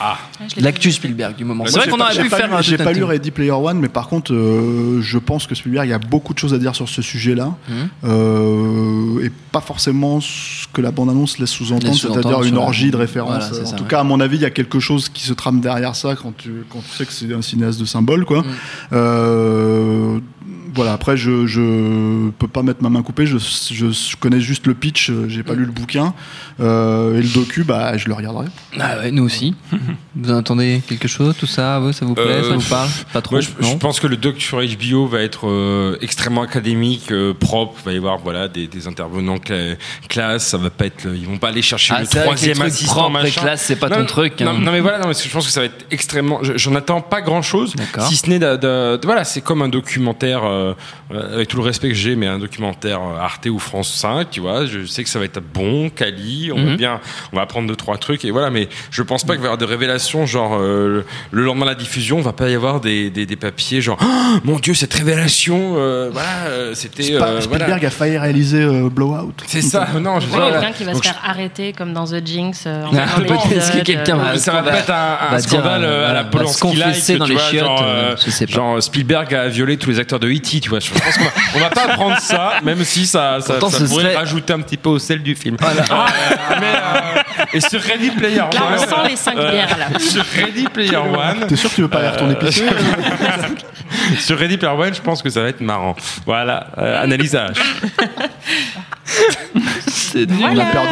Ah. 0.00 0.16
L'actu 0.56 0.90
Spielberg 0.90 1.36
du 1.36 1.44
moment. 1.44 1.64
Moi, 1.64 1.70
C'est 1.70 1.78
vrai 1.78 1.88
qu'on 1.88 2.00
aurait 2.00 2.16
pu 2.16 2.28
faire 2.28 2.62
J'ai 2.62 2.76
pas 2.76 2.92
lu 2.92 3.04
Ready 3.04 3.30
Player 3.30 3.50
One, 3.52 3.78
mais 3.78 3.88
par 3.88 4.08
contre, 4.08 4.32
euh, 4.32 5.00
je 5.00 5.18
pense 5.18 5.46
que 5.46 5.54
Spielberg, 5.54 5.86
il 5.86 5.90
y 5.90 5.94
a 5.94 5.98
beaucoup 5.98 6.34
de 6.34 6.38
choses 6.38 6.54
à 6.54 6.58
dire 6.58 6.74
sur 6.74 6.88
ce 6.88 7.02
sujet-là. 7.02 7.54
Mhm. 7.68 7.74
Euh, 8.04 9.24
et 9.24 9.30
pas 9.50 9.60
forcément 9.60 10.20
ce 10.20 10.66
que 10.72 10.80
la 10.80 10.90
bande-annonce 10.90 11.38
laisse 11.38 11.50
sous-entendre, 11.50 11.94
c'est-à-dire 11.94 12.42
une 12.42 12.56
orgie 12.56 12.90
de 12.90 12.96
références. 12.96 13.48
Voilà, 13.48 13.62
en 13.62 13.66
ça, 13.66 13.76
tout 13.76 13.84
ouais. 13.84 13.88
cas, 13.88 14.00
à 14.00 14.04
mon 14.04 14.20
avis, 14.20 14.36
il 14.36 14.42
y 14.42 14.46
a 14.46 14.50
quelque 14.50 14.80
chose 14.80 15.08
qui 15.08 15.22
se 15.24 15.32
trame 15.32 15.60
derrière 15.60 15.94
ça 15.94 16.16
quand 16.16 16.36
tu, 16.36 16.64
quand 16.68 16.80
tu 16.80 16.96
sais 16.96 17.06
que 17.06 17.12
c'est 17.12 17.32
un 17.32 17.42
cinéaste 17.42 17.78
de 17.80 17.84
symbole. 17.84 18.20
Mhm. 18.20 18.26
Quoi. 18.26 18.44
Euh, 18.92 20.18
Voilà, 20.74 20.94
après, 20.94 21.16
je, 21.18 21.46
je 21.46 22.30
peux 22.38 22.48
pas 22.48 22.62
mettre 22.62 22.82
ma 22.82 22.88
main 22.88 23.02
coupée, 23.02 23.26
je, 23.26 23.36
je, 23.36 23.90
je 23.90 24.16
connais 24.16 24.40
juste 24.40 24.66
le 24.66 24.72
pitch, 24.72 25.10
euh, 25.10 25.26
j'ai 25.28 25.42
pas 25.42 25.52
lu 25.52 25.66
le 25.66 25.70
bouquin. 25.70 26.14
Euh, 26.60 27.18
et 27.18 27.22
le 27.22 27.28
docu, 27.28 27.62
bah, 27.64 27.96
je 27.98 28.08
le 28.08 28.14
regarderai. 28.14 28.46
Ah 28.80 28.96
ouais, 28.98 29.10
nous 29.10 29.22
aussi. 29.24 29.54
vous 30.16 30.30
en 30.30 30.38
attendez 30.38 30.80
quelque 30.88 31.08
chose, 31.08 31.34
tout 31.38 31.46
ça 31.46 31.78
vous, 31.78 31.92
Ça 31.92 32.06
vous 32.06 32.14
plaît 32.14 32.24
Euh, 32.26 32.48
Ça 32.48 32.54
vous 32.54 32.68
parle 32.70 32.88
Pas 33.12 33.20
trop 33.20 33.36
Moi, 33.36 33.40
je, 33.42 33.76
pense 33.76 34.00
que 34.00 34.06
le 34.06 34.16
doc 34.16 34.40
sur 34.40 34.60
HBO 34.62 35.06
va 35.06 35.20
être 35.20 35.46
euh, 35.46 35.98
extrêmement 36.00 36.42
académique, 36.42 37.12
euh, 37.12 37.34
propre. 37.34 37.74
Il 37.82 37.84
va 37.84 37.92
y 37.92 37.96
avoir 37.98 38.18
voilà 38.18 38.48
des, 38.48 38.66
des 38.66 38.86
intervenants 38.86 39.36
cla- 39.36 39.76
classe. 40.08 40.46
Ça 40.46 40.56
va 40.56 40.70
pas 40.70 40.86
être. 40.86 41.06
Ils 41.14 41.26
vont 41.26 41.38
pas 41.38 41.48
aller 41.48 41.62
chercher 41.62 41.92
Ah, 41.96 42.00
le 42.00 42.06
c'est 42.06 42.18
vrai 42.24 42.28
que 42.28 42.30
les 42.30 42.36
troisième 42.52 42.56
trucs 42.56 42.72
assistant 42.72 43.10
machin. 43.10 43.40
classe, 43.42 43.62
c'est 43.62 43.76
pas 43.76 43.88
Non, 43.90 43.96
ton 43.96 44.06
truc, 44.06 44.40
Non, 44.40 44.50
hein. 44.52 44.58
non, 44.58 44.72
mais 44.72 44.80
voilà, 44.80 44.98
non, 45.00 45.08
mais 45.08 45.14
je 45.14 45.28
pense 45.28 45.46
que 45.46 45.52
ça 45.52 45.60
va 45.60 45.66
être 45.66 45.84
extrêmement. 45.90 46.38
je- 46.42 46.56
J'en 46.56 46.74
attends 46.74 47.00
pas 47.02 47.20
grand 47.20 47.42
chose. 47.42 47.74
Si 48.08 48.16
ce 48.16 48.30
n'est 48.30 48.38
voilà, 49.04 49.24
c'est 49.24 49.40
comme 49.42 49.60
un 49.62 49.68
documentaire 49.68 50.31
euh, 50.44 50.74
euh, 51.12 51.34
avec 51.34 51.48
tout 51.48 51.56
le 51.56 51.62
respect 51.62 51.88
que 51.88 51.94
j'ai, 51.94 52.16
mais 52.16 52.26
un 52.26 52.38
documentaire 52.38 53.00
euh, 53.00 53.18
Arte 53.20 53.46
ou 53.46 53.58
France 53.58 53.92
5, 53.94 54.30
tu 54.30 54.40
vois. 54.40 54.66
Je 54.66 54.84
sais 54.86 55.04
que 55.04 55.10
ça 55.10 55.18
va 55.18 55.24
être 55.26 55.40
bon, 55.40 55.90
quali. 55.90 56.50
On 56.52 56.56
va 56.56 56.70
Mhm. 56.70 56.76
bien, 56.76 57.00
on 57.32 57.36
va 57.36 57.42
apprendre 57.42 57.68
deux 57.68 57.76
trois 57.76 57.98
trucs 57.98 58.24
et 58.24 58.30
voilà. 58.30 58.50
Mais 58.50 58.68
je 58.90 59.02
pense 59.02 59.24
pas 59.24 59.32
qu'il 59.34 59.40
va 59.42 59.46
y 59.46 59.52
avoir 59.52 59.58
des 59.58 59.64
révélations 59.66 60.24
genre 60.26 60.56
euh, 60.58 61.04
le 61.30 61.44
lendemain 61.44 61.66
de 61.66 61.70
la 61.70 61.76
diffusion, 61.76 62.20
va 62.20 62.32
pas 62.32 62.48
y 62.48 62.54
avoir 62.54 62.80
des, 62.80 63.10
des, 63.10 63.26
des 63.26 63.36
papiers 63.36 63.80
genre 63.80 63.98
Oh, 64.00 64.38
mon 64.44 64.58
Dieu 64.58 64.74
cette 64.74 64.94
révélation, 64.94 65.74
euh, 65.76 66.10
voilà, 66.12 66.74
c'était 66.74 67.14
euh, 67.14 67.40
Spielberg 67.40 67.68
voilà. 67.70 67.86
a 67.86 67.90
failli 67.90 68.18
réaliser 68.18 68.62
euh, 68.62 68.88
Blowout. 68.88 69.32
C'est 69.46 69.62
ça, 69.62 69.86
non, 70.00 70.20
je 70.20 70.26
Ouais, 70.26 70.32
voilà. 70.32 70.58
quelqu'un 70.60 70.72
qui 70.72 70.84
va 70.84 70.92
Donc, 70.92 71.04
se 71.04 71.08
faire 71.10 71.20
arrêter 71.24 71.72
comme 71.72 71.92
dans 71.92 72.04
The 72.06 72.24
Jinx. 72.24 72.66
l'épisode, 72.66 73.72
que 73.78 73.82
quelqu'un 73.84 74.18
euh, 74.18 74.22
va- 74.32 74.38
ça 74.38 74.52
va 74.52 74.62
pas 74.62 74.78
être 74.78 74.90
un, 74.90 75.18
un 75.28 75.30
va 75.32 75.38
dire, 75.40 75.48
scandale 75.48 75.84
à 75.84 76.12
la 76.12 76.22
va 76.22 76.24
se 76.24 76.30
Polanski 76.30 76.60
confesser 76.60 77.16
dans 77.18 77.26
les 77.26 77.38
chiottes, 77.38 77.64
genre, 77.64 77.84
je 78.24 78.30
sais 78.30 78.46
pas. 78.46 78.52
genre 78.52 78.82
Spielberg 78.82 79.34
a 79.34 79.48
violé 79.48 79.76
tous 79.76 79.90
les 79.90 79.98
acteurs 79.98 80.18
de 80.22 80.28
E.T., 80.30 80.60
tu 80.60 80.68
vois. 80.70 80.80
Je 80.80 80.90
pense 80.90 81.18
qu'on 81.18 81.24
va, 81.24 81.30
on 81.56 81.58
va 81.58 81.70
pas 81.70 81.82
apprendre 81.84 82.18
ça, 82.18 82.54
même 82.62 82.82
si 82.84 83.06
ça, 83.06 83.38
ça, 83.40 83.54
Pourtant, 83.54 83.70
ça 83.70 83.78
ce 83.78 83.84
pourrait 83.84 84.04
serait- 84.04 84.16
rajouter 84.16 84.52
un 84.52 84.60
petit 84.60 84.76
peu 84.76 84.88
au 84.90 84.98
sel 84.98 85.22
du 85.22 85.34
film. 85.34 85.56
Euh, 85.62 85.66
mais, 86.60 86.66
euh, 86.66 87.44
et 87.54 87.60
sur 87.60 87.80
Ready 87.80 88.10
Player 88.10 88.40
One. 88.40 88.50
Là, 88.52 88.60
on 88.74 88.78
sent 88.78 89.08
les 89.10 89.16
cinq 89.16 89.34
bières, 89.36 89.76
là. 89.78 89.98
Sur 89.98 90.24
Ready 90.24 90.64
Player 90.68 90.96
One. 90.96 91.46
T'es 91.48 91.56
sûr 91.56 91.70
que 91.70 91.74
tu 91.74 91.82
veux 91.82 91.88
pas 91.88 91.98
aller 91.98 92.08
retourner 92.08 92.34
pisser 92.36 92.64
sur 94.18 94.38
Ready 94.38 94.56
Player 94.56 94.72
One, 94.74 94.94
je 94.94 95.00
pense 95.02 95.20
que 95.22 95.28
ça 95.28 95.42
va 95.42 95.48
être 95.48 95.60
marrant. 95.60 95.94
Voilà, 96.24 96.68
euh, 96.78 97.02
analyse 97.02 97.36
à 97.36 97.48
H. 97.50 97.58
C'est 100.12 100.30
nul. 100.30 100.44
On 100.44 100.58
a 100.58 100.64
perdu 100.66 100.88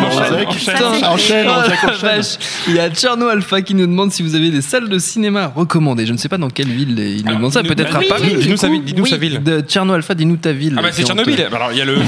Enchaîne, 0.46 1.04
enchaîne. 1.04 1.46
Oh. 1.48 2.20
Il 2.68 2.74
y 2.74 2.80
a 2.80 2.88
Tcherno 2.90 3.28
Alpha 3.28 3.60
qui 3.60 3.74
nous 3.74 3.86
demande 3.86 4.12
si 4.12 4.22
vous 4.22 4.34
avez 4.34 4.50
des 4.50 4.62
salles 4.62 4.88
de 4.88 4.98
cinéma 4.98 5.52
recommandées. 5.54 6.06
Je 6.06 6.12
ne 6.12 6.18
sais 6.18 6.28
pas 6.28 6.38
dans 6.38 6.48
quelle 6.48 6.68
ville 6.68 6.98
il 6.98 7.24
nous 7.26 7.34
demande 7.34 7.52
ça. 7.52 7.62
Peut-être 7.62 7.96
à 7.96 8.00
Paris. 8.08 8.36
dis-nous 8.40 8.56
sa 8.56 8.68
ville, 8.68 8.82
dis-nous 8.82 9.06
sa 9.06 9.16
Oui, 9.16 9.20
ville. 9.20 9.42
De 9.42 9.60
Tcherno 9.60 9.92
Alpha, 9.92 10.14
dis-nous 10.14 10.36
ta 10.36 10.52
ville. 10.52 10.76
Ah 10.78 10.82
bah 10.82 10.88
c'est 10.90 11.04
Tchernobyl. 11.04 11.48
Alors 11.52 11.72
il 11.72 11.78
y 11.78 11.82
a 11.82 11.84
le 11.84 11.98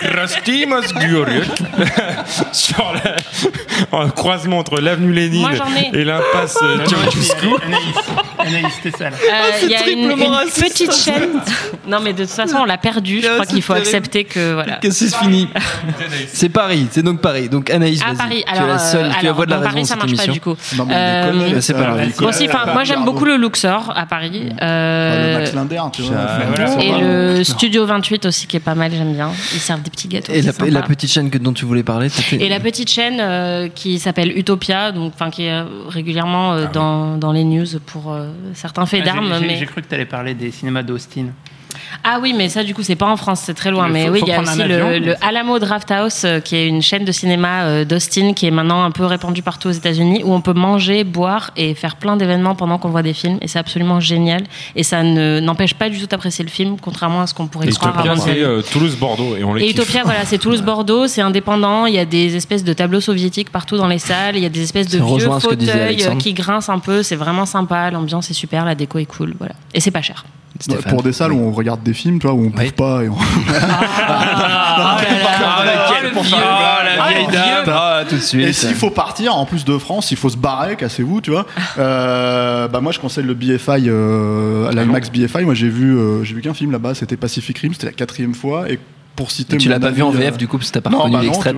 Krastima 0.00 0.80
sur 2.52 2.92
le 2.94 3.96
un 3.96 4.08
croisement 4.10 4.58
entre 4.58 4.80
l'avenue 4.80 5.12
Lénine 5.12 5.46
et 5.92 6.04
l'impasse 6.04 6.58
euh, 6.62 6.84
Ceausescu. 6.86 7.46
Anaïs, 7.64 7.96
Anaïs 8.38 8.80
Tessal. 8.82 9.12
Euh, 9.12 9.50
Il 9.62 9.70
y 9.70 9.74
a 9.74 9.88
une, 9.88 10.08
petite 10.08 10.94
chaîne. 10.94 11.40
Non, 11.86 11.98
mais 12.02 12.12
de 12.12 12.24
toute 12.24 12.32
façon, 12.32 12.58
on 12.60 12.64
l'a 12.64 12.78
perdu. 12.78 13.20
Je 13.22 13.28
Ah, 13.28 13.34
crois 13.34 13.46
qu'il 13.46 13.62
faut 13.62 13.72
accepter 13.74 14.24
que 14.24 14.54
voilà. 14.54 14.76
Que 14.76 14.90
c'est 14.90 15.14
fini. 15.14 15.48
C'est 16.32 16.48
Paris, 16.48 16.86
c'est 16.90 17.02
donc 17.02 17.20
Paris. 17.20 17.48
Donc 17.48 17.70
Anaïs, 17.70 18.00
À 18.02 18.06
vas-y. 18.08 18.16
Paris. 18.16 18.44
tu 18.46 18.52
es 18.54 18.56
Alors, 18.56 18.68
la 18.68 18.78
seule, 18.78 19.06
euh, 19.06 19.08
tu 19.10 19.14
as 19.16 19.18
alors, 19.20 19.36
voix 19.36 19.46
de 19.46 19.50
la 19.50 19.56
raison 19.58 19.70
Paris, 19.70 19.84
ça 19.86 19.94
cette 19.94 19.98
marche 20.02 20.16
pas 20.16 20.24
émission. 20.24 20.32
du 20.32 20.40
coup. 20.40 20.56
Non, 20.76 20.84
mais 20.86 20.94
Euh, 20.96 21.60
c'est 21.60 21.72
pas 21.74 21.80
grave. 21.82 22.12
Bon, 22.18 22.32
si, 22.32 22.48
enfin, 22.48 22.72
moi 22.72 22.84
j'aime 22.84 23.04
beaucoup 23.04 23.24
le 23.24 23.36
Luxor 23.36 23.92
à 23.96 24.06
Paris. 24.06 24.50
Ah, 24.60 24.64
Euh, 24.66 25.32
le 25.34 25.38
Max 25.40 25.54
Linder, 25.54 25.82
tu 25.92 26.02
vois. 26.02 26.16
voilà. 26.48 26.66
Ça 26.66 26.80
et 26.80 26.92
le 27.00 27.44
Studio 27.44 27.86
28 27.86 28.26
aussi 28.26 28.46
qui 28.46 28.56
est 28.56 28.60
pas 28.60 28.74
mal, 28.74 28.90
j'aime 28.92 29.12
bien. 29.14 29.30
Ils 29.54 29.60
servent 29.60 29.82
des 29.82 29.90
petits 29.90 30.08
gâteaux. 30.08 30.32
Et 30.32 30.42
la, 30.42 30.52
la 30.70 30.82
petite 30.82 31.10
chaîne 31.10 31.30
que, 31.30 31.38
dont 31.38 31.52
tu 31.52 31.64
voulais 31.64 31.82
parler, 31.82 32.08
c'était. 32.08 32.44
Et 32.44 32.48
la 32.48 32.60
petite 32.60 32.90
chaîne 32.90 33.18
euh, 33.20 33.68
qui 33.68 33.98
s'appelle 33.98 34.36
Utopia, 34.36 34.92
donc 34.92 35.12
enfin 35.14 35.30
qui 35.30 35.44
est 35.44 35.62
régulièrement 35.88 36.52
euh, 36.52 36.66
dans, 36.72 37.16
dans 37.16 37.32
les 37.32 37.44
news 37.44 37.66
pour 37.86 38.12
euh, 38.12 38.28
certains 38.54 38.86
faits 38.86 39.00
Ah, 39.02 39.06
d'armes. 39.06 39.34
j'ai- 39.40 39.46
mais 39.46 39.56
J'ai 39.56 39.66
cru 39.66 39.82
que 39.82 39.88
tu 39.88 39.94
allais 39.94 40.04
parler 40.06 40.34
des 40.34 40.50
cinémas 40.50 40.82
d'Austin. 40.82 41.26
Ah 42.04 42.18
oui, 42.22 42.34
mais 42.36 42.48
ça 42.48 42.62
du 42.62 42.74
coup 42.74 42.82
c'est 42.82 42.96
pas 42.96 43.06
en 43.06 43.16
France, 43.16 43.42
c'est 43.44 43.54
très 43.54 43.70
loin. 43.70 43.86
Il 43.88 43.92
Mais 43.92 44.06
faut- 44.06 44.12
oui, 44.12 44.20
faut 44.20 44.26
il 44.26 44.30
y 44.30 44.32
a 44.32 44.40
aussi 44.40 44.62
le, 44.62 45.14
Alamo 45.24 45.58
Draft 45.58 45.90
House, 45.90 46.22
euh, 46.24 46.40
qui 46.40 46.56
est 46.56 46.66
une 46.66 46.82
chaîne 46.82 47.04
de 47.04 47.12
cinéma 47.12 47.64
euh, 47.64 47.84
d'Austin 47.84 48.32
qui 48.32 48.46
est 48.46 48.50
maintenant 48.50 48.84
un 48.84 48.90
peu 48.90 49.04
répandue 49.04 49.42
partout 49.42 49.68
aux 49.68 49.72
États-Unis, 49.72 50.22
où 50.24 50.32
on 50.32 50.40
peut 50.40 50.52
manger, 50.52 51.04
boire 51.04 51.50
et 51.56 51.74
faire 51.74 51.96
plein 51.96 52.16
d'événements 52.16 52.54
pendant 52.54 52.78
qu'on 52.78 52.90
voit 52.90 53.02
des 53.02 53.12
films. 53.12 53.38
Et 53.40 53.48
c'est 53.48 53.58
absolument 53.58 54.00
génial. 54.00 54.44
Et 54.74 54.82
ça 54.82 55.02
ne 55.02 55.40
n'empêche 55.40 55.74
pas 55.74 55.88
du 55.88 56.00
tout 56.00 56.06
d'apprécier 56.06 56.44
le 56.44 56.50
film, 56.50 56.76
contrairement 56.80 57.22
à 57.22 57.26
ce 57.26 57.34
qu'on 57.34 57.46
pourrait 57.46 57.68
croire 57.68 57.94
Utopia, 57.94 58.16
c'est 58.16 58.42
euh, 58.42 58.62
Toulouse-Bordeaux 58.62 59.36
et 59.36 59.44
on 59.44 59.54
les 59.54 59.64
Et. 59.64 59.70
Utopia, 59.70 60.02
voilà, 60.04 60.24
c'est 60.24 60.38
Toulouse-Bordeaux, 60.38 61.06
c'est 61.06 61.22
indépendant, 61.22 61.86
il 61.86 61.94
y 61.94 61.98
a 61.98 62.04
des 62.04 62.36
espèces 62.36 62.64
de 62.64 62.72
tableaux 62.72 63.00
soviétiques 63.00 63.50
partout 63.50 63.76
dans 63.76 63.88
les 63.88 63.98
salles, 63.98 64.36
il 64.36 64.42
y 64.42 64.46
a 64.46 64.50
des 64.50 64.62
espèces 64.62 64.88
de 64.88 64.98
Ça 64.98 65.04
vieux 65.04 65.30
fauteuils 65.40 66.18
qui 66.18 66.32
grincent 66.34 66.72
un 66.72 66.78
peu, 66.78 67.02
c'est 67.02 67.16
vraiment 67.16 67.46
sympa, 67.46 67.90
l'ambiance 67.90 68.30
est 68.30 68.34
super, 68.34 68.64
la 68.64 68.74
déco 68.74 68.98
est 68.98 69.06
cool, 69.06 69.34
voilà. 69.38 69.54
Et 69.74 69.80
c'est 69.80 69.90
pas 69.90 70.02
cher. 70.02 70.24
Ouais, 70.68 70.76
Pour 70.88 71.02
des 71.02 71.12
salles 71.12 71.32
où 71.32 71.38
on 71.40 71.52
regarde 71.52 71.82
des 71.82 71.92
films, 71.94 72.18
tu 72.18 72.26
vois, 72.26 72.34
où 72.34 72.40
on 72.40 72.44
Oui. 72.46 72.50
bouffe 72.52 72.72
pas 72.72 73.02
et 73.04 73.08
on... 73.08 73.16
Ah. 73.58 74.96
Ah, 76.32 76.82
la 76.84 77.04
Ah, 77.04 77.08
vieille 77.10 77.26
dame. 77.32 77.64
Ah, 77.68 78.02
tout 78.08 78.16
de 78.16 78.20
suite. 78.20 78.46
Et 78.48 78.52
s'il 78.52 78.74
faut 78.74 78.90
partir, 78.90 79.36
en 79.36 79.44
plus 79.46 79.64
de 79.64 79.76
France, 79.78 80.10
il 80.10 80.16
faut 80.16 80.28
se 80.30 80.36
barrer, 80.36 80.76
cassez-vous, 80.76 81.20
tu 81.20 81.30
vois. 81.30 81.46
Euh, 81.78 82.68
bah 82.68 82.80
moi, 82.80 82.92
je 82.92 82.98
conseille 82.98 83.24
le 83.24 83.34
BFI, 83.34 83.84
euh, 83.88 84.70
l'IMAX 84.72 85.10
BFI. 85.10 85.44
Moi, 85.44 85.54
j'ai 85.54 85.68
vu, 85.68 85.96
euh, 85.96 86.24
j'ai 86.24 86.34
vu 86.34 86.40
qu'un 86.42 86.54
film 86.54 86.72
là-bas, 86.72 86.94
c'était 86.94 87.16
Pacific 87.16 87.58
Rim, 87.58 87.72
c'était 87.74 87.86
la 87.86 87.92
quatrième 87.92 88.34
fois. 88.34 88.68
Et 88.70 88.78
pour 89.16 89.30
citer, 89.30 89.56
Et 89.56 89.58
tu 89.58 89.68
mon 89.68 89.74
l'as 89.74 89.80
pas 89.80 89.88
ami, 89.88 89.96
vu 89.96 90.02
en 90.02 90.14
euh, 90.14 90.16
VF 90.16 90.36
du 90.36 90.46
coup 90.46 90.58
parce 90.58 90.70
que 90.70 90.74
t'as 90.74 90.80
pas 90.82 90.90
reconnu 90.90 91.12
bah 91.12 91.22
l'extrait. 91.22 91.54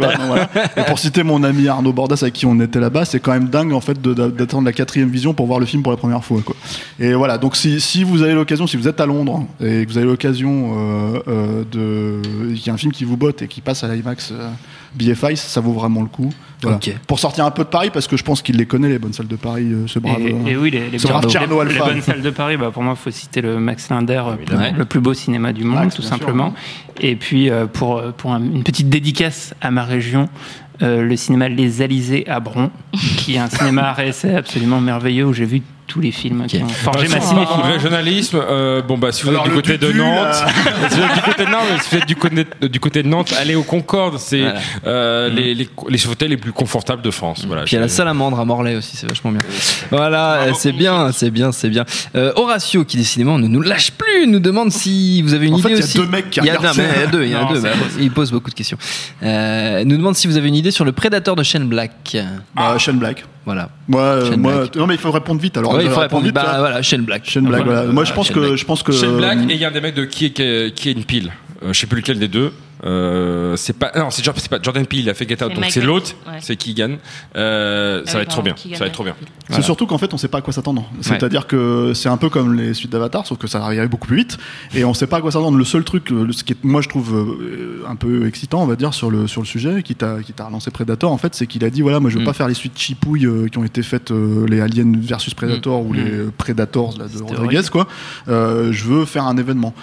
Et 0.77 0.83
pour 0.85 0.99
citer 0.99 1.23
mon 1.23 1.43
ami 1.43 1.69
Arnaud 1.69 1.93
Bordas 1.93 2.19
avec 2.23 2.35
qui 2.35 2.47
on 2.47 2.59
était 2.61 2.81
là-bas, 2.81 3.05
c'est 3.05 3.21
quand 3.21 3.33
même 3.33 3.49
dingue 3.49 3.73
en 3.73 3.81
fait 3.81 4.01
d'attendre 4.01 4.65
la 4.65 4.73
quatrième 4.73 5.11
vision 5.11 5.35
pour 5.35 5.47
voir 5.47 5.59
le 5.59 5.67
film 5.67 5.83
pour 5.83 5.93
la 5.93 5.99
première 5.99 6.25
fois. 6.25 6.41
Quoi. 6.45 6.57
Et 7.01 7.15
voilà, 7.15 7.37
donc 7.37 7.57
si, 7.57 7.81
si 7.81 8.05
vous 8.05 8.23
avez 8.23 8.35
l'occasion, 8.35 8.67
si 8.67 8.77
vous 8.77 8.89
êtes 8.89 9.01
à 9.01 9.07
Londres 9.07 9.47
et 9.61 9.85
que 9.85 9.91
vous 9.91 9.99
avez 9.99 10.07
l'occasion 10.07 10.75
euh, 10.77 11.21
euh, 11.29 11.65
de, 11.71 12.55
qu'il 12.55 12.67
y 12.67 12.71
a 12.71 12.73
un 12.73 12.79
film 12.79 12.93
qui 12.93 13.05
vous 13.05 13.17
botte 13.17 13.43
et 13.43 13.49
qui 13.49 13.61
passe 13.61 13.85
à 13.85 13.89
l'IMAX 13.89 14.31
euh, 14.33 14.49
BFI, 14.95 15.36
ça 15.36 15.61
vaut 15.61 15.72
vraiment 15.72 16.03
le 16.03 16.09
coup. 16.09 16.30
Voilà. 16.62 16.78
Pour 17.07 17.20
sortir 17.20 17.45
un 17.45 17.53
peu 17.53 17.62
de 17.62 17.68
Paris, 17.68 17.91
parce 17.93 18.09
que 18.09 18.16
je 18.16 18.24
pense 18.24 18.43
qu'il 18.43 18.57
les 18.57 18.66
connaît 18.66 18.89
les 18.89 18.99
bonnes 18.99 19.12
salles 19.12 19.28
de 19.28 19.36
Paris, 19.36 19.68
euh, 19.72 19.86
ce 19.86 20.01
brave. 20.01 20.20
Et, 20.20 20.32
euh, 20.32 20.47
et 20.49 20.57
oui, 20.57 20.70
les, 20.72 20.91
les, 20.91 20.99
ce 20.99 21.07
brave 21.07 21.24
les- 21.24 21.30
Tcherno 21.30 21.62
les 21.62 21.70
Alpha. 21.70 21.84
bonnes 21.86 22.03
salles 22.03 22.22
de 22.22 22.30
Paris, 22.30 22.57
bah, 22.57 22.70
pour 22.72 22.82
moi, 22.82 22.95
il 22.99 23.01
faut 23.01 23.11
citer 23.12 23.41
le 23.41 23.61
Max 23.61 23.89
Linder, 23.91 24.22
euh, 24.26 24.70
le 24.76 24.84
plus 24.84 24.99
beau 25.01 25.14
cinéma 25.14 25.53
du 25.53 25.62
monde, 25.62 25.78
Max, 25.78 25.95
tout 25.95 26.03
sûr, 26.03 26.11
simplement. 26.11 26.53
Et 27.01 27.14
puis, 27.14 27.49
euh, 27.49 27.66
pour, 27.66 28.03
pour 28.16 28.32
un- 28.32 28.43
une 28.43 28.64
petite 28.64 28.89
dédicace 28.89 29.55
à 29.61 29.70
ma 29.70 29.84
région, 29.84 30.28
euh, 30.82 31.03
le 31.03 31.16
cinéma 31.16 31.49
Les 31.49 31.80
Alizés 31.80 32.28
à 32.28 32.41
Bron, 32.41 32.70
qui 33.18 33.34
est 33.36 33.39
un 33.39 33.49
cinéma 33.49 33.91
à 33.97 34.05
essai 34.05 34.34
absolument 34.34 34.80
merveilleux 34.80 35.26
où 35.26 35.32
j'ai 35.32 35.45
vu 35.45 35.62
tous 35.89 36.01
les 36.01 36.12
films 36.12 36.47
qui 36.47 36.62
ont 36.62 36.68
forgé 36.68 37.07
Euh, 37.07 37.11
ma 37.11 37.20
cinéphilie. 37.20 37.62
Régionalisme, 37.72 38.41
euh, 38.49 38.82
bon 38.82 38.97
bah 38.99 39.11
si 39.11 39.22
vous 39.24 39.30
Alors, 39.30 39.47
êtes 39.47 39.51
du 39.51 39.57
le 39.57 39.62
côté 39.62 39.78
de 39.78 39.86
Tutu, 39.89 39.99
Nantes, 39.99 40.18
là. 40.18 40.47
si 40.91 40.97
vous 40.97 41.03
êtes 41.03 41.14
du 41.14 41.20
côté 41.22 41.45
de 41.47 41.51
Nantes, 41.51 41.62
si 41.82 41.89
vous 41.91 41.97
êtes 41.97 42.07
du 42.07 42.16
côté, 42.16 42.47
du 42.68 42.80
côté 42.80 43.03
de 43.03 43.09
Nantes, 43.09 43.34
allez 43.41 43.55
au 43.57 43.62
Concorde, 43.64 44.18
c'est 44.18 44.41
Voilà. 44.41 44.61
euh, 44.86 45.28
les, 45.30 45.55
les, 45.55 45.68
les 45.89 46.07
hôtels 46.07 46.30
les 46.30 46.36
plus 46.36 46.53
confortables 46.53 47.03
de 47.03 47.11
France. 47.11 47.45
Voilà, 47.47 47.62
Puis 47.64 47.72
il 47.72 47.74
y 47.76 47.78
a 47.78 47.80
la 47.82 47.89
salamandre 47.89 48.39
à 48.39 48.45
Morlaix 48.45 48.76
aussi, 48.76 48.97
c'est 48.97 49.09
vachement 49.09 49.30
bien. 49.32 49.41
Voilà, 49.91 50.34
euh, 50.43 50.53
c'est 50.55 50.72
bien, 50.72 51.11
c'est 51.12 51.30
bien, 51.30 51.51
c'est 51.53 51.70
bien. 51.70 51.84
Euh, 52.14 52.32
Horatio, 52.36 52.84
qui 52.84 52.97
décidément 52.99 53.39
ne 53.39 53.49
nous 53.49 53.62
lâche 53.62 53.91
plus, 53.93 54.26
nous 54.26 54.41
demande 54.41 54.70
si 54.70 55.22
vous 55.22 55.34
avez 55.34 55.47
une 55.47 55.55
En 55.55 55.59
idée 55.59 55.68
fait, 55.76 55.80
il 55.80 55.97
y 55.97 56.01
a 56.01 56.05
deux 56.05 56.11
mecs 56.11 56.30
qui 56.30 56.41
Il 56.41 56.47
y 56.47 56.51
a, 56.51 56.57
regardent 56.59 56.76
il 56.76 56.82
y 56.82 56.86
a 56.86 56.95
ça. 57.05 57.07
deux, 57.07 57.22
il 57.24 57.30
y 57.30 57.34
a 57.34 57.41
Non, 57.43 57.53
deux. 57.53 57.61
bah, 57.61 57.70
il 57.99 58.11
pose 58.11 58.30
beaucoup 58.30 58.51
de 58.51 58.55
questions. 58.55 58.76
Euh, 59.22 59.84
nous 59.84 59.97
demande 59.97 60.14
si 60.16 60.26
vous 60.26 60.36
avez 60.36 60.49
une 60.49 60.55
idée 60.55 60.70
sur 60.70 60.84
le 60.84 60.93
prédateur 60.93 61.34
de 61.34 61.43
Shane 61.43 61.66
Black. 61.68 62.16
bah, 62.55 62.76
Shane 62.78 62.99
Black. 62.99 63.24
Voilà. 63.49 63.71
Moi, 63.89 64.03
euh, 64.03 64.37
moi, 64.37 64.53
Black. 64.59 64.77
non 64.77 64.87
mais 64.87 64.95
il 64.95 65.01
faut 65.01 65.11
répondre 65.11 65.41
vite. 65.41 65.57
Alors, 65.57 65.73
Ouais, 65.73 65.83
il 65.85 65.91
faut 65.91 66.01
réponds 66.01 66.19
répondre. 66.19 66.25
vite, 66.27 66.35
Bah, 66.35 66.43
là. 66.53 66.59
voilà, 66.59 66.83
Shane 66.83 67.01
Black. 67.01 67.23
Shane 67.25 67.47
Black. 67.47 67.65
Voilà. 67.65 67.79
voilà. 67.81 67.93
Moi, 67.95 68.05
je 68.05 68.13
pense 68.13 68.27
Shane 68.27 68.35
que, 68.37 68.41
Black. 68.41 68.57
je 68.57 68.65
pense 68.67 68.83
que. 68.83 68.93
Shane 68.93 69.17
Black 69.17 69.39
et 69.49 69.55
il 69.55 69.57
y 69.57 69.65
a 69.65 69.69
un 69.69 69.71
des 69.71 69.81
mecs 69.81 69.95
de 69.95 70.05
qui 70.05 70.27
est, 70.27 70.31
qui 70.31 70.43
est, 70.43 70.75
qui 70.75 70.89
est 70.91 70.93
une 70.93 71.05
pile. 71.05 71.33
Euh, 71.63 71.73
je 71.73 71.81
sais 71.81 71.87
plus 71.87 71.97
lequel 72.03 72.19
des 72.19 72.29
deux. 72.29 72.53
Euh, 72.85 73.57
c'est 73.57 73.72
pas 73.76 73.91
non 73.97 74.11
c'est 74.11 74.22
Jordan- 74.24 74.41
c'est 74.41 74.49
pas 74.51 74.61
Jordan 74.62 74.87
Peele 74.87 75.01
il 75.01 75.11
a 75.11 75.14
fait 75.14 75.29
Get 75.29 75.43
Out 75.43 75.51
C'est 75.53 75.61
donc 75.61 75.70
c'est 75.70 75.81
l'autre 75.81 76.14
ouais. 76.29 76.39
c'est 76.41 76.55
Keegan 76.55 76.99
euh, 77.35 78.03
ça 78.05 78.11
Ah 78.11 78.12
va 78.12 78.18
oui, 78.18 78.22
être 78.22 78.31
trop 78.31 78.43
bien 78.43 78.55
ça 78.57 78.79
va 78.79 78.87
être 78.87 78.93
trop 78.93 79.03
bien 79.05 79.16
C'est 79.51 79.62
surtout 79.62 79.87
qu'en 79.87 79.99
fait, 79.99 80.14
on 80.14 80.18
sait 80.18 80.29
pas 80.29 80.39
à 80.39 80.41
quoi 80.43 80.53
s'attendre. 80.53 80.89
C'est-à-dire 81.01 81.47
que 81.47 81.93
c'est 81.95 82.09
un 82.09 82.16
peu 82.18 82.29
comme 82.29 82.55
les 82.55 82.74
suites 82.74 82.93
d'Avatar, 82.93 83.26
sauf 83.26 83.39
que 83.39 83.47
ça 83.47 83.64
arrive 83.64 83.89
beaucoup 83.89 84.07
plus 84.07 84.18
vite, 84.18 84.39
et 84.74 84.85
on 84.85 84.93
sait 84.95 85.07
pas 85.07 85.16
à 85.16 85.20
quoi 85.20 85.33
s'attendre. 85.33 85.57
Le 85.57 85.64
seul 85.64 85.85
truc, 85.85 86.11
le- 86.11 86.31
ce 86.33 86.45
qui 86.45 86.53
est, 86.53 86.64
moi 86.64 86.83
je 86.83 86.89
trouve 86.89 87.14
euh, 87.16 87.83
un 87.89 87.97
peu 87.97 88.26
excitant, 88.26 88.62
on 88.62 88.66
va 88.66 88.76
dire, 88.76 88.93
sur 88.95 89.11
le 89.11 89.26
sur 89.26 89.41
le 89.41 89.47
sujet, 89.47 89.83
qui 89.83 89.95
t'a 89.95 90.20
qui 90.22 90.33
t'a 90.33 90.45
relancé 90.45 90.70
Predator, 90.70 91.11
en 91.11 91.18
fait, 91.18 91.35
c'est 91.35 91.47
qu'il 91.47 91.64
a 91.64 91.70
dit 91.70 91.81
voilà, 91.83 91.99
moi 91.99 92.11
je 92.11 92.16
veux 92.16 92.22
Mm. 92.22 92.26
pas 92.26 92.33
faire 92.35 92.49
les 92.49 92.55
suites 92.55 92.79
chipouilles 92.79 93.26
euh, 93.26 93.49
qui 93.49 93.59
ont 93.59 93.64
été 93.64 93.83
faites 93.83 94.11
les 94.12 94.61
Aliens 94.61 94.93
versus 95.01 95.35
Predator 95.35 95.81
ou 95.85 95.95
Mm. 95.95 95.97
les 95.97 96.11
Predators 96.37 96.97
là, 96.99 97.07
de 97.09 97.22
Rodriguez, 97.22 97.62
quoi. 97.72 97.89
Euh, 98.29 98.70
je 98.72 98.85
veux 98.85 99.05
faire 99.07 99.24
un 99.24 99.37
événement. 99.39 99.74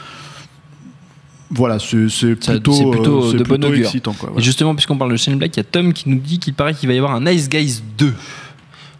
Voilà, 1.51 1.77
c'est 1.79 2.35
plutôt, 2.35 2.73
euh, 2.73 3.33
de 3.33 3.43
bon 3.43 3.63
augure. 3.63 3.85
excitant. 3.85 4.13
Quoi, 4.13 4.31
Et 4.37 4.41
justement, 4.41 4.73
puisqu'on 4.73 4.97
parle 4.97 5.11
de 5.11 5.17
Shane 5.17 5.37
Black, 5.37 5.55
il 5.55 5.57
y 5.57 5.61
a 5.61 5.63
Tom 5.63 5.93
qui 5.93 6.09
nous 6.09 6.19
dit 6.19 6.39
qu'il 6.39 6.53
paraît 6.53 6.73
qu'il 6.73 6.87
va 6.87 6.95
y 6.95 6.97
avoir 6.97 7.13
un 7.13 7.21
Nice 7.21 7.49
Guys 7.49 7.81
2. 7.97 8.13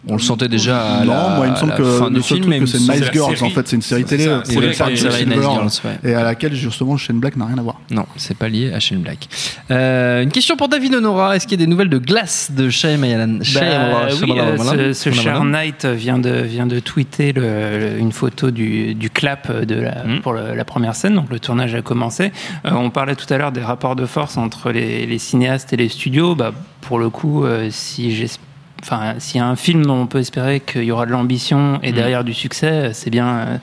On 0.08 0.14
le 0.14 0.18
sentait 0.20 0.48
déjà 0.48 0.98
à 0.98 1.04
non, 1.04 1.12
la, 1.12 1.28
moi 1.36 1.46
il 1.46 1.50
me 1.50 1.56
à 1.56 1.56
semble 1.56 1.72
la 1.72 1.76
que 1.78 1.82
le 1.82 2.20
film, 2.20 2.40
truc 2.44 2.68
c'est 2.68 2.78
Nice 2.78 3.10
Girls 3.12 3.34
en 3.42 3.50
fait, 3.50 3.66
c'est 3.68 3.76
une 3.76 3.82
série 3.82 4.04
télé. 4.04 4.24
c'est 4.44 4.52
c'est 4.54 4.60
de 4.60 4.72
série 4.72 5.26
Nice 5.26 5.40
Girls, 5.40 5.70
ouais. 5.84 6.10
et 6.10 6.14
à 6.14 6.22
laquelle 6.22 6.54
justement 6.54 6.96
Shane 6.96 7.18
Black 7.18 7.36
n'a 7.36 7.46
rien 7.46 7.58
à 7.58 7.62
voir. 7.62 7.80
Non, 7.90 8.06
c'est 8.16 8.36
pas 8.36 8.48
lié 8.48 8.72
à 8.72 8.78
Shane 8.80 9.00
Black. 9.00 9.28
Euh, 9.70 10.22
une 10.22 10.30
question 10.30 10.56
pour 10.56 10.68
David 10.68 10.94
Honora. 10.94 11.34
Est-ce 11.36 11.46
qu'il 11.46 11.58
y 11.58 11.62
a 11.62 11.66
des 11.66 11.70
nouvelles 11.70 11.88
de 11.88 11.98
glace 11.98 12.50
de 12.54 12.70
Shyamalan 12.70 13.38
Bah, 13.38 13.44
Shyamalan- 13.44 14.22
oui, 14.22 14.32
euh, 14.78 14.92
ce, 14.94 15.10
ce 15.10 15.16
Cher 15.16 15.42
Knight 15.44 15.84
vient 15.86 16.18
de, 16.18 16.30
vient 16.42 16.66
de 16.66 16.78
tweeter 16.78 17.32
le- 17.32 17.78
le- 17.78 17.98
une 17.98 18.12
photo 18.12 18.50
du, 18.50 18.94
du 18.94 19.10
clap 19.10 19.50
de 19.64 19.74
la, 19.74 20.04
Hmm. 20.04 20.20
pour 20.22 20.34
le- 20.34 20.54
la 20.54 20.64
première 20.64 20.94
scène, 20.94 21.14
donc 21.14 21.30
le 21.30 21.40
tournage 21.40 21.74
a 21.74 21.82
commencé. 21.82 22.30
Euh, 22.64 22.70
on 22.72 22.90
parlait 22.90 23.16
tout 23.16 23.32
à 23.32 23.38
l'heure 23.38 23.50
des 23.52 23.62
rapports 23.62 23.96
de 23.96 24.06
force 24.06 24.36
entre 24.36 24.70
les, 24.70 25.04
les 25.06 25.18
cinéastes 25.18 25.72
et 25.72 25.76
les 25.76 25.88
studios. 25.88 26.34
Bah, 26.36 26.52
pour 26.80 26.98
le 27.00 27.10
coup, 27.10 27.44
euh, 27.44 27.68
si 27.70 28.14
j'espère 28.14 28.45
Enfin, 28.88 29.14
s'il 29.18 29.38
y 29.38 29.40
a 29.40 29.46
un 29.48 29.56
film 29.56 29.84
dont 29.84 30.02
on 30.02 30.06
peut 30.06 30.20
espérer 30.20 30.60
qu'il 30.60 30.84
y 30.84 30.92
aura 30.92 31.06
de 31.06 31.10
l'ambition 31.10 31.80
et 31.82 31.90
Mm. 31.90 31.94
derrière 31.96 32.22
du 32.24 32.32
succès, 32.34 32.90
c'est 32.92 33.10
bien, 33.10 33.26
euh, 33.26 33.56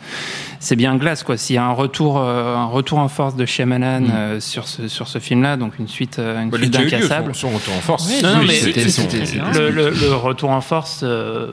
c'est 0.60 0.76
bien 0.76 0.98
Glace 0.98 1.24
quoi. 1.24 1.38
S'il 1.38 1.56
y 1.56 1.60
a 1.60 1.64
un 1.66 1.72
retour, 1.72 2.20
euh, 2.20 2.58
un 2.58 2.66
retour 2.66 3.00
en 3.00 3.08
force 3.08 3.38
de 3.38 3.46
Shyamalan 3.46 4.02
Mm. 4.02 4.12
euh, 4.14 4.40
sur 4.42 4.68
ce 4.68 4.90
sur 4.90 5.08
ce 5.08 5.20
film-là, 5.20 5.56
donc 5.56 5.80
une 5.80 5.88
suite, 5.88 6.20
une 6.20 6.50
Bah, 6.50 6.58
suite 6.58 6.72
d'incassables. 6.74 7.34
son- 7.34 7.48
son 7.52 7.56
retour 7.56 7.74
en 7.74 7.80
force. 7.80 8.08
Oui, 8.10 8.16
Oui, 8.18 8.22
non, 8.24 8.34
non, 8.34 8.40
oui, 8.42 8.46
mais 8.50 8.54
c'était- 8.56 8.90
c'était- 8.90 9.26
c'était- 9.26 9.42
le, 9.60 9.70
le- 9.70 9.90
le 9.92 10.14
retour 10.14 10.50
en 10.50 10.60
force 10.60 11.02
euh, 11.04 11.52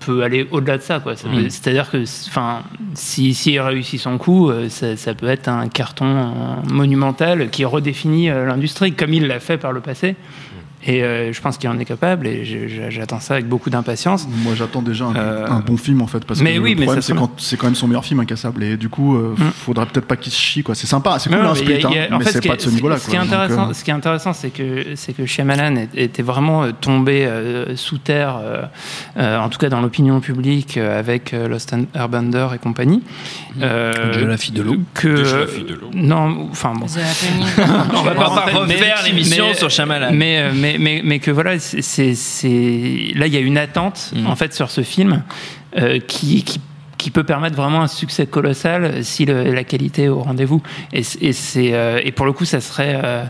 peut 0.00 0.22
aller 0.22 0.48
au-delà 0.50 0.78
de 0.78 0.82
ça. 0.82 1.00
quoi. 1.00 1.14
Ça 1.14 1.28
peut- 1.28 1.42
Mm. 1.42 1.50
C'est-à-dire 1.50 1.90
que, 1.90 2.02
enfin, 2.28 2.60
si, 2.94 3.34
si 3.34 3.52
il 3.52 3.60
réussit 3.60 4.00
son 4.00 4.16
coup, 4.16 4.48
euh, 4.48 4.70
ça, 4.70 4.96
ça 4.96 5.12
peut 5.12 5.28
être 5.28 5.48
un 5.48 5.68
carton 5.68 6.06
euh, 6.06 6.72
monumental 6.72 7.50
qui 7.50 7.66
redéfinit 7.66 8.30
euh, 8.30 8.46
l'industrie 8.46 8.92
comme 8.94 9.12
il 9.12 9.26
l'a 9.26 9.40
fait 9.40 9.58
par 9.58 9.72
le 9.72 9.80
passé. 9.80 10.16
Et 10.86 11.02
euh, 11.02 11.32
je 11.32 11.40
pense 11.40 11.58
qu'il 11.58 11.68
en 11.68 11.78
est 11.78 11.84
capable 11.84 12.26
et 12.28 12.44
j'attends 12.90 13.18
ça 13.20 13.34
avec 13.34 13.48
beaucoup 13.48 13.68
d'impatience. 13.68 14.28
Moi 14.44 14.54
j'attends 14.56 14.80
déjà 14.82 15.06
un, 15.06 15.16
Euh, 15.16 15.46
un 15.48 15.58
bon 15.60 15.76
film 15.76 16.02
en 16.02 16.06
fait 16.06 16.24
parce 16.24 16.40
mais 16.40 16.54
que 16.54 16.60
oui, 16.60 16.74
le 16.74 16.80
mais 16.80 16.84
problème 16.86 17.02
c'est 17.02 17.14
quand 17.14 17.30
c'est 17.40 17.56
quand 17.56 17.66
même 17.66 17.74
son 17.74 17.88
meilleur 17.88 18.04
film 18.04 18.20
Incassable 18.20 18.62
et 18.62 18.76
du 18.76 18.88
coup 18.88 19.16
euh, 19.16 19.34
Mm. 19.36 19.50
faudrait 19.50 19.86
peut-être 19.86 20.06
pas 20.06 20.16
qu'il 20.16 20.32
se 20.32 20.38
chie 20.40 20.62
quoi. 20.62 20.74
C'est 20.76 20.86
sympa, 20.86 21.18
c'est 21.18 21.30
cool 21.30 21.38
Non, 21.40 21.48
hein, 21.50 21.52
mais 21.54 21.58
Split, 21.60 21.84
hein, 21.84 22.16
mais 22.18 22.24
ce 22.24 22.30
c'est 22.32 22.40
qui 22.40 22.48
pas 22.48 22.54
est- 22.54 22.56
de 22.58 22.62
ce 22.62 22.70
niveau-là. 22.70 22.96
Ce 22.98 23.10
qui 23.10 23.16
est. 23.16 23.18
Donc, 23.18 23.26
intéressant, 23.26 23.70
euh, 23.70 23.72
ce 23.72 23.84
qui 23.84 23.90
est 23.90 23.94
intéressant, 23.94 24.32
c'est 24.32 24.50
que 24.50 24.94
c'est 24.94 25.12
que 25.14 25.26
Shyamalan 25.26 25.86
était 25.94 26.22
vraiment 26.22 26.70
tombé 26.72 27.26
euh, 27.26 27.74
sous 27.76 27.98
terre, 27.98 28.36
euh, 28.40 28.62
euh, 29.18 29.38
en 29.38 29.48
tout 29.48 29.58
cas 29.58 29.68
dans 29.68 29.80
l'opinion 29.80 30.20
publique, 30.20 30.76
euh, 30.76 30.98
avec 30.98 31.34
euh, 31.34 31.48
Lost 31.48 31.74
Airbender 31.94 32.46
et 32.54 32.58
compagnie. 32.58 33.02
Euh, 33.60 34.12
Dieu, 34.12 34.26
la 34.26 34.36
fille 34.36 34.54
de 34.54 34.62
l'eau. 34.62 34.76
Que 34.94 35.08
Dieu, 35.24 35.40
la 35.40 35.46
fille 35.46 35.64
de 35.64 35.74
l'eau. 35.74 35.90
non, 35.94 36.48
enfin 36.52 36.72
bon. 36.74 36.86
On 37.96 38.02
va 38.02 38.12
pas 38.14 38.24
refaire 38.28 38.64
mais- 39.02 39.08
l'émission 39.08 39.46
mais- 39.48 39.54
sur 39.54 39.70
Shyamalan. 39.70 40.10
Mais, 40.12 40.52
mais, 40.72 40.78
mais, 40.78 41.00
mais 41.04 41.18
que 41.18 41.30
voilà, 41.30 41.58
c'est- 41.58 41.82
là 43.14 43.26
il 43.26 43.32
y 43.34 43.36
a 43.36 43.40
une 43.40 43.58
attente 43.58 44.12
Mm. 44.14 44.26
en 44.26 44.36
fait 44.36 44.52
sur 44.54 44.70
ce 44.70 44.82
film 44.82 45.22
euh, 45.76 45.98
qui, 46.00 46.42
qui 46.44 46.60
qui 46.98 47.12
peut 47.12 47.22
permettre 47.22 47.54
vraiment 47.54 47.80
un 47.82 47.86
succès 47.86 48.26
colossal 48.26 49.04
si 49.04 49.24
le- 49.24 49.52
la 49.52 49.62
qualité 49.62 50.02
est 50.04 50.08
au 50.08 50.18
rendez-vous. 50.20 50.60
Et, 50.92 51.02
euh, 51.56 52.00
et 52.02 52.10
pour 52.10 52.26
le 52.26 52.32
coup, 52.32 52.44
ça 52.44 52.60
serait. 52.60 53.00
euh, 53.04 53.22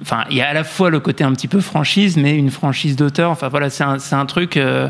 Enfin, 0.00 0.24
il 0.30 0.36
y 0.36 0.40
a 0.42 0.48
à 0.48 0.52
la 0.54 0.62
fois 0.62 0.90
le 0.90 1.00
côté 1.00 1.24
un 1.24 1.32
petit 1.32 1.48
peu 1.48 1.60
franchise, 1.60 2.16
mais 2.16 2.36
une 2.36 2.50
franchise 2.52 2.94
d'auteur. 2.94 3.30
Enfin 3.32 3.48
voilà, 3.48 3.68
c'est 3.68 3.82
un, 3.82 3.98
c'est 3.98 4.14
un 4.14 4.26
truc. 4.26 4.56
euh, 4.56 4.88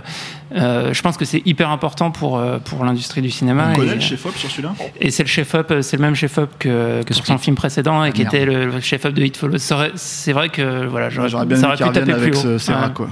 euh, 0.54 0.92
je 0.92 1.00
pense 1.02 1.16
que 1.16 1.24
c'est 1.24 1.40
hyper 1.46 1.70
important 1.70 2.10
pour 2.10 2.36
euh, 2.38 2.58
pour 2.58 2.84
l'industrie 2.84 3.22
du 3.22 3.30
cinéma. 3.30 3.68
On 3.70 3.74
connaît 3.76 3.92
Et- 3.92 3.94
le 3.94 4.00
chef-op 4.00 4.36
sur 4.36 4.50
celui-là? 4.50 4.74
et 5.00 5.10
c'est 5.10 5.22
le 5.22 5.28
chef-op, 5.28 5.72
c'est 5.80 5.96
le 5.96 6.02
même 6.02 6.14
chef-op 6.14 6.50
que, 6.58 7.02
que 7.04 7.14
sur 7.14 7.24
son 7.24 7.38
film 7.38 7.56
précédent 7.56 8.04
et 8.04 8.12
qui 8.12 8.20
était 8.22 8.44
le, 8.44 8.66
le 8.66 8.80
chef-op 8.80 9.14
de 9.14 9.22
Hit 9.22 9.36
Follow. 9.38 9.56
Ça 9.58 9.76
aurait- 9.76 9.92
C'est 9.94 10.32
vrai 10.34 10.50
que 10.50 10.84
voilà, 10.86 11.08
j'aurais, 11.08 11.28
J'aurais 11.30 11.46
bien 11.46 11.56
ça 11.56 11.62
aimé 11.68 11.74
aurait 11.74 11.76
pu 11.90 11.98
taper 11.98 12.12
revienne 12.12 12.30
plus 12.30 12.38
avec 12.40 12.54
haut. 12.54 12.58
ce 12.58 12.72
Ouais. 12.72 12.78
quoi. 12.94 13.08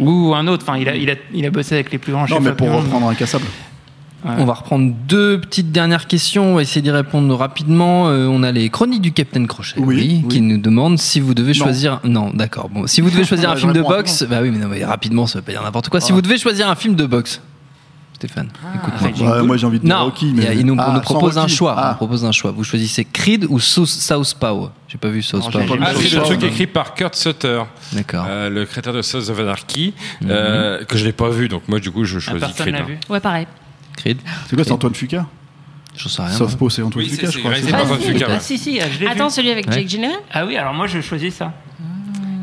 Ou 0.00 0.34
un 0.34 0.46
autre. 0.46 0.64
Enfin, 0.66 0.78
il 0.78 0.88
a, 0.88 0.96
il 0.96 1.10
a, 1.10 1.14
il 1.34 1.44
a 1.44 1.50
bossé 1.50 1.74
avec 1.74 1.92
les 1.92 1.98
plus 1.98 2.12
grands 2.12 2.22
Non 2.22 2.26
chefs-op 2.26 2.42
mais 2.42 2.52
pour 2.52 2.68
monde. 2.68 2.84
reprendre 2.84 3.08
Incassable. 3.08 3.44
On 4.24 4.44
va 4.44 4.52
reprendre 4.54 4.92
deux 5.08 5.40
petites 5.40 5.72
dernières 5.72 6.06
questions. 6.06 6.52
On 6.52 6.54
va 6.56 6.62
essayer 6.62 6.80
d'y 6.82 6.90
répondre 6.90 7.34
rapidement. 7.34 8.08
Euh, 8.08 8.26
on 8.26 8.42
a 8.42 8.52
les 8.52 8.68
chroniques 8.70 9.02
du 9.02 9.12
Capitaine 9.12 9.46
Crochet, 9.46 9.74
oui, 9.78 10.24
qui 10.28 10.40
nous 10.40 10.58
demandent 10.58 10.98
si 10.98 11.18
vous 11.20 11.34
devez 11.34 11.54
choisir. 11.54 12.00
Non, 12.04 12.30
d'accord. 12.32 12.68
Bon, 12.68 12.86
si 12.86 13.00
vous 13.00 13.10
devez 13.10 13.24
choisir 13.24 13.50
un 13.52 13.56
film 13.56 13.72
de 13.72 13.82
boxe, 13.82 14.24
bah 14.28 14.38
oui, 14.42 14.50
mais 14.50 14.58
non, 14.58 14.68
mais 14.68 14.84
rapidement, 14.84 15.26
ça 15.26 15.38
veut 15.38 15.44
pas 15.44 15.52
dire 15.52 15.62
n'importe 15.62 15.88
quoi. 15.88 16.00
Si 16.00 16.12
Ah. 16.12 16.14
vous 16.14 16.22
devez 16.22 16.38
choisir 16.38 16.68
un 16.68 16.74
film 16.76 16.94
de 16.94 17.04
boxe, 17.06 17.40
Stéphane, 18.14 18.50
écoute-moi. 18.76 19.36
Ouais, 19.38 19.42
moi 19.42 19.56
j'ai 19.56 19.66
envie 19.66 19.80
de 19.80 19.84
dire 19.84 19.96
Non, 19.98 20.04
Rocky 20.04 20.28
il, 20.28 20.34
mais 20.36 20.56
il 20.56 20.64
nous, 20.64 20.74
on 20.74 20.78
Ah, 20.78 20.92
nous 20.94 21.00
propose 21.00 21.38
un 21.38 21.48
choix. 21.48 21.74
On 21.76 21.80
Ah. 21.80 21.94
propose 21.94 22.24
un 22.24 22.30
choix. 22.30 22.52
Vous 22.52 22.62
choisissez 22.62 23.04
Creed 23.04 23.46
ou 23.48 23.58
Sou- 23.58 23.84
Southpaw 23.84 24.70
J'ai 24.86 24.96
pas 24.98 25.08
vu 25.08 25.22
Southpaw. 25.22 25.58
Ah, 25.80 25.88
c'est 25.96 26.14
le 26.14 26.22
truc 26.22 26.40
écrit 26.44 26.68
par 26.68 26.94
Kurt 26.94 27.16
Sutter, 27.16 27.62
D'accord. 27.92 28.24
euh, 28.28 28.48
le 28.48 28.64
créateur 28.64 28.92
de 28.94 29.02
Sons 29.02 29.28
of 29.28 29.36
Anarchy, 29.40 29.92
euh, 30.28 30.84
que 30.84 30.96
je 30.96 31.04
n'ai 31.04 31.10
pas 31.12 31.30
vu, 31.30 31.48
donc 31.48 31.62
moi 31.66 31.80
du 31.80 31.90
coup 31.90 32.04
je 32.04 32.20
choisis 32.20 32.40
personne 32.40 32.66
Creed. 32.66 32.76
hein. 32.80 32.84
vu. 32.86 32.98
Ouais, 33.10 33.18
pareil. 33.18 33.48
Creed. 33.96 34.18
C'est 34.48 34.56
quoi, 34.56 34.64
c'est 34.64 34.72
Antoine 34.72 34.94
Fuqua? 34.94 35.26
J'en 35.96 36.08
sais 36.08 36.22
rien. 36.22 36.30
C'est 36.30 36.42
Antoine 36.82 37.04
c'est- 37.06 37.30
je 37.30 37.38
crois. 37.38 37.52
c'est 37.54 37.74
Antoine 37.74 38.00
Fuqua. 38.00 38.26
Ah 38.30 38.40
si 38.40 38.56
si, 38.58 38.80
je 38.80 39.00
l'ai. 39.00 39.06
Attends, 39.06 39.28
celui 39.30 39.50
avec 39.50 39.66
Ouais. 39.68 39.74
Jake 39.74 39.88
Gyllenhaal? 39.88 40.12
Ah 40.32 40.46
oui, 40.46 40.56
alors 40.56 40.72
moi 40.74 40.86
je 40.86 41.00
choisis 41.00 41.34
ça. 41.34 41.52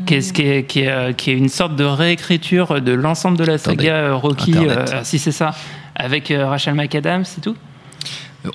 Qui 0.06 0.14
est, 0.14 0.32
qui, 0.32 0.42
est, 0.42 0.64
qui, 0.64 0.80
est, 0.80 0.88
euh, 0.88 1.12
qui 1.12 1.30
est 1.30 1.34
une 1.36 1.48
sorte 1.48 1.76
de 1.76 1.84
réécriture 1.84 2.80
de 2.80 2.92
l'ensemble 2.92 3.36
de 3.36 3.44
la 3.44 3.58
saga 3.58 3.94
euh, 3.94 4.14
Rocky. 4.16 4.54
Euh, 4.56 4.84
si 5.04 5.18
c'est 5.20 5.30
ça, 5.32 5.54
avec 5.94 6.30
euh, 6.30 6.48
Rachel 6.48 6.74
McAdams, 6.74 7.24
c'est 7.24 7.40
tout? 7.40 7.56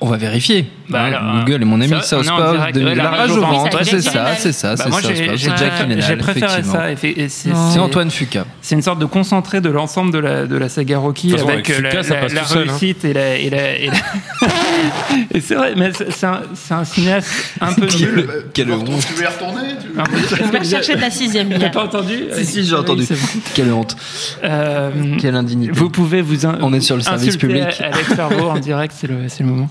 On 0.00 0.08
va 0.08 0.16
vérifier. 0.16 0.66
Bah, 0.88 1.02
Hein, 1.02 1.04
alors, 1.06 1.44
Google 1.44 1.62
est 1.62 1.64
mon 1.64 1.80
ami 1.80 1.88
ça, 2.02 2.22
Southpaw 2.22 2.52
direct. 2.56 2.74
de 2.76 2.80
la 2.80 2.94
la 2.94 3.10
rage 3.10 3.30
au 3.30 3.40
ventre, 3.40 3.78
C'est 3.84 4.00
ça, 4.00 4.26
c'est 4.36 4.52
ça, 4.52 4.74
Bah, 4.74 4.84
c'est 4.84 4.90
ça. 4.90 4.98
j'ai 5.02 5.14
C'est 5.16 5.36
j'ai- 5.36 5.50
Jack 5.56 5.72
j'ai 5.98 6.16
préféré 6.16 6.62
ça. 6.64 6.86
c'est- 7.28 7.78
Antoine 7.78 8.10
Fuqua. 8.10 8.46
C'est 8.60 8.74
une 8.74 8.82
sorte 8.82 8.98
de 8.98 9.04
concentré 9.06 9.60
de 9.60 9.70
l'ensemble 9.70 10.12
de 10.12 10.18
la, 10.18 10.46
de 10.46 10.56
la 10.56 10.68
saga 10.68 10.98
Rocky 10.98 11.30
façon, 11.30 11.48
avec, 11.48 11.70
avec 11.70 11.78
euh, 11.78 11.82
la, 11.82 12.02
Fuka, 12.02 12.14
la- 12.14 12.28
la 12.34 12.40
tout 12.40 12.46
seul, 12.48 12.68
hein. 12.68 12.72
réussite 12.72 13.04
et 13.04 13.12
la. 13.12 13.36
Et, 13.36 13.50
la, 13.50 13.76
et, 13.78 13.86
la- 13.86 14.48
Et 15.32 15.40
c'est 15.40 15.54
vrai, 15.54 15.74
mais 15.76 15.90
c'est 15.92 16.26
un, 16.26 16.42
c'est 16.54 16.74
un 16.74 16.84
cinéaste 16.84 17.30
un 17.60 17.72
peu 17.72 17.86
nul. 17.98 18.28
Quelle 18.52 18.70
honte. 18.72 18.86
Tu 19.06 19.14
veux 19.14 19.22
y 19.22 19.26
retourner 19.26 19.68
tu- 19.80 19.98
Un 20.00 20.04
peu- 20.04 20.44
On 20.44 20.50
va 20.50 20.64
chercher 20.64 20.96
de 20.96 21.00
la 21.00 21.10
sixième 21.10 21.48
T'as 21.58 21.70
pas 21.70 21.84
entendu 21.84 22.14
Si, 22.34 22.44
si, 22.44 22.64
j'ai 22.64 22.74
entendu. 22.74 23.06
Quelle 23.54 23.72
honte. 23.72 23.96
Euh, 24.44 24.90
Quelle 25.20 25.34
indignité. 25.36 25.72
vous 25.74 25.90
pouvez 25.90 26.22
vous 26.22 26.44
On 26.46 26.72
est 26.72 26.80
sur 26.80 26.96
le 26.96 27.02
service 27.02 27.36
public. 27.36 27.64
Alex 27.80 28.14
Servo 28.14 28.48
en 28.50 28.58
direct, 28.58 28.94
c'est 28.96 29.06
le, 29.08 29.16
c'est 29.28 29.42
le 29.42 29.48
moment. 29.50 29.68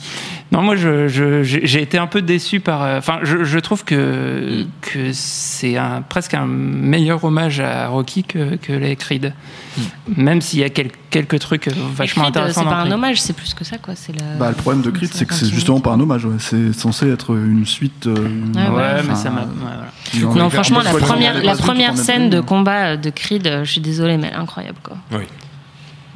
Non, 0.52 0.62
moi, 0.62 0.76
je, 0.76 1.08
je- 1.08 1.42
j'ai 1.44 1.82
été 1.82 1.98
un 1.98 2.06
peu 2.08 2.22
déçu 2.22 2.60
par. 2.60 2.84
euh, 2.84 2.98
Enfin, 3.00 3.20
je, 3.24 3.44
je 3.44 3.60
trouve 3.60 3.84
que, 3.84 4.62
Mm. 4.64 4.68
que 4.82 5.10
c'est 5.12 5.76
un, 5.76 6.02
presque 6.08 6.34
un 6.36 6.46
meilleur 6.46 7.24
hommage 7.24 7.60
à 7.60 7.88
Rocky 7.88 8.24
que, 8.24 8.56
que 8.56 8.72
les 8.72 8.96
Creed. 8.96 9.34
Même 10.16 10.40
s'il 10.42 10.60
y 10.60 10.64
a 10.64 10.70
quel- 10.70 10.92
quelques 11.10 11.40
trucs 11.40 11.68
vachement 11.96 12.24
Creed, 12.26 12.38
intéressants. 12.38 12.62
C'est 12.62 12.70
pas 12.70 12.76
un 12.76 12.92
hommage, 12.92 13.20
c'est 13.22 13.34
plus 13.36 13.54
que 13.54 13.66
ça, 13.66 13.78
quoi. 13.80 13.96
C'est 13.96 14.14
la. 14.18 14.36
Bah, 14.40 14.50
le 14.50 14.56
problème 14.56 14.82
de 14.84 14.92
Creed, 14.92 15.10
c'est 15.14 15.26
que 15.26 15.34
c'est 15.34 15.50
justement 15.50 15.80
pas 15.82 15.92
un 15.92 16.00
hommage. 16.00 16.24
ouais. 16.26 16.36
C'est 16.40 16.72
censé 16.74 17.10
être 17.10 17.36
une 17.36 17.66
suite. 17.66 18.06
euh, 18.08 18.14
Ouais, 18.14 18.62
Ouais, 18.70 18.76
ouais. 18.78 19.04
mais 19.10 19.16
ça 19.16 19.32
m'a. 19.32 19.42
ouais, 19.42 19.48
voilà. 19.60 20.32
dans 20.34 20.36
Non, 20.44 20.50
franchement, 20.52 20.82
la 20.84 20.92
première, 20.92 21.44
la 21.44 21.56
première 21.56 21.98
scène 21.98 22.30
de 22.30 22.40
combat 22.40 22.92
euh, 22.92 22.98
de 22.98 23.10
Creed, 23.10 23.48
euh, 23.48 23.64
je 23.66 23.72
suis 23.72 23.82
désolée, 23.82 24.18
mais 24.18 24.28
elle 24.28 24.34
est 24.34 24.38
incroyable, 24.38 24.78
quoi. 24.84 24.96
Oui. 25.12 25.24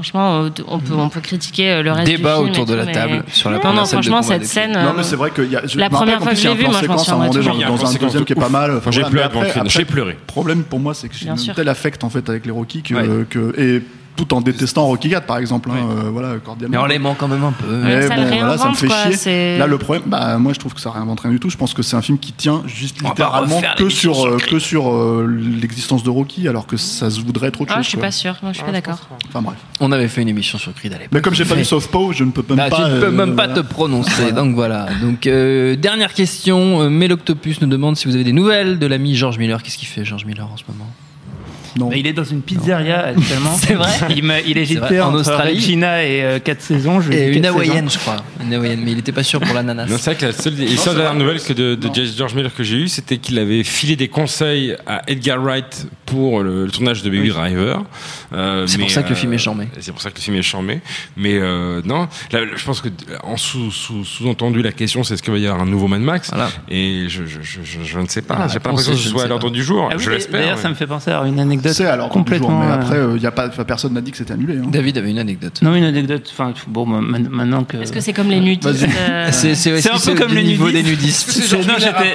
Franchement, 0.02 0.44
euh, 0.46 0.50
on 0.70 0.80
peut, 0.80 0.94
on 0.94 1.10
peut 1.10 1.20
critiquer 1.20 1.72
euh, 1.72 1.84
le 1.84 1.92
reste 1.92 2.08
Débat 2.10 2.38
du 2.38 2.44
film 2.46 2.52
autour 2.54 2.66
de 2.66 2.74
la 2.74 2.86
mais- 2.86 2.94
table 2.94 3.24
sur 3.34 3.50
la 3.50 3.58
Non, 3.58 3.62
première 3.62 3.82
non, 3.82 3.86
scène 3.86 4.00
de 4.00 4.06
franchement, 4.06 4.22
cette 4.22 4.46
scène. 4.46 4.72
Non, 4.72 4.80
euh, 4.80 4.94
mais 4.96 5.04
c'est 5.04 5.18
vrai 5.18 5.32
qu'il 5.32 5.52
y 5.52 5.58
a. 5.58 5.68
je 5.68 5.78
La 5.78 5.90
me 5.90 5.94
rappelle 5.94 5.98
première 5.98 6.18
qu'en 6.20 6.24
fois 6.24 6.32
plus, 6.32 6.36
que 6.38 6.42
je 6.42 6.48
il 6.48 6.52
y 6.52 6.52
a 6.52 6.56
l'ai 6.56 6.56
un 6.56 6.68
vu, 6.68 6.72
moi, 6.72 6.80
je 6.82 6.88
m'en 6.88 6.94
séquence 6.98 7.10
à 7.10 7.12
un 7.12 7.16
moment 7.18 7.30
donné, 7.32 7.44
souviendrai 7.44 7.66
genre, 7.68 7.72
toujours. 7.76 7.90
dans 7.92 7.96
un 7.96 8.06
deuxième 8.06 8.24
qui 8.26 8.32
est 8.32 8.36
pas 8.38 8.48
mal. 8.50 8.78
Enfin, 8.78 8.92
J'ai 8.92 9.02
voilà, 9.02 9.12
pleuré 9.30 9.46
le 9.46 9.50
après, 9.58 9.70
j'ai 9.70 9.84
pleuré. 9.86 10.12
Le 10.14 10.26
problème 10.26 10.64
pour 10.64 10.80
moi, 10.80 10.94
c'est 10.94 11.10
que 11.10 11.16
j'ai 11.16 11.28
un 11.30 11.36
tel 11.36 11.68
affect 11.68 12.02
en 12.06 12.10
fait 12.10 12.30
avec 12.30 12.46
les 12.46 12.52
Rocky 12.52 12.82
que, 12.82 12.94
Ouais. 12.94 13.26
que 13.30 13.54
et 13.60 13.84
tout 14.26 14.34
en 14.34 14.42
détestant 14.42 14.86
Rocky 14.86 15.10
4 15.10 15.26
par 15.26 15.38
exemple. 15.38 15.70
hein, 15.72 15.76
euh, 16.06 16.10
voilà, 16.12 16.34
Mais 16.34 16.40
cordialement. 16.40 16.82
on 16.82 16.86
l'aimant 16.86 17.16
quand 17.18 17.28
même 17.28 17.44
un 17.44 17.52
peu. 17.52 17.68
Mais 17.84 18.08
ça 18.08 18.16
le 18.18 18.24
bon, 18.24 18.30
voilà, 18.40 18.58
ça 18.58 18.70
me 18.70 18.76
fait 18.76 18.88
quoi, 18.88 19.12
chier. 19.12 19.58
Là, 19.58 19.68
le 19.68 19.78
problème, 19.78 20.04
bah, 20.08 20.38
moi, 20.38 20.54
je 20.54 20.60
trouve 20.60 20.74
que 20.74 20.82
ça 20.82 20.92
réinvente 20.92 21.22
rien 21.22 21.32
du 21.32 21.40
tout. 21.40 21.50
Je 21.50 21.58
pense 21.58 21.74
que 21.74 21.82
c'est 21.84 21.96
un 21.96 22.02
film 22.02 22.18
qui 22.20 22.34
tient 22.34 22.64
juste 22.68 23.02
littéralement 23.02 23.56
refaire 23.56 23.76
que 23.76 23.90
sur, 23.90 24.16
sur 24.16 24.26
euh, 24.28 24.38
que 24.38 24.60
sur 24.60 24.92
euh, 24.94 25.26
l'existence 25.62 26.04
de 26.04 26.10
Rocky, 26.10 26.48
alors 26.48 26.68
que 26.68 26.78
ça 26.78 27.10
se 27.10 27.22
voudrait 27.22 27.48
être 27.48 27.62
autre 27.62 27.72
Ah, 27.74 27.78
chose. 27.78 27.84
je 27.86 27.90
suis 27.90 27.98
quoi. 27.98 28.08
pas 28.08 28.12
sûre. 28.12 28.36
Non, 28.44 28.50
je 28.50 28.56
suis 28.56 28.64
pas 28.66 28.72
d'accord. 28.72 29.00
Enfin 29.28 29.42
bref. 29.42 29.58
On 29.80 29.92
avait 29.92 30.08
fait 30.08 30.22
une 30.22 30.30
émission 30.30 30.58
sur 30.58 30.74
Creed 30.74 30.92
à 30.94 30.98
l'époque. 30.98 31.12
Mais 31.14 31.22
comme 31.22 31.34
j'ai 31.34 31.46
pas 31.46 31.56
vu 31.56 31.64
Southpaw, 31.66 32.12
je 32.14 32.24
ne 32.24 32.32
peux 32.32 32.44
même 32.50 32.58
Bah, 32.58 32.70
pas. 32.70 32.76
tu 32.86 32.92
ne 32.92 33.00
peux 33.00 33.06
euh, 33.08 33.12
même 33.12 33.36
pas 33.36 33.48
voilà. 33.48 33.62
te 33.62 33.68
prononcer. 33.68 34.32
Donc 34.34 34.56
voilà. 34.56 34.88
Donc 35.02 35.26
euh, 35.28 35.76
dernière 35.76 36.14
question. 36.14 36.82
Euh, 36.82 36.90
Méloctopus 36.90 37.62
nous 37.62 37.68
demande 37.68 37.96
si 37.96 38.08
vous 38.08 38.16
avez 38.16 38.24
des 38.24 38.34
nouvelles 38.34 38.80
de 38.80 38.86
l'ami 38.86 39.16
George 39.16 39.38
Miller. 39.38 39.62
Qu'est-ce 39.64 39.78
qu'il 39.78 39.88
fait 39.88 40.04
George 40.04 40.26
Miller 40.26 40.46
en 40.52 40.58
ce 40.58 40.64
moment? 40.68 40.90
Non. 41.80 41.90
Il 41.96 42.06
est 42.08 42.14
dans 42.14 42.24
une 42.24 42.42
pizzeria 42.42 43.06
actuellement. 43.06 43.56
C'est 43.62 43.74
vrai 43.74 43.90
Il, 44.16 44.24
m'a- 44.24 44.42
il 44.42 44.58
en 45.02 45.14
Australie. 45.14 45.56
Regina 45.56 46.04
et 46.04 46.40
4 46.44 46.62
saisons. 46.62 47.02
Je 47.02 47.12
Et 47.12 47.36
une 47.36 47.46
hawaïenne, 47.46 47.90
je 47.90 47.98
crois. 47.98 48.18
Une 48.44 48.54
hawaïenne, 48.54 48.82
mais 48.84 48.92
il 48.92 49.00
était 49.00 49.12
pas 49.12 49.24
sûr 49.24 49.40
pour 49.40 49.54
l'ananas. 49.54 49.86
Non, 49.86 49.98
c'est 49.98 50.12
vrai 50.12 50.16
que 50.16 50.26
la 50.28 50.32
seule, 50.34 50.56
les 50.56 50.76
seules 50.78 50.96
dernières 50.96 51.16
nouvelles 51.16 51.42
que 51.42 51.54
de, 51.54 51.76
de 51.76 51.90
George 52.18 52.36
Miller 52.36 52.54
que 52.54 52.64
j'ai 52.64 52.78
eues, 52.78 52.88
c'était 52.88 53.18
qu'il 53.18 53.40
avait 53.40 53.64
filé 53.64 53.96
des 53.96 54.08
conseils 54.08 54.76
à 54.86 55.02
Edgar 55.08 55.42
Wright 55.42 55.88
pour 56.12 56.42
le, 56.42 56.66
le 56.66 56.72
tournage 56.72 57.04
de 57.04 57.10
Baby 57.10 57.30
Driver. 57.30 57.84
Euh, 58.34 58.66
C'est 58.68 58.78
pour 58.78 58.90
ça 58.92 59.04
que 59.04 59.10
le 59.10 59.16
film 59.16 59.34
est 59.34 59.36
euh, 59.36 59.40
charmé. 59.40 59.68
C'est 59.80 59.92
pour 59.92 60.02
ça 60.02 60.10
que 60.10 60.16
le 60.18 60.22
film 60.22 60.36
est 60.38 60.42
charmé. 60.42 60.82
Mais 61.18 61.38
euh, 61.38 61.82
non, 61.86 62.08
là, 62.32 62.40
je 62.56 62.64
pense 62.66 62.82
que 62.82 62.90
en 63.24 63.38
sous, 63.38 63.72
sous, 63.72 64.04
sous-entendu, 64.06 64.62
la 64.62 64.72
question 64.72 65.04
c'est 65.04 65.14
est-ce 65.16 65.24
qu'il 65.24 65.32
va 65.34 65.40
y 65.40 65.48
avoir 65.48 65.62
un 65.64 65.66
nouveau 65.70 65.88
Mad 65.88 66.02
Max? 66.02 66.32
Et 66.70 67.06
je, 67.08 67.26
je, 67.26 67.40
je, 67.42 67.60
je, 67.64 67.84
je 67.84 68.00
ne 68.00 68.08
sais 68.08 68.22
pas. 68.22 68.38
Ah, 68.42 68.48
J'ai 68.48 68.60
pas 68.60 68.70
l'impression 68.70 68.92
que 68.94 68.98
je 68.98 69.04
ce 69.04 69.10
soit 69.10 69.24
à 69.24 69.28
l'ordre 69.28 69.50
du 69.50 69.64
jour. 69.64 69.88
Ah 69.92 69.96
oui, 69.98 70.04
je 70.04 70.10
l'espère. 70.10 70.40
D'ailleurs, 70.42 70.56
mais- 70.58 70.62
ça 70.62 70.70
me 70.70 70.76
fait 70.76 70.88
penser 70.88 71.12
à 71.12 71.22
une 71.26 71.40
anecdote 71.40 71.74
C'est 71.74 71.86
alors 71.86 72.10
complètement. 72.10 72.60
mais 72.60 72.72
après, 72.72 72.98
euh, 72.98 73.18
y 73.18 73.26
a 73.26 73.32
pas, 73.32 73.50
personne 73.50 73.94
n'a 73.94 74.02
dit 74.02 74.12
que 74.12 74.18
c'était 74.18 74.34
annulé. 74.34 74.58
hein. 74.58 74.68
David 74.68 74.98
avait 74.98 75.12
une 75.12 75.20
anecdote. 75.20 75.60
Non, 75.62 75.76
une 75.76 75.84
anecdote. 75.84 76.28
Enfin, 76.32 76.54
bon, 76.68 76.86
ma- 76.86 77.02
ma- 77.02 77.20
maintenant 77.30 77.64
que. 77.64 77.78
Est-ce 77.78 77.92
que 77.92 78.00
c'est 78.00 78.14
comme 78.14 78.30
les 78.30 78.40
nudistes 78.40 78.86
euh, 79.10 79.30
C'est 79.32 79.90
un 79.92 79.98
peu 80.00 80.16
comme 80.16 80.34
les 80.34 80.44
niveau 80.44 80.68
nudistes. 80.68 80.84
des 80.86 80.90
nudistes. 80.92 81.42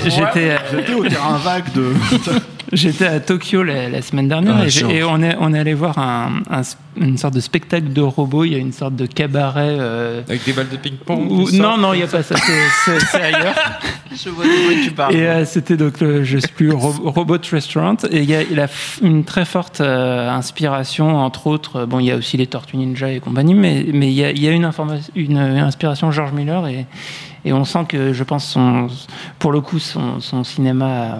J'étais 0.04 0.94
au 0.94 1.04
terrain 1.06 1.38
vague 1.38 1.72
de. 1.74 1.92
j'étais 2.74 3.06
à 3.06 3.20
Tokyo 3.20 3.62
la, 3.62 3.88
la 3.88 4.02
semaine 4.02 4.28
dernière 4.28 4.56
Ah, 4.58 4.66
et, 4.92 5.02
on 5.04 5.22
est, 5.22 5.36
on 5.40 5.52
est 5.54 5.58
allé 5.58 5.74
voir 5.74 5.98
un, 5.98 6.42
un- 6.50 6.62
une 6.96 7.18
sorte 7.18 7.34
de 7.34 7.40
spectacle 7.40 7.92
de 7.92 8.00
robots. 8.02 8.44
Il 8.44 8.52
y 8.52 8.54
a 8.54 8.58
une 8.58 8.72
sorte 8.72 8.94
de 8.96 9.06
cabaret. 9.06 9.76
euh, 9.80 10.22
Avec 10.28 10.44
des 10.44 10.52
balles 10.52 10.68
de 10.70 10.76
ping-pong. 10.76 11.48
ça. 11.48 11.56
non, 11.56 11.76
non, 11.78 11.92
il 11.92 11.98
n'y 11.98 12.02
a 12.04 12.06
pas 12.06 12.22
ça. 12.22 12.36
C'est, 12.36 12.52
c'est- 12.84 13.00
c'est 13.06 13.22
ailleurs. 13.22 13.54
Je 14.14 14.30
vois 14.30 14.44
de 14.44 14.50
quoi 14.50 14.84
tu 14.84 14.90
parles. 14.92 15.14
Et 15.16 15.26
euh, 15.26 15.44
c'était 15.44 15.76
donc, 15.76 15.98
le, 16.00 16.22
je 16.22 16.38
sais 16.38 16.46
plus, 16.54 16.70
Ro- 16.70 16.94
Robot 17.10 17.38
Restaurant. 17.50 17.96
Et 18.12 18.18
il 18.18 18.30
y 18.30 18.34
a, 18.36 18.42
il 18.42 18.60
a 18.60 18.68
une 19.02 19.24
très 19.24 19.44
forte 19.44 19.80
euh, 19.80 20.30
inspiration, 20.30 21.16
entre 21.16 21.48
autres. 21.48 21.84
Bon, 21.86 21.98
il 21.98 22.06
y 22.06 22.10
a 22.12 22.16
aussi 22.16 22.36
les 22.36 22.46
Tortues 22.46 22.76
Ninja 22.76 23.10
et 23.10 23.18
compagnie, 23.18 23.54
mais, 23.54 23.84
mais 23.92 24.06
il 24.06 24.12
y 24.14 24.22
a, 24.24 24.30
il 24.30 24.40
y 24.40 24.46
a 24.46 24.52
une, 24.52 24.64
informa- 24.66 25.00
une 25.16 25.36
inspiration 25.38 26.12
George 26.12 26.30
Miller 26.32 26.64
et, 26.68 26.86
et 27.44 27.52
on 27.52 27.64
sent 27.64 27.86
que, 27.88 28.12
je 28.12 28.22
pense, 28.22 28.44
son, 28.46 28.86
pour 29.40 29.50
le 29.50 29.60
coup, 29.60 29.80
son, 29.80 30.20
son 30.20 30.44
cinéma 30.44 30.86
euh, 30.86 31.16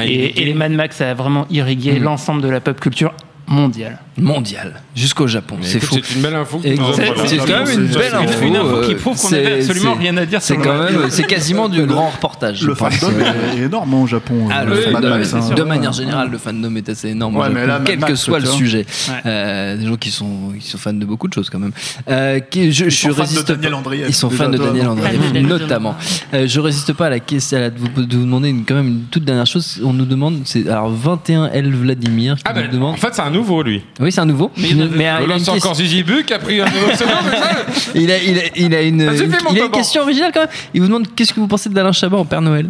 et, 0.00 0.04
irrigué. 0.14 0.40
et 0.40 0.44
les 0.46 0.54
Mad 0.54 0.72
Max 0.72 1.00
a 1.00 1.14
vraiment 1.14 1.46
irrigué 1.50 1.92
Mhm. 1.94 2.02
l'ensemble 2.04 2.42
de 2.42 2.48
la 2.48 2.60
pop 2.60 2.78
culture 2.80 3.12
mondiale. 3.46 3.98
Mondial, 4.18 4.82
jusqu'au 4.94 5.26
Japon. 5.26 5.56
C'est 5.62 5.80
fou. 5.80 5.96
C'est 6.02 6.14
une 6.16 6.22
belle 6.22 6.34
info. 6.34 6.60
c'est- 6.62 6.74
quand 6.74 7.46
même 7.64 7.80
une 7.80 7.86
belle 7.86 8.14
info. 8.14 8.44
une 8.44 8.56
info 8.56 8.80
qui 8.86 8.94
prouve 8.94 9.16
qu'on 9.20 9.28
c'est- 9.28 9.38
avait 9.46 9.60
absolument 9.60 9.94
rien 9.94 10.16
à 10.18 10.26
dire 10.26 10.42
C'est 10.42 10.54
sur 10.54 10.62
quand 10.62 10.74
le- 10.74 10.84
même, 11.00 11.10
c'est 11.10 11.22
quasiment 11.26 11.68
du 11.68 11.82
grand 11.86 12.10
reportage. 12.10 12.62
Le 12.62 12.74
fandom 12.74 13.10
est, 13.56 13.60
énorme 13.62 13.94
au 13.94 14.06
Japon. 14.06 14.48
Ah, 14.50 14.64
euh, 14.64 14.92
hein. 14.94 15.54
de 15.56 15.62
manière 15.62 15.92
générale, 15.92 16.28
le 16.30 16.36
fandom 16.38 16.74
est 16.76 16.88
assez 16.90 17.08
énorme, 17.08 17.42
quel 17.86 17.98
que 18.00 18.14
soit 18.14 18.38
le 18.40 18.46
sujet. 18.46 18.84
Ouais. 19.08 19.14
Euh, 19.26 19.76
des 19.78 19.86
gens 19.86 19.96
qui 19.96 20.10
sont, 20.10 20.52
qui 20.60 20.68
sont 20.68 20.78
fans 20.78 20.92
de 20.92 21.04
beaucoup 21.06 21.28
de 21.28 21.32
choses 21.32 21.48
quand 21.48 21.58
même. 21.58 21.72
Euh, 22.10 22.38
je, 22.54 22.70
je 22.70 22.90
sont 22.90 23.08
fans 23.10 23.22
de 23.24 23.88
résiste 23.88 24.08
Ils 24.08 24.14
sont 24.14 24.30
fans 24.30 24.48
de 24.50 24.58
Daniel 24.58 24.88
Daniel 25.32 25.46
notamment. 25.46 25.96
Je 26.32 26.60
résiste 26.60 26.92
pas 26.92 27.06
à 27.06 27.10
la 27.10 27.20
question, 27.20 27.58
de 27.58 27.72
vous, 27.76 27.88
de 28.04 28.16
vous 28.16 28.24
demander 28.24 28.50
une- 28.50 28.64
quand 28.64 28.74
même 28.74 28.88
une 28.88 29.02
toute 29.10 29.24
dernière 29.24 29.46
chose. 29.46 29.80
On 29.84 29.92
nous 29.94 30.04
demande, 30.04 30.42
c'est 30.44 30.68
alors 30.68 30.90
21L 30.90 31.70
Vladimir 31.74 32.36
qui 32.36 32.42
Ah 32.44 32.52
ben, 32.52 32.66
nous 32.66 32.72
demande. 32.72 32.94
en 32.94 32.96
fait, 32.98 33.14
c'est 33.14 33.22
un 33.22 33.30
nouveau, 33.30 33.62
lui. 33.62 33.82
Oui, 34.02 34.12
c'est 34.12 34.20
un 34.20 34.26
nouveau. 34.26 34.50
Mais 34.56 34.68
il 34.70 34.76
Mais, 34.88 35.08
euh, 35.08 35.18
c'est 35.20 35.26
question- 35.34 35.54
encore 35.54 35.74
Zizi 35.76 36.02
Bu 36.02 36.24
qui 36.24 36.34
a 36.34 36.38
pris 36.38 36.60
un 36.60 36.64
nouveau 36.66 36.88
pseudo, 36.88 37.10
c'est 37.30 37.38
ça 37.38 37.50
il 37.94 38.10
a, 38.10 38.18
il 38.22 38.38
a, 38.38 38.42
il 38.56 38.74
a 38.74 38.82
une, 38.82 39.00
une- 39.00 39.34
il 39.52 39.60
a 39.60 39.64
une 39.64 39.70
question 39.70 40.02
originale 40.02 40.32
quand 40.34 40.40
même. 40.40 40.48
Il 40.74 40.80
vous 40.80 40.88
demande 40.88 41.06
qu'est-ce 41.14 41.32
que 41.32 41.40
vous 41.40 41.46
pensez 41.46 41.68
d'Alain 41.70 41.92
Chabat 41.92 42.18
en 42.18 42.24
Père 42.24 42.42
Noël? 42.42 42.68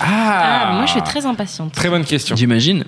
Ah, 0.00 0.72
moi 0.76 0.86
je 0.86 0.92
suis 0.92 1.02
très 1.02 1.24
impatiente. 1.26 1.72
Très 1.72 1.88
bonne 1.88 2.04
question. 2.04 2.34
J'imagine. 2.34 2.84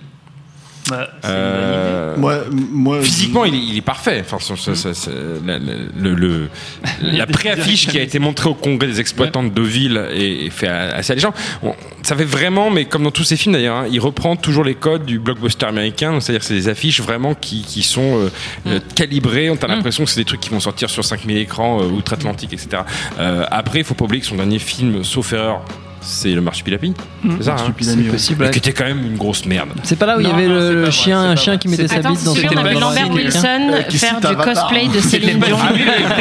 Bah, 0.89 1.09
Euh, 1.25 2.15
Moi, 2.17 2.45
moi, 2.51 3.03
Physiquement, 3.03 3.45
il 3.45 3.55
est, 3.55 3.59
il 3.59 3.77
est 3.79 3.83
parfait. 3.83 4.23
Enfin, 4.25 4.39
ça- 4.39 4.57
ça- 4.57 4.75
ça- 4.75 4.95
ça- 4.95 5.11
la, 5.45 5.59
le, 5.59 6.15
le- 6.15 6.49
la 7.03 7.27
préaffiche 7.27 7.87
qui 7.89 7.99
a 7.99 8.03
été 8.03 8.19
montrée 8.19 8.49
au 8.49 8.55
congrès 8.55 8.87
des 8.89 9.01
exploitants 9.01 9.43
de 9.43 9.49
Deauville 9.51 9.97
est, 10.13 10.47
est 10.47 10.51
fait 10.51 10.69
assez 10.69 11.13
alléchant. 11.13 11.33
On- 11.63 11.75
Ça 12.03 12.15
fait 12.17 12.25
vraiment, 12.25 12.71
mais 12.71 12.85
comme 12.85 13.03
dans 13.03 13.11
tous 13.11 13.25
ces 13.25 13.37
films 13.37 13.55
d'ailleurs, 13.55 13.77
hein, 13.79 13.87
il 13.91 13.99
reprend 14.01 14.37
toujours 14.37 14.63
les 14.65 14.77
codes 14.77 15.05
du 15.05 15.19
blockbuster 15.19 15.67
américain. 15.67 16.21
C'est-à-dire 16.21 16.41
que 16.41 16.47
c'est 16.47 16.55
des 16.55 16.69
affiches 16.69 17.01
vraiment 17.01 17.35
qui, 17.35 17.63
qui 17.63 17.83
sont 17.83 18.19
euh, 18.21 18.31
euh, 18.69 18.81
calibrées. 18.95 19.51
On 19.51 19.57
a 19.57 19.67
l'impression 19.67 20.05
que 20.05 20.11
c'est 20.11 20.21
des 20.21 20.25
trucs 20.25 20.41
qui 20.41 20.51
vont 20.51 20.61
sortir 20.61 20.89
sur 20.89 21.05
5000 21.05 21.37
écrans 21.39 21.81
euh, 21.81 21.87
outre-Atlantique, 21.87 22.53
etc. 22.53 22.83
Euh, 23.19 23.45
après, 23.51 23.81
il 23.81 23.85
faut 23.85 23.95
pas 23.95 24.05
oublier 24.05 24.21
que 24.21 24.27
son 24.27 24.37
dernier 24.37 24.59
film, 24.61 25.03
sauf 25.05 25.33
erreur, 25.33 25.65
c'est 26.07 26.31
le 26.33 26.41
Marsupilami. 26.41 26.95
C'est 27.39 27.45
ça, 27.45 27.57
hein 27.59 27.75
C'est 27.81 27.95
possible. 28.11 28.45
Ouais. 28.45 28.51
qui 28.51 28.59
était 28.59 28.73
quand 28.73 28.85
même 28.85 29.05
une 29.05 29.17
grosse 29.17 29.45
merde. 29.45 29.71
C'est 29.83 29.99
pas 29.99 30.07
là 30.07 30.17
où 30.17 30.21
il 30.21 30.29
y 30.29 30.31
avait 30.31 30.47
non, 30.47 30.55
le, 30.85 30.91
chien, 30.91 31.21
un 31.21 31.37
chien 31.37 31.59
qui 31.59 31.69
mettait 31.69 31.89
sa 31.89 31.97
bite 31.97 32.25
dans 32.25 32.35
son 32.35 32.41
on 32.53 32.57
avait 32.59 32.75
pas 32.75 32.81
Lambert. 32.81 33.11
Wilson 33.11 33.71
Euh, 33.73 33.83
qui 33.83 33.99
faire 33.99 34.21
du 34.21 34.37
cosplay 34.37 34.89
de 34.89 35.01
Céline 35.01 35.39
pas 35.41 35.47
Dion. 35.47 35.57
vrai. 35.57 35.71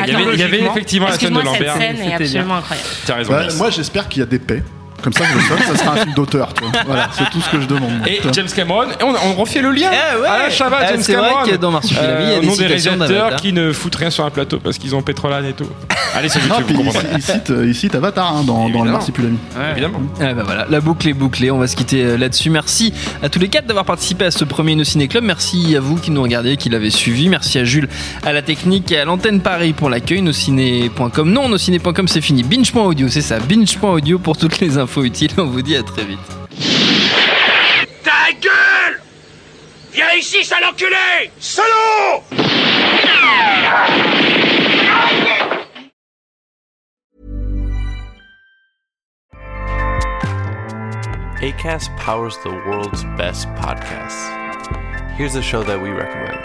Il 0.08 0.12
y 0.12 0.16
avait, 0.16 0.34
il 0.34 0.40
y 0.40 0.44
avait 0.44 0.60
effectivement 0.62 1.08
la 1.08 1.18
scène 1.18 1.34
de 1.34 1.40
Excuse-moi, 1.40 1.54
cette 1.58 1.68
Lambert. 1.68 1.76
scène 1.78 2.10
est 2.10 2.14
absolument 2.14 2.56
incroyable. 2.58 2.90
Tu 3.06 3.12
as 3.12 3.16
raison. 3.16 3.34
Ouais, 3.34 3.44
Brice. 3.46 3.58
moi, 3.58 3.70
j'espère 3.70 4.08
qu'il 4.10 4.20
y 4.22 4.24
a 4.24 4.26
des 4.26 4.40
paix. 4.40 4.64
Comme 5.06 5.14
ça, 5.14 5.24
je 5.32 5.38
le 5.38 5.62
ça 5.62 5.78
sera 5.78 5.94
un 5.94 5.98
film 5.98 6.14
d'auteur. 6.16 6.52
tu 6.54 6.64
vois. 6.64 6.72
Voilà, 6.86 7.10
c'est 7.14 7.30
tout 7.30 7.40
ce 7.40 7.50
que 7.50 7.62
je 7.62 7.68
demande. 7.68 7.92
Et 8.08 8.20
James 8.34 8.48
Cameron, 8.54 8.84
et 9.00 9.04
on, 9.04 9.14
on 9.30 9.34
refait 9.36 9.62
le 9.62 9.72
lien. 9.72 9.90
Eh 9.94 10.20
ouais. 10.20 10.28
Alain 10.28 10.50
Chabat, 10.50 10.78
Ah, 10.82 10.88
James 10.90 11.02
c'est 11.02 11.14
vrai 11.14 11.30
Cameron. 11.30 11.46
que 11.46 11.56
dans 11.58 11.72
Marsupilami, 11.72 12.24
il 12.24 12.30
y 12.30 12.34
a 12.34 12.38
au 12.38 12.42
des 12.42 12.48
nom 12.48 12.56
des 12.56 12.66
réalisateurs 12.66 13.36
qui 13.38 13.54
ne 13.54 13.72
foutent 13.72 13.96
rien 13.96 14.10
sur 14.10 14.26
un 14.26 14.32
plateau 14.32 14.60
parce 14.60 14.78
qu'ils 14.80 14.96
ont 14.96 15.02
pétrolane 15.04 15.46
et 15.46 15.54
tout. 15.54 15.68
Allez, 16.16 16.28
Non, 16.50 16.58
YouTube, 16.60 16.66
vous 16.76 16.82
il, 16.82 16.86
comprendrez. 16.86 17.08
il 17.16 17.22
cite, 17.22 17.50
euh, 17.52 17.68
il 17.68 17.76
cite 17.76 17.94
Avatar 17.96 18.36
hein, 18.36 18.44
dans, 18.46 18.54
dans 18.54 18.64
le 18.64 18.70
Évidemment. 18.70 18.92
Marsupilami. 18.94 19.38
Évidemment. 19.74 20.02
Ah 20.20 20.34
bah 20.34 20.42
voilà, 20.44 20.66
la 20.70 20.82
boucle 20.82 21.08
est 21.08 21.14
bouclée. 21.14 21.52
On 21.52 21.60
va 21.60 21.68
se 21.68 21.76
quitter 21.76 22.04
euh, 22.04 22.18
là-dessus. 22.18 22.50
Merci 22.50 22.94
à 23.22 23.30
tous 23.30 23.38
les 23.40 23.48
quatre 23.50 23.68
d'avoir 23.68 23.86
participé 23.86 24.26
à 24.26 24.32
ce 24.32 24.44
premier 24.44 24.76
No 24.76 24.84
Ciné 24.84 25.08
Club. 25.08 25.24
Merci 25.24 25.76
à 25.76 25.80
vous 25.82 25.98
qui 25.98 26.10
nous 26.12 26.24
regardiez, 26.24 26.58
qui 26.58 26.70
l'avez 26.70 26.90
suivi. 26.90 27.30
Merci 27.30 27.60
à 27.60 27.64
Jules, 27.66 27.90
à 28.26 28.34
la 28.34 28.42
technique 28.42 28.92
et 28.92 28.98
à 28.98 29.06
l'antenne 29.06 29.42
Paris 29.42 29.74
pour 29.74 29.90
l'accueil. 29.92 30.22
Nociné.com. 30.22 31.30
Non, 31.32 31.48
nociné.com, 31.50 32.08
c'est 32.08 32.22
fini. 32.22 32.44
Binge.audio, 32.44 33.08
c'est 33.10 33.22
ça. 33.22 33.38
Binge.audio 33.40 34.18
pour 34.18 34.38
toutes 34.38 34.60
les 34.60 34.78
infos 34.78 34.95
utiles. 35.04 35.32
On 35.38 35.46
vous 35.46 35.62
dit 35.62 35.76
à 35.76 35.84
très 35.84 36.06
vite. 36.06 36.20
Ta 38.04 38.32
gueule 38.40 39.02
Viens 39.92 40.14
ici, 40.18 40.44
sale 40.44 40.66
enculé 40.66 41.32
Salaud 41.40 42.24
ACAST 51.42 51.96
powers 51.98 52.38
the 52.44 52.50
world's 52.50 53.04
best 53.18 53.48
podcasts. 53.50 54.32
Here's 55.16 55.36
a 55.36 55.42
show 55.44 55.64
that 55.64 55.80
we 55.80 55.90
recommend. 55.90 56.45